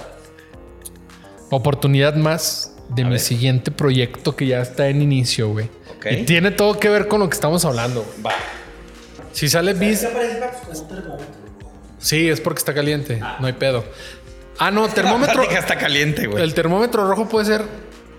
oportunidad 1.56 2.14
más 2.16 2.74
de 2.90 3.02
A 3.02 3.04
mi 3.06 3.10
ver. 3.12 3.20
siguiente 3.20 3.70
proyecto 3.70 4.36
que 4.36 4.46
ya 4.46 4.60
está 4.60 4.88
en 4.88 5.02
inicio, 5.02 5.48
güey. 5.50 5.68
Ok. 5.96 6.06
Y 6.10 6.22
tiene 6.24 6.50
todo 6.50 6.78
que 6.78 6.88
ver 6.88 7.08
con 7.08 7.20
lo 7.20 7.28
que 7.28 7.34
estamos 7.34 7.64
hablando. 7.64 8.04
Va. 8.24 8.32
Si 9.32 9.48
sale 9.48 9.74
bis, 9.74 10.06
sí, 11.98 12.28
es 12.28 12.40
porque 12.40 12.58
está 12.58 12.74
caliente. 12.74 13.20
No 13.40 13.46
hay 13.46 13.52
pedo. 13.54 13.84
Ah, 14.58 14.70
no, 14.70 14.88
termómetro. 14.94 15.44
La 15.50 15.58
está 15.58 15.76
caliente, 15.76 16.26
güey. 16.26 16.42
El 16.42 16.54
termómetro 16.54 17.08
rojo 17.08 17.28
puede 17.28 17.46
ser. 17.46 17.62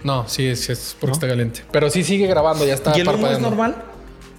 No, 0.03 0.27
sí, 0.27 0.55
sí 0.55 0.71
es 0.71 0.95
porque 0.99 1.13
está 1.13 1.27
caliente. 1.27 1.61
Pero 1.71 1.89
sí 1.89 2.03
sigue 2.03 2.27
grabando, 2.27 2.65
ya 2.65 2.73
está 2.73 2.95
¿Y 2.97 3.01
el 3.01 3.07
humo 3.07 3.27
es 3.27 3.39
normal? 3.39 3.75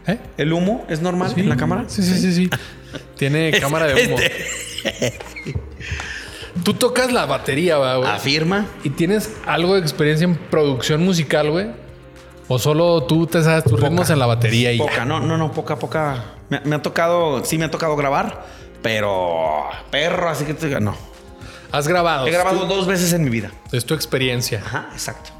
¿Eh? 0.06 0.18
¿El 0.36 0.52
humo 0.52 0.84
es 0.88 1.00
normal 1.00 1.32
Sí. 1.34 1.40
en 1.40 1.48
la 1.48 1.56
cámara? 1.56 1.84
Sí, 1.88 2.02
sí, 2.02 2.18
sí, 2.20 2.32
sí. 2.32 2.50
Tiene 3.16 3.50
cámara 3.58 3.86
de 3.86 4.06
humo. 4.06 4.16
Tú 6.64 6.74
tocas 6.74 7.12
la 7.12 7.26
batería, 7.26 7.76
güey. 7.76 8.04
Afirma. 8.04 8.66
¿Y 8.84 8.90
tienes 8.90 9.36
algo 9.46 9.74
de 9.74 9.80
experiencia 9.80 10.24
en 10.24 10.36
producción 10.36 11.04
musical, 11.04 11.50
güey? 11.50 11.68
¿O 12.48 12.58
solo 12.58 13.02
tú 13.04 13.26
te 13.26 13.42
sabes 13.42 13.64
tus 13.64 13.80
ritmos 13.80 14.08
en 14.10 14.18
la 14.18 14.26
batería 14.26 14.72
y 14.72 14.78
ya? 14.78 14.84
Poca, 14.84 15.04
no, 15.04 15.20
no, 15.20 15.36
no, 15.36 15.52
poca, 15.52 15.78
poca. 15.78 16.24
Me, 16.48 16.60
me 16.60 16.76
ha 16.76 16.82
tocado, 16.82 17.44
sí 17.44 17.58
me 17.58 17.64
ha 17.64 17.70
tocado 17.70 17.96
grabar, 17.96 18.46
pero 18.82 19.64
perro, 19.90 20.28
así 20.28 20.44
que 20.44 20.54
te 20.54 20.80
no. 20.80 20.96
Has 21.72 21.88
grabado. 21.88 22.26
He 22.26 22.30
grabado 22.30 22.66
dos 22.66 22.86
veces 22.86 23.12
en 23.12 23.24
mi 23.24 23.30
vida. 23.30 23.50
Es 23.72 23.84
tu 23.84 23.94
experiencia. 23.94 24.62
Ajá, 24.64 24.88
exacto. 24.92 25.30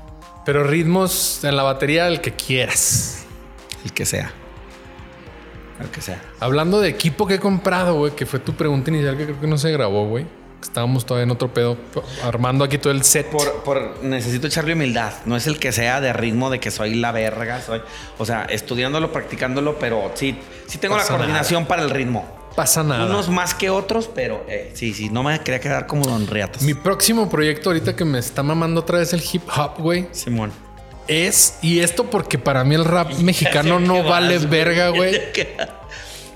Pero 0.44 0.64
ritmos 0.64 1.44
en 1.44 1.56
la 1.56 1.62
batería, 1.62 2.09
el 2.09 2.20
que 2.20 2.32
quieras. 2.32 3.24
El 3.84 3.93
que 3.93 4.05
sea. 4.05 4.32
El 5.80 5.88
que 5.88 6.01
sea. 6.01 6.20
Hablando 6.40 6.80
de 6.80 6.88
equipo 6.88 7.26
que 7.26 7.34
he 7.34 7.40
comprado, 7.40 7.94
güey, 7.94 8.12
que 8.12 8.26
fue 8.26 8.40
tu 8.40 8.55
pregunta 8.55 8.90
inicial 8.90 9.16
que 9.16 9.24
creo 9.24 9.40
que 9.40 9.47
no 9.47 9.59
se 9.59 9.70
grabó, 9.70 10.06
güey. 10.06 10.26
Estábamos 10.62 11.06
todavía 11.06 11.24
en 11.24 11.30
otro 11.30 11.52
pedo, 11.52 11.76
armando 12.24 12.64
aquí 12.64 12.78
todo 12.78 12.92
el 12.92 13.02
set. 13.04 13.28
Por, 13.30 13.62
por 13.62 14.02
necesito 14.02 14.46
echarle 14.46 14.72
humildad. 14.72 15.12
No 15.24 15.36
es 15.36 15.46
el 15.46 15.58
que 15.58 15.70
sea 15.72 16.00
de 16.00 16.12
ritmo 16.12 16.50
de 16.50 16.58
que 16.60 16.70
soy 16.70 16.94
la 16.94 17.12
verga, 17.12 17.60
soy. 17.62 17.80
O 18.18 18.26
sea, 18.26 18.44
estudiándolo, 18.44 19.12
practicándolo, 19.12 19.78
pero 19.78 20.10
sí, 20.14 20.36
sí 20.66 20.78
tengo 20.78 20.96
Pasa 20.96 21.12
la 21.12 21.18
coordinación 21.18 21.66
para 21.66 21.82
el 21.82 21.90
ritmo. 21.90 22.26
pasa 22.56 22.82
nada. 22.82 23.04
Unos 23.06 23.28
más 23.28 23.54
que 23.54 23.70
otros, 23.70 24.10
pero 24.12 24.44
eh, 24.48 24.72
sí, 24.74 24.92
sí, 24.92 25.08
no 25.08 25.22
me 25.22 25.38
quería 25.40 25.60
quedar 25.60 25.86
como 25.86 26.04
Don 26.04 26.26
Riatas. 26.26 26.62
Mi 26.62 26.74
próximo 26.74 27.28
proyecto 27.28 27.70
ahorita 27.70 27.94
que 27.94 28.04
me 28.04 28.18
está 28.18 28.42
mamando 28.42 28.80
otra 28.80 28.98
vez 28.98 29.12
el 29.12 29.22
hip 29.30 29.42
hop, 29.56 29.78
güey, 29.78 30.08
Simón. 30.12 30.52
es, 31.06 31.58
y 31.62 31.80
esto 31.80 32.04
porque 32.10 32.38
para 32.38 32.64
mí 32.64 32.74
el 32.74 32.84
rap 32.84 33.12
mexicano 33.20 33.78
no 33.78 34.02
vale 34.02 34.36
vas, 34.38 34.50
verga, 34.50 34.88
güey. 34.88 35.20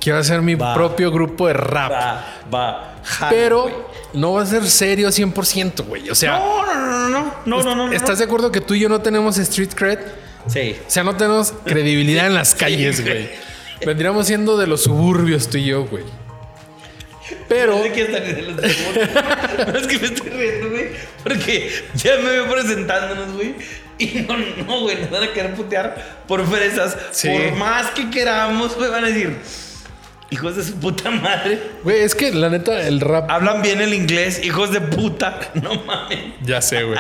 Quiero 0.01 0.19
hacer 0.19 0.41
mi 0.41 0.55
Va. 0.55 0.73
propio 0.75 1.11
grupo 1.11 1.47
de 1.49 1.53
rap. 1.55 1.91
Va, 1.93 2.25
va. 2.55 2.95
Pero. 3.29 3.90
No 4.13 4.33
va 4.35 4.43
a 4.43 4.47
ser 4.47 4.69
serio 4.69 5.09
100%, 5.09 5.85
güey. 5.87 6.11
O 6.11 6.15
sea, 6.15 6.39
No, 6.39 6.67
no, 6.67 6.75
no, 6.75 7.09
no, 7.09 7.63
no, 7.63 7.75
no, 7.75 7.87
no. 7.89 7.93
¿estás 7.93 8.19
de 8.19 8.25
acuerdo 8.25 8.51
que 8.53 8.61
tú 8.61 8.75
y 8.75 8.81
yo 8.81 8.89
no 8.89 9.01
tenemos 9.01 9.39
street 9.39 9.71
cred? 9.75 9.99
Sí. 10.47 10.77
O 10.87 10.91
sea, 10.91 11.03
no 11.05 11.17
tenemos 11.17 11.53
credibilidad 11.65 12.27
en 12.27 12.35
las 12.35 12.55
calles, 12.55 13.03
güey. 13.03 13.25
güey. 13.25 13.31
Vendríamos 13.85 14.27
siendo 14.27 14.57
de 14.57 14.67
los 14.67 14.83
suburbios 14.83 15.49
tú 15.49 15.59
y 15.59 15.67
yo, 15.67 15.85
güey. 15.87 16.05
Pero 17.49 17.77
No 17.79 17.93
qué 17.93 18.03
están 18.03 18.25
en 18.25 18.57
los. 18.57 18.57
No, 19.73 19.79
es 19.79 19.87
que 19.87 19.99
me 19.99 20.07
estoy 20.07 20.31
riendo, 20.31 20.71
güey. 20.71 20.89
Porque 21.23 21.71
ya 21.95 22.17
me 22.17 22.31
veo 22.31 22.51
presentándonos, 22.51 23.33
güey. 23.35 23.55
Y 23.99 24.25
no, 24.27 24.37
no, 24.65 24.81
güey, 24.81 24.97
nos 25.01 25.11
van 25.11 25.25
a 25.25 25.33
querer 25.33 25.55
putear 25.55 26.23
por 26.27 26.47
fresas. 26.49 26.97
Sí. 27.11 27.29
Por 27.29 27.53
más 27.57 27.91
que 27.91 28.09
queramos, 28.11 28.75
güey, 28.75 28.91
van 28.91 29.05
a 29.05 29.09
decir, 29.09 29.37
hijos 30.31 30.57
de 30.57 30.65
su 30.65 30.75
puta 30.77 31.11
madre. 31.11 31.61
Güey, 31.85 32.01
es 32.01 32.15
que 32.15 32.33
la 32.33 32.49
neta, 32.49 32.87
el 32.87 33.01
rap. 33.01 33.31
Hablan 33.31 33.63
bien 33.63 33.81
el 33.81 33.93
inglés, 33.95 34.41
hijos 34.45 34.73
de 34.73 34.81
puta. 34.81 35.39
No 35.55 35.75
mames. 35.85 36.19
Ya 36.43 36.61
sé, 36.63 36.83
güey. 36.85 36.99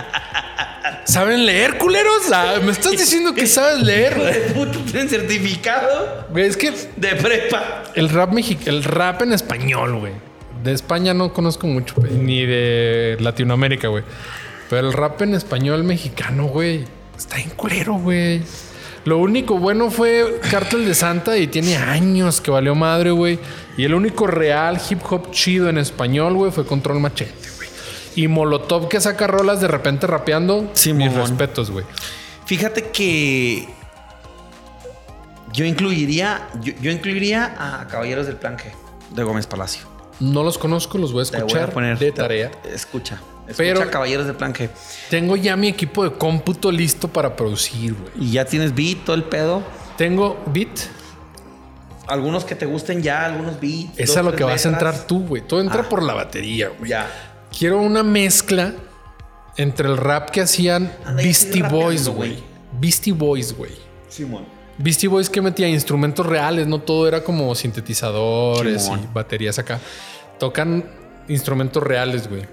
¿Saben 1.04 1.46
leer, 1.46 1.78
culeros? 1.78 2.30
Ah, 2.32 2.56
¿Me 2.62 2.72
estás 2.72 2.92
diciendo 2.92 3.34
que 3.34 3.46
sabes 3.46 3.76
Hijos 3.76 3.86
leer? 3.86 4.14
de 4.18 4.40
puta 4.54 4.78
tienen 4.84 5.08
certificado 5.08 6.26
Güey, 6.30 6.46
es 6.46 6.56
que 6.56 6.72
de 6.96 7.08
prepa. 7.16 7.84
el 7.94 8.08
rap 8.08 8.32
mexicano, 8.32 8.76
el 8.76 8.84
rap 8.84 9.22
en 9.22 9.32
español, 9.32 9.96
güey. 9.98 10.12
De 10.62 10.72
España 10.72 11.14
no 11.14 11.32
conozco 11.32 11.66
mucho, 11.66 11.94
güey, 11.96 12.12
ni 12.12 12.44
de 12.44 13.16
Latinoamérica, 13.20 13.88
güey. 13.88 14.04
Pero 14.68 14.86
el 14.88 14.92
rap 14.92 15.20
en 15.22 15.34
español 15.34 15.84
mexicano, 15.84 16.44
güey, 16.44 16.84
está 17.16 17.38
en 17.38 17.50
culero, 17.50 17.94
güey. 17.94 18.42
Lo 19.04 19.18
único 19.18 19.58
bueno 19.58 19.90
fue 19.90 20.40
Cártel 20.50 20.84
de 20.84 20.94
Santa 20.94 21.36
y 21.38 21.46
tiene 21.46 21.76
años 21.76 22.40
que 22.40 22.50
valió 22.50 22.74
madre, 22.74 23.10
güey. 23.10 23.38
Y 23.76 23.84
el 23.84 23.94
único 23.94 24.26
real 24.26 24.78
hip 24.90 25.00
hop 25.10 25.30
chido 25.30 25.68
en 25.68 25.78
español, 25.78 26.34
güey, 26.34 26.52
fue 26.52 26.66
Control 26.66 27.00
Machete, 27.00 27.48
güey. 27.56 27.68
Y 28.16 28.28
Molotov 28.28 28.88
que 28.88 29.00
saca 29.00 29.26
rolas 29.26 29.60
de 29.60 29.68
repente 29.68 30.06
rapeando. 30.06 30.70
Sí, 30.74 30.92
mis 30.92 31.12
respetos, 31.14 31.70
güey. 31.70 31.84
Fíjate 32.44 32.90
que 32.90 33.68
yo 35.52 35.64
incluiría, 35.64 36.48
yo, 36.62 36.72
yo 36.80 36.90
incluiría 36.90 37.54
a 37.58 37.86
Caballeros 37.88 38.26
del 38.26 38.36
Planque 38.36 38.72
de 39.10 39.22
Gómez 39.22 39.46
Palacio. 39.46 39.82
No 40.20 40.42
los 40.42 40.58
conozco, 40.58 40.98
los 40.98 41.12
voy 41.12 41.22
a 41.26 41.30
Te 41.30 41.38
voy 41.38 41.46
escuchar 41.46 41.70
a 41.70 41.72
poner 41.72 41.98
de 41.98 42.12
te- 42.12 42.16
tarea. 42.16 42.50
Escucha, 42.72 43.20
escucha 43.50 43.74
Pero- 43.74 43.90
Caballeros 43.90 44.34
Planque. 44.36 44.70
Tengo 45.10 45.36
ya 45.36 45.56
mi 45.56 45.68
equipo 45.68 46.04
de 46.04 46.12
cómputo 46.12 46.70
listo 46.72 47.08
para 47.08 47.36
producir, 47.36 47.94
güey. 47.94 48.12
Y 48.28 48.32
ya 48.32 48.44
tienes 48.44 48.74
beat, 48.74 49.04
todo 49.04 49.14
el 49.16 49.24
pedo. 49.24 49.62
Tengo 49.96 50.42
beat. 50.46 50.68
Algunos 52.06 52.44
que 52.44 52.54
te 52.56 52.66
gusten 52.66 53.02
ya, 53.02 53.24
algunos 53.26 53.60
beats. 53.60 53.92
Es 53.98 54.16
a 54.16 54.22
lo 54.22 54.34
que 54.34 54.42
vas 54.42 54.66
a 54.66 54.68
entrar 54.70 55.06
tú, 55.06 55.20
güey. 55.26 55.42
Todo 55.46 55.60
entra 55.60 55.82
Ah. 55.82 55.88
por 55.88 56.02
la 56.02 56.14
batería, 56.14 56.70
güey. 56.76 56.90
Ya. 56.90 57.08
Quiero 57.56 57.78
una 57.80 58.02
mezcla 58.02 58.74
entre 59.56 59.88
el 59.88 59.96
rap 59.96 60.30
que 60.30 60.40
hacían 60.40 60.92
Anda, 61.04 61.22
Beastie 61.22 61.62
Boys, 61.62 62.08
güey. 62.08 62.30
güey. 62.30 62.42
Beastie 62.80 63.12
Boys, 63.12 63.56
güey. 63.56 63.72
Simón. 64.08 64.44
Beastie 64.78 65.08
Boys 65.08 65.28
que 65.28 65.42
metía 65.42 65.68
instrumentos 65.68 66.24
reales, 66.24 66.66
no 66.66 66.80
todo 66.80 67.06
era 67.06 67.22
como 67.22 67.54
sintetizadores 67.54 68.84
Simón. 68.84 69.00
y 69.04 69.14
baterías 69.14 69.58
acá. 69.58 69.78
Tocan 70.38 70.84
instrumentos 71.28 71.82
reales, 71.82 72.28
güey. 72.28 72.46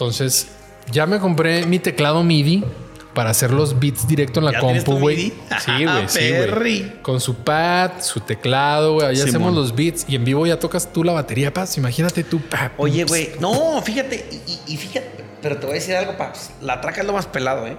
Entonces, 0.00 0.48
ya 0.90 1.04
me 1.04 1.18
compré 1.18 1.66
mi 1.66 1.78
teclado 1.78 2.22
MIDI 2.24 2.64
para 3.12 3.28
hacer 3.28 3.50
los 3.50 3.78
beats 3.78 4.08
directo 4.08 4.38
en 4.40 4.46
la 4.46 4.52
¿Ya 4.52 4.60
compu, 4.60 4.92
güey. 4.98 5.30
Sí, 5.62 5.84
güey, 5.84 6.08
sí, 6.08 6.18
Perri. 6.30 6.78
güey. 6.80 7.02
Con 7.02 7.20
su 7.20 7.34
pad, 7.34 8.00
su 8.00 8.20
teclado, 8.20 8.94
güey. 8.94 9.14
Simón. 9.14 9.28
hacemos 9.28 9.54
los 9.54 9.74
beats 9.76 10.06
y 10.08 10.16
en 10.16 10.24
vivo 10.24 10.46
ya 10.46 10.58
tocas 10.58 10.90
tú 10.90 11.04
la 11.04 11.12
batería, 11.12 11.52
paz. 11.52 11.76
Imagínate 11.76 12.24
tú, 12.24 12.40
pa. 12.40 12.72
Oye, 12.78 13.04
güey, 13.04 13.32
no, 13.40 13.82
fíjate, 13.82 14.24
y, 14.66 14.76
fíjate, 14.78 15.22
pero 15.42 15.58
te 15.58 15.66
voy 15.66 15.72
a 15.72 15.74
decir 15.80 15.94
algo, 15.96 16.16
paps. 16.16 16.52
La 16.62 16.80
traca 16.80 17.02
es 17.02 17.06
lo 17.06 17.12
más 17.12 17.26
pelado, 17.26 17.66
¿eh? 17.66 17.76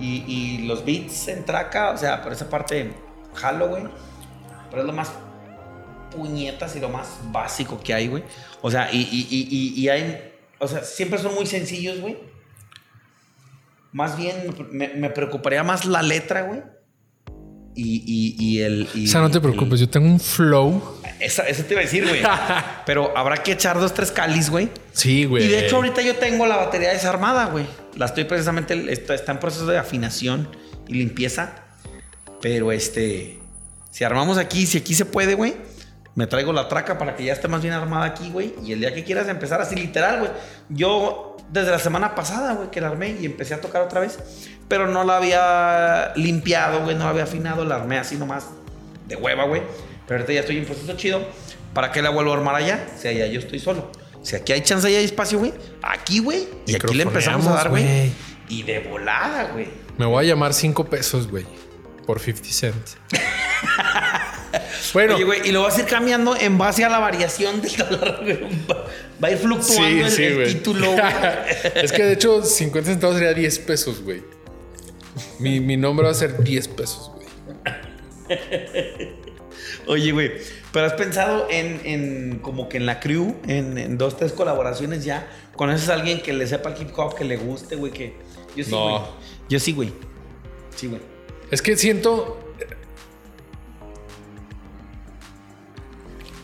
Y, 0.00 0.24
y 0.26 0.66
los 0.66 0.84
beats 0.84 1.28
en 1.28 1.44
traca, 1.44 1.90
o 1.92 1.96
sea, 1.96 2.22
por 2.24 2.32
esa 2.32 2.50
parte, 2.50 2.92
jalo, 3.34 3.68
güey. 3.68 3.84
Pero 4.70 4.82
es 4.82 4.86
lo 4.88 4.92
más 4.92 5.12
puñetas 6.10 6.74
y 6.74 6.80
lo 6.80 6.88
más 6.88 7.06
básico 7.30 7.78
que 7.78 7.94
hay, 7.94 8.08
güey. 8.08 8.24
O 8.62 8.68
sea, 8.70 8.88
y, 8.92 8.98
y- 8.98 9.80
y 9.80 9.88
hay, 9.90 10.32
o 10.58 10.68
sea, 10.68 10.82
siempre 10.84 11.18
son 11.18 11.34
muy 11.34 11.46
sencillos, 11.46 12.00
güey. 12.00 12.16
Más 13.92 14.16
bien 14.16 14.54
me, 14.70 14.88
me 14.88 15.10
preocuparía 15.10 15.62
más 15.62 15.84
la 15.84 16.02
letra, 16.02 16.42
güey. 16.42 16.62
Y, 17.74 18.02
y, 18.06 18.36
y 18.44 18.60
el. 18.62 18.88
y 18.94 19.06
O 19.06 19.08
sea, 19.08 19.20
no 19.20 19.30
te 19.30 19.36
el- 19.38 19.42
preocupes, 19.42 19.78
yo 19.80 19.88
tengo 19.88 20.06
un 20.06 20.18
flow. 20.20 21.00
Esa- 21.20 21.44
eso 21.48 21.62
te 21.64 21.74
iba 21.74 21.80
a 21.80 21.84
decir, 21.84 22.06
güey. 22.06 22.22
Pero 22.86 23.16
habrá 23.16 23.36
que 23.42 23.52
echar 23.52 23.78
dos, 23.78 23.94
tres 23.94 24.10
calis, 24.10 24.50
güey. 24.50 24.68
Sí, 24.92 25.24
güey. 25.24 25.44
Y 25.44 25.48
de 25.48 25.64
hecho, 25.66 25.76
ahorita 25.76 26.02
yo 26.02 26.16
tengo 26.16 26.44
la 26.46 26.56
batería 26.56 26.90
desarmada, 26.92 27.46
güey. 27.46 27.66
La 27.96 28.06
estoy 28.06 28.24
precisamente. 28.24 28.92
Está, 28.92 29.14
está 29.14 29.32
en 29.32 29.38
proceso 29.40 29.66
de 29.66 29.78
afinación 29.78 30.48
y 30.88 30.94
limpieza. 30.94 31.54
Pero 32.42 32.72
este. 32.72 33.38
Si 33.90 34.04
armamos 34.04 34.38
aquí, 34.38 34.66
si 34.66 34.78
aquí 34.78 34.94
se 34.94 35.04
puede, 35.06 35.34
güey. 35.34 35.54
Me 36.14 36.26
traigo 36.26 36.52
la 36.52 36.68
traca 36.68 36.98
para 36.98 37.14
que 37.14 37.24
ya 37.24 37.32
esté 37.32 37.46
más 37.48 37.62
bien 37.62 37.74
armada 37.74 38.06
aquí, 38.06 38.30
güey. 38.30 38.54
Y 38.64 38.72
el 38.72 38.80
día 38.80 38.92
que 38.92 39.04
quieras 39.04 39.28
empezar 39.28 39.60
así, 39.60 39.76
literal, 39.76 40.18
güey. 40.20 40.30
Yo 40.68 41.36
desde 41.50 41.70
la 41.70 41.78
semana 41.78 42.14
pasada, 42.14 42.54
güey, 42.54 42.70
que 42.70 42.80
la 42.80 42.88
armé 42.88 43.16
y 43.20 43.26
empecé 43.26 43.54
a 43.54 43.60
tocar 43.60 43.82
otra 43.82 44.00
vez. 44.00 44.18
Pero 44.68 44.88
no 44.88 45.04
la 45.04 45.16
había 45.16 46.12
limpiado, 46.16 46.82
güey. 46.82 46.96
No 46.96 47.04
la 47.04 47.10
había 47.10 47.22
afinado. 47.24 47.64
La 47.64 47.76
armé 47.76 47.98
así 47.98 48.16
nomás 48.16 48.48
de 49.06 49.16
hueva, 49.16 49.44
güey. 49.44 49.62
Pero 50.06 50.20
ahorita 50.20 50.32
ya 50.32 50.40
estoy 50.40 50.58
en 50.58 50.64
proceso 50.64 50.92
chido. 50.96 51.20
¿Para 51.72 51.92
qué 51.92 52.02
la 52.02 52.10
vuelvo 52.10 52.32
a 52.32 52.36
armar 52.36 52.54
allá? 52.56 52.86
Si 52.96 53.08
allá 53.08 53.26
yo 53.26 53.38
estoy 53.38 53.60
solo. 53.60 53.90
Si 54.22 54.34
aquí 54.36 54.52
hay 54.52 54.62
chance 54.62 54.90
y 54.90 54.96
hay 54.96 55.04
espacio, 55.04 55.38
güey. 55.38 55.54
Aquí, 55.82 56.18
güey. 56.18 56.48
Y 56.66 56.74
aquí 56.74 56.94
le 56.94 57.04
empezamos 57.04 57.46
a 57.46 57.52
dar, 57.52 57.68
güey. 57.68 58.12
Y 58.48 58.62
de 58.62 58.80
volada, 58.80 59.44
güey. 59.52 59.68
Me 59.96 60.06
voy 60.06 60.24
a 60.24 60.28
llamar 60.28 60.54
5 60.54 60.84
pesos, 60.86 61.28
güey. 61.28 61.46
Por 62.06 62.20
50 62.20 62.50
cent. 62.50 62.74
bueno, 64.92 65.14
Oye, 65.16 65.24
güey, 65.24 65.48
y 65.48 65.52
lo 65.52 65.62
vas 65.62 65.76
a 65.78 65.80
ir 65.80 65.86
cambiando 65.86 66.36
en 66.36 66.58
base 66.58 66.84
a 66.84 66.88
la 66.88 66.98
variación 66.98 67.60
del 67.60 67.76
dólar, 67.76 68.20
güey. 68.22 68.38
Va, 69.22 69.28
a 69.28 69.30
ir 69.30 69.38
fluctuando 69.38 70.06
el, 70.06 70.20
el 70.20 70.54
título, 70.54 70.92
güey. 70.92 71.02
es 71.74 71.92
que 71.92 72.04
de 72.04 72.12
hecho 72.14 72.42
50 72.42 72.90
centavos 72.90 73.16
sería 73.16 73.34
10 73.34 73.58
pesos, 73.60 74.02
güey. 74.02 74.22
Mi, 75.38 75.60
mi 75.60 75.76
nombre 75.76 76.06
va 76.06 76.12
a 76.12 76.14
ser 76.14 76.42
10 76.42 76.68
pesos, 76.68 77.10
güey. 77.14 77.26
Oye, 79.86 80.12
güey, 80.12 80.32
pero 80.72 80.86
has 80.86 80.92
pensado 80.92 81.46
en, 81.50 81.80
en 81.84 82.38
como 82.40 82.68
que 82.68 82.76
en 82.76 82.86
la 82.86 83.00
crew, 83.00 83.36
en, 83.46 83.78
en 83.78 83.98
dos, 83.98 84.16
tres 84.16 84.32
colaboraciones 84.32 85.04
ya. 85.04 85.28
¿Conoces 85.56 85.88
a 85.88 85.94
alguien 85.94 86.20
que 86.20 86.32
le 86.32 86.46
sepa 86.46 86.70
el 86.74 86.80
hip 86.80 86.90
hop, 86.96 87.16
que 87.16 87.24
le 87.24 87.36
guste, 87.36 87.74
güey? 87.76 87.90
Que 87.92 88.14
yo 88.54 88.64
sí, 88.64 88.70
No. 88.70 88.90
güey. 88.90 89.02
Yo 89.48 89.58
sí, 89.58 89.72
güey. 89.72 89.92
Sí, 90.76 90.86
güey. 90.86 91.00
Es 91.50 91.62
que 91.62 91.76
siento 91.76 92.47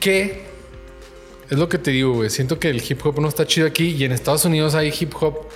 que 0.05 0.43
es 1.51 1.59
lo 1.59 1.69
que 1.69 1.79
te 1.79 1.91
digo, 1.91 2.13
güey. 2.15 2.31
Siento 2.31 2.59
que 2.59 2.69
el 2.71 2.83
hip 2.87 3.05
hop 3.05 3.21
no 3.21 3.29
está 3.29 3.47
chido 3.47 3.67
aquí 3.67 3.91
y 3.99 4.05
en 4.05 4.13
Estados 4.13 4.45
Unidos 4.45 4.75
hay 4.75 4.93
hip 4.99 5.13
hop 5.21 5.47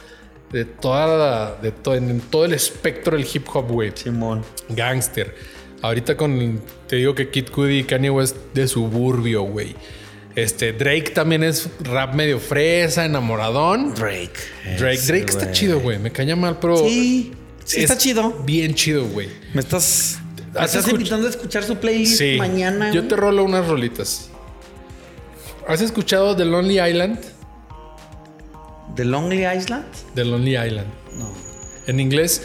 de 0.52 0.64
toda 0.64 1.06
la, 1.06 1.56
de 1.62 1.72
to- 1.72 1.94
en 1.94 2.20
todo 2.20 2.44
el 2.46 2.54
espectro 2.54 3.16
del 3.16 3.26
hip 3.32 3.46
hop, 3.52 3.68
güey. 3.70 3.92
Simón. 3.94 4.42
Gangster. 4.70 5.34
Ahorita 5.82 6.16
con 6.16 6.60
te 6.88 6.96
digo 6.96 7.14
que 7.14 7.30
Kid 7.30 7.50
Cudi 7.50 7.78
y 7.80 7.84
Kanye 7.84 8.10
West 8.10 8.36
de 8.54 8.66
suburbio, 8.66 9.42
güey. 9.42 9.74
Este 10.34 10.72
Drake 10.72 11.10
también 11.14 11.42
es 11.42 11.68
rap 11.80 12.14
medio 12.14 12.38
fresa, 12.38 13.04
enamoradón. 13.04 13.94
Drake. 13.94 14.30
Drake, 14.78 15.00
Drake 15.06 15.26
está 15.28 15.50
chido, 15.52 15.80
güey. 15.80 15.98
Me 15.98 16.10
caña 16.12 16.36
mal, 16.36 16.58
pero 16.60 16.76
Sí, 16.78 17.32
sí 17.64 17.80
está 17.80 17.94
es 17.94 17.98
chido. 18.00 18.30
Bien 18.44 18.74
chido, 18.74 19.04
güey. 19.06 19.28
Me 19.54 19.60
estás, 19.60 20.18
me 20.54 20.60
¿Has 20.60 20.74
estás 20.74 20.86
escuch- 20.86 20.94
invitando 20.96 21.26
a 21.26 21.30
escuchar 21.30 21.64
su 21.64 21.76
playlist 21.76 22.18
Sí. 22.18 22.36
mañana. 22.38 22.90
Yo 22.92 23.06
te 23.08 23.16
rolo 23.16 23.42
unas 23.44 23.66
rolitas. 23.66 24.30
¿Has 25.68 25.82
escuchado 25.82 26.34
The 26.34 26.46
Lonely 26.46 26.80
Island? 26.80 27.18
¿The 28.94 29.04
Lonely 29.04 29.46
Island? 29.46 29.84
The 30.14 30.24
Lonely 30.24 30.56
Island. 30.56 30.88
No. 31.12 31.30
En 31.86 32.00
inglés 32.00 32.42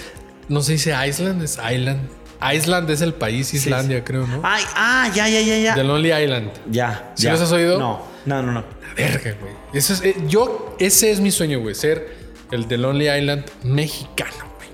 no 0.50 0.62
se 0.62 0.74
dice 0.74 0.94
Island, 1.08 1.42
es 1.42 1.58
Island. 1.58 2.02
Island 2.42 2.90
es 2.90 3.00
el 3.00 3.14
país, 3.14 3.54
Islandia, 3.54 4.04
creo, 4.04 4.28
¿no? 4.28 4.42
Ay, 4.44 4.66
ah, 4.76 5.10
ya, 5.16 5.30
ya, 5.30 5.40
ya, 5.40 5.58
ya. 5.58 5.74
The 5.74 5.86
Lonely 5.86 6.12
Island. 6.12 6.52
Ya. 6.70 7.14
¿Sí 7.16 7.24
ya. 7.24 7.32
los 7.32 7.40
has 7.40 7.54
oído? 7.54 7.80
No, 7.80 8.02
no, 8.26 8.44
no, 8.44 8.52
no. 8.52 8.60
La 8.60 8.94
verga, 8.94 9.38
güey. 9.40 9.54
Eso 9.74 9.94
es, 9.94 10.02
eh, 10.02 10.16
yo, 10.28 10.76
ese 10.78 11.10
es 11.10 11.22
mi 11.22 11.32
sueño, 11.32 11.62
güey. 11.62 11.76
Ser 11.76 12.14
el 12.52 12.68
The 12.68 12.78
Lonely 12.78 13.10
Island 13.10 13.46
mexicano, 13.64 14.52
güey. 14.58 14.70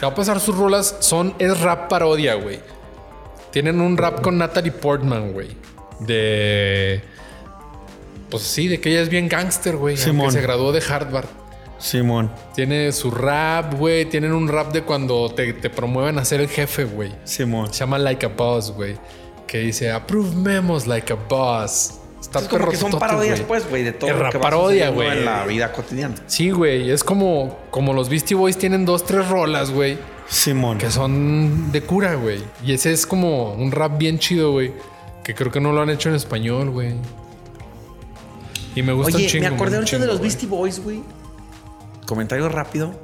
Te 0.00 0.06
va 0.06 0.10
a 0.10 0.14
pasar 0.16 0.40
sus 0.40 0.56
rolas. 0.56 0.96
Son, 0.98 1.36
es 1.38 1.60
rap 1.60 1.88
parodia, 1.88 2.34
güey. 2.34 2.58
Tienen 3.52 3.80
un 3.80 3.96
rap 3.96 4.22
con 4.22 4.38
Natalie 4.38 4.72
Portman, 4.72 5.32
güey. 5.32 5.56
De. 6.00 7.13
Pues 8.34 8.44
sí, 8.44 8.68
de 8.68 8.80
que 8.80 8.90
ella 8.90 9.00
es 9.02 9.08
bien 9.08 9.28
gángster, 9.28 9.76
güey. 9.76 9.96
Simón. 9.96 10.32
Se 10.32 10.40
graduó 10.40 10.72
de 10.72 10.82
Harvard. 10.88 11.26
Simón. 11.78 12.30
Tiene 12.54 12.92
su 12.92 13.10
rap, 13.10 13.74
güey. 13.74 14.04
Tienen 14.06 14.32
un 14.32 14.48
rap 14.48 14.72
de 14.72 14.82
cuando 14.82 15.28
te, 15.34 15.52
te 15.52 15.70
promueven 15.70 16.18
a 16.18 16.24
ser 16.24 16.40
el 16.40 16.48
jefe, 16.48 16.84
güey. 16.84 17.12
Simón. 17.24 17.72
Se 17.72 17.80
llama 17.80 17.98
Like 17.98 18.26
a 18.26 18.28
Boss, 18.30 18.70
güey. 18.72 18.96
Que 19.46 19.58
dice, 19.58 19.90
approve 19.90 20.34
memos 20.34 20.86
like 20.86 21.12
a 21.12 21.16
boss. 21.16 21.98
Está 22.20 22.38
Es 22.38 22.48
como 22.48 22.68
que 22.68 22.76
son 22.76 22.92
parodias, 22.92 23.38
güey. 23.40 23.48
pues, 23.48 23.68
güey, 23.68 23.82
de 23.82 23.92
todo 23.92 24.10
Es 24.10 24.16
lo 24.16 24.30
que 24.30 24.38
parodia, 24.38 24.88
güey. 24.88 25.10
en 25.10 25.24
la 25.26 25.44
vida 25.44 25.70
cotidiana. 25.72 26.14
Sí, 26.26 26.50
güey. 26.50 26.90
Es 26.90 27.04
como, 27.04 27.58
como 27.70 27.92
los 27.92 28.08
Beastie 28.08 28.34
Boys 28.36 28.56
tienen 28.56 28.86
dos, 28.86 29.04
tres 29.04 29.28
rolas, 29.28 29.70
güey. 29.70 29.98
Simón. 30.26 30.78
Que 30.78 30.90
son 30.90 31.70
de 31.70 31.82
cura, 31.82 32.14
güey. 32.14 32.42
Y 32.64 32.72
ese 32.72 32.92
es 32.92 33.06
como 33.06 33.52
un 33.52 33.70
rap 33.72 33.98
bien 33.98 34.18
chido, 34.18 34.52
güey. 34.52 34.72
Que 35.22 35.34
creo 35.34 35.52
que 35.52 35.60
no 35.60 35.72
lo 35.72 35.82
han 35.82 35.90
hecho 35.90 36.08
en 36.08 36.14
español, 36.14 36.70
güey. 36.70 36.94
Y 38.74 38.82
me 38.82 38.92
gusta 38.92 39.16
Oye, 39.16 39.26
un 39.26 39.30
chingo. 39.30 39.48
me 39.48 39.54
acordé 39.54 39.76
ahorita 39.76 39.98
de 39.98 40.06
los. 40.06 40.20
Beastie 40.20 40.48
Boys, 40.48 40.80
güey. 40.80 41.02
Comentario 42.06 42.48
rápido. 42.48 42.94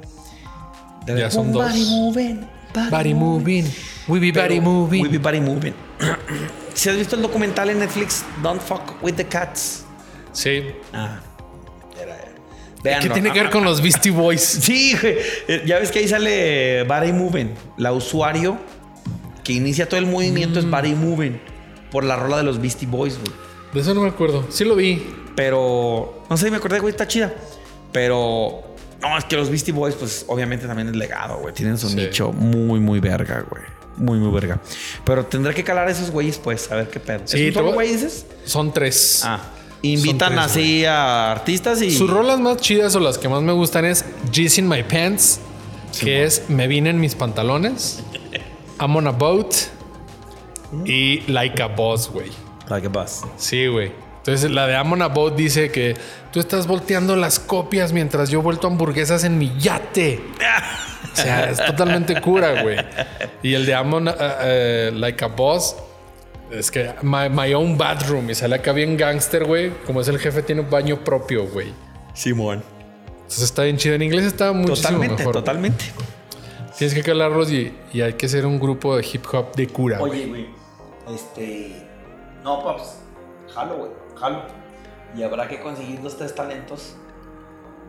De 1.05 1.17
Ya 1.19 1.31
son 1.31 1.51
dos. 1.51 1.65
Body 1.67 1.85
moving. 1.85 2.47
Body 2.89 3.13
moving. 3.13 3.65
We 4.07 4.19
be 4.19 4.31
Pero- 4.31 4.47
body 4.47 4.59
moving. 4.61 5.01
We 5.03 5.09
be 5.09 5.17
body 5.17 5.39
moving. 5.41 5.73
si 6.73 6.89
has 6.89 6.95
visto 6.97 7.15
el 7.15 7.21
documental 7.21 7.69
en 7.69 7.79
Netflix, 7.79 8.23
Don't 8.41 8.61
Fuck 8.61 9.01
with 9.03 9.13
the 9.15 9.25
Cats. 9.25 9.83
Sí. 10.31 10.63
Ah. 10.93 11.19
Era, 12.01 12.15
era. 12.83 12.99
¿Qué 12.99 13.09
tiene 13.09 13.31
que 13.31 13.41
ver 13.41 13.49
con 13.51 13.63
los 13.63 13.81
Beastie 13.81 14.11
Boys? 14.11 14.41
Sí, 14.61 14.95
güey. 14.99 15.17
Eh, 15.47 15.63
Ya 15.65 15.79
ves 15.79 15.91
que 15.91 15.99
ahí 15.99 16.07
sale 16.07 16.83
Body 16.83 17.11
Moving. 17.11 17.51
La 17.77 17.91
usuario 17.93 18.57
que 19.43 19.53
inicia 19.53 19.87
todo 19.89 19.99
el 19.99 20.05
movimiento 20.05 20.59
Mm. 20.61 20.63
es 20.65 20.69
Body 20.71 20.95
Moving. 20.95 21.41
Por 21.91 22.03
la 22.05 22.15
rola 22.15 22.37
de 22.37 22.43
los 22.43 22.61
Beastie 22.61 22.87
Boys, 22.87 23.17
güey. 23.19 23.31
De 23.73 23.79
eso 23.81 23.93
no 23.93 24.01
me 24.01 24.09
acuerdo. 24.09 24.45
Sí 24.49 24.63
lo 24.65 24.75
vi. 24.75 25.01
Pero. 25.35 26.23
No 26.29 26.37
sé, 26.37 26.51
me 26.51 26.57
acordé, 26.57 26.79
güey, 26.79 26.91
está 26.91 27.07
chida. 27.07 27.33
Pero. 27.91 28.63
No, 29.01 29.17
es 29.17 29.25
que 29.25 29.35
los 29.35 29.49
Beastie 29.49 29.73
Boys, 29.73 29.95
pues 29.95 30.25
obviamente 30.27 30.67
también 30.67 30.89
es 30.89 30.95
legado, 30.95 31.37
güey. 31.39 31.53
Tienen 31.53 31.77
su 31.77 31.89
Sí. 31.89 31.95
nicho 31.95 32.31
muy, 32.31 32.79
muy 32.79 32.99
verga, 32.99 33.43
güey. 33.49 33.63
Muy, 33.97 34.19
muy 34.19 34.31
verga. 34.31 34.59
Pero 35.03 35.25
tendré 35.25 35.53
que 35.53 35.63
calar 35.63 35.87
a 35.87 35.91
esos 35.91 36.11
güeyes, 36.11 36.37
pues, 36.37 36.71
a 36.71 36.75
ver 36.75 36.89
qué 36.89 36.99
pedo. 36.99 37.21
Sí, 37.25 37.47
¿Es 37.47 37.55
un 37.55 37.73
güey, 37.73 37.91
dices? 37.93 38.25
Son 38.45 38.71
tres. 38.73 39.21
Ah. 39.25 39.39
Invitan 39.83 40.33
tres, 40.33 40.45
así 40.45 40.85
a 40.85 41.31
artistas 41.31 41.81
y. 41.81 41.91
Sus 41.91 42.09
rolas 42.09 42.39
más 42.39 42.57
chidas 42.57 42.95
o 42.95 42.99
las 42.99 43.17
que 43.17 43.27
más 43.27 43.41
me 43.41 43.51
gustan 43.53 43.85
es 43.85 44.05
G's 44.31 44.59
in 44.59 44.67
My 44.67 44.83
Pants, 44.83 45.39
que 45.99 46.23
es 46.23 46.43
Me 46.49 46.67
vine 46.67 46.91
en 46.91 46.99
mis 46.99 47.15
pantalones, 47.15 47.99
I'm 48.79 48.95
on 48.95 49.07
a 49.07 49.11
boat 49.11 49.53
y 50.85 51.21
Like 51.27 51.61
a 51.63 51.67
Boss, 51.67 52.09
güey. 52.09 52.29
Like 52.71 52.87
a 52.87 52.89
bus. 52.89 53.21
Sí, 53.37 53.67
güey. 53.67 53.91
Entonces 54.17 54.49
la 54.51 54.67
de 54.67 54.73
I'm 54.73 54.91
on 54.93 55.01
a 55.01 55.07
boat 55.07 55.35
dice 55.35 55.71
que 55.71 55.95
tú 56.31 56.39
estás 56.39 56.67
volteando 56.67 57.15
las 57.15 57.39
copias 57.39 57.91
mientras 57.91 58.29
yo 58.29 58.41
vuelto 58.41 58.67
hamburguesas 58.67 59.23
en 59.23 59.37
mi 59.37 59.51
yate. 59.59 60.19
O 61.11 61.15
sea, 61.15 61.49
es 61.49 61.57
totalmente 61.57 62.21
cura, 62.21 62.61
güey. 62.61 62.77
Y 63.43 63.53
el 63.55 63.65
de 63.65 63.71
I'm 63.73 63.93
on 63.93 64.07
a- 64.07 64.15
eh, 64.41 64.91
Like 64.93 65.25
a 65.25 65.27
Boss 65.27 65.75
es 66.51 66.69
que 66.69 66.93
my, 67.01 67.29
my 67.29 67.53
own 67.53 67.77
bathroom 67.77 68.29
y 68.29 68.35
sale 68.35 68.55
acá 68.55 68.71
bien 68.73 68.95
gangster, 68.95 69.43
güey. 69.45 69.71
Como 69.85 70.01
es 70.01 70.07
el 70.07 70.19
jefe, 70.19 70.43
tiene 70.43 70.61
un 70.61 70.69
baño 70.69 71.03
propio, 71.03 71.47
güey. 71.47 71.73
Simón. 72.13 72.63
Entonces 73.07 73.43
está 73.43 73.63
bien 73.63 73.77
chido. 73.77 73.95
En 73.95 74.03
inglés 74.03 74.25
está 74.25 74.51
muchísimo 74.53 74.75
Totalmente, 74.75 75.15
mejor. 75.17 75.33
totalmente. 75.33 75.85
Tienes 76.77 76.93
que 76.93 77.01
calarlos 77.03 77.51
y, 77.51 77.73
y 77.93 78.01
hay 78.01 78.13
que 78.13 78.27
ser 78.29 78.45
un 78.45 78.59
grupo 78.59 78.95
de 78.97 79.05
hip 79.11 79.25
hop 79.33 79.55
de 79.55 79.67
cura. 79.67 79.97
güey. 79.97 80.11
Oye, 80.11 80.25
güey. 80.27 80.47
Este. 81.13 81.87
No, 82.43 82.63
paps. 82.63 82.99
Jalo, 83.53 83.77
güey. 83.77 83.91
Jalo. 84.19 84.43
Y 85.15 85.23
habrá 85.23 85.47
que 85.47 85.59
conseguir 85.59 86.01
dos, 86.01 86.17
tres 86.17 86.33
talentos 86.35 86.95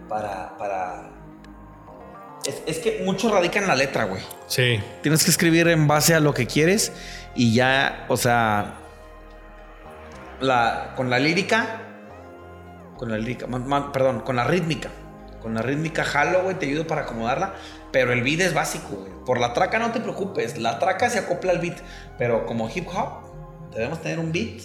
para. 0.09 0.57
para... 0.59 1.11
Es, 2.45 2.63
es 2.67 2.79
que 2.81 3.03
mucho 3.05 3.33
radica 3.33 3.61
en 3.61 3.69
la 3.69 3.77
letra, 3.77 4.05
güey. 4.05 4.21
Sí. 4.49 4.83
Tienes 5.03 5.25
que 5.25 5.31
escribir 5.31 5.69
en 5.69 5.87
base 5.87 6.15
a 6.15 6.21
lo 6.21 6.35
que 6.35 6.47
quieres 6.47 6.93
y 7.35 7.55
ya, 7.55 8.05
o 8.09 8.17
sea. 8.17 8.75
La, 10.41 10.93
con 10.97 11.09
la 11.09 11.19
lírica. 11.19 11.81
Con 12.97 13.11
la 13.11 13.19
lírica. 13.19 13.47
ma- 13.47 13.59
ma- 13.59 13.93
perdón, 13.93 14.21
con 14.21 14.35
la 14.37 14.45
rítmica. 14.45 14.91
Con 15.41 15.55
la 15.55 15.63
rítmica 15.63 16.05
jalo, 16.05 16.43
güey, 16.43 16.57
te 16.59 16.67
ayudo 16.67 16.87
para 16.87 17.03
acomodarla. 17.03 17.55
Pero 17.93 18.13
el 18.13 18.23
beat 18.23 18.41
es 18.41 18.55
básico, 18.55 18.89
güey. 18.97 19.13
Por 19.25 19.39
la 19.39 19.53
traca 19.53 19.79
no 19.79 19.93
te 19.93 20.01
preocupes. 20.01 20.59
La 20.59 20.79
traca 20.81 21.11
se 21.11 21.21
acopla 21.21 21.53
al 21.53 21.59
beat. 21.61 21.79
Pero 22.19 22.47
como 22.47 22.69
hip 22.75 22.89
hop, 22.89 23.32
debemos 23.75 24.01
tener 24.03 24.19
un 24.19 24.33
beat. 24.33 24.61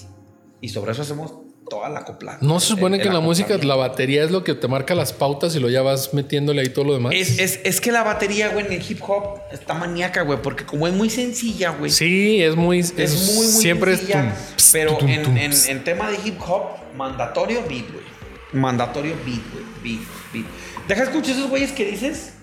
Y 0.62 0.70
sobre 0.70 0.92
eso 0.92 1.02
hacemos 1.04 1.34
toda 1.70 1.90
la 1.90 2.06
copla. 2.06 2.38
No 2.42 2.60
se 2.60 2.68
supone 2.68 2.96
El- 2.96 3.02
que 3.02 3.08
en 3.10 3.14
el 3.14 3.20
la 3.20 3.26
música 3.26 3.58
la 3.62 3.76
batería 3.76 4.24
es 4.24 4.32
lo 4.32 4.44
que 4.44 4.54
te 4.56 4.68
marca 4.70 4.96
las 4.96 5.12
pautas 5.14 5.54
y 5.56 5.60
lo 5.60 5.70
ya 5.70 5.82
vas 5.82 6.14
metiéndole 6.14 6.62
ahí 6.62 6.70
todo 6.70 6.86
lo 6.86 6.94
demás. 6.94 7.14
Es, 7.16 7.40
es, 7.40 7.60
es 7.64 7.82
que 7.82 7.92
la 7.92 8.04
batería, 8.04 8.50
güey, 8.50 8.66
en 8.66 8.72
el 8.74 8.82
hip 8.90 9.02
hop 9.06 9.40
está 9.52 9.74
maníaca, 9.74 10.22
güey, 10.22 10.42
porque 10.42 10.66
como 10.66 10.88
es 10.88 10.94
muy 10.94 11.10
sencilla, 11.10 11.72
güey. 11.72 11.92
Sí, 11.92 12.42
es 12.42 12.56
muy. 12.56 12.80
Es, 12.80 12.94
Es 12.98 13.36
muy, 13.36 13.46
muy 13.48 13.62
Siempre 13.62 13.92
es. 13.94 14.00
sencilla, 14.00 14.22
tum, 14.34 14.56
ps, 14.56 14.70
pero 14.72 14.98
tum, 14.98 15.10
en, 15.10 15.24
tum, 15.24 15.38
en, 15.38 15.52
ps. 15.52 15.68
en 15.68 15.84
tema 15.84 16.10
de 16.10 16.18
hip 16.26 16.40
hop, 16.48 16.64
mandatorio 16.96 17.62
beat, 17.68 17.92
güey. 17.92 18.06
Mandatorio 18.54 19.16
beat, 19.26 19.42
güey. 19.52 19.66
Beat, 19.84 20.08
beat. 20.34 20.46
Deja 20.88 21.04
escuchar 21.04 21.32
esos 21.36 21.50
güeyes 21.50 21.72
que 21.74 21.86
dices. 21.86 22.34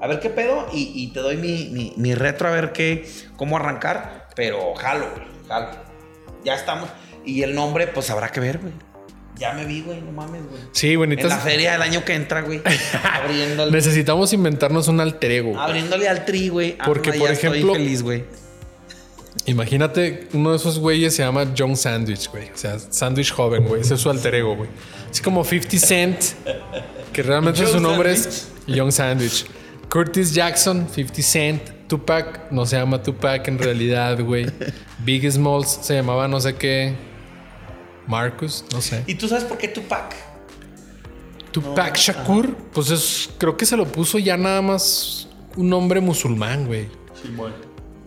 A 0.00 0.06
ver 0.06 0.20
qué 0.20 0.28
pedo. 0.30 0.66
Y, 0.74 0.92
y 0.94 1.12
te 1.12 1.20
doy 1.20 1.36
mi, 1.38 1.70
mi, 1.70 1.94
mi 1.96 2.14
retro 2.14 2.48
a 2.48 2.50
ver 2.52 2.72
qué, 2.72 3.08
cómo 3.36 3.56
arrancar. 3.56 4.28
Pero 4.36 4.74
jalo, 4.74 5.06
güey. 5.14 5.26
Jalo. 5.48 5.70
Ya 6.44 6.54
estamos. 6.54 6.88
Y 7.24 7.42
el 7.42 7.54
nombre, 7.54 7.86
pues 7.86 8.10
habrá 8.10 8.30
que 8.30 8.40
ver, 8.40 8.58
güey. 8.58 8.72
Ya 9.36 9.52
me 9.54 9.64
vi, 9.64 9.80
güey. 9.80 10.00
No 10.00 10.12
mames, 10.12 10.42
güey. 10.48 10.60
Sí, 10.72 10.92
En 10.92 11.28
la 11.28 11.38
feria 11.38 11.72
del 11.72 11.82
año 11.82 12.04
que 12.04 12.14
entra, 12.14 12.42
güey. 12.42 12.60
abriéndole, 13.22 13.72
Necesitamos 13.72 14.32
inventarnos 14.32 14.88
un 14.88 15.00
alter 15.00 15.30
ego. 15.30 15.58
abriéndole 15.58 16.08
al 16.08 16.24
tri, 16.24 16.48
güey. 16.48 16.76
Porque, 16.84 17.10
Anda, 17.10 17.18
por 17.20 17.28
ya 17.28 17.34
estoy 17.34 17.58
ejemplo- 17.58 17.72
feliz, 17.74 18.02
güey. 18.02 18.24
Imagínate, 19.46 20.28
uno 20.34 20.50
de 20.50 20.56
esos 20.56 20.78
güeyes 20.78 21.16
se 21.16 21.22
llama 21.22 21.46
John 21.56 21.76
Sandwich, 21.76 22.28
güey. 22.30 22.50
O 22.54 22.56
sea, 22.56 22.78
Sandwich 22.78 23.32
joven, 23.32 23.64
güey. 23.66 23.80
Ese 23.80 23.94
es 23.94 24.00
su 24.00 24.10
alter 24.10 24.34
ego, 24.34 24.54
güey. 24.56 24.68
Así 25.10 25.22
como 25.22 25.42
50 25.44 25.78
Cent, 25.78 26.20
que 27.12 27.22
realmente 27.22 27.62
John 27.62 27.72
su 27.72 27.80
nombre 27.80 28.12
es 28.12 28.48
Young 28.66 28.92
Sandwich. 28.92 29.46
Curtis 29.88 30.32
Jackson, 30.34 30.86
50 30.92 31.22
Cent. 31.22 31.62
Tupac 31.92 32.50
no 32.50 32.64
se 32.64 32.76
llama 32.78 33.02
Tupac 33.02 33.46
en 33.48 33.58
realidad, 33.58 34.18
güey. 34.24 34.46
Big 35.04 35.30
Smalls 35.30 35.78
se 35.82 35.94
llamaba 35.94 36.26
no 36.26 36.40
sé 36.40 36.54
qué. 36.54 36.94
Marcus, 38.06 38.64
no 38.72 38.80
sé. 38.80 39.04
¿Y 39.06 39.14
tú 39.16 39.28
sabes 39.28 39.44
por 39.44 39.58
qué 39.58 39.68
Tupac? 39.68 40.14
Tupac 41.50 41.94
Shakur, 41.98 42.56
pues 42.72 42.88
es, 42.90 43.28
creo 43.36 43.58
que 43.58 43.66
se 43.66 43.76
lo 43.76 43.84
puso 43.84 44.18
ya 44.18 44.38
nada 44.38 44.62
más 44.62 45.28
un 45.54 45.68
nombre 45.68 46.00
musulmán, 46.00 46.64
güey. 46.66 46.88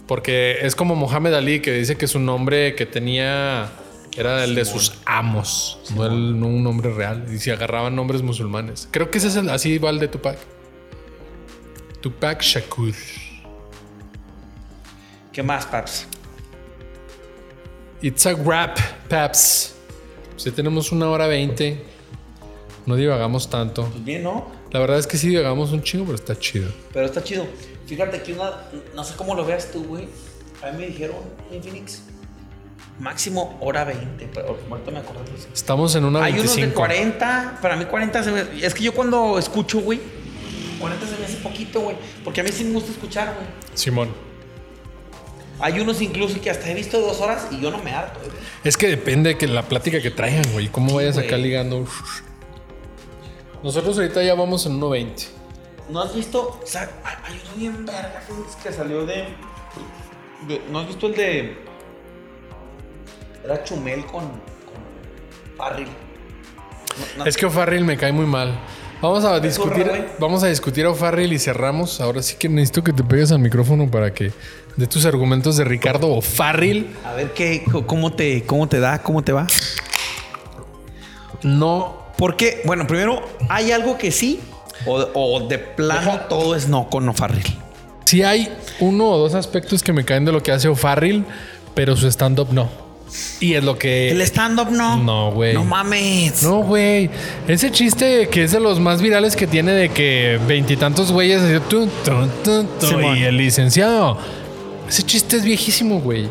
Porque 0.08 0.58
es 0.64 0.76
como 0.76 0.96
Mohamed 0.96 1.36
Ali 1.36 1.60
que 1.60 1.72
dice 1.72 1.96
que 1.96 2.08
su 2.08 2.18
nombre 2.20 2.74
que 2.74 2.88
tenía 2.88 3.70
era 4.18 4.44
el 4.46 4.56
de 4.56 4.66
sus 4.66 4.94
amos, 5.06 5.78
no, 5.96 6.08
el- 6.08 6.40
no 6.40 6.48
un 6.48 6.64
nombre 6.64 6.92
real. 6.92 7.28
Y 7.32 7.38
se 7.38 7.52
agarraban 7.52 7.96
nombres 7.96 8.24
musulmanes. 8.24 8.88
Creo 8.90 9.12
que 9.12 9.20
ese 9.20 9.28
es 9.28 9.36
el, 9.36 9.48
así 9.52 9.78
va 9.78 9.92
el 9.92 10.00
de 10.00 10.08
Tupac. 10.08 10.40
Tupac 12.02 12.42
Shakur. 12.42 12.94
¿Qué 15.36 15.44
más, 15.44 15.66
Paps? 15.66 16.08
It's 18.02 18.26
a 18.26 18.34
wrap, 18.36 18.78
Paps. 19.10 19.76
Si 20.38 20.50
tenemos 20.52 20.94
una 20.94 21.10
hora 21.10 21.28
veinte, 21.28 21.84
no 22.86 22.96
divagamos 22.96 23.50
tanto. 23.50 23.84
Pues 23.92 24.06
bien, 24.06 24.24
¿no? 24.24 24.48
La 24.72 24.80
verdad 24.80 24.98
es 24.98 25.06
que 25.08 25.18
sí 25.18 25.28
divagamos 25.28 25.74
un 25.74 25.84
chingo, 25.84 26.06
pero 26.06 26.16
está 26.16 26.40
chido. 26.40 26.70
Pero 26.94 27.06
está 27.06 27.22
chido. 27.22 27.46
Fíjate 27.86 28.22
que 28.24 28.32
una. 28.32 28.52
No 28.96 29.04
sé 29.04 29.16
cómo 29.18 29.36
lo 29.36 29.44
veas 29.44 29.72
tú, 29.74 29.84
güey. 29.84 30.08
A 30.64 30.72
mí 30.72 30.78
me 30.78 30.88
dijeron 30.88 31.18
en 31.52 31.62
Phoenix. 31.62 32.02
Máximo 32.98 33.58
hora 33.60 33.84
20. 33.84 34.30
Pero 34.34 34.58
ahorita 34.70 34.92
me 34.92 35.00
acordé. 35.00 35.30
pues. 35.32 35.50
Estamos 35.54 35.94
en 35.96 36.06
una 36.06 36.24
Hay 36.24 36.32
unos 36.40 36.56
de 36.56 36.62
25. 36.62 36.76
40. 36.80 37.60
Para 37.62 37.76
mí 37.76 37.84
40 37.84 38.24
se 38.24 38.32
me- 38.32 38.66
Es 38.66 38.74
que 38.74 38.84
yo 38.86 38.94
cuando 38.94 39.38
escucho, 39.38 39.80
güey. 39.82 40.00
40 40.80 41.06
se 41.06 41.18
me 41.18 41.26
hace 41.26 41.38
poquito, 41.38 41.82
güey. 41.82 41.98
Porque 42.24 42.40
a 42.40 42.44
mí 42.46 42.52
sí 42.54 42.64
me 42.64 42.72
gusta 42.72 42.92
escuchar, 42.92 43.34
güey. 43.36 43.48
Simón. 43.74 44.10
Hay 45.60 45.80
unos 45.80 46.02
incluso 46.02 46.40
que 46.42 46.50
hasta 46.50 46.70
he 46.70 46.74
visto 46.74 47.00
dos 47.00 47.22
horas 47.22 47.48
y 47.52 47.62
yo 47.62 47.72
no 47.72 47.78
me 47.82 47.92
harto, 47.92 48.20
güey. 48.20 48.32
Es 48.64 48.76
que 48.78 48.88
depende 48.88 49.30
de 49.30 49.38
que 49.38 49.48
la 49.48 49.64
plática 49.64 50.02
que 50.02 50.12
traigan, 50.12 50.44
güey. 50.54 50.68
Cómo 50.68 50.94
vayas 50.96 51.18
acá 51.18 51.38
ligando. 51.38 51.86
Nosotros 53.64 53.98
ahorita 53.98 54.22
ya 54.24 54.36
vamos 54.36 54.66
en 54.66 54.80
1.20. 54.80 55.28
¿No 55.90 56.02
has 56.02 56.14
visto? 56.16 56.60
O 56.62 56.66
sea, 56.66 56.90
hay, 57.04 57.40
uno 57.46 57.56
bien 57.58 57.86
verga 57.86 58.22
que 58.64 58.72
salió 58.72 59.06
de, 59.06 59.26
de- 60.48 60.62
¿No 60.72 60.80
has 60.80 60.88
visto 60.88 61.08
el 61.08 61.16
de. 61.16 61.58
Era 63.44 63.64
Chumel 63.64 64.06
con. 64.06 64.24
con. 64.28 65.84
No, 65.84 65.86
no- 67.18 67.26
Es 67.26 67.38
que 67.38 67.46
O'Farrill 67.46 67.86
me 67.86 67.98
cae 67.98 68.12
muy 68.12 68.26
mal. 68.26 68.60
Vamos 69.02 69.24
a 69.26 69.40
discutir, 69.40 69.92
vamos 70.20 70.44
a 70.44 70.48
discutir 70.48 70.86
a 70.86 70.90
O'Farrill 70.90 71.32
y 71.34 71.40
cerramos. 71.40 72.02
Ahora 72.02 72.24
sí 72.24 72.36
que 72.38 72.50
necesito 72.50 72.84
que 72.84 72.94
te 72.94 73.04
pegues 73.04 73.32
al 73.32 73.40
micrófono 73.40 73.90
para 73.92 74.14
que 74.14 74.32
de 74.76 74.88
tus 74.88 75.06
argumentos 75.06 75.58
de 75.58 75.64
Ricardo 75.64 76.08
O'Farrill. 76.10 76.88
A 77.06 77.14
ver 77.14 77.34
qué, 77.34 77.64
cómo 77.86 78.14
te, 78.14 78.44
cómo 78.44 78.68
te 78.68 78.80
da, 78.80 79.02
cómo 79.02 79.24
te 79.24 79.32
va. 79.32 79.48
No, 81.44 82.06
Porque, 82.18 82.62
bueno, 82.66 82.88
primero, 82.88 83.22
¿hay 83.50 83.72
algo 83.72 83.98
que 83.98 84.12
sí? 84.12 84.40
O, 84.86 85.08
o 85.14 85.48
de 85.48 85.58
plano 85.60 86.22
todo 86.30 86.56
es 86.56 86.68
no 86.68 86.90
con 86.90 87.14
Farrell. 87.16 87.44
sí 88.06 88.24
hay 88.24 88.50
uno 88.80 89.10
o 89.10 89.18
dos 89.18 89.34
aspectos 89.34 89.82
que 89.82 89.94
me 89.94 90.04
caen 90.04 90.26
de 90.26 90.32
lo 90.32 90.44
que 90.44 90.52
hace 90.52 90.68
O'Farrill, 90.68 91.24
pero 91.74 91.96
su 91.96 92.08
stand-up 92.08 92.50
no. 92.52 92.70
Y 93.40 93.54
es 93.54 93.64
lo 93.64 93.78
que... 93.78 94.12
El 94.12 94.22
stand-up 94.22 94.70
no. 94.72 94.98
No, 94.98 95.32
güey. 95.32 95.54
No 95.54 95.64
mames. 95.64 96.44
No, 96.44 96.64
güey. 96.64 97.10
Ese 97.48 97.72
chiste 97.72 98.28
que 98.30 98.44
es 98.44 98.52
de 98.52 98.60
los 98.60 98.80
más 98.80 99.02
virales 99.02 99.36
que 99.36 99.48
tiene 99.48 99.72
de 99.72 99.90
que 99.90 100.40
veintitantos 100.48 101.12
güeyes 101.12 101.42
y 101.42 103.24
el 103.24 103.38
licenciado. 103.38 104.18
Ese 104.88 105.04
chiste 105.04 105.38
es 105.38 105.44
viejísimo, 105.44 106.00
güey. 106.00 106.30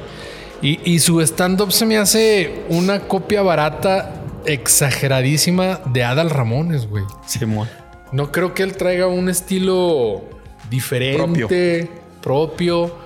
Y, 0.62 0.80
y 0.90 0.98
su 1.00 1.20
stand-up 1.20 1.72
se 1.72 1.84
me 1.86 1.98
hace 1.98 2.64
una 2.68 3.00
copia 3.00 3.42
barata, 3.42 4.22
exageradísima 4.46 5.80
de 5.86 6.04
Adal 6.04 6.30
Ramones, 6.30 6.88
güey. 6.88 7.04
Simón. 7.26 7.68
No 8.12 8.30
creo 8.32 8.54
que 8.54 8.62
él 8.62 8.76
traiga 8.76 9.06
un 9.08 9.28
estilo 9.28 10.22
diferente, 10.70 11.90
propio. 12.22 12.96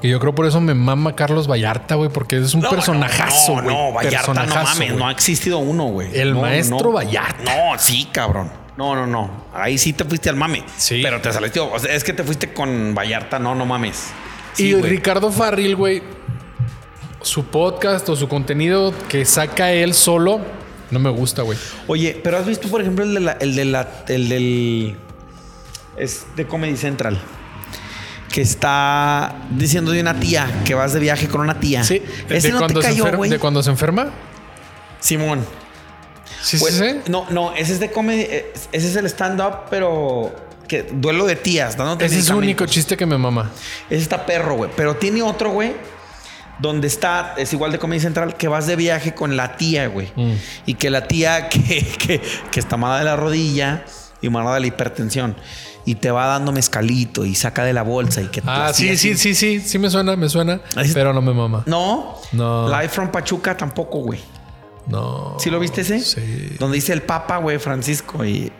Que 0.00 0.08
yo 0.08 0.20
creo 0.20 0.34
por 0.34 0.44
eso 0.44 0.60
me 0.60 0.74
mama 0.74 1.16
Carlos 1.16 1.48
Vallarta, 1.50 1.94
güey, 1.94 2.10
porque 2.10 2.36
es 2.36 2.52
un 2.52 2.60
No, 2.60 2.70
personajazo, 2.70 3.56
no, 3.56 3.62
güey. 3.62 3.74
No, 3.74 3.92
Vallarta, 3.92 4.34
no 4.34 4.54
mames, 4.54 4.94
no 4.94 5.08
ha 5.08 5.10
existido 5.12 5.58
uno, 5.58 5.86
güey. 5.86 6.08
El 6.12 6.34
No, 6.34 6.42
maestro 6.42 6.78
no. 6.78 6.92
Vallarta. 6.92 7.42
No, 7.44 7.78
sí, 7.78 8.08
cabrón. 8.12 8.50
No, 8.76 8.94
no, 8.94 9.06
no. 9.06 9.30
Ahí 9.54 9.78
sí 9.78 9.92
te 9.92 10.04
fuiste 10.04 10.28
al 10.28 10.36
mame. 10.36 10.64
Sí. 10.76 11.00
Pero 11.02 11.20
te 11.20 11.32
saliste. 11.32 11.60
O 11.60 11.78
sea, 11.78 11.94
es 11.94 12.04
que 12.04 12.12
te 12.12 12.22
fuiste 12.24 12.52
con 12.52 12.94
Vallarta, 12.94 13.38
no, 13.38 13.54
no 13.54 13.64
mames. 13.64 14.08
Sí, 14.54 14.68
y. 14.70 14.74
Ricardo 14.80 15.30
Farril, 15.30 15.76
güey, 15.76 16.02
su 17.22 17.44
podcast 17.44 18.08
o 18.08 18.16
su 18.16 18.28
contenido 18.28 18.92
que 19.08 19.24
saca 19.24 19.70
él 19.72 19.94
solo, 19.94 20.40
no 20.90 20.98
me 20.98 21.10
gusta, 21.10 21.42
güey. 21.42 21.58
Oye, 21.86 22.20
pero 22.22 22.38
has 22.38 22.46
visto, 22.46 22.68
por 22.68 22.80
ejemplo, 22.80 23.04
el 23.04 23.14
de 23.14 23.20
la, 23.20 23.32
el 23.32 23.54
de 23.56 23.64
la, 23.64 23.88
el 24.08 24.28
del. 24.28 24.96
Es 25.96 26.26
de 26.36 26.46
Comedy 26.46 26.76
Central. 26.76 27.18
Que 28.32 28.40
está 28.42 29.36
diciendo 29.50 29.92
de 29.92 30.00
una 30.00 30.18
tía 30.18 30.62
que 30.64 30.74
vas 30.74 30.92
de 30.92 30.98
viaje 31.00 31.28
con 31.28 31.40
una 31.40 31.60
tía. 31.60 31.84
Sí, 31.84 32.02
Ese 32.28 32.48
no 32.50 32.54
te 32.56 32.60
cuando 32.64 32.82
se 32.82 32.88
cayó, 32.88 33.04
enfer- 33.06 33.16
güey. 33.16 33.30
de 33.30 33.38
cuando 33.38 33.62
se 33.62 33.70
enferma. 33.70 34.10
Simón. 34.98 35.44
Sí, 36.42 36.58
Pues, 36.58 36.74
sí, 36.74 36.84
sí. 36.84 37.10
No, 37.10 37.26
no, 37.30 37.54
ese 37.54 37.72
es 37.74 37.80
de 37.80 37.90
comedy. 37.92 38.22
eh, 38.22 38.52
Ese 38.72 38.88
es 38.88 38.96
el 38.96 39.06
stand-up, 39.06 39.66
pero. 39.70 40.34
Que 40.68 40.82
duelo 40.84 41.26
de 41.26 41.36
tías, 41.36 41.76
dándote 41.76 42.06
Ese 42.06 42.14
es 42.14 42.20
medicamentos. 42.22 42.44
único 42.44 42.66
chiste 42.66 42.96
que 42.96 43.06
me 43.06 43.18
mama. 43.18 43.50
Ese 43.90 44.02
está 44.02 44.24
perro, 44.26 44.56
güey. 44.56 44.70
Pero 44.76 44.96
tiene 44.96 45.22
otro, 45.22 45.50
güey. 45.50 45.72
Donde 46.60 46.86
está, 46.86 47.34
es 47.36 47.52
igual 47.52 47.72
de 47.72 47.78
Comedy 47.78 48.00
Central, 48.00 48.36
que 48.36 48.46
vas 48.48 48.66
de 48.66 48.76
viaje 48.76 49.12
con 49.14 49.36
la 49.36 49.56
tía, 49.56 49.88
güey. 49.88 50.12
Mm. 50.14 50.32
Y 50.66 50.74
que 50.74 50.88
la 50.88 51.06
tía 51.08 51.48
que, 51.50 51.60
que, 51.98 52.20
que 52.50 52.60
está 52.60 52.76
mala 52.76 52.98
de 52.98 53.04
la 53.04 53.16
rodilla 53.16 53.84
y 54.22 54.28
mala 54.30 54.54
de 54.54 54.60
la 54.60 54.66
hipertensión. 54.68 55.36
Y 55.84 55.96
te 55.96 56.10
va 56.10 56.26
dando 56.26 56.50
mezcalito 56.52 57.26
y 57.26 57.34
saca 57.34 57.62
de 57.64 57.74
la 57.74 57.82
bolsa 57.82 58.22
y 58.22 58.28
que 58.28 58.40
Ah, 58.46 58.70
sí, 58.72 58.96
sí, 58.96 59.16
sí, 59.16 59.34
sí, 59.34 59.60
sí 59.60 59.78
me 59.78 59.90
suena, 59.90 60.16
me 60.16 60.30
suena, 60.30 60.60
está. 60.76 60.94
pero 60.94 61.12
no 61.12 61.20
me 61.20 61.34
mama. 61.34 61.62
No. 61.66 62.14
No. 62.32 62.68
Live 62.68 62.88
from 62.88 63.10
Pachuca 63.10 63.54
tampoco, 63.56 63.98
güey. 63.98 64.20
No. 64.86 65.36
¿Sí 65.38 65.50
lo 65.50 65.58
viste 65.58 65.82
ese? 65.82 66.00
Sí. 66.00 66.56
Donde 66.58 66.76
dice 66.76 66.92
el 66.94 67.02
Papa, 67.02 67.36
güey, 67.38 67.58
Francisco 67.58 68.24
y. 68.24 68.50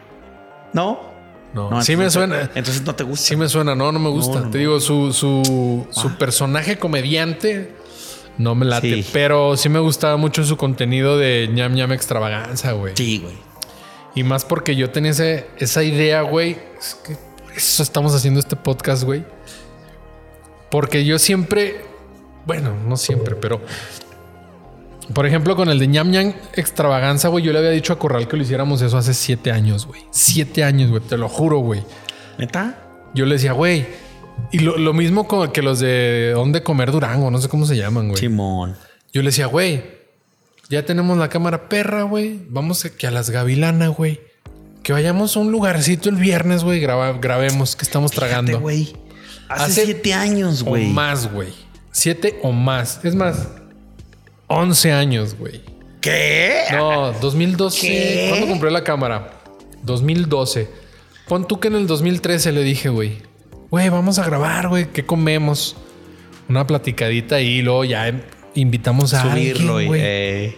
¿No? 0.74 1.13
No, 1.54 1.82
sí 1.82 1.96
me 1.96 2.10
suena. 2.10 2.50
Entonces 2.54 2.82
no 2.82 2.94
te 2.94 3.04
gusta. 3.04 3.24
Sí 3.26 3.36
me 3.36 3.48
suena, 3.48 3.74
no, 3.76 3.92
no 3.92 3.98
me 4.00 4.10
gusta. 4.10 4.40
No, 4.40 4.44
no, 4.46 4.50
Te 4.50 4.58
no. 4.58 4.60
digo, 4.60 4.80
su, 4.80 5.12
su, 5.12 5.86
su 5.90 6.08
Ah. 6.08 6.16
personaje 6.18 6.78
comediante 6.78 7.72
no 8.38 8.54
me 8.56 8.66
late, 8.66 9.02
Sí. 9.02 9.08
pero 9.12 9.56
sí 9.56 9.68
me 9.68 9.78
gustaba 9.78 10.16
mucho 10.16 10.44
su 10.44 10.56
contenido 10.56 11.16
de 11.16 11.48
ñam 11.52 11.72
ñam 11.74 11.92
extravaganza, 11.92 12.72
güey. 12.72 12.94
Sí, 12.96 13.18
güey. 13.20 13.34
Y 14.16 14.24
más 14.24 14.44
porque 14.44 14.74
yo 14.76 14.90
tenía 14.90 15.12
ese- 15.12 15.46
esa 15.58 15.82
idea, 15.84 16.22
güey. 16.22 16.58
Es 16.78 16.96
que 17.06 17.14
por 17.14 17.52
eso 17.52 17.82
estamos 17.82 18.14
haciendo 18.14 18.40
este 18.40 18.56
podcast, 18.56 19.04
güey. 19.04 19.24
Porque 20.70 21.04
yo 21.04 21.18
siempre, 21.18 21.82
bueno, 22.46 22.74
no 22.86 22.96
siempre, 22.96 23.36
pero 23.36 23.60
por 25.12 25.26
ejemplo, 25.26 25.54
con 25.56 25.68
el 25.68 25.78
de 25.78 25.86
ñam 25.86 26.10
ñam 26.10 26.32
extravaganza, 26.54 27.28
güey, 27.28 27.44
yo 27.44 27.52
le 27.52 27.58
había 27.58 27.70
dicho 27.70 27.92
a 27.92 27.98
Corral 27.98 28.26
que 28.28 28.36
lo 28.36 28.42
hiciéramos 28.42 28.80
eso 28.82 28.96
hace 28.96 29.12
siete 29.14 29.52
años, 29.52 29.86
güey. 29.86 30.02
Siete 30.10 30.64
años, 30.64 30.90
güey, 30.90 31.02
te 31.02 31.16
lo 31.18 31.28
juro, 31.28 31.58
güey. 31.58 31.82
¿Neta? 32.38 32.78
Yo 33.14 33.26
le 33.26 33.34
decía, 33.34 33.52
güey. 33.52 33.86
Y 34.50 34.60
lo, 34.60 34.76
lo 34.78 34.92
mismo 34.92 35.28
con 35.28 35.52
que 35.52 35.62
los 35.62 35.78
de 35.78 36.32
dónde 36.34 36.62
comer 36.62 36.90
Durango, 36.90 37.30
no 37.30 37.38
sé 37.40 37.48
cómo 37.48 37.66
se 37.66 37.76
llaman, 37.76 38.08
güey. 38.08 38.18
Simón. 38.20 38.76
Yo 39.12 39.22
le 39.22 39.26
decía, 39.28 39.46
güey, 39.46 39.84
ya 40.68 40.84
tenemos 40.84 41.18
la 41.18 41.28
cámara 41.28 41.68
perra, 41.68 42.02
güey. 42.02 42.40
Vamos 42.48 42.84
a 42.84 42.90
que 42.96 43.06
a 43.06 43.10
las 43.10 43.30
Gavilana, 43.30 43.88
güey. 43.88 44.20
Que 44.82 44.92
vayamos 44.92 45.36
a 45.36 45.40
un 45.40 45.52
lugarcito 45.52 46.08
el 46.08 46.16
viernes, 46.16 46.64
güey. 46.64 46.80
graba- 46.80 47.12
grabemos 47.20 47.76
que 47.76 47.84
estamos 47.84 48.10
tragando. 48.10 48.58
güey. 48.60 48.96
Hace, 49.48 49.64
Hace 49.64 49.84
siete 49.84 50.14
años, 50.14 50.62
o 50.62 50.66
güey. 50.66 50.88
más, 50.90 51.30
güey. 51.32 51.48
Siete 51.92 52.40
o 52.42 52.50
más. 52.50 53.00
Es 53.04 53.14
más, 53.14 53.46
11 54.46 54.92
años, 54.92 55.36
güey. 55.38 55.62
¿Qué? 56.00 56.62
No, 56.72 57.12
2012. 57.12 57.80
¿Qué? 57.80 58.26
¿Cuándo 58.30 58.46
compré 58.48 58.70
la 58.70 58.84
cámara? 58.84 59.30
2012. 59.82 60.68
Pon 61.28 61.46
tú 61.48 61.58
que 61.60 61.68
en 61.68 61.76
el 61.76 61.86
2013 61.86 62.52
le 62.52 62.62
dije, 62.62 62.90
güey, 62.90 63.18
güey, 63.70 63.88
vamos 63.88 64.18
a 64.18 64.24
grabar, 64.24 64.68
güey, 64.68 64.86
¿qué 64.92 65.06
comemos? 65.06 65.76
Una 66.48 66.66
platicadita 66.66 67.40
y 67.40 67.62
luego 67.62 67.84
ya 67.84 68.08
em- 68.08 68.20
invitamos 68.54 69.14
a 69.14 69.22
Subirlo, 69.22 69.74
alguien, 69.74 69.88
güey. 69.88 70.00
Eh, 70.04 70.56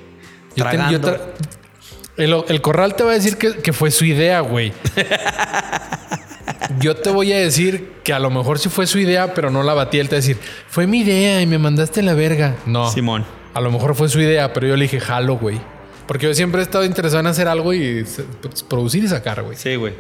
el, 2.17 2.35
el 2.49 2.61
corral 2.61 2.97
te 2.97 3.05
va 3.05 3.13
a 3.13 3.15
decir 3.15 3.37
que, 3.37 3.57
que 3.59 3.73
fue 3.73 3.91
su 3.91 4.05
idea, 4.05 4.41
güey. 4.41 4.73
Yo 6.81 6.97
te 6.97 7.11
voy 7.11 7.33
a 7.33 7.39
decir 7.39 7.93
que 8.03 8.13
a 8.13 8.19
lo 8.19 8.31
mejor 8.31 8.59
sí 8.59 8.69
fue 8.69 8.87
su 8.87 8.99
idea, 8.99 9.35
pero 9.35 9.51
no 9.51 9.63
la 9.63 9.75
batí. 9.75 9.99
Él 9.99 10.09
te 10.09 10.17
va 10.17 10.19
a 10.19 10.21
decir, 10.23 10.39
fue 10.69 10.87
mi 10.87 11.01
idea 11.01 11.41
y 11.41 11.47
me 11.47 11.59
mandaste 11.59 12.03
la 12.03 12.15
verga. 12.15 12.57
No. 12.67 12.91
Simón. 12.91 13.25
A 13.57 13.61
lo 13.63 13.71
mejor 13.71 13.95
fue 13.95 14.09
su 14.11 14.21
idea, 14.21 14.53
pero 14.53 14.67
yo 14.67 14.77
le 14.77 14.83
dije, 14.83 15.01
jalo, 15.01 15.39
güey. 15.39 15.59
Porque 16.07 16.27
yo 16.27 16.35
siempre 16.35 16.61
he 16.61 16.63
estado 16.65 16.85
interesado 16.85 17.21
en 17.21 17.27
hacer 17.27 17.49
algo 17.49 17.73
y 17.73 18.05
pues, 18.43 18.63
producir 18.63 19.03
y 19.05 19.09
sacar, 19.09 19.43
güey. 19.43 19.57
Sí, 19.57 19.77
güey. 19.77 19.95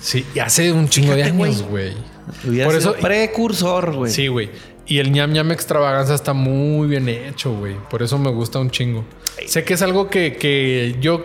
Sí, 0.00 0.24
y 0.34 0.38
hace 0.38 0.72
un 0.72 0.88
chingo 0.88 1.14
de 1.14 1.24
años, 1.24 1.62
güey. 1.62 1.92
Por 1.94 2.44
sido 2.44 2.68
eso, 2.78 2.94
precursor, 2.94 3.94
güey. 3.96 4.12
sí, 4.12 4.28
güey. 4.28 4.48
Y 4.86 4.98
el 4.98 5.10
ñam 5.12 5.32
ñam 5.32 5.50
extravaganza 5.50 6.14
está 6.14 6.32
muy 6.32 6.86
bien 6.88 7.08
hecho, 7.08 7.52
güey. 7.52 7.76
Por 7.90 8.02
eso 8.02 8.16
me 8.18 8.30
gusta 8.30 8.58
un 8.60 8.70
chingo. 8.70 9.04
Sé 9.46 9.64
que 9.64 9.74
es 9.74 9.82
algo 9.82 10.08
que, 10.08 10.36
que 10.36 10.96
yo 11.00 11.24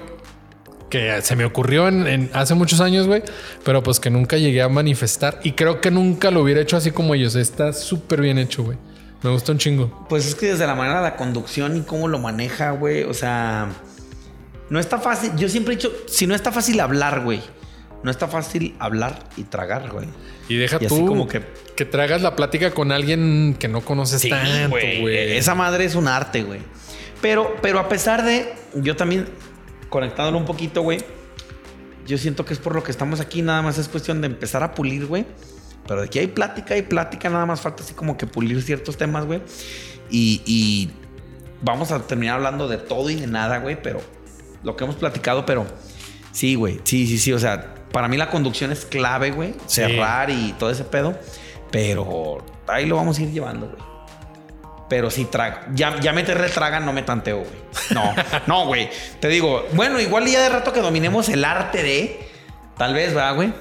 que 0.90 1.22
se 1.22 1.36
me 1.36 1.46
ocurrió 1.46 1.88
en, 1.88 2.08
en- 2.08 2.30
hace 2.34 2.54
muchos 2.56 2.80
años, 2.82 3.06
güey, 3.08 3.22
pero 3.64 3.82
pues 3.84 4.00
que 4.00 4.10
nunca 4.10 4.38
llegué 4.38 4.62
a 4.62 4.70
manifestar 4.70 5.40
y 5.44 5.52
creo 5.52 5.82
que 5.82 5.92
nunca 5.92 6.32
lo 6.32 6.42
hubiera 6.42 6.62
hecho 6.62 6.78
así 6.78 6.90
como 6.92 7.14
ellos. 7.16 7.36
Está 7.36 7.74
súper 7.74 8.22
bien 8.22 8.38
hecho, 8.38 8.64
güey. 8.64 8.78
Me 9.26 9.32
gusta 9.32 9.52
un 9.54 9.58
chingo. 9.58 10.06
Pues 10.08 10.28
es 10.28 10.36
que 10.36 10.46
desde 10.52 10.68
la 10.68 10.76
manera 10.76 10.98
de 10.98 11.04
la 11.04 11.16
conducción 11.16 11.76
y 11.78 11.82
cómo 11.82 12.08
lo 12.08 12.20
maneja, 12.20 12.70
güey. 12.72 13.06
O 13.06 13.14
sea, 13.16 13.70
no 14.70 14.80
está 14.80 15.00
fácil. 15.00 15.32
Yo 15.36 15.50
siempre 15.50 15.74
he 15.74 15.78
dicho, 15.78 15.92
si 16.08 16.28
no 16.28 16.36
está 16.36 16.52
fácil 16.52 16.80
hablar, 16.80 17.22
güey. 17.24 17.42
No 18.04 18.12
está 18.12 18.28
fácil 18.28 18.76
hablar 18.78 19.28
y 19.36 19.44
tragar, 19.46 19.90
güey. 19.90 20.06
Y 20.48 20.58
deja 20.58 20.78
Y 20.80 20.86
así 20.86 20.96
tú 20.96 21.08
como 21.08 21.28
que- 21.28 21.42
que 21.76 21.86
tragas 21.86 22.22
la 22.22 22.36
plática 22.36 22.70
con 22.70 22.92
alguien 22.92 23.56
que 23.60 23.68
no 23.68 23.82
conoces 23.82 24.22
tanto, 24.30 24.70
güey. 24.70 25.36
Esa 25.38 25.56
madre 25.56 25.86
es 25.86 25.96
un 25.96 26.08
arte, 26.08 26.44
güey. 26.44 26.60
Pero, 27.20 27.56
pero 27.64 27.80
a 27.80 27.90
pesar 27.90 28.24
de, 28.24 28.54
yo 28.76 28.96
también, 28.96 29.26
conectándolo 29.90 30.38
un 30.38 30.46
poquito, 30.46 30.84
güey. 30.84 31.00
Yo 32.06 32.20
siento 32.20 32.46
que 32.46 32.54
es 32.54 32.60
por 32.60 32.76
lo 32.76 32.84
que 32.84 32.92
estamos 32.92 33.20
aquí, 33.22 33.42
nada 33.42 33.64
más 33.64 33.80
es 33.80 33.88
cuestión 33.88 34.22
de 34.22 34.28
empezar 34.28 34.62
a 34.62 34.76
pulir, 34.76 35.08
güey. 35.08 35.26
Pero 35.88 36.02
de 36.02 36.08
aquí 36.08 36.20
hay 36.20 36.28
plática 36.28 36.76
y 36.78 36.82
plática, 36.82 37.30
nada 37.30 37.46
más 37.46 37.62
falta 37.62 37.84
así 37.84 37.94
como 37.94 38.18
que 38.18 38.26
pulir 38.28 38.62
ciertos 38.64 38.98
temas, 38.98 39.26
güey. 39.26 39.42
Y, 40.10 40.42
y 40.46 40.92
vamos 41.62 41.92
a 41.92 42.00
terminar 42.00 42.36
hablando 42.38 42.68
de 42.68 42.78
todo 42.78 43.10
y 43.10 43.16
de 43.16 43.28
nada, 43.28 43.60
güey, 43.60 43.82
pero 43.82 44.02
lo 44.64 44.76
que 44.76 44.84
hemos 44.84 44.96
platicado, 44.96 45.46
pero 45.46 45.66
sí, 46.32 46.56
güey, 46.56 46.80
sí, 46.84 47.06
sí, 47.08 47.18
sí, 47.20 47.34
o 47.34 47.40
sea, 47.40 47.76
para 47.92 48.08
mí 48.08 48.18
la 48.18 48.30
conducción 48.30 48.72
es 48.72 48.86
clave, 48.86 49.32
güey, 49.32 49.52
Sí. 49.68 49.82
cerrar 49.82 50.30
y 50.30 50.54
todo 50.60 50.70
ese 50.72 50.84
pedo, 50.84 51.18
pero 51.72 52.44
ahí 52.68 52.86
lo 52.86 52.96
vamos 52.96 53.20
a 53.20 53.22
ir 53.24 53.32
llevando, 53.32 53.68
güey. 53.68 53.96
Pero 54.88 55.10
sí, 55.10 55.26
traga. 55.26 55.68
Ya, 55.74 56.00
ya 56.00 56.14
meterle 56.14 56.48
traga, 56.50 56.80
no 56.80 56.94
me 56.94 57.02
tanteo, 57.02 57.38
güey. 57.40 57.52
No, 57.92 58.14
no, 58.48 58.68
güey. 58.68 58.88
Te 59.20 59.28
digo, 59.30 59.66
bueno, 59.74 60.00
igual 60.00 60.28
ya 60.28 60.44
de 60.44 60.50
rato 60.50 60.72
que 60.74 60.80
dominemos 60.80 61.28
el 61.30 61.44
arte 61.44 61.82
de. 61.82 62.20
Tal 62.78 62.94
vez, 62.94 63.14
¿verdad, 63.16 63.34
güey? 63.36 63.52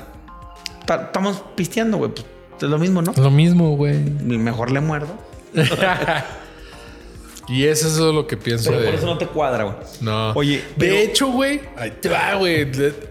Ta- 0.87 1.05
Estamos 1.07 1.43
pisteando, 1.57 1.97
güey. 1.99 2.11
Pues, 2.13 2.27
es 2.63 2.69
lo 2.69 2.79
mismo, 2.79 3.03
¿no? 3.03 3.13
Lo 3.17 3.31
mismo, 3.31 3.77
güey. 3.77 3.99
Mejor 3.99 4.71
le 4.71 4.81
muerdo. 4.81 5.09
y 7.49 7.65
eso 7.67 7.89
es 7.89 7.97
lo 7.99 8.27
que 8.27 8.37
pienso 8.37 8.71
Pero 8.71 8.81
de. 8.83 8.87
por 8.87 8.95
eso 8.95 9.07
no 9.07 9.19
te 9.19 9.27
cuadra, 9.27 9.65
güey. 9.65 9.77
No. 10.01 10.33
Oye, 10.33 10.57
de 10.59 10.65
pero- 10.79 10.95
hecho, 10.95 11.27
güey, 11.29 11.61
ahí 11.77 11.91
te 12.01 12.09
va, 12.09 12.35
güey. 12.35 12.67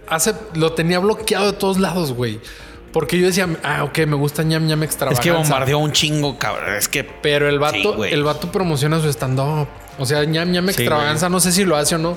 Hace, 0.08 0.34
lo 0.54 0.72
tenía 0.72 0.98
bloqueado 0.98 1.52
de 1.52 1.58
todos 1.58 1.78
lados, 1.78 2.12
güey. 2.12 2.40
Porque 2.92 3.18
yo 3.18 3.26
decía, 3.26 3.48
ah, 3.64 3.82
ok, 3.84 3.98
me 4.06 4.14
gusta 4.16 4.42
ñam 4.44 4.66
ñam 4.66 4.82
Es 4.84 4.90
extravaganza. 4.90 5.22
que 5.22 5.32
bombardeó 5.32 5.78
un 5.78 5.90
chingo, 5.92 6.38
cabrón. 6.38 6.74
Es 6.74 6.88
que. 6.88 7.02
Pero 7.04 7.48
el 7.48 7.58
vato, 7.58 8.04
Sí, 8.04 8.10
el 8.12 8.22
vato 8.22 8.50
promociona 8.52 9.00
su 9.00 9.08
stand-up. 9.08 9.66
O 9.98 10.06
sea, 10.06 10.24
ñam 10.24 10.50
ñam 10.52 10.64
Sí, 10.66 10.70
extravaganza, 10.82 11.28
no 11.28 11.40
sé 11.40 11.50
si 11.52 11.64
lo 11.64 11.76
hace 11.76 11.96
o 11.96 11.98
no. 11.98 12.16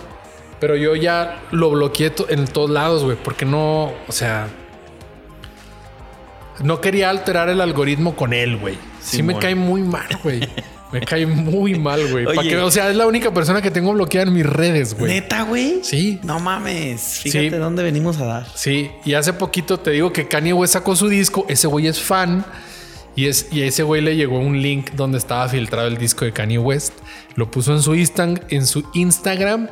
Pero 0.60 0.76
yo 0.76 0.96
ya 0.96 1.42
lo 1.52 1.70
bloqueé 1.72 2.12
en 2.30 2.46
todos 2.46 2.70
lados, 2.70 3.04
güey. 3.04 3.18
Porque 3.24 3.46
no, 3.46 3.86
o 4.08 4.12
sea. 4.12 4.48
No 6.64 6.82
quería 6.82 7.10
alterar 7.10 7.50
el 7.50 7.62
algoritmo 7.62 8.16
con 8.16 8.34
él, 8.34 8.58
güey. 8.58 8.78
Sí 9.02 9.22
me 9.24 9.38
cae 9.38 9.56
muy 9.56 9.82
mal, 9.82 10.08
güey. 10.24 10.42
Me 10.92 11.02
cae 11.02 11.26
muy 11.26 11.78
mal, 11.78 12.08
güey. 12.10 12.26
O 12.26 12.72
sea, 12.72 12.90
es 12.90 12.96
la 12.96 13.06
única 13.08 13.34
persona 13.34 13.62
que 13.62 13.70
tengo 13.72 13.92
bloqueada 13.94 14.28
en 14.28 14.34
mis 14.34 14.46
redes, 14.46 14.98
güey. 14.98 15.14
Neta, 15.16 15.44
güey. 15.44 15.80
Sí. 15.84 16.20
No 16.24 16.40
mames. 16.40 17.20
Fíjate 17.24 17.50
Sí. 17.52 17.56
dónde 17.58 17.84
venimos 17.84 18.18
a 18.20 18.26
dar. 18.26 18.48
Sí, 18.56 18.90
y 19.04 19.14
hace 19.14 19.34
poquito 19.34 19.80
te 19.80 19.92
digo 19.92 20.14
que 20.14 20.28
Kanye 20.28 20.54
West 20.54 20.74
sacó 20.74 20.96
su 20.96 21.10
disco, 21.10 21.46
ese 21.50 21.68
güey 21.68 21.88
es 21.88 22.00
fan 22.02 22.46
y, 23.18 23.26
es, 23.28 23.48
y 23.52 23.64
a 23.64 23.66
ese 23.66 23.84
güey 23.84 24.02
le 24.02 24.16
llegó 24.16 24.40
un 24.40 24.62
link 24.62 24.92
donde 24.92 25.18
estaba 25.18 25.48
filtrado 25.50 25.88
el 25.88 25.98
disco 25.98 26.24
de 26.24 26.32
Kanye 26.32 26.58
West, 26.58 26.94
lo 27.36 27.52
puso 27.52 27.74
en 27.74 27.82
su, 27.82 27.94
Instan- 27.96 28.42
en 28.50 28.66
su 28.66 28.90
Instagram, 28.94 29.68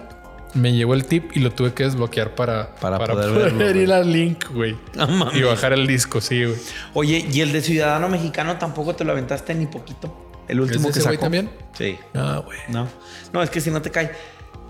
me 0.55 0.73
llegó 0.73 0.93
el 0.93 1.05
tip 1.05 1.35
y 1.35 1.39
lo 1.39 1.51
tuve 1.51 1.73
que 1.73 1.83
desbloquear 1.83 2.33
para, 2.33 2.73
Para 2.75 2.97
poder 2.97 3.53
verlo, 3.53 3.81
ir 3.81 3.91
al 3.91 4.11
link, 4.11 4.45
güey. 4.51 4.75
No 4.95 5.31
y 5.33 5.43
bajar 5.43 5.73
el 5.73 5.85
disco, 5.85 6.21
sí, 6.21 6.43
güey. 6.45 6.57
Oye, 6.93 7.25
¿y 7.31 7.41
el 7.41 7.51
de 7.51 7.61
Ciudadano 7.61 8.09
Mexicano 8.09 8.57
tampoco 8.57 8.95
te 8.95 9.03
lo 9.03 9.11
aventaste 9.11 9.53
ni 9.53 9.67
poquito? 9.67 10.31
El 10.47 10.61
último 10.61 10.85
que 10.85 10.99
ese 10.99 11.01
güey 11.01 11.15
sacó. 11.15 11.25
también? 11.25 11.49
Sí. 11.77 11.97
Ah, 12.13 12.41
güey. 12.43 12.57
No. 12.69 12.87
No, 13.33 13.43
es 13.43 13.49
que 13.49 13.59
si 13.61 13.69
no 13.69 13.81
te 13.81 13.91
cae. 13.91 14.11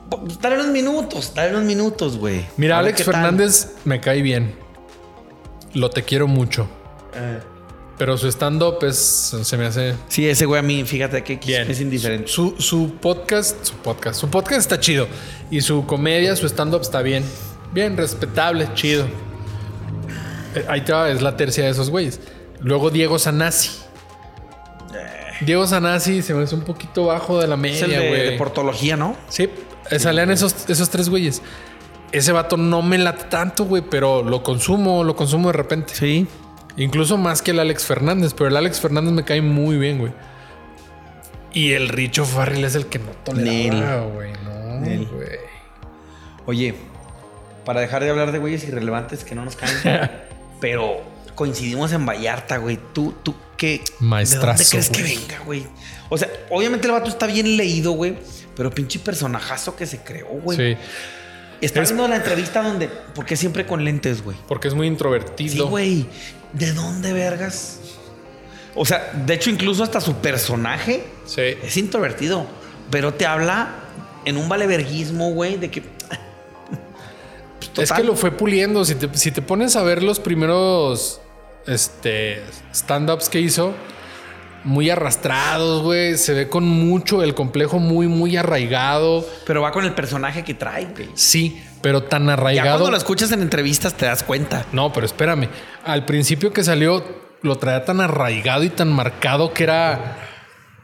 Pues, 0.09 0.39
Dale 0.39 0.55
unos 0.55 0.67
minutos, 0.67 1.33
dale 1.35 1.51
unos 1.51 1.63
minutos, 1.63 2.17
güey. 2.17 2.45
Mira, 2.57 2.79
Alex 2.79 2.97
tal. 3.03 3.13
Fernández 3.13 3.75
me 3.85 3.99
cae 3.99 4.21
bien. 4.21 4.55
Lo 5.73 5.89
te 5.89 6.03
quiero 6.03 6.27
mucho. 6.27 6.67
Eh, 7.13 7.39
Pero 7.97 8.17
su 8.17 8.27
stand-up 8.27 8.79
es, 8.83 8.97
se 9.41 9.57
me 9.57 9.65
hace 9.67 9.95
Sí, 10.09 10.27
ese 10.27 10.45
güey 10.45 10.59
a 10.59 10.61
mí, 10.61 10.83
fíjate 10.83 11.23
que 11.23 11.37
Bien. 11.37 11.69
es 11.71 11.79
indiferente. 11.79 12.27
Su, 12.27 12.55
su 12.59 12.95
podcast, 12.95 13.63
su 13.63 13.73
podcast, 13.75 14.19
su 14.19 14.29
podcast 14.29 14.59
está 14.59 14.79
chido. 14.79 15.07
Y 15.49 15.61
su 15.61 15.85
comedia, 15.85 16.35
su 16.35 16.45
stand-up 16.47 16.81
está 16.81 17.01
bien. 17.01 17.23
Bien, 17.71 17.95
respetable, 17.95 18.67
chido. 18.73 19.05
Eh, 20.55 20.65
Ahí 20.67 20.81
te 20.81 20.91
va, 20.91 21.09
es 21.09 21.21
la 21.21 21.37
tercia 21.37 21.63
de 21.63 21.69
esos 21.71 21.89
güeyes. 21.89 22.19
Luego 22.59 22.89
Diego 22.89 23.17
Sanasi. 23.17 23.71
Diego 25.41 25.67
Sanasi 25.67 26.21
se 26.21 26.33
me 26.33 26.43
hace 26.43 26.55
un 26.55 26.61
poquito 26.61 27.05
bajo 27.07 27.39
de 27.39 27.47
la 27.47 27.57
media, 27.57 27.87
de, 27.87 28.07
güey. 28.09 28.23
de 28.31 28.31
portología, 28.37 28.95
¿no? 28.95 29.15
Sí, 29.29 29.49
eh, 29.91 29.99
salían 29.99 30.31
esos, 30.31 30.69
esos 30.69 30.89
tres 30.89 31.09
güeyes. 31.09 31.41
Ese 32.11 32.31
vato 32.31 32.55
no 32.55 32.81
me 32.81 32.97
late 32.97 33.25
tanto, 33.25 33.65
güey, 33.65 33.83
pero 33.89 34.23
lo 34.23 34.43
consumo, 34.43 35.03
lo 35.03 35.15
consumo 35.15 35.49
de 35.49 35.53
repente. 35.53 35.93
Sí. 35.93 36.25
Incluso 36.77 37.17
más 37.17 37.41
que 37.41 37.51
el 37.51 37.59
Alex 37.59 37.85
Fernández, 37.85 38.33
pero 38.35 38.49
el 38.49 38.57
Alex 38.57 38.79
Fernández 38.81 39.13
me 39.13 39.23
cae 39.23 39.41
muy 39.41 39.77
bien, 39.77 39.97
güey. 39.99 40.11
Y 41.53 41.71
el 41.71 41.87
Richo 41.87 42.25
Farrell 42.25 42.65
es 42.65 42.75
el 42.75 42.87
que 42.87 42.99
no 42.99 43.11
toleraba, 43.23 44.05
güey. 44.07 44.33
No, 44.43 45.05
güey. 45.11 45.39
Oye, 46.45 46.75
para 47.63 47.79
dejar 47.81 48.03
de 48.03 48.09
hablar 48.09 48.31
de 48.31 48.39
güeyes 48.39 48.63
irrelevantes 48.67 49.23
que 49.23 49.35
no 49.35 49.45
nos 49.45 49.55
caen, 49.55 50.11
pero 50.61 51.01
coincidimos 51.33 51.93
en 51.93 52.05
Vallarta, 52.05 52.57
güey. 52.57 52.77
Tú, 52.93 53.13
tú, 53.23 53.35
¿qué? 53.57 53.81
Maestrazo, 53.99 54.77
¿De 54.77 54.83
dónde 54.83 54.97
crees 54.99 55.19
que 55.19 55.27
venga, 55.27 55.43
güey? 55.45 55.65
O 56.09 56.17
sea, 56.17 56.29
obviamente 56.49 56.87
el 56.87 56.91
vato 56.93 57.09
está 57.09 57.25
bien 57.25 57.55
leído, 57.57 57.93
güey, 57.93 58.17
pero 58.55 58.69
pinche 58.69 58.99
personajazo 58.99 59.75
que 59.75 59.85
se 59.85 59.99
creó, 60.01 60.27
güey. 60.27 60.57
Sí, 60.57 60.77
Está 61.61 61.81
Es- 61.81 61.89
viendo 61.89 62.07
la 62.09 62.17
entrevista 62.17 62.61
donde, 62.61 62.89
porque 63.15 63.37
siempre 63.37 63.65
con 63.65 63.83
lentes, 63.85 64.21
güey. 64.21 64.35
porque 64.47 64.67
es 64.67 64.73
muy 64.73 64.87
Sí, 64.87 64.91
introvertido. 64.91 65.67
güey. 65.69 66.05
¿De 66.57 66.73
dónde 66.73 67.13
vergas? 67.13 67.79
O 68.75 68.85
sea, 68.85 69.11
de 69.25 69.33
hecho, 69.33 69.49
incluso 69.49 69.83
hasta 69.83 70.01
su 70.01 70.15
personaje 70.15 71.05
Sí. 71.25 71.41
es 71.41 71.77
introvertido, 71.77 72.45
pero 72.91 73.13
te 73.13 73.25
habla 73.25 73.69
en 74.25 74.37
un 74.37 74.49
valeverguismo, 74.49 75.31
güey, 75.31 75.57
de 75.57 75.71
que. 75.71 75.79
Es 77.61 77.89
Total. 77.89 77.97
que 77.97 78.03
lo 78.07 78.15
fue 78.15 78.31
puliendo. 78.31 78.85
Si 78.85 78.95
te, 78.95 79.09
si 79.17 79.31
te 79.31 79.41
pones 79.41 79.75
a 79.75 79.83
ver 79.83 80.01
los 80.01 80.19
primeros 80.21 81.19
este, 81.67 82.41
stand-ups 82.73 83.27
que 83.27 83.41
hizo, 83.41 83.73
muy 84.63 84.89
arrastrados, 84.89 85.83
güey. 85.83 86.17
Se 86.17 86.33
ve 86.33 86.47
con 86.47 86.63
mucho 86.65 87.21
el 87.21 87.35
complejo 87.35 87.79
muy, 87.79 88.07
muy 88.07 88.37
arraigado. 88.37 89.27
Pero 89.45 89.61
va 89.61 89.71
con 89.73 89.83
el 89.83 89.93
personaje 89.93 90.43
que 90.45 90.53
trae, 90.53 90.85
güey. 90.85 91.09
Sí, 91.15 91.61
pero 91.85 92.01
tan 92.01 92.25
Ya 92.25 92.33
arraigado. 92.33 92.79
cuando 92.79 92.89
lo 92.89 92.97
escuchas 92.97 93.31
en 93.31 93.43
entrevistas 93.43 93.93
te 93.93 94.07
das 94.07 94.23
cuenta. 94.23 94.65
No, 94.71 94.91
pero 94.91 95.05
espérame. 95.05 95.49
Al 95.83 96.03
principio 96.03 96.51
que 96.51 96.63
salió, 96.63 97.03
lo 97.43 97.57
traía 97.57 97.85
tan 97.85 98.01
arraigado 98.01 98.63
y 98.63 98.69
tan 98.69 98.91
marcado 98.91 99.53
que 99.53 99.65
era. 99.65 100.17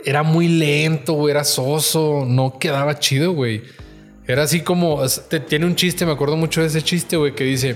era 0.05 0.21
muy 0.21 0.47
lento, 0.47 1.13
güey, 1.13 1.31
era 1.31 1.43
soso, 1.43 2.23
no 2.27 2.59
quedaba 2.59 2.99
chido, 2.99 3.31
güey. 3.31 3.63
Era 4.27 4.43
así 4.43 4.61
como, 4.61 5.01
tiene 5.49 5.65
un 5.65 5.75
chiste, 5.75 6.05
me 6.05 6.11
acuerdo 6.11 6.37
mucho 6.37 6.61
de 6.61 6.67
ese 6.67 6.83
chiste, 6.83 7.17
güey, 7.17 7.33
que 7.33 7.45
dice, 7.45 7.75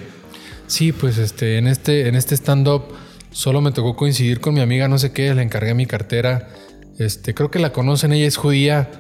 sí, 0.68 0.92
pues 0.92 1.18
este, 1.18 1.58
en 1.58 1.66
este, 1.66 2.08
en 2.08 2.14
este 2.14 2.36
stand-up 2.36 2.84
solo 3.32 3.60
me 3.60 3.72
tocó 3.72 3.96
coincidir 3.96 4.40
con 4.40 4.54
mi 4.54 4.62
amiga, 4.62 4.88
no 4.88 5.00
sé 5.00 5.14
qué, 5.14 5.34
le 5.34 5.42
encargué 5.42 5.74
mi 5.74 5.88
cartera, 5.88 6.50
este, 7.00 7.34
creo 7.34 7.50
que 7.50 7.58
la 7.58 7.74
conocen, 7.74 8.14
ella 8.14 8.28
es 8.28 8.38
judía. 8.38 8.92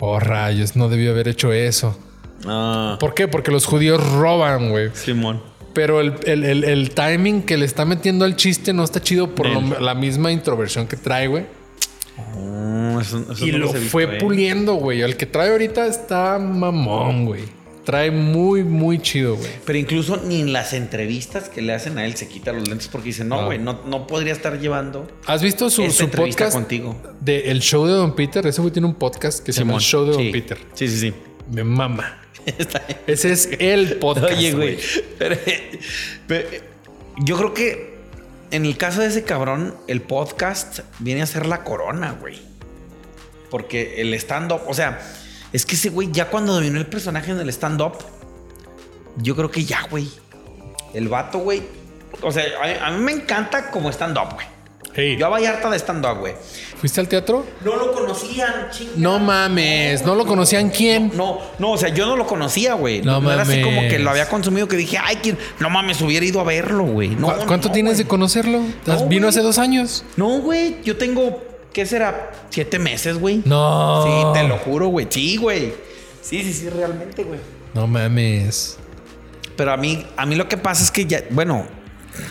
Oh, 0.00 0.18
rayos, 0.18 0.76
no 0.76 0.88
debió 0.88 1.10
haber 1.10 1.28
hecho 1.28 1.52
eso. 1.52 1.98
Ah. 2.44 2.96
¿Por 3.00 3.14
qué? 3.14 3.28
Porque 3.28 3.50
los 3.50 3.64
judíos 3.66 4.02
roban, 4.12 4.70
güey. 4.70 4.90
Simón. 4.94 5.40
Pero 5.72 6.00
el, 6.00 6.14
el- 6.24 6.44
el- 6.44 6.64
el 6.64 6.90
timing 6.90 7.42
que 7.42 7.56
le 7.56 7.64
está 7.66 7.84
metiendo 7.84 8.24
al 8.24 8.36
chiste 8.36 8.72
no 8.72 8.82
está 8.84 9.00
chido 9.02 9.34
por 9.34 9.46
lo- 9.48 9.78
la 9.80 9.94
misma 9.94 10.32
introversión 10.32 10.86
que 10.86 10.96
trae, 10.96 11.26
güey. 11.26 11.44
Eso- 13.00 13.26
eso 13.30 13.46
Y 13.46 13.52
no 13.52 13.58
lo 13.58 13.72
visto, 13.72 13.88
fue 13.90 14.04
eh. 14.04 14.18
puliendo, 14.20 14.74
güey. 14.74 15.02
El 15.02 15.16
que 15.16 15.26
trae 15.26 15.50
ahorita 15.50 15.86
está 15.86 16.38
mamón, 16.38 17.26
güey. 17.26 17.42
Trae 17.84 18.10
muy, 18.10 18.64
muy 18.64 18.98
chido, 18.98 19.36
güey. 19.36 19.48
Pero 19.64 19.78
incluso 19.78 20.16
ni 20.24 20.40
en 20.40 20.52
las 20.52 20.72
entrevistas 20.72 21.48
que 21.48 21.62
le 21.62 21.72
hacen 21.72 21.98
a 21.98 22.04
él 22.06 22.16
se 22.16 22.26
quita 22.26 22.52
los 22.52 22.66
lentes 22.68 22.88
porque 22.88 23.08
dice, 23.08 23.22
no, 23.24 23.40
Ah. 23.40 23.44
güey, 23.44 23.58
no, 23.58 23.80
no 23.86 24.06
podría 24.08 24.32
estar 24.32 24.58
llevando 24.58 25.06
¿Has 25.26 25.40
visto 25.42 25.70
su, 25.70 25.82
esta 25.82 26.04
su 26.04 26.10
podcast 26.10 26.54
contigo. 26.54 26.96
de 27.20 27.50
El 27.50 27.60
Show 27.60 27.86
de 27.86 27.92
Don 27.92 28.16
Peter? 28.16 28.44
Ese 28.46 28.60
güey 28.60 28.72
tiene 28.72 28.88
un 28.88 28.94
podcast 28.94 29.44
que 29.44 29.52
se 29.52 29.60
llama 29.60 29.74
El 29.74 29.80
Show 29.80 30.04
de 30.04 30.12
Don. 30.12 30.32
Peter. 30.32 30.58
Sí, 30.74 30.88
sí, 30.88 30.98
sí. 30.98 31.14
Me 31.52 31.62
mama. 31.62 32.22
Está 32.58 32.78
bien. 32.86 33.00
Ese 33.06 33.32
es 33.32 33.48
el 33.58 33.96
podcast. 33.98 34.32
Oye, 34.32 34.52
güey. 34.52 34.78
Pero, 35.18 35.36
pero, 36.26 36.48
yo 37.18 37.36
creo 37.36 37.54
que 37.54 37.98
en 38.52 38.64
el 38.64 38.76
caso 38.76 39.00
de 39.00 39.08
ese 39.08 39.24
cabrón, 39.24 39.74
el 39.88 40.00
podcast 40.00 40.80
viene 41.00 41.22
a 41.22 41.26
ser 41.26 41.46
la 41.46 41.64
corona, 41.64 42.16
güey. 42.20 42.40
Porque 43.50 44.00
el 44.00 44.14
stand-up, 44.14 44.60
o 44.66 44.74
sea, 44.74 45.00
es 45.52 45.66
que 45.66 45.74
ese 45.74 45.90
güey 45.90 46.10
ya 46.12 46.30
cuando 46.30 46.54
dominó 46.54 46.78
el 46.78 46.86
personaje 46.86 47.32
en 47.32 47.40
el 47.40 47.48
stand-up, 47.48 47.98
yo 49.16 49.34
creo 49.34 49.50
que 49.50 49.64
ya, 49.64 49.86
güey. 49.90 50.08
El 50.94 51.08
vato, 51.08 51.38
güey. 51.38 51.62
O 52.22 52.30
sea, 52.30 52.44
a, 52.62 52.86
a 52.86 52.90
mí 52.92 53.02
me 53.02 53.12
encanta 53.12 53.70
como 53.70 53.90
stand-up, 53.90 54.34
güey. 54.34 54.46
Hey, 54.96 55.16
Yo 55.18 55.26
a 55.26 55.28
Vallarta 55.28 55.68
de 55.68 55.78
stand-up, 55.78 56.20
güey. 56.20 56.32
¿Fuiste 56.78 57.00
al 57.00 57.08
teatro? 57.08 57.44
No 57.62 57.76
lo 57.76 57.92
conocían, 57.92 58.70
chingada. 58.70 58.96
No 58.98 59.18
mames, 59.18 60.04
¿no 60.06 60.14
lo 60.14 60.24
conocían 60.24 60.70
quién? 60.70 61.12
No, 61.14 61.38
no, 61.58 61.72
o 61.72 61.76
sea, 61.78 61.90
yo 61.90 62.06
no 62.06 62.16
lo 62.16 62.26
conocía, 62.26 62.72
güey. 62.74 63.02
No 63.02 63.20
No, 63.20 63.30
era 63.30 63.42
así 63.42 63.60
como 63.60 63.76
mames. 63.76 63.92
que 63.92 63.98
lo 63.98 64.08
había 64.10 64.26
consumido 64.28 64.66
que 64.68 64.76
dije, 64.76 64.98
ay, 65.02 65.16
que 65.16 65.36
no 65.60 65.68
mames, 65.68 66.00
hubiera 66.00 66.24
ido 66.24 66.40
a 66.40 66.44
verlo, 66.44 66.84
güey. 66.84 67.10
No, 67.10 67.26
¿Cu- 67.28 67.46
¿Cuánto 67.46 67.68
no, 67.68 67.74
tienes 67.74 67.94
güey. 67.94 68.04
de 68.04 68.08
conocerlo? 68.08 68.60
No, 68.86 69.06
¿Vino 69.06 69.22
güey. 69.26 69.28
hace 69.28 69.42
dos 69.42 69.58
años? 69.58 70.02
No, 70.16 70.38
güey, 70.40 70.76
yo 70.82 70.96
tengo, 70.96 71.42
¿qué 71.74 71.84
será? 71.84 72.32
Siete 72.48 72.78
meses, 72.78 73.18
güey. 73.18 73.42
No. 73.44 74.02
Sí, 74.04 74.38
te 74.40 74.48
lo 74.48 74.56
juro, 74.58 74.88
güey. 74.88 75.06
Sí, 75.10 75.36
güey. 75.36 75.74
Sí, 76.22 76.42
sí, 76.42 76.52
sí, 76.54 76.70
realmente, 76.70 77.22
güey. 77.22 77.40
No 77.74 77.86
mames. 77.86 78.78
Pero 79.56 79.72
a 79.72 79.76
mí, 79.76 80.06
a 80.16 80.24
mí 80.24 80.34
lo 80.36 80.48
que 80.48 80.56
pasa 80.56 80.82
es 80.82 80.90
que 80.90 81.04
ya, 81.06 81.22
bueno, 81.30 81.66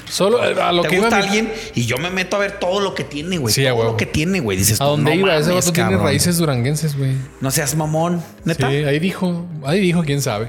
Solo 0.10 0.44
eh, 0.44 0.56
a 0.62 0.72
lo 0.72 0.82
te 0.84 0.90
que 0.90 0.96
iba 0.96 1.06
gusta 1.06 1.18
mi- 1.20 1.24
alguien 1.26 1.54
y 1.74 1.86
yo 1.86 1.98
me 1.98 2.10
meto 2.10 2.36
a 2.36 2.40
ver 2.40 2.54
todo 2.60 2.80
lo 2.80 2.94
que 2.96 3.04
tiene, 3.04 3.38
güey. 3.38 3.54
Sí, 3.54 3.64
todo 3.64 3.84
lo 3.84 3.98
que 3.98 4.06
tiene, 4.06 4.40
güey. 4.40 4.58
Dices, 4.58 4.80
¿A 4.82 4.86
dónde 4.86 5.16
no 5.16 5.20
iba? 5.22 5.38
Ese 5.38 5.52
vato 5.52 5.72
tiene 5.72 5.98
raíces 5.98 6.38
duranguenses, 6.38 6.98
güey. 6.98 7.14
No 7.42 7.52
seas 7.52 7.76
mamón, 7.76 8.24
neta. 8.44 8.70
Sí, 8.70 8.76
ahí 8.78 9.00
dijo. 9.00 9.46
Ahí 9.66 9.80
dijo, 9.80 10.04
quién 10.04 10.22
sabe. 10.22 10.48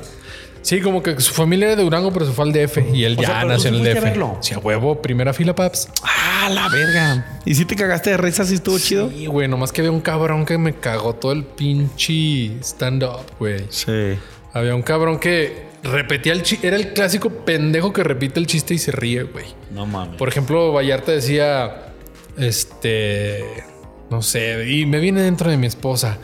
Sí, 0.63 0.81
como 0.81 1.01
que 1.01 1.21
su 1.21 1.33
familia 1.33 1.67
era 1.69 1.77
de 1.77 1.85
Durango, 1.85 2.13
pero 2.13 2.27
se 2.27 2.33
fue 2.33 2.45
al 2.45 2.53
DF 2.53 2.79
y 2.93 3.05
él 3.05 3.15
O 3.17 3.23
ya 3.23 3.29
sea, 3.29 3.45
nació 3.45 3.69
en 3.69 3.77
el 3.77 3.85
DF. 3.85 4.03
verlo. 4.03 4.39
Sí, 4.41 4.53
a 4.53 4.59
huevo, 4.59 5.01
primera 5.01 5.33
fila, 5.33 5.55
paps. 5.55 5.89
Ah, 6.03 6.49
la 6.51 6.69
verga. 6.69 7.39
¿Y 7.45 7.55
si 7.55 7.65
te 7.65 7.77
cagaste 7.77 8.11
de 8.11 8.17
risa? 8.17 8.45
¿Sí 8.45 8.55
estuvo 8.55 8.77
chido? 8.77 9.09
Sí, 9.09 9.27
güey, 9.27 9.47
nomás 9.47 9.71
que 9.71 9.83
había 9.83 9.93
un 9.93 10.01
cabrón 10.01 10.45
que 10.45 10.59
me 10.59 10.75
cagó 10.75 11.15
todo 11.15 11.31
el 11.31 11.45
pinche 11.45 12.59
stand-up, 12.63 13.21
güey. 13.39 13.65
Sí. 13.71 14.19
Había 14.53 14.75
un 14.75 14.83
cabrón 14.83 15.21
que 15.21 15.66
repetía 15.83 16.33
el 16.33 16.43
chiste. 16.43 16.67
Era 16.67 16.77
el 16.77 16.93
clásico 16.93 17.31
pendejo 17.31 17.93
que 17.93 18.03
repite 18.03 18.41
el 18.41 18.47
chiste 18.47 18.75
y 18.75 18.79
se 18.79 18.93
ríe, 18.93 19.25
güey. 19.25 19.47
No 19.71 19.87
mames. 19.87 20.17
Por 20.17 20.29
ejemplo, 20.29 20.73
Vallarta 20.73 21.13
decía, 21.13 21.93
este, 22.37 23.45
no 24.11 24.23
sé, 24.23 24.69
y 24.69 24.87
me 24.87 25.01
viene 25.01 25.23
dentro 25.23 25.51
de 25.51 25.57
mi 25.57 25.67
esposa. 25.67 26.19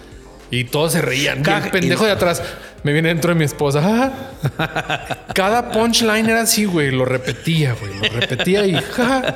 Y 0.50 0.64
todos 0.64 0.92
se 0.92 1.00
reían. 1.00 1.38
El 1.38 1.70
pendejo 1.70 2.04
de 2.04 2.12
atrás, 2.12 2.42
me 2.82 2.92
viene 2.92 3.08
dentro 3.08 3.32
de 3.32 3.38
mi 3.38 3.44
esposa. 3.44 4.12
Cada 5.34 5.70
punchline 5.70 6.28
era 6.28 6.42
así, 6.42 6.64
güey. 6.64 6.90
Lo 6.90 7.04
repetía, 7.04 7.76
güey. 7.80 7.94
Lo 7.94 8.20
repetía 8.20 8.66
y 8.66 8.74
ja. 8.92 9.34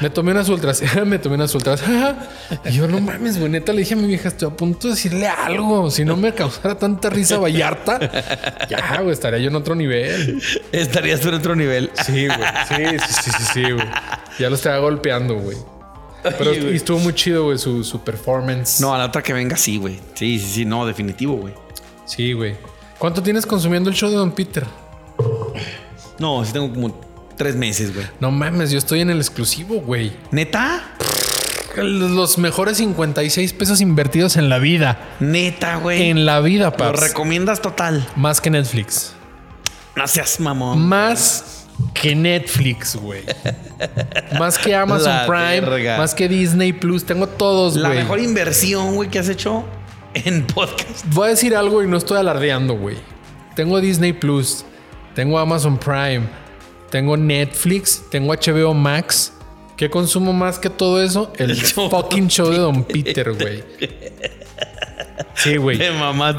Me 0.00 0.10
tomé 0.10 0.32
unas 0.32 0.48
ultras, 0.48 0.82
me 1.06 1.18
tomé 1.18 1.36
unas 1.36 1.54
ultras. 1.54 1.82
Y 2.64 2.72
yo, 2.72 2.86
no 2.86 3.00
mames, 3.00 3.38
güey. 3.38 3.50
Neta 3.50 3.72
le 3.72 3.80
dije 3.80 3.94
a 3.94 3.96
mi 3.96 4.06
vieja, 4.06 4.28
estoy 4.28 4.48
a 4.48 4.52
punto 4.52 4.88
de 4.88 4.94
decirle 4.94 5.26
algo. 5.26 5.90
Si 5.90 6.04
no 6.04 6.16
me 6.16 6.32
causara 6.32 6.76
tanta 6.76 7.10
risa 7.10 7.38
Vallarta, 7.38 7.98
ya, 8.68 9.00
güey, 9.00 9.12
estaría 9.12 9.38
yo 9.40 9.48
en 9.48 9.56
otro 9.56 9.74
nivel. 9.74 10.40
Estarías 10.70 11.24
en 11.24 11.34
otro 11.34 11.56
nivel. 11.56 11.90
Sí, 12.04 12.26
güey. 12.26 12.38
Sí, 12.68 12.98
sí, 12.98 13.14
sí, 13.22 13.30
sí, 13.30 13.44
sí, 13.54 13.72
güey. 13.72 13.86
Ya 14.38 14.48
lo 14.48 14.56
estaba 14.56 14.78
golpeando, 14.78 15.36
güey. 15.36 15.56
Pero 16.22 16.50
güey. 16.50 16.76
estuvo 16.76 16.98
muy 16.98 17.14
chido, 17.14 17.44
güey, 17.44 17.58
su, 17.58 17.84
su 17.84 18.02
performance. 18.02 18.80
No, 18.80 18.94
a 18.94 18.98
la 18.98 19.06
otra 19.06 19.22
que 19.22 19.32
venga, 19.32 19.56
sí, 19.56 19.76
güey. 19.76 19.98
Sí, 20.14 20.38
sí, 20.38 20.46
sí, 20.46 20.64
no, 20.64 20.86
definitivo, 20.86 21.36
güey. 21.36 21.54
Sí, 22.04 22.32
güey. 22.32 22.54
¿Cuánto 22.98 23.22
tienes 23.22 23.46
consumiendo 23.46 23.90
el 23.90 23.96
show 23.96 24.10
de 24.10 24.16
Don 24.16 24.32
Peter? 24.32 24.64
No, 26.18 26.44
sí 26.44 26.52
tengo 26.52 26.72
como 26.72 26.98
tres 27.36 27.54
meses, 27.56 27.94
güey. 27.94 28.06
No 28.20 28.30
mames, 28.30 28.70
yo 28.70 28.78
estoy 28.78 29.00
en 29.00 29.10
el 29.10 29.18
exclusivo, 29.18 29.80
güey. 29.80 30.12
¿Neta? 30.30 30.82
Los 31.76 32.38
mejores 32.38 32.78
56 32.78 33.52
pesos 33.52 33.82
invertidos 33.82 34.36
en 34.38 34.48
la 34.48 34.58
vida. 34.58 34.98
Neta, 35.20 35.76
güey. 35.76 36.08
En 36.08 36.24
la 36.24 36.40
vida, 36.40 36.66
Lo 36.66 36.72
paps. 36.76 37.00
recomiendas 37.00 37.60
total. 37.60 38.06
Más 38.16 38.40
que 38.40 38.48
Netflix. 38.48 39.12
No 39.94 40.06
seas 40.08 40.40
mamón. 40.40 40.80
Más 40.88 41.66
que 41.92 42.14
Netflix, 42.14 42.96
güey. 42.96 43.24
Más 44.38 44.56
que 44.56 44.74
Amazon 44.74 45.12
La 45.12 45.26
Prime. 45.26 45.60
verga. 45.60 45.98
Más 45.98 46.14
que 46.14 46.28
Disney 46.28 46.72
Plus. 46.72 47.04
Tengo 47.04 47.26
todos, 47.26 47.76
La 47.76 47.88
güey. 47.88 48.00
mejor 48.00 48.20
inversión, 48.20 48.94
güey, 48.94 49.10
que 49.10 49.18
has 49.18 49.28
hecho 49.28 49.64
en 50.24 50.46
podcast. 50.46 51.04
Voy 51.12 51.26
a 51.26 51.30
decir 51.30 51.54
algo 51.54 51.82
y 51.82 51.86
no 51.86 51.96
estoy 51.96 52.18
alardeando, 52.18 52.74
güey. 52.74 52.96
Tengo 53.54 53.80
Disney 53.80 54.12
Plus, 54.12 54.64
tengo 55.14 55.38
Amazon 55.38 55.78
Prime, 55.78 56.22
tengo 56.90 57.16
Netflix, 57.16 58.02
tengo 58.10 58.32
HBO 58.34 58.74
Max. 58.74 59.32
¿Qué 59.76 59.90
consumo 59.90 60.32
más 60.32 60.58
que 60.58 60.70
todo 60.70 61.02
eso? 61.02 61.32
El, 61.36 61.50
El 61.50 61.56
show 61.62 61.90
fucking 61.90 62.28
show 62.28 62.48
de 62.50 62.58
Don 62.58 62.84
Peter, 62.84 63.32
güey. 63.32 63.62
Sí, 65.34 65.56
güey. 65.56 65.78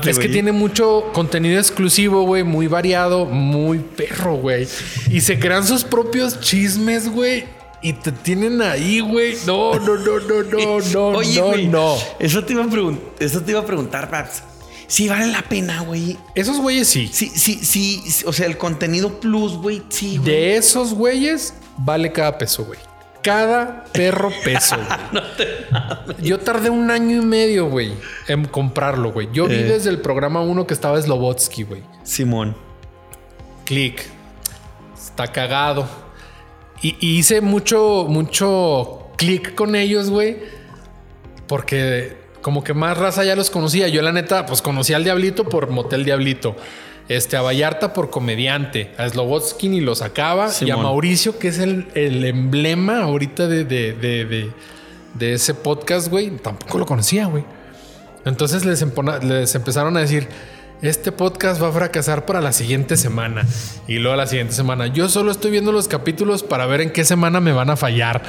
Es 0.06 0.18
que 0.18 0.28
tiene 0.28 0.52
mucho 0.52 1.12
contenido 1.14 1.60
exclusivo, 1.60 2.24
güey, 2.24 2.44
muy 2.44 2.68
variado, 2.68 3.26
muy 3.26 3.78
perro, 3.80 4.36
güey. 4.38 4.68
Y 5.12 5.22
se 5.22 5.38
crean 5.38 5.66
sus 5.66 5.84
propios 5.84 6.40
chismes, 6.40 7.10
güey. 7.10 7.46
Y 7.82 7.94
te 7.94 8.12
tienen 8.12 8.62
ahí, 8.62 9.00
güey. 9.02 9.36
No, 9.46 9.76
no, 9.76 9.96
no, 9.98 10.20
no, 10.20 10.44
no, 10.44 10.80
no, 10.80 11.08
Oye, 11.18 11.40
no, 11.40 11.48
güey, 11.48 11.68
no. 11.68 11.96
Eso 12.20 12.44
te 12.44 12.54
iba 12.54 12.64
a 12.64 12.68
preguntar, 12.70 13.04
eso 13.20 13.42
te 13.42 13.52
iba 13.52 13.60
a 13.60 13.66
preguntar, 13.66 14.10
Paps. 14.10 14.44
Si 14.88 15.08
vale 15.10 15.28
la 15.28 15.42
pena, 15.44 15.82
güey. 15.82 16.18
Esos 16.34 16.60
güeyes 16.60 16.88
sí. 16.88 17.10
Sí, 17.12 17.30
sí, 17.36 17.60
sí, 17.64 18.02
sí, 18.10 18.24
o 18.26 18.32
sea, 18.34 18.46
el 18.48 18.58
contenido 18.58 19.20
plus, 19.20 19.54
güey, 19.58 19.84
sí, 19.90 20.18
güey. 20.18 20.30
De 20.30 20.56
esos 20.58 20.94
güeyes, 20.94 21.54
vale 21.78 22.12
cada 22.12 22.38
peso, 22.38 22.66
güey. 22.66 22.80
Cada 23.22 23.84
perro 23.92 24.32
peso, 24.46 24.78
güey. 25.12 26.16
Yo 26.22 26.40
tardé 26.40 26.70
un 26.70 26.90
año 26.90 27.22
y 27.22 27.26
medio, 27.26 27.70
güey, 27.70 27.92
en 28.30 28.46
comprarlo, 28.46 29.12
güey. 29.12 29.28
Yo 29.34 29.46
vi 29.48 29.56
Eh. 29.56 29.64
desde 29.64 29.90
el 29.90 30.00
programa 30.00 30.42
uno 30.42 30.66
que 30.66 30.74
estaba 30.74 31.02
Slobotsky, 31.02 31.64
güey. 31.64 31.84
Simón. 32.04 32.56
Click. 33.66 34.02
Está 34.96 35.28
cagado. 35.28 35.86
Y, 36.82 36.96
y 37.00 37.18
hice 37.18 37.42
mucho, 37.42 38.06
mucho 38.08 39.08
click 39.18 39.56
con 39.56 39.76
ellos, 39.76 40.10
güey. 40.10 40.38
Porque 41.48 42.18
como 42.42 42.64
que 42.64 42.74
más 42.74 42.98
raza 42.98 43.24
ya 43.24 43.36
los 43.36 43.50
conocía. 43.50 43.88
Yo, 43.88 44.02
la 44.02 44.12
neta, 44.12 44.46
pues 44.46 44.62
conocía 44.62 44.98
al 44.98 45.04
Diablito 45.04 45.46
por 45.46 45.70
Motel 45.70 46.06
Diablito. 46.06 46.56
Este, 47.10 47.38
a 47.38 47.42
Vallarta 47.42 47.94
por 47.94 48.10
comediante. 48.10 48.92
A 48.98 49.08
Slobotsky 49.08 49.70
ni 49.70 49.82
lo 49.82 49.96
sacaba. 49.96 50.48
Y 50.48 50.70
a. 50.72 50.78
Mauricio, 50.78 51.40
que 51.40 51.48
es 51.50 51.60
el, 51.60 51.88
el 51.96 52.24
emblema 52.26 53.04
ahorita 53.04 53.48
de, 53.48 53.64
de, 53.64 53.94
de, 53.94 54.26
de- 54.26 54.52
de 55.14 55.34
ese 55.34 55.56
podcast, 55.56 56.10
güey. 56.10 56.30
Tampoco 56.38 56.78
lo 56.78 56.86
conocía, 56.86 57.26
güey. 57.26 57.44
Entonces 58.26 58.66
les, 58.66 58.82
empona- 58.84 59.20
les 59.20 59.56
empezaron 59.56 59.96
a 59.98 60.02
decir, 60.02 60.28
este 60.82 61.12
podcast 61.12 61.62
va 61.62 61.70
a 61.70 61.72
fracasar 61.72 62.26
para 62.26 62.42
la 62.42 62.52
siguiente 62.52 62.98
semana. 62.98 63.46
Y 63.88 63.98
luego 63.98 64.16
la 64.16 64.28
siguiente 64.28 64.54
semana, 64.54 64.88
yo 64.88 65.10
solo 65.10 65.32
estoy 65.32 65.52
viendo 65.52 65.72
los 65.72 65.88
capítulos 65.88 66.44
para 66.44 66.66
ver 66.66 66.82
en 66.82 66.92
qué 66.92 67.04
semana 67.04 67.40
me 67.40 67.52
van 67.52 67.70
a 67.70 67.76
fallar. 67.76 68.24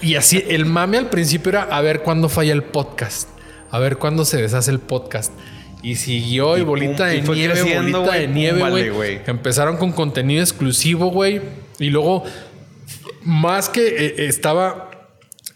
Y 0.00 0.14
así, 0.14 0.44
el 0.48 0.64
mame 0.64 0.98
al 0.98 1.10
principio 1.10 1.50
era 1.50 1.62
a 1.62 1.80
ver 1.80 2.02
cuándo 2.02 2.28
falla 2.28 2.52
el 2.52 2.62
podcast. 2.62 3.28
A 3.70 3.78
ver 3.78 3.96
cuándo 3.96 4.24
se 4.24 4.40
deshace 4.40 4.70
el 4.70 4.78
podcast. 4.78 5.32
Y 5.82 5.96
siguió 5.96 6.56
y, 6.56 6.60
Y 6.60 6.64
bolita 6.64 7.12
y 7.12 7.20
de 7.20 7.26
fue 7.26 7.36
nieve, 7.36 7.62
bolita 7.62 8.12
de 8.12 8.28
nieve, 8.28 8.90
güey. 8.90 9.20
Empezaron 9.26 9.76
con 9.76 9.92
contenido 9.92 10.42
exclusivo, 10.42 11.10
güey. 11.10 11.40
Y 11.78 11.90
luego, 11.90 12.24
más 13.22 13.68
que 13.68 13.86
eh, 13.86 14.14
estaba 14.26 14.90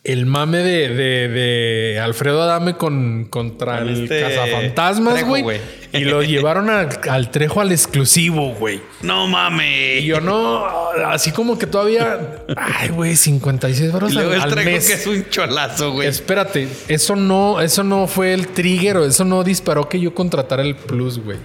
el 0.05 0.27
mame 0.27 0.59
de, 0.59 0.89
de, 0.89 1.29
de 1.29 2.01
Alfredo 2.01 2.43
Adame 2.43 2.75
con, 2.75 3.27
contra 3.27 3.79
Con 3.79 3.89
el 3.89 4.03
este 4.03 4.21
cazafantasmas, 4.21 5.25
güey. 5.25 5.61
Y 5.93 6.05
lo 6.05 6.23
llevaron 6.23 6.71
al, 6.71 6.89
al 7.11 7.31
Trejo 7.31 7.61
al 7.61 7.71
exclusivo, 7.73 8.55
güey. 8.55 8.81
No 9.03 9.27
Y 9.27 9.31
mames. 9.31 10.05
yo 10.05 10.21
no, 10.21 10.65
así 11.07 11.33
como 11.33 11.59
que 11.59 11.67
todavía, 11.67 12.45
ay, 12.57 12.89
güey, 12.89 13.15
56 13.17 13.93
baros 13.93 14.13
Y 14.13 14.15
luego 14.15 14.31
al, 14.31 14.37
el 14.37 14.43
al 14.43 14.51
Trejo 14.51 14.71
mes. 14.71 14.87
que 14.87 14.95
es 14.95 15.07
un 15.07 15.29
cholazo, 15.29 15.93
güey. 15.93 16.09
Espérate, 16.09 16.69
eso 16.89 17.15
no, 17.17 17.61
eso 17.61 17.85
no 17.85 18.07
fue 18.07 18.33
el 18.33 18.49
trigger 18.49 18.97
o 18.99 19.05
eso 19.05 19.25
no 19.25 19.45
disparó 19.45 19.89
que 19.89 20.01
yo 20.01 20.15
contratara 20.15 20.63
el 20.63 20.77
plus, 20.77 21.19
güey. 21.19 21.39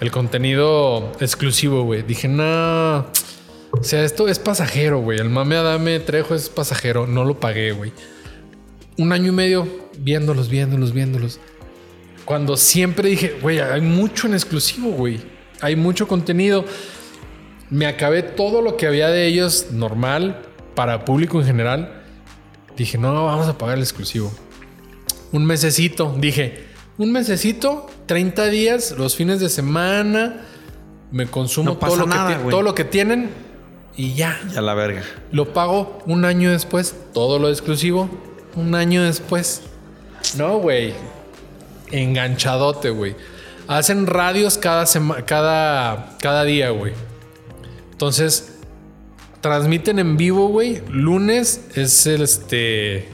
El 0.00 0.10
contenido 0.10 1.12
exclusivo, 1.20 1.84
güey. 1.84 2.02
Dije, 2.02 2.28
no. 2.28 2.98
O 3.72 3.82
sea, 3.82 4.04
esto 4.04 4.28
es 4.28 4.38
pasajero, 4.38 4.98
güey. 5.00 5.18
El 5.18 5.30
mame 5.30 5.56
Adame 5.56 6.00
Trejo 6.00 6.34
es 6.34 6.48
pasajero. 6.48 7.06
No 7.06 7.24
lo 7.24 7.40
pagué, 7.40 7.72
güey. 7.72 7.92
Un 8.98 9.12
año 9.12 9.28
y 9.28 9.32
medio 9.32 9.68
viéndolos, 9.98 10.48
viéndolos, 10.48 10.92
viéndolos. 10.92 11.40
Cuando 12.26 12.56
siempre 12.56 13.08
dije, 13.08 13.38
güey, 13.40 13.60
hay 13.60 13.80
mucho 13.80 14.26
en 14.26 14.34
exclusivo, 14.34 14.90
güey. 14.90 15.20
Hay 15.60 15.76
mucho 15.76 16.08
contenido. 16.08 16.64
Me 17.70 17.86
acabé 17.86 18.22
todo 18.22 18.62
lo 18.62 18.76
que 18.76 18.88
había 18.88 19.08
de 19.08 19.26
ellos 19.26 19.68
normal 19.70 20.42
para 20.74 21.04
público 21.04 21.40
en 21.40 21.46
general. 21.46 22.02
Dije, 22.76 22.98
no, 22.98 23.24
vamos 23.26 23.46
a 23.46 23.56
pagar 23.56 23.76
el 23.76 23.82
exclusivo. 23.82 24.32
Un 25.30 25.46
mesecito. 25.46 26.16
Dije, 26.18 26.64
un 26.98 27.12
mesecito, 27.12 27.86
30 28.06 28.46
días, 28.46 28.94
los 28.98 29.14
fines 29.14 29.38
de 29.38 29.48
semana. 29.48 30.46
Me 31.12 31.26
consumo 31.28 31.70
No 31.70 31.76
todo, 31.78 31.94
lo 31.94 32.06
nada, 32.06 32.42
que 32.42 32.50
todo 32.50 32.62
lo 32.62 32.74
que 32.74 32.84
tienen 32.84 33.30
y 33.96 34.14
ya. 34.14 34.40
Ya 34.52 34.62
la 34.62 34.74
verga. 34.74 35.04
Lo 35.30 35.52
pago 35.52 36.00
un 36.06 36.24
año 36.24 36.50
después, 36.50 36.96
todo 37.14 37.38
lo 37.38 37.48
exclusivo, 37.50 38.10
un 38.56 38.74
año 38.74 39.04
después. 39.04 39.62
No, 40.36 40.58
güey. 40.58 40.92
Enganchadote, 41.92 42.90
güey. 42.90 43.14
Hacen 43.68 44.06
radios 44.06 44.58
cada, 44.58 44.84
sema- 44.86 45.24
cada, 45.24 46.16
cada 46.20 46.44
día, 46.44 46.70
güey. 46.70 46.92
Entonces, 47.92 48.52
transmiten 49.40 49.98
en 49.98 50.16
vivo, 50.16 50.48
güey. 50.48 50.82
Lunes 50.88 51.66
es 51.74 52.06
el 52.06 52.22
este. 52.22 53.08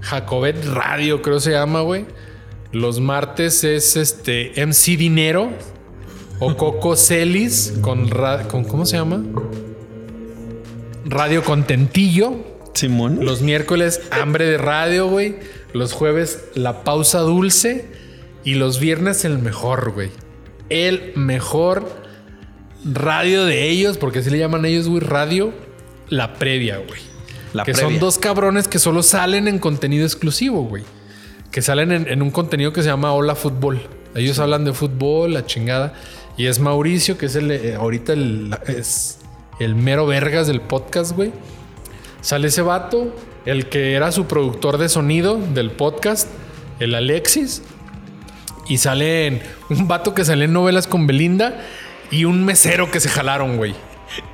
Jacobet 0.00 0.64
Radio, 0.66 1.22
creo 1.22 1.40
se 1.40 1.52
llama, 1.52 1.80
güey. 1.80 2.06
Los 2.72 3.00
martes 3.00 3.62
es 3.64 3.96
este 3.96 4.52
MC 4.56 4.96
Dinero 4.96 5.50
o 6.40 6.56
Coco 6.56 6.96
Celis 6.96 7.74
con, 7.82 8.08
con 8.48 8.64
¿cómo 8.64 8.84
se 8.86 8.96
llama? 8.96 9.22
Radio 11.04 11.42
Contentillo. 11.44 12.34
Simón. 12.74 13.24
Los 13.24 13.42
miércoles, 13.42 14.00
hambre 14.10 14.46
de 14.46 14.56
radio, 14.58 15.06
güey. 15.08 15.36
Los 15.72 15.92
jueves, 15.92 16.44
la 16.54 16.84
pausa 16.84 17.20
dulce. 17.20 17.86
Y 18.44 18.54
los 18.54 18.80
viernes, 18.80 19.24
el 19.24 19.38
mejor, 19.38 19.92
güey. 19.92 20.10
El 20.68 21.12
mejor 21.14 21.88
radio 22.84 23.44
de 23.44 23.68
ellos, 23.68 23.98
porque 23.98 24.18
así 24.20 24.30
le 24.30 24.38
llaman 24.38 24.64
ellos, 24.64 24.88
güey, 24.88 25.00
radio, 25.00 25.52
la 26.08 26.34
previa, 26.34 26.78
güey. 26.78 27.00
La 27.52 27.64
que 27.64 27.72
previa. 27.72 27.90
son 27.90 28.00
dos 28.00 28.18
cabrones 28.18 28.66
que 28.66 28.78
solo 28.78 29.02
salen 29.02 29.46
en 29.46 29.58
contenido 29.58 30.04
exclusivo, 30.04 30.64
güey. 30.64 30.82
Que 31.50 31.62
salen 31.62 31.92
en, 31.92 32.08
en 32.08 32.22
un 32.22 32.30
contenido 32.30 32.72
que 32.72 32.82
se 32.82 32.88
llama 32.88 33.12
Hola 33.12 33.34
Fútbol. 33.34 33.80
Ellos 34.14 34.38
hablan 34.38 34.64
de 34.64 34.72
fútbol, 34.72 35.34
la 35.34 35.46
chingada. 35.46 35.94
Y 36.36 36.46
es 36.46 36.58
Mauricio, 36.58 37.18
que 37.18 37.26
es 37.26 37.36
el 37.36 37.50
eh, 37.50 37.74
ahorita 37.74 38.14
el, 38.14 38.56
es 38.66 39.18
el 39.60 39.74
mero 39.74 40.06
vergas 40.06 40.46
del 40.46 40.60
podcast, 40.60 41.12
güey. 41.14 41.32
Sale 42.20 42.48
ese 42.48 42.62
vato, 42.62 43.14
el 43.46 43.68
que 43.68 43.94
era 43.94 44.12
su 44.12 44.26
productor 44.26 44.78
de 44.78 44.88
sonido 44.88 45.36
del 45.36 45.70
podcast, 45.70 46.28
el 46.80 46.94
Alexis. 46.94 47.62
Y 48.68 48.78
salen 48.78 49.42
un 49.70 49.88
vato 49.88 50.14
que 50.14 50.24
sale 50.24 50.44
en 50.44 50.52
novelas 50.52 50.86
con 50.86 51.06
Belinda 51.06 51.60
y 52.10 52.24
un 52.24 52.44
mesero 52.44 52.90
que 52.90 53.00
se 53.00 53.08
jalaron, 53.08 53.56
güey. 53.56 53.74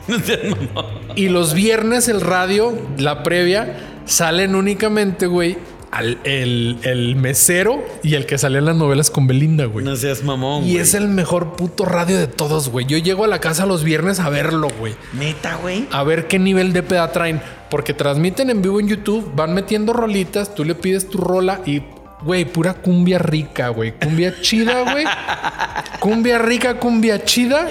Y 1.15 1.29
los 1.29 1.55
viernes 1.55 2.09
el 2.09 2.21
radio, 2.21 2.79
la 2.97 3.23
previa, 3.23 3.77
salen 4.05 4.55
únicamente, 4.55 5.27
güey, 5.27 5.57
al- 5.91 6.19
el, 6.25 6.79
el 6.83 7.17
mesero 7.17 7.85
y 8.03 8.15
el 8.15 8.27
que 8.27 8.39
sale 8.39 8.59
en 8.59 8.67
las 8.67 8.77
novelas 8.77 9.11
con 9.11 9.27
Belinda, 9.27 9.65
güey. 9.67 9.85
No 9.85 9.97
seas 9.97 10.23
mamón. 10.23 10.65
y 10.65 10.73
güey. 10.73 10.83
es 10.83 10.95
el 10.95 11.09
mejor 11.09 11.57
puto 11.57 11.85
radio 11.85 12.19
de 12.19 12.27
todos, 12.27 12.69
güey. 12.69 12.87
Yo 12.87 12.99
llego 12.99 13.25
a 13.25 13.29
la 13.29 13.41
casa 13.41 13.67
los 13.67 13.85
viernes 13.85 14.21
a 14.21 14.29
verlo, 14.29 14.69
güey. 14.79 14.95
Neta, 15.13 15.57
güey. 15.57 15.87
A 15.91 16.03
ver 16.05 16.29
qué 16.29 16.39
nivel 16.39 16.73
de 16.73 16.83
peda 16.83 17.11
traen. 17.13 17.41
Porque 17.71 17.93
transmiten 17.95 18.49
en 18.51 18.63
vivo 18.63 18.81
en 18.81 18.89
YouTube, 18.89 19.31
van 19.35 19.53
metiendo 19.55 19.93
rolitas, 19.93 20.55
tú 20.55 20.65
le 20.65 20.75
pides 20.75 21.09
tu 21.11 21.19
rola 21.19 21.61
y, 21.67 21.83
güey, 22.23 22.47
pura 22.47 22.75
cumbia 22.75 23.19
rica, 23.19 23.69
güey. 23.69 23.93
Cumbia 23.93 24.41
chida, 24.41 24.91
güey. 24.91 25.05
Cumbia 26.01 26.39
rica, 26.39 26.79
cumbia 26.79 27.25
chida. 27.25 27.69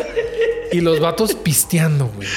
Y 0.72 0.82
los 0.82 1.00
vatos 1.00 1.34
pisteando, 1.34 2.12
güey. 2.16 2.28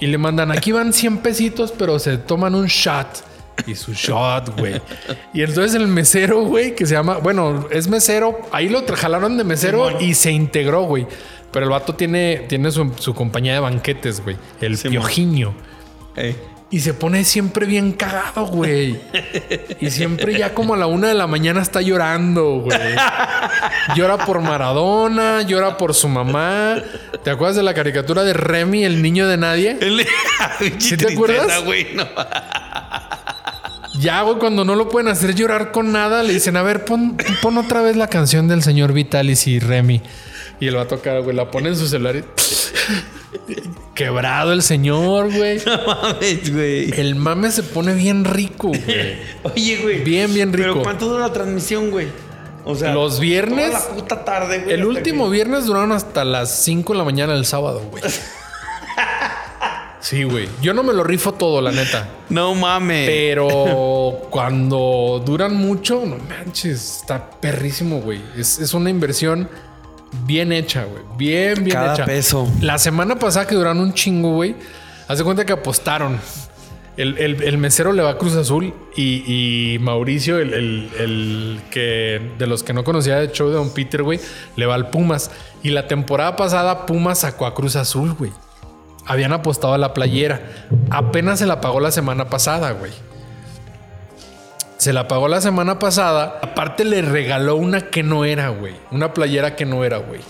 Y 0.00 0.06
le 0.06 0.18
mandan, 0.18 0.50
aquí 0.50 0.72
van 0.72 0.92
100 0.92 1.18
pesitos, 1.18 1.72
pero 1.76 1.98
se 1.98 2.16
toman 2.18 2.54
un 2.54 2.66
shot. 2.66 3.06
Y 3.66 3.74
su 3.74 3.92
shot, 3.92 4.58
güey. 4.58 4.80
Y 5.32 5.42
entonces 5.42 5.74
el 5.74 5.86
mesero, 5.86 6.42
güey, 6.44 6.74
que 6.74 6.86
se 6.86 6.94
llama, 6.94 7.18
bueno, 7.18 7.66
es 7.70 7.88
mesero. 7.88 8.40
Ahí 8.50 8.68
lo 8.68 8.84
jalaron 8.94 9.36
de 9.36 9.44
mesero 9.44 10.00
y 10.00 10.14
se 10.14 10.32
integró, 10.32 10.82
güey. 10.82 11.06
Pero 11.52 11.66
el 11.66 11.70
vato 11.70 11.94
tiene, 11.94 12.46
tiene 12.48 12.70
su, 12.70 12.92
su 12.98 13.14
compañía 13.14 13.54
de 13.54 13.60
banquetes, 13.60 14.22
güey. 14.22 14.36
El 14.60 14.76
Simón. 14.76 14.92
piojiño. 14.92 15.54
Y 16.72 16.80
se 16.80 16.94
pone 16.94 17.22
siempre 17.24 17.66
bien 17.66 17.92
cagado, 17.92 18.46
güey. 18.46 18.98
Y 19.78 19.90
siempre 19.90 20.38
ya 20.38 20.54
como 20.54 20.72
a 20.72 20.78
la 20.78 20.86
una 20.86 21.08
de 21.08 21.14
la 21.14 21.26
mañana 21.26 21.60
está 21.60 21.82
llorando, 21.82 22.60
güey. 22.60 22.78
Llora 23.94 24.24
por 24.24 24.40
Maradona, 24.40 25.42
llora 25.42 25.76
por 25.76 25.92
su 25.92 26.08
mamá. 26.08 26.82
¿Te 27.22 27.30
acuerdas 27.30 27.56
de 27.56 27.62
la 27.62 27.74
caricatura 27.74 28.24
de 28.24 28.32
Remy, 28.32 28.86
el 28.86 29.02
niño 29.02 29.28
de 29.28 29.36
nadie? 29.36 29.76
¿Sí 30.78 30.96
te 30.96 31.12
acuerdas? 31.12 31.62
güey? 31.62 31.88
No. 31.92 32.06
Ya, 33.98 34.22
güey, 34.22 34.38
cuando 34.38 34.64
no 34.64 34.74
lo 34.74 34.88
pueden 34.88 35.08
hacer 35.08 35.34
llorar 35.34 35.70
con 35.70 35.92
nada, 35.92 36.22
le 36.22 36.32
dicen, 36.32 36.56
a 36.56 36.62
ver, 36.62 36.84
pon, 36.84 37.16
pon 37.42 37.58
otra 37.58 37.82
vez 37.82 37.96
la 37.96 38.08
canción 38.08 38.48
del 38.48 38.62
señor 38.62 38.92
Vitalis 38.92 39.46
y 39.46 39.58
Remy. 39.58 40.00
Y 40.60 40.68
él 40.68 40.76
va 40.76 40.82
a 40.82 40.88
tocar, 40.88 41.20
güey, 41.22 41.36
la 41.36 41.50
pone 41.50 41.68
en 41.70 41.76
su 41.76 41.86
celular 41.86 42.16
y... 42.16 42.24
Quebrado 43.94 44.52
el 44.52 44.62
señor, 44.62 45.32
güey. 45.34 45.60
No 45.66 45.76
mames, 45.86 46.52
güey. 46.52 46.90
El 47.00 47.14
mame 47.14 47.50
se 47.50 47.62
pone 47.62 47.94
bien 47.94 48.24
rico, 48.24 48.68
güey. 48.68 49.16
Oye, 49.42 49.76
güey. 49.82 50.02
Bien, 50.04 50.32
bien 50.32 50.52
rico. 50.52 50.70
¿Pero 50.72 50.82
cuánto 50.82 51.08
dura 51.08 51.26
la 51.26 51.32
transmisión, 51.32 51.90
güey? 51.90 52.08
O 52.64 52.74
sea, 52.74 52.94
Los 52.94 53.20
viernes- 53.20 53.72
toda 53.72 53.80
la 53.80 53.94
puta 53.94 54.24
tarde, 54.24 54.60
güey. 54.60 54.74
El 54.74 54.84
último 54.84 55.26
que- 55.26 55.32
viernes 55.32 55.66
duraron 55.66 55.92
hasta 55.92 56.24
las 56.24 56.62
5 56.64 56.92
de 56.92 56.98
la 56.98 57.04
mañana 57.04 57.34
del 57.34 57.44
sábado, 57.44 57.82
güey. 57.90 58.02
Sí, 60.02 60.24
güey. 60.24 60.48
Yo 60.60 60.74
no 60.74 60.82
me 60.82 60.92
lo 60.92 61.04
rifo 61.04 61.32
todo, 61.32 61.60
la 61.62 61.70
neta. 61.72 62.08
No 62.28 62.54
mames. 62.54 63.08
Pero 63.08 64.18
cuando 64.30 65.22
duran 65.24 65.56
mucho, 65.56 66.04
no 66.04 66.16
manches, 66.28 66.98
está 67.00 67.30
perrísimo, 67.40 68.00
güey. 68.00 68.20
Es, 68.36 68.58
es 68.58 68.74
una 68.74 68.90
inversión 68.90 69.48
bien 70.26 70.52
hecha, 70.52 70.84
güey. 70.84 71.02
Bien, 71.16 71.62
bien 71.64 71.76
Cada 71.76 71.94
hecha. 71.94 72.04
peso. 72.04 72.46
La 72.60 72.78
semana 72.78 73.16
pasada 73.18 73.46
que 73.46 73.54
duraron 73.54 73.78
un 73.80 73.94
chingo, 73.94 74.32
güey. 74.34 74.56
Haz 75.08 75.18
de 75.18 75.24
cuenta 75.24 75.46
que 75.46 75.52
apostaron. 75.52 76.18
El, 76.96 77.16
el- 77.16 77.42
el 77.42 77.56
mesero 77.56 77.92
le 77.92 78.02
va 78.02 78.10
a 78.10 78.18
Cruz 78.18 78.34
Azul 78.34 78.74
y, 78.96 79.74
y 79.74 79.78
Mauricio, 79.78 80.38
el, 80.38 80.52
el- 80.52 80.90
el 80.98 81.60
que 81.70 82.32
de 82.38 82.46
los 82.46 82.62
que 82.62 82.72
no 82.74 82.84
conocía 82.84 83.20
el 83.22 83.32
show 83.32 83.48
de 83.48 83.54
Don 83.54 83.72
Peter, 83.72 84.02
güey, 84.02 84.20
le 84.56 84.66
va 84.66 84.74
al 84.74 84.90
Pumas. 84.90 85.30
Y 85.62 85.70
la 85.70 85.86
temporada 85.86 86.36
pasada 86.36 86.84
Pumas 86.86 87.20
sacó 87.20 87.46
a 87.46 87.54
Cruz 87.54 87.76
Azul, 87.76 88.12
güey. 88.14 88.30
Habían 89.06 89.32
apostado 89.32 89.74
a 89.74 89.78
la 89.78 89.94
playera. 89.94 90.40
Apenas 90.90 91.38
se 91.38 91.46
la 91.46 91.60
pagó 91.60 91.80
la 91.80 91.90
semana 91.90 92.28
pasada, 92.28 92.72
güey. 92.72 92.92
Se 94.76 94.92
la 94.92 95.08
pagó 95.08 95.28
la 95.28 95.40
semana 95.40 95.78
pasada. 95.78 96.38
Aparte 96.42 96.84
le 96.84 97.02
regaló 97.02 97.56
una 97.56 97.82
que 97.82 98.02
no 98.02 98.24
era, 98.24 98.48
güey. 98.48 98.74
Una 98.90 99.12
playera 99.12 99.56
que 99.56 99.64
no 99.64 99.84
era, 99.84 99.98
güey. 99.98 100.20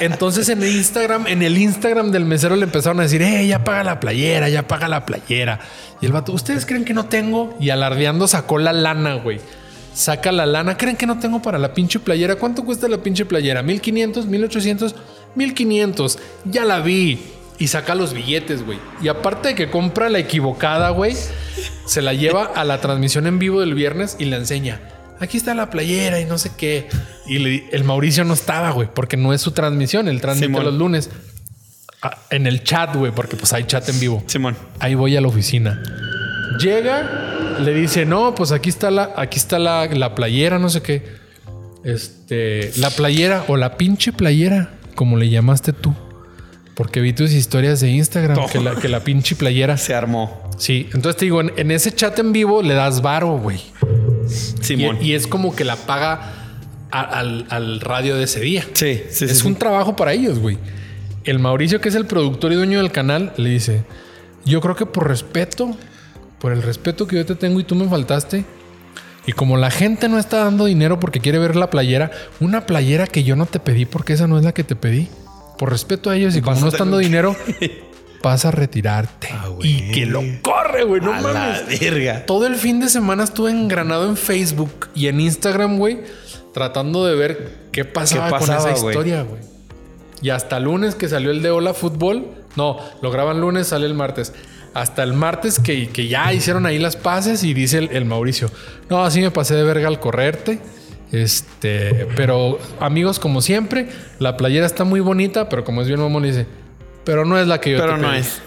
Entonces 0.00 0.48
en 0.48 0.62
el 0.62 0.74
Instagram, 0.74 1.26
en 1.26 1.42
el 1.42 1.58
Instagram 1.58 2.10
del 2.10 2.24
mesero 2.24 2.56
le 2.56 2.64
empezaron 2.64 3.00
a 3.00 3.04
decir, 3.04 3.22
eh, 3.22 3.46
ya 3.46 3.64
paga 3.64 3.84
la 3.84 4.00
playera, 4.00 4.48
ya 4.48 4.66
paga 4.66 4.88
la 4.88 5.06
playera. 5.06 5.60
Y 6.00 6.06
el 6.06 6.12
vato, 6.12 6.32
¿ustedes 6.32 6.66
creen 6.66 6.84
que 6.84 6.94
no 6.94 7.06
tengo? 7.06 7.56
Y 7.60 7.70
alardeando 7.70 8.28
sacó 8.28 8.58
la 8.58 8.72
lana, 8.72 9.14
güey. 9.14 9.40
Saca 9.94 10.30
la 10.30 10.44
lana. 10.44 10.76
¿Creen 10.76 10.96
que 10.96 11.06
no 11.06 11.18
tengo 11.18 11.40
para 11.40 11.58
la 11.58 11.72
pinche 11.72 11.98
playera? 11.98 12.36
¿Cuánto 12.36 12.64
cuesta 12.64 12.86
la 12.86 12.98
pinche 12.98 13.24
playera? 13.24 13.62
¿1500? 13.62 14.26
¿1800? 14.26 14.94
1500. 15.36 16.18
Ya 16.44 16.64
la 16.64 16.80
vi. 16.80 17.20
Y 17.58 17.68
saca 17.68 17.94
los 17.94 18.12
billetes, 18.12 18.66
güey. 18.66 18.78
Y 19.02 19.08
aparte 19.08 19.48
de 19.48 19.54
que 19.54 19.70
compra 19.70 20.10
la 20.10 20.18
equivocada, 20.18 20.90
güey, 20.90 21.14
se 21.86 22.02
la 22.02 22.12
lleva 22.12 22.44
a 22.44 22.64
la 22.64 22.80
transmisión 22.82 23.26
en 23.26 23.38
vivo 23.38 23.60
del 23.60 23.72
viernes 23.72 24.16
y 24.18 24.26
le 24.26 24.36
enseña. 24.36 24.80
Aquí 25.20 25.38
está 25.38 25.54
la 25.54 25.70
playera 25.70 26.20
y 26.20 26.26
no 26.26 26.36
sé 26.36 26.50
qué. 26.58 26.86
Y 27.26 27.38
le- 27.38 27.68
el 27.72 27.84
Mauricio 27.84 28.24
no 28.24 28.34
estaba, 28.34 28.70
güey, 28.72 28.88
porque 28.92 29.16
no 29.16 29.32
es 29.32 29.40
su 29.40 29.52
transmisión. 29.52 30.06
Él 30.08 30.20
transmite 30.20 30.48
Simón. 30.48 30.64
los 30.64 30.74
lunes. 30.74 31.08
Ah, 32.02 32.18
En 32.28 32.46
el 32.46 32.62
chat, 32.62 32.94
güey, 32.94 33.10
porque 33.12 33.36
pues 33.36 33.54
hay 33.54 33.64
chat 33.64 33.88
en 33.88 33.98
vivo. 34.00 34.22
Simón. 34.26 34.54
Ahí 34.78 34.94
voy 34.94 35.16
a 35.16 35.22
la 35.22 35.28
oficina. 35.28 35.82
Llega, 36.60 37.56
le 37.60 37.72
dice, 37.72 38.04
no, 38.04 38.34
pues 38.34 38.52
aquí 38.52 38.68
está 38.68 38.90
la, 38.90 39.14
aquí 39.16 39.38
está 39.38 39.58
la, 39.58 39.86
la 39.86 40.14
playera, 40.14 40.58
no 40.58 40.68
sé 40.68 40.82
qué. 40.82 41.02
Este, 41.84 42.72
la 42.76 42.90
playera 42.90 43.44
o 43.48 43.56
la 43.56 43.76
pinche 43.76 44.12
playera, 44.12 44.70
como 44.96 45.16
le 45.16 45.28
llamaste 45.30 45.72
tú. 45.72 45.94
Porque 46.74 47.00
vi 47.00 47.12
tus 47.12 47.32
historias 47.32 47.80
de 47.80 47.90
Instagram, 47.90 48.48
que 48.50 48.58
la, 48.60 48.74
que 48.74 48.88
la 48.88 49.00
pinche 49.00 49.34
playera. 49.36 49.76
Se 49.78 49.94
armó. 49.94 50.50
Sí, 50.58 50.88
entonces 50.92 51.16
te 51.16 51.24
digo, 51.26 51.40
en, 51.40 51.52
en 51.56 51.70
ese 51.70 51.90
chat 51.94 52.18
en 52.18 52.32
vivo 52.32 52.60
le 52.62 52.74
das 52.74 53.00
varo, 53.00 53.38
güey. 53.38 53.60
Simón. 54.60 54.98
Y, 55.00 55.08
y 55.08 55.14
es 55.14 55.26
como 55.26 55.54
que 55.54 55.64
la 55.64 55.76
paga 55.76 56.32
a- 56.90 57.00
al, 57.00 57.46
al 57.50 57.80
radio 57.80 58.16
de 58.16 58.24
ese 58.24 58.40
día. 58.40 58.64
sí, 58.74 59.00
es 59.08 59.38
sí. 59.38 59.46
un 59.46 59.54
trabajo 59.56 59.96
para 59.96 60.12
ellos, 60.12 60.38
güey. 60.38 60.58
El 61.24 61.38
Mauricio, 61.38 61.80
que 61.80 61.88
es 61.88 61.94
el 61.94 62.06
productor 62.06 62.52
y 62.52 62.56
dueño 62.56 62.78
del 62.78 62.92
canal, 62.92 63.32
le 63.36 63.50
dice: 63.50 63.84
Yo 64.44 64.60
creo 64.60 64.76
que 64.76 64.86
por 64.86 65.08
respeto, 65.08 65.76
por 66.38 66.52
el 66.52 66.62
respeto 66.62 67.06
que 67.06 67.16
yo 67.16 67.26
te 67.26 67.34
tengo 67.36 67.58
y 67.58 67.64
tú 67.64 67.74
me 67.74 67.88
faltaste, 67.88 68.44
y 69.26 69.32
como 69.32 69.56
la 69.56 69.70
gente 69.70 70.08
no 70.08 70.18
está 70.18 70.44
dando 70.44 70.64
dinero 70.66 71.00
porque 71.00 71.20
quiere 71.20 71.38
ver 71.38 71.56
la 71.56 71.68
playera, 71.68 72.10
una 72.40 72.64
playera 72.66 73.06
que 73.06 73.24
yo 73.24 73.36
no 73.36 73.46
te 73.46 73.58
pedí 73.60 73.84
porque 73.84 74.12
esa 74.12 74.26
no 74.26 74.38
es 74.38 74.44
la 74.44 74.52
que 74.52 74.64
te 74.64 74.76
pedí. 74.76 75.08
Por 75.58 75.70
respeto 75.70 76.10
a 76.10 76.16
ellos 76.16 76.36
y 76.36 76.42
como 76.42 76.56
a 76.56 76.60
no 76.60 76.68
están 76.68 76.88
dando 76.90 76.98
dinero, 76.98 77.34
vas 78.22 78.44
a 78.44 78.50
retirarte. 78.50 79.28
Ah, 79.32 79.48
y 79.62 79.90
que 79.90 80.06
lo 80.06 80.22
corre, 80.42 80.84
güey. 80.84 81.00
No 81.00 81.12
A 81.12 81.20
la 81.20 81.32
mames. 81.32 81.80
verga. 81.80 82.26
Todo 82.26 82.46
el 82.46 82.56
fin 82.56 82.78
de 82.80 82.88
semana 82.88 83.24
estuve 83.24 83.50
engranado 83.50 84.08
en 84.08 84.16
Facebook 84.16 84.88
y 84.94 85.08
en 85.08 85.20
Instagram, 85.20 85.78
güey, 85.78 86.00
tratando 86.52 87.06
de 87.06 87.14
ver 87.14 87.58
qué 87.72 87.84
pasaba, 87.84 88.26
¿Qué 88.26 88.30
pasaba, 88.32 88.62
con 88.62 88.70
esa 88.72 88.86
historia, 88.86 89.22
güey. 89.22 89.40
Y 90.22 90.30
hasta 90.30 90.60
lunes 90.60 90.94
que 90.94 91.08
salió 91.08 91.30
el 91.30 91.42
de 91.42 91.50
Hola 91.50 91.74
Fútbol, 91.74 92.26
no, 92.56 92.78
lo 93.02 93.10
graban 93.10 93.40
lunes, 93.40 93.68
sale 93.68 93.86
el 93.86 93.94
martes. 93.94 94.32
Hasta 94.76 95.02
el 95.02 95.14
martes 95.14 95.58
que, 95.58 95.88
que 95.88 96.06
ya 96.06 96.32
hicieron 96.34 96.66
ahí 96.66 96.78
las 96.78 96.96
pases 96.96 97.42
y 97.44 97.54
dice 97.54 97.78
el, 97.78 97.88
el 97.92 98.04
Mauricio, 98.04 98.50
no, 98.90 99.04
así 99.04 99.20
me 99.22 99.30
pasé 99.30 99.54
de 99.54 99.62
verga 99.62 99.88
al 99.88 99.98
correrte. 100.00 100.58
Este, 101.12 102.06
pero 102.14 102.58
amigos, 102.78 103.18
como 103.18 103.40
siempre, 103.40 103.88
la 104.18 104.36
playera 104.36 104.66
está 104.66 104.84
muy 104.84 105.00
bonita, 105.00 105.48
pero 105.48 105.64
como 105.64 105.80
es 105.80 105.88
bien 105.88 106.00
mamón, 106.00 106.24
dice, 106.24 106.46
pero 107.04 107.24
no 107.24 107.38
es 107.38 107.46
la 107.46 107.60
que 107.60 107.72
yo 107.72 107.78
Pero 107.78 107.94
te 107.96 108.02
no 108.02 108.10
pedí". 108.10 108.18
es. 108.18 108.42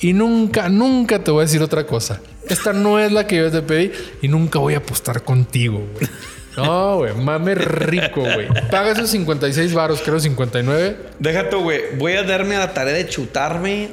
Y 0.00 0.12
nunca, 0.14 0.68
nunca 0.68 1.22
te 1.22 1.30
voy 1.30 1.42
a 1.42 1.44
decir 1.44 1.62
otra 1.62 1.86
cosa. 1.86 2.20
Esta 2.48 2.72
no 2.72 2.98
es 2.98 3.12
la 3.12 3.26
que 3.26 3.36
yo 3.36 3.50
te 3.50 3.62
pedí 3.62 3.92
y 4.22 4.28
nunca 4.28 4.58
voy 4.58 4.74
a 4.74 4.78
apostar 4.78 5.22
contigo, 5.22 5.86
güey. 5.94 6.08
No, 6.56 6.96
güey, 6.96 7.14
mame 7.14 7.54
rico, 7.54 8.22
güey. 8.22 8.48
Paga 8.70 8.90
esos 8.90 9.10
56 9.10 9.74
varos, 9.74 10.00
creo 10.04 10.18
59. 10.18 10.96
Deja 11.20 11.50
tú, 11.50 11.60
güey. 11.60 11.82
Voy 11.96 12.14
a 12.14 12.24
darme 12.24 12.56
a 12.56 12.60
la 12.60 12.74
tarea 12.74 12.94
de 12.94 13.06
chutarme 13.08 13.90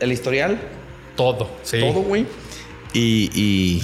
el 0.00 0.10
historial. 0.10 0.58
Todo, 1.20 1.50
sí. 1.62 1.80
Todo, 1.80 2.00
güey. 2.00 2.24
Y, 2.94 3.30
y, 3.34 3.82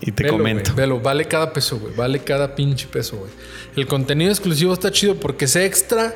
y 0.00 0.10
te 0.10 0.24
Velo, 0.24 0.38
comento. 0.38 0.72
güey, 0.72 0.76
velo, 0.86 1.00
vale 1.00 1.24
cada 1.26 1.52
peso, 1.52 1.78
güey. 1.78 1.94
Vale 1.94 2.18
cada 2.18 2.56
pinche 2.56 2.88
peso, 2.88 3.16
güey. 3.18 3.30
El 3.76 3.86
contenido 3.86 4.32
exclusivo 4.32 4.72
está 4.72 4.90
chido 4.90 5.14
porque 5.20 5.44
es 5.44 5.54
extra. 5.54 6.14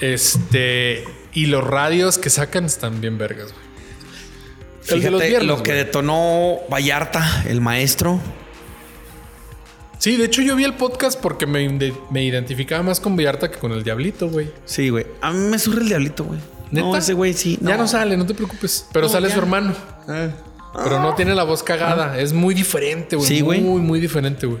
Este. 0.00 1.04
Y 1.34 1.46
los 1.46 1.64
radios 1.64 2.16
que 2.16 2.30
sacan 2.30 2.64
están 2.66 3.00
bien 3.00 3.18
vergas, 3.18 3.52
güey. 3.52 3.64
El 4.82 4.86
de 4.86 4.94
Fíjate 4.96 5.10
los 5.10 5.22
viernes, 5.22 5.48
lo 5.48 5.62
que 5.64 5.72
detonó 5.72 6.58
Vallarta, 6.70 7.44
el 7.48 7.60
maestro. 7.60 8.20
Sí, 9.98 10.16
de 10.16 10.26
hecho 10.26 10.42
yo 10.42 10.54
vi 10.54 10.62
el 10.64 10.74
podcast 10.74 11.20
porque 11.20 11.46
me, 11.46 11.68
me 12.10 12.22
identificaba 12.24 12.82
más 12.84 13.00
con 13.00 13.16
Villarta 13.16 13.50
que 13.50 13.58
con 13.58 13.72
el 13.72 13.82
Diablito, 13.82 14.28
güey. 14.28 14.50
Sí, 14.64 14.88
güey. 14.90 15.06
A 15.20 15.32
mí 15.32 15.38
me 15.50 15.58
surre 15.58 15.82
el 15.82 15.88
diablito, 15.88 16.24
güey. 16.24 16.38
No, 16.70 16.96
ese 16.96 17.14
güey 17.14 17.32
sí. 17.34 17.58
Ya 17.60 17.76
no 17.76 17.86
sale, 17.88 18.16
no 18.16 18.26
te 18.26 18.34
preocupes. 18.34 18.86
Pero 18.92 19.06
No, 19.06 19.12
sale 19.12 19.28
ya. 19.28 19.34
su 19.34 19.40
hermano. 19.40 19.74
Ah. 20.08 20.28
Pero 20.84 21.00
no 21.00 21.14
tiene 21.14 21.34
la 21.34 21.42
voz 21.44 21.62
cagada. 21.62 22.18
Es 22.20 22.32
muy 22.32 22.54
diferente, 22.54 23.16
güey. 23.16 23.28
Sí, 23.28 23.40
güey. 23.40 23.60
Muy, 23.60 23.80
muy 23.80 23.98
diferente, 24.00 24.46
güey. 24.46 24.60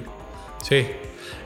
Sí. 0.68 0.86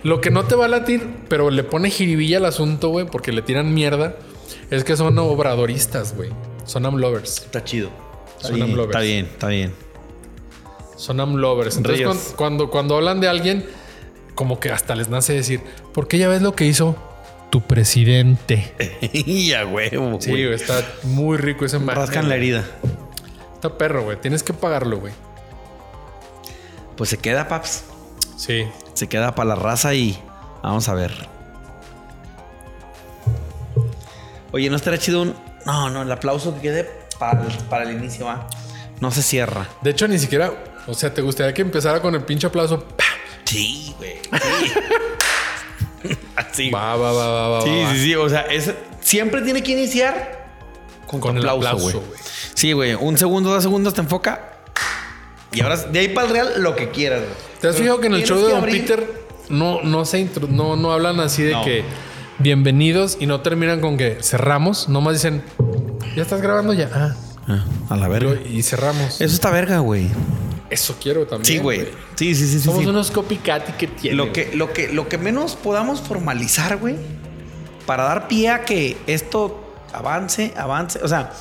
Lo 0.03 0.21
que 0.21 0.31
no 0.31 0.45
te 0.45 0.55
va 0.55 0.65
a 0.67 0.69
latir, 0.69 1.07
pero 1.29 1.51
le 1.51 1.65
pone 1.65 1.91
jiribilla 1.91 2.39
al 2.39 2.47
asunto, 2.47 2.89
güey, 2.89 3.07
porque 3.07 3.33
le 3.33 3.43
tiran 3.43 3.73
mierda, 3.75 4.17
es 4.71 4.85
que 4.85 4.97
son 4.97 5.19
obradoristas, 5.19 6.15
güey. 6.17 6.31
Son 6.65 6.85
amlovers. 6.87 7.39
Está 7.39 7.63
chido. 7.65 7.91
Está 8.37 8.49
Son 8.49 8.57
bien, 8.57 8.69
amlovers. 8.71 8.91
está 8.91 9.01
bien, 9.01 9.25
está 9.27 9.47
bien. 9.49 9.75
Son 10.97 11.21
amlovers. 11.21 11.77
Entonces, 11.77 12.01
Ríos. 12.01 12.17
cuan- 12.17 12.37
cuando, 12.37 12.71
cuando, 12.71 12.97
hablan 12.97 13.21
de 13.21 13.29
alguien, 13.29 13.67
como 14.35 14.61
que 14.61 14.71
hasta 14.71 14.95
les 14.95 15.09
nace 15.09 15.33
decir, 15.33 15.61
¿por 15.93 16.09
qué 16.09 16.19
ya 16.19 16.29
ves 16.29 16.41
lo 16.43 16.55
que 16.55 16.65
hizo 16.67 16.97
tu 17.51 17.61
presidente? 17.63 18.75
ya, 19.27 19.65
huevo, 19.67 20.21
Sí, 20.21 20.31
güey. 20.31 20.47
güey, 20.47 20.55
está 20.55 20.81
muy 21.05 21.37
rico 21.37 21.65
ese. 21.65 21.79
Rascan 21.79 22.29
la 22.29 22.37
herida. 22.37 22.65
Está 23.55 23.79
perro, 23.79 24.03
güey. 24.05 24.21
Tienes 24.21 24.43
que 24.43 24.53
pagarlo, 24.53 24.99
güey. 24.99 25.13
Pues 26.97 27.11
se 27.11 27.19
queda, 27.19 27.49
paps. 27.49 27.85
Sí. 28.37 28.67
Se 28.95 29.09
queda 29.09 29.35
para 29.35 29.51
la 29.51 29.55
raza 29.55 29.95
y 29.95 30.19
vamos 30.63 30.89
a 30.89 30.95
ver. 30.95 31.13
Oye, 34.53 34.71
¿no 34.71 34.77
estaría 34.77 34.99
chido 34.99 35.23
un... 35.23 35.35
No, 35.67 35.91
no, 35.91 36.03
el 36.03 36.13
aplauso 36.13 36.55
que 36.55 36.61
quede 36.61 36.85
para 37.19 37.43
el, 37.43 37.53
para 37.65 37.85
el 37.85 37.97
inicio, 37.97 38.27
va. 38.27 38.49
No 39.01 39.11
se 39.11 39.23
cierra. 39.23 39.67
De 39.83 39.91
hecho, 39.91 40.07
ni 40.07 40.19
siquiera. 40.19 40.53
O 40.87 40.95
sea, 40.95 41.13
¿te 41.13 41.23
gustaría 41.23 41.53
que 41.55 41.63
empezara 41.63 42.01
con 42.01 42.15
el 42.15 42.23
pinche 42.23 42.47
aplauso? 42.47 42.85
Sí, 43.45 43.95
güey. 43.99 44.19
Sí. 44.23 44.73
Así. 46.37 46.71
Va, 46.71 46.97
va, 46.97 47.13
va, 47.13 47.29
va, 47.31 47.49
va. 47.49 47.63
Sí, 47.63 47.85
sí, 47.93 47.99
sí. 48.05 48.15
O 48.15 48.29
sea, 48.29 48.43
es, 48.43 48.73
siempre 49.01 49.43
tiene 49.43 49.63
que 49.63 49.73
iniciar 49.73 50.45
con, 51.07 51.37
el 51.37 51.49
aplauso, 51.49 52.01
güey. 52.01 52.19
Sí, 52.55 52.73
güey. 52.73 52.95
Un 52.95 53.17
segundo, 53.19 53.51
dos 53.51 53.63
segundos 53.63 53.95
te 53.95 54.01
enfoca. 54.01 54.51
Y 55.53 55.61
ahora 55.61 55.77
de 55.77 55.99
ahí 55.99 56.09
para 56.09 56.27
el 56.27 56.33
real 56.33 56.53
lo 56.63 56.75
que 56.75 56.91
quieras, 56.91 57.21
güey. 57.21 57.33
¿Te 57.61 57.69
has 57.69 57.77
fijado 57.77 58.01
que 58.01 58.09
en 58.09 58.15
el 58.15 58.25
show 58.25 58.37
de 58.39 58.51
Don 58.53 58.63
abrir- 58.63 58.81
Peter 58.83 59.09
no, 59.49 59.83
no 59.83 60.05
se 60.05 60.19
intro- 60.21 60.49
no, 60.49 60.77
no 60.77 60.93
hablan 60.93 61.21
así 61.21 61.43
de 61.43 61.53
No. 61.53 61.65
que 61.65 61.85
bienvenidos 62.39 63.17
y 63.21 63.27
no 63.27 63.41
terminan 63.41 63.81
con 63.81 63.97
que 63.97 64.19
cerramos? 64.21 64.89
Nomás 64.89 65.15
dicen, 65.15 65.43
ya 66.17 66.23
estás 66.23 66.41
grabando 66.43 66.73
ya. 66.73 66.91
Ah, 66.93 67.15
Ah, 67.47 67.65
a 67.91 67.97
la 67.97 68.09
verga. 68.09 68.37
y 68.51 68.63
cerramos. 68.63 69.21
Eso 69.21 69.35
está 69.35 69.51
verga, 69.51 69.79
güey. 69.79 70.09
Eso 70.75 70.97
quiero 71.01 71.27
también. 71.27 71.47
Sí, 71.47 71.59
güey. 71.59 71.89
Sí, 72.17 72.35
sí, 72.35 72.47
sí. 72.47 72.61
Somos 72.61 72.83
sí. 72.83 72.87
unos 72.87 73.11
copycat 73.11 73.69
y 73.71 73.73
que 73.73 73.87
tiene. 73.87 74.17
Lo 74.17 74.33
que, 74.33 74.51
lo, 74.55 74.73
que, 74.73 74.89
lo 74.89 75.09
que 75.09 75.19
menos 75.19 75.57
podamos 75.57 76.01
formalizar, 76.01 76.77
güey, 76.77 76.97
para 77.87 78.05
dar 78.05 78.29
pie 78.29 78.51
a 78.51 78.65
que 78.65 78.97
esto 79.07 79.73
avance, 79.93 80.53
avance. 80.57 81.01
O 81.03 81.09
sea, 81.09 81.33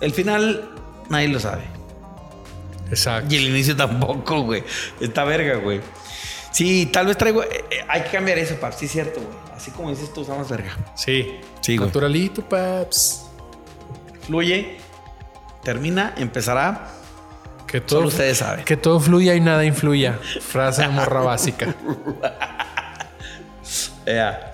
el 0.00 0.12
final 0.12 0.68
nadie 1.08 1.28
lo 1.28 1.40
sabe. 1.40 1.62
Exacto. 2.90 3.34
Y 3.34 3.38
el 3.38 3.48
inicio 3.48 3.76
tampoco, 3.76 4.42
güey. 4.42 4.62
Está 5.00 5.24
verga, 5.24 5.56
güey. 5.56 5.80
Sí, 6.52 6.86
tal 6.92 7.06
vez 7.06 7.18
traigo. 7.18 7.42
eh, 7.42 7.64
eh, 7.70 7.78
hay 7.88 8.02
que 8.02 8.10
cambiar 8.10 8.38
eso, 8.38 8.54
pap. 8.56 8.72
Sí, 8.72 8.86
es 8.86 8.92
cierto, 8.92 9.20
güey. 9.20 9.36
Así 9.54 9.70
como 9.70 9.90
dices 9.90 10.12
tú, 10.12 10.22
usamos 10.22 10.48
verga. 10.48 10.76
Sí. 10.94 11.38
Sí, 11.60 11.76
güey. 11.76 11.88
Naturalito, 11.88 12.42
paps. 12.42 13.26
Fluye, 14.26 14.78
termina, 15.62 16.14
empezará. 16.16 16.92
Que 17.66 17.80
todo, 17.80 17.98
Solo 18.00 18.08
ustedes 18.08 18.38
saben. 18.38 18.64
Que 18.64 18.76
todo 18.76 19.00
fluya 19.00 19.34
y 19.34 19.40
nada 19.40 19.64
influya. 19.64 20.18
Frase 20.40 20.82
de 20.82 20.88
morra 20.88 21.20
básica. 21.22 21.74
Ea. 24.06 24.52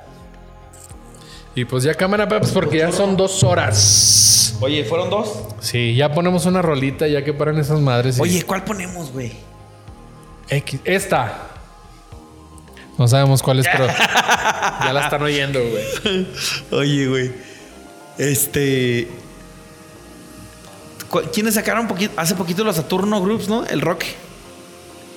Y 1.55 1.65
pues 1.67 1.85
ya 1.85 1.95
cámara, 1.95 2.27
paps, 2.29 2.51
porque 2.53 2.79
ya 2.79 2.91
son 2.93 3.17
dos 3.17 3.43
horas. 3.45 4.57
Oye, 4.61 4.85
¿fueron 4.85 5.11
dos? 5.11 5.31
Sí, 5.61 5.95
ya 5.95 6.13
ponemos 6.15 6.47
una 6.47 6.63
rolita 6.63 7.07
ya 7.07 7.23
que 7.25 7.35
paran 7.35 7.59
esas 7.59 7.81
madres. 7.81 8.17
y- 8.19 8.23
Oye, 8.23 8.43
¿cuál 8.45 8.65
ponemos, 8.65 9.13
güey? 9.13 9.33
X. 10.49 10.81
Esta. 10.85 11.49
No 12.97 13.07
sabemos 13.09 13.43
cuál 13.43 13.59
es, 13.61 13.67
pero 13.71 13.87
ya 13.87 14.91
la 14.93 15.05
están 15.05 15.23
oyendo, 15.23 15.61
güey. 15.61 16.27
Oye, 16.71 17.07
güey. 17.09 17.33
Este. 18.19 19.09
¿Quiénes 21.21 21.55
sacaron 21.55 21.87
poquito, 21.87 22.15
hace 22.17 22.35
poquito 22.35 22.65
los 22.65 22.77
Saturno 22.77 23.21
Groups, 23.21 23.49
no? 23.49 23.67
El 23.67 23.81
rock. 23.81 24.05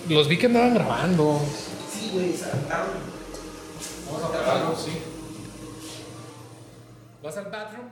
Los 0.10 0.28
vi 0.28 0.38
que 0.38 0.48
andaban 0.48 0.74
grabando. 0.74 1.42
Sí, 1.92 2.12
güey, 2.14 2.36
sacaron. 2.36 2.88
Vamos 4.06 4.24
a 4.24 4.28
apagarlo, 4.28 4.76
sí. 4.76 4.92
¿Vas 7.24 7.38
al 7.38 7.46
bathroom? 7.46 7.85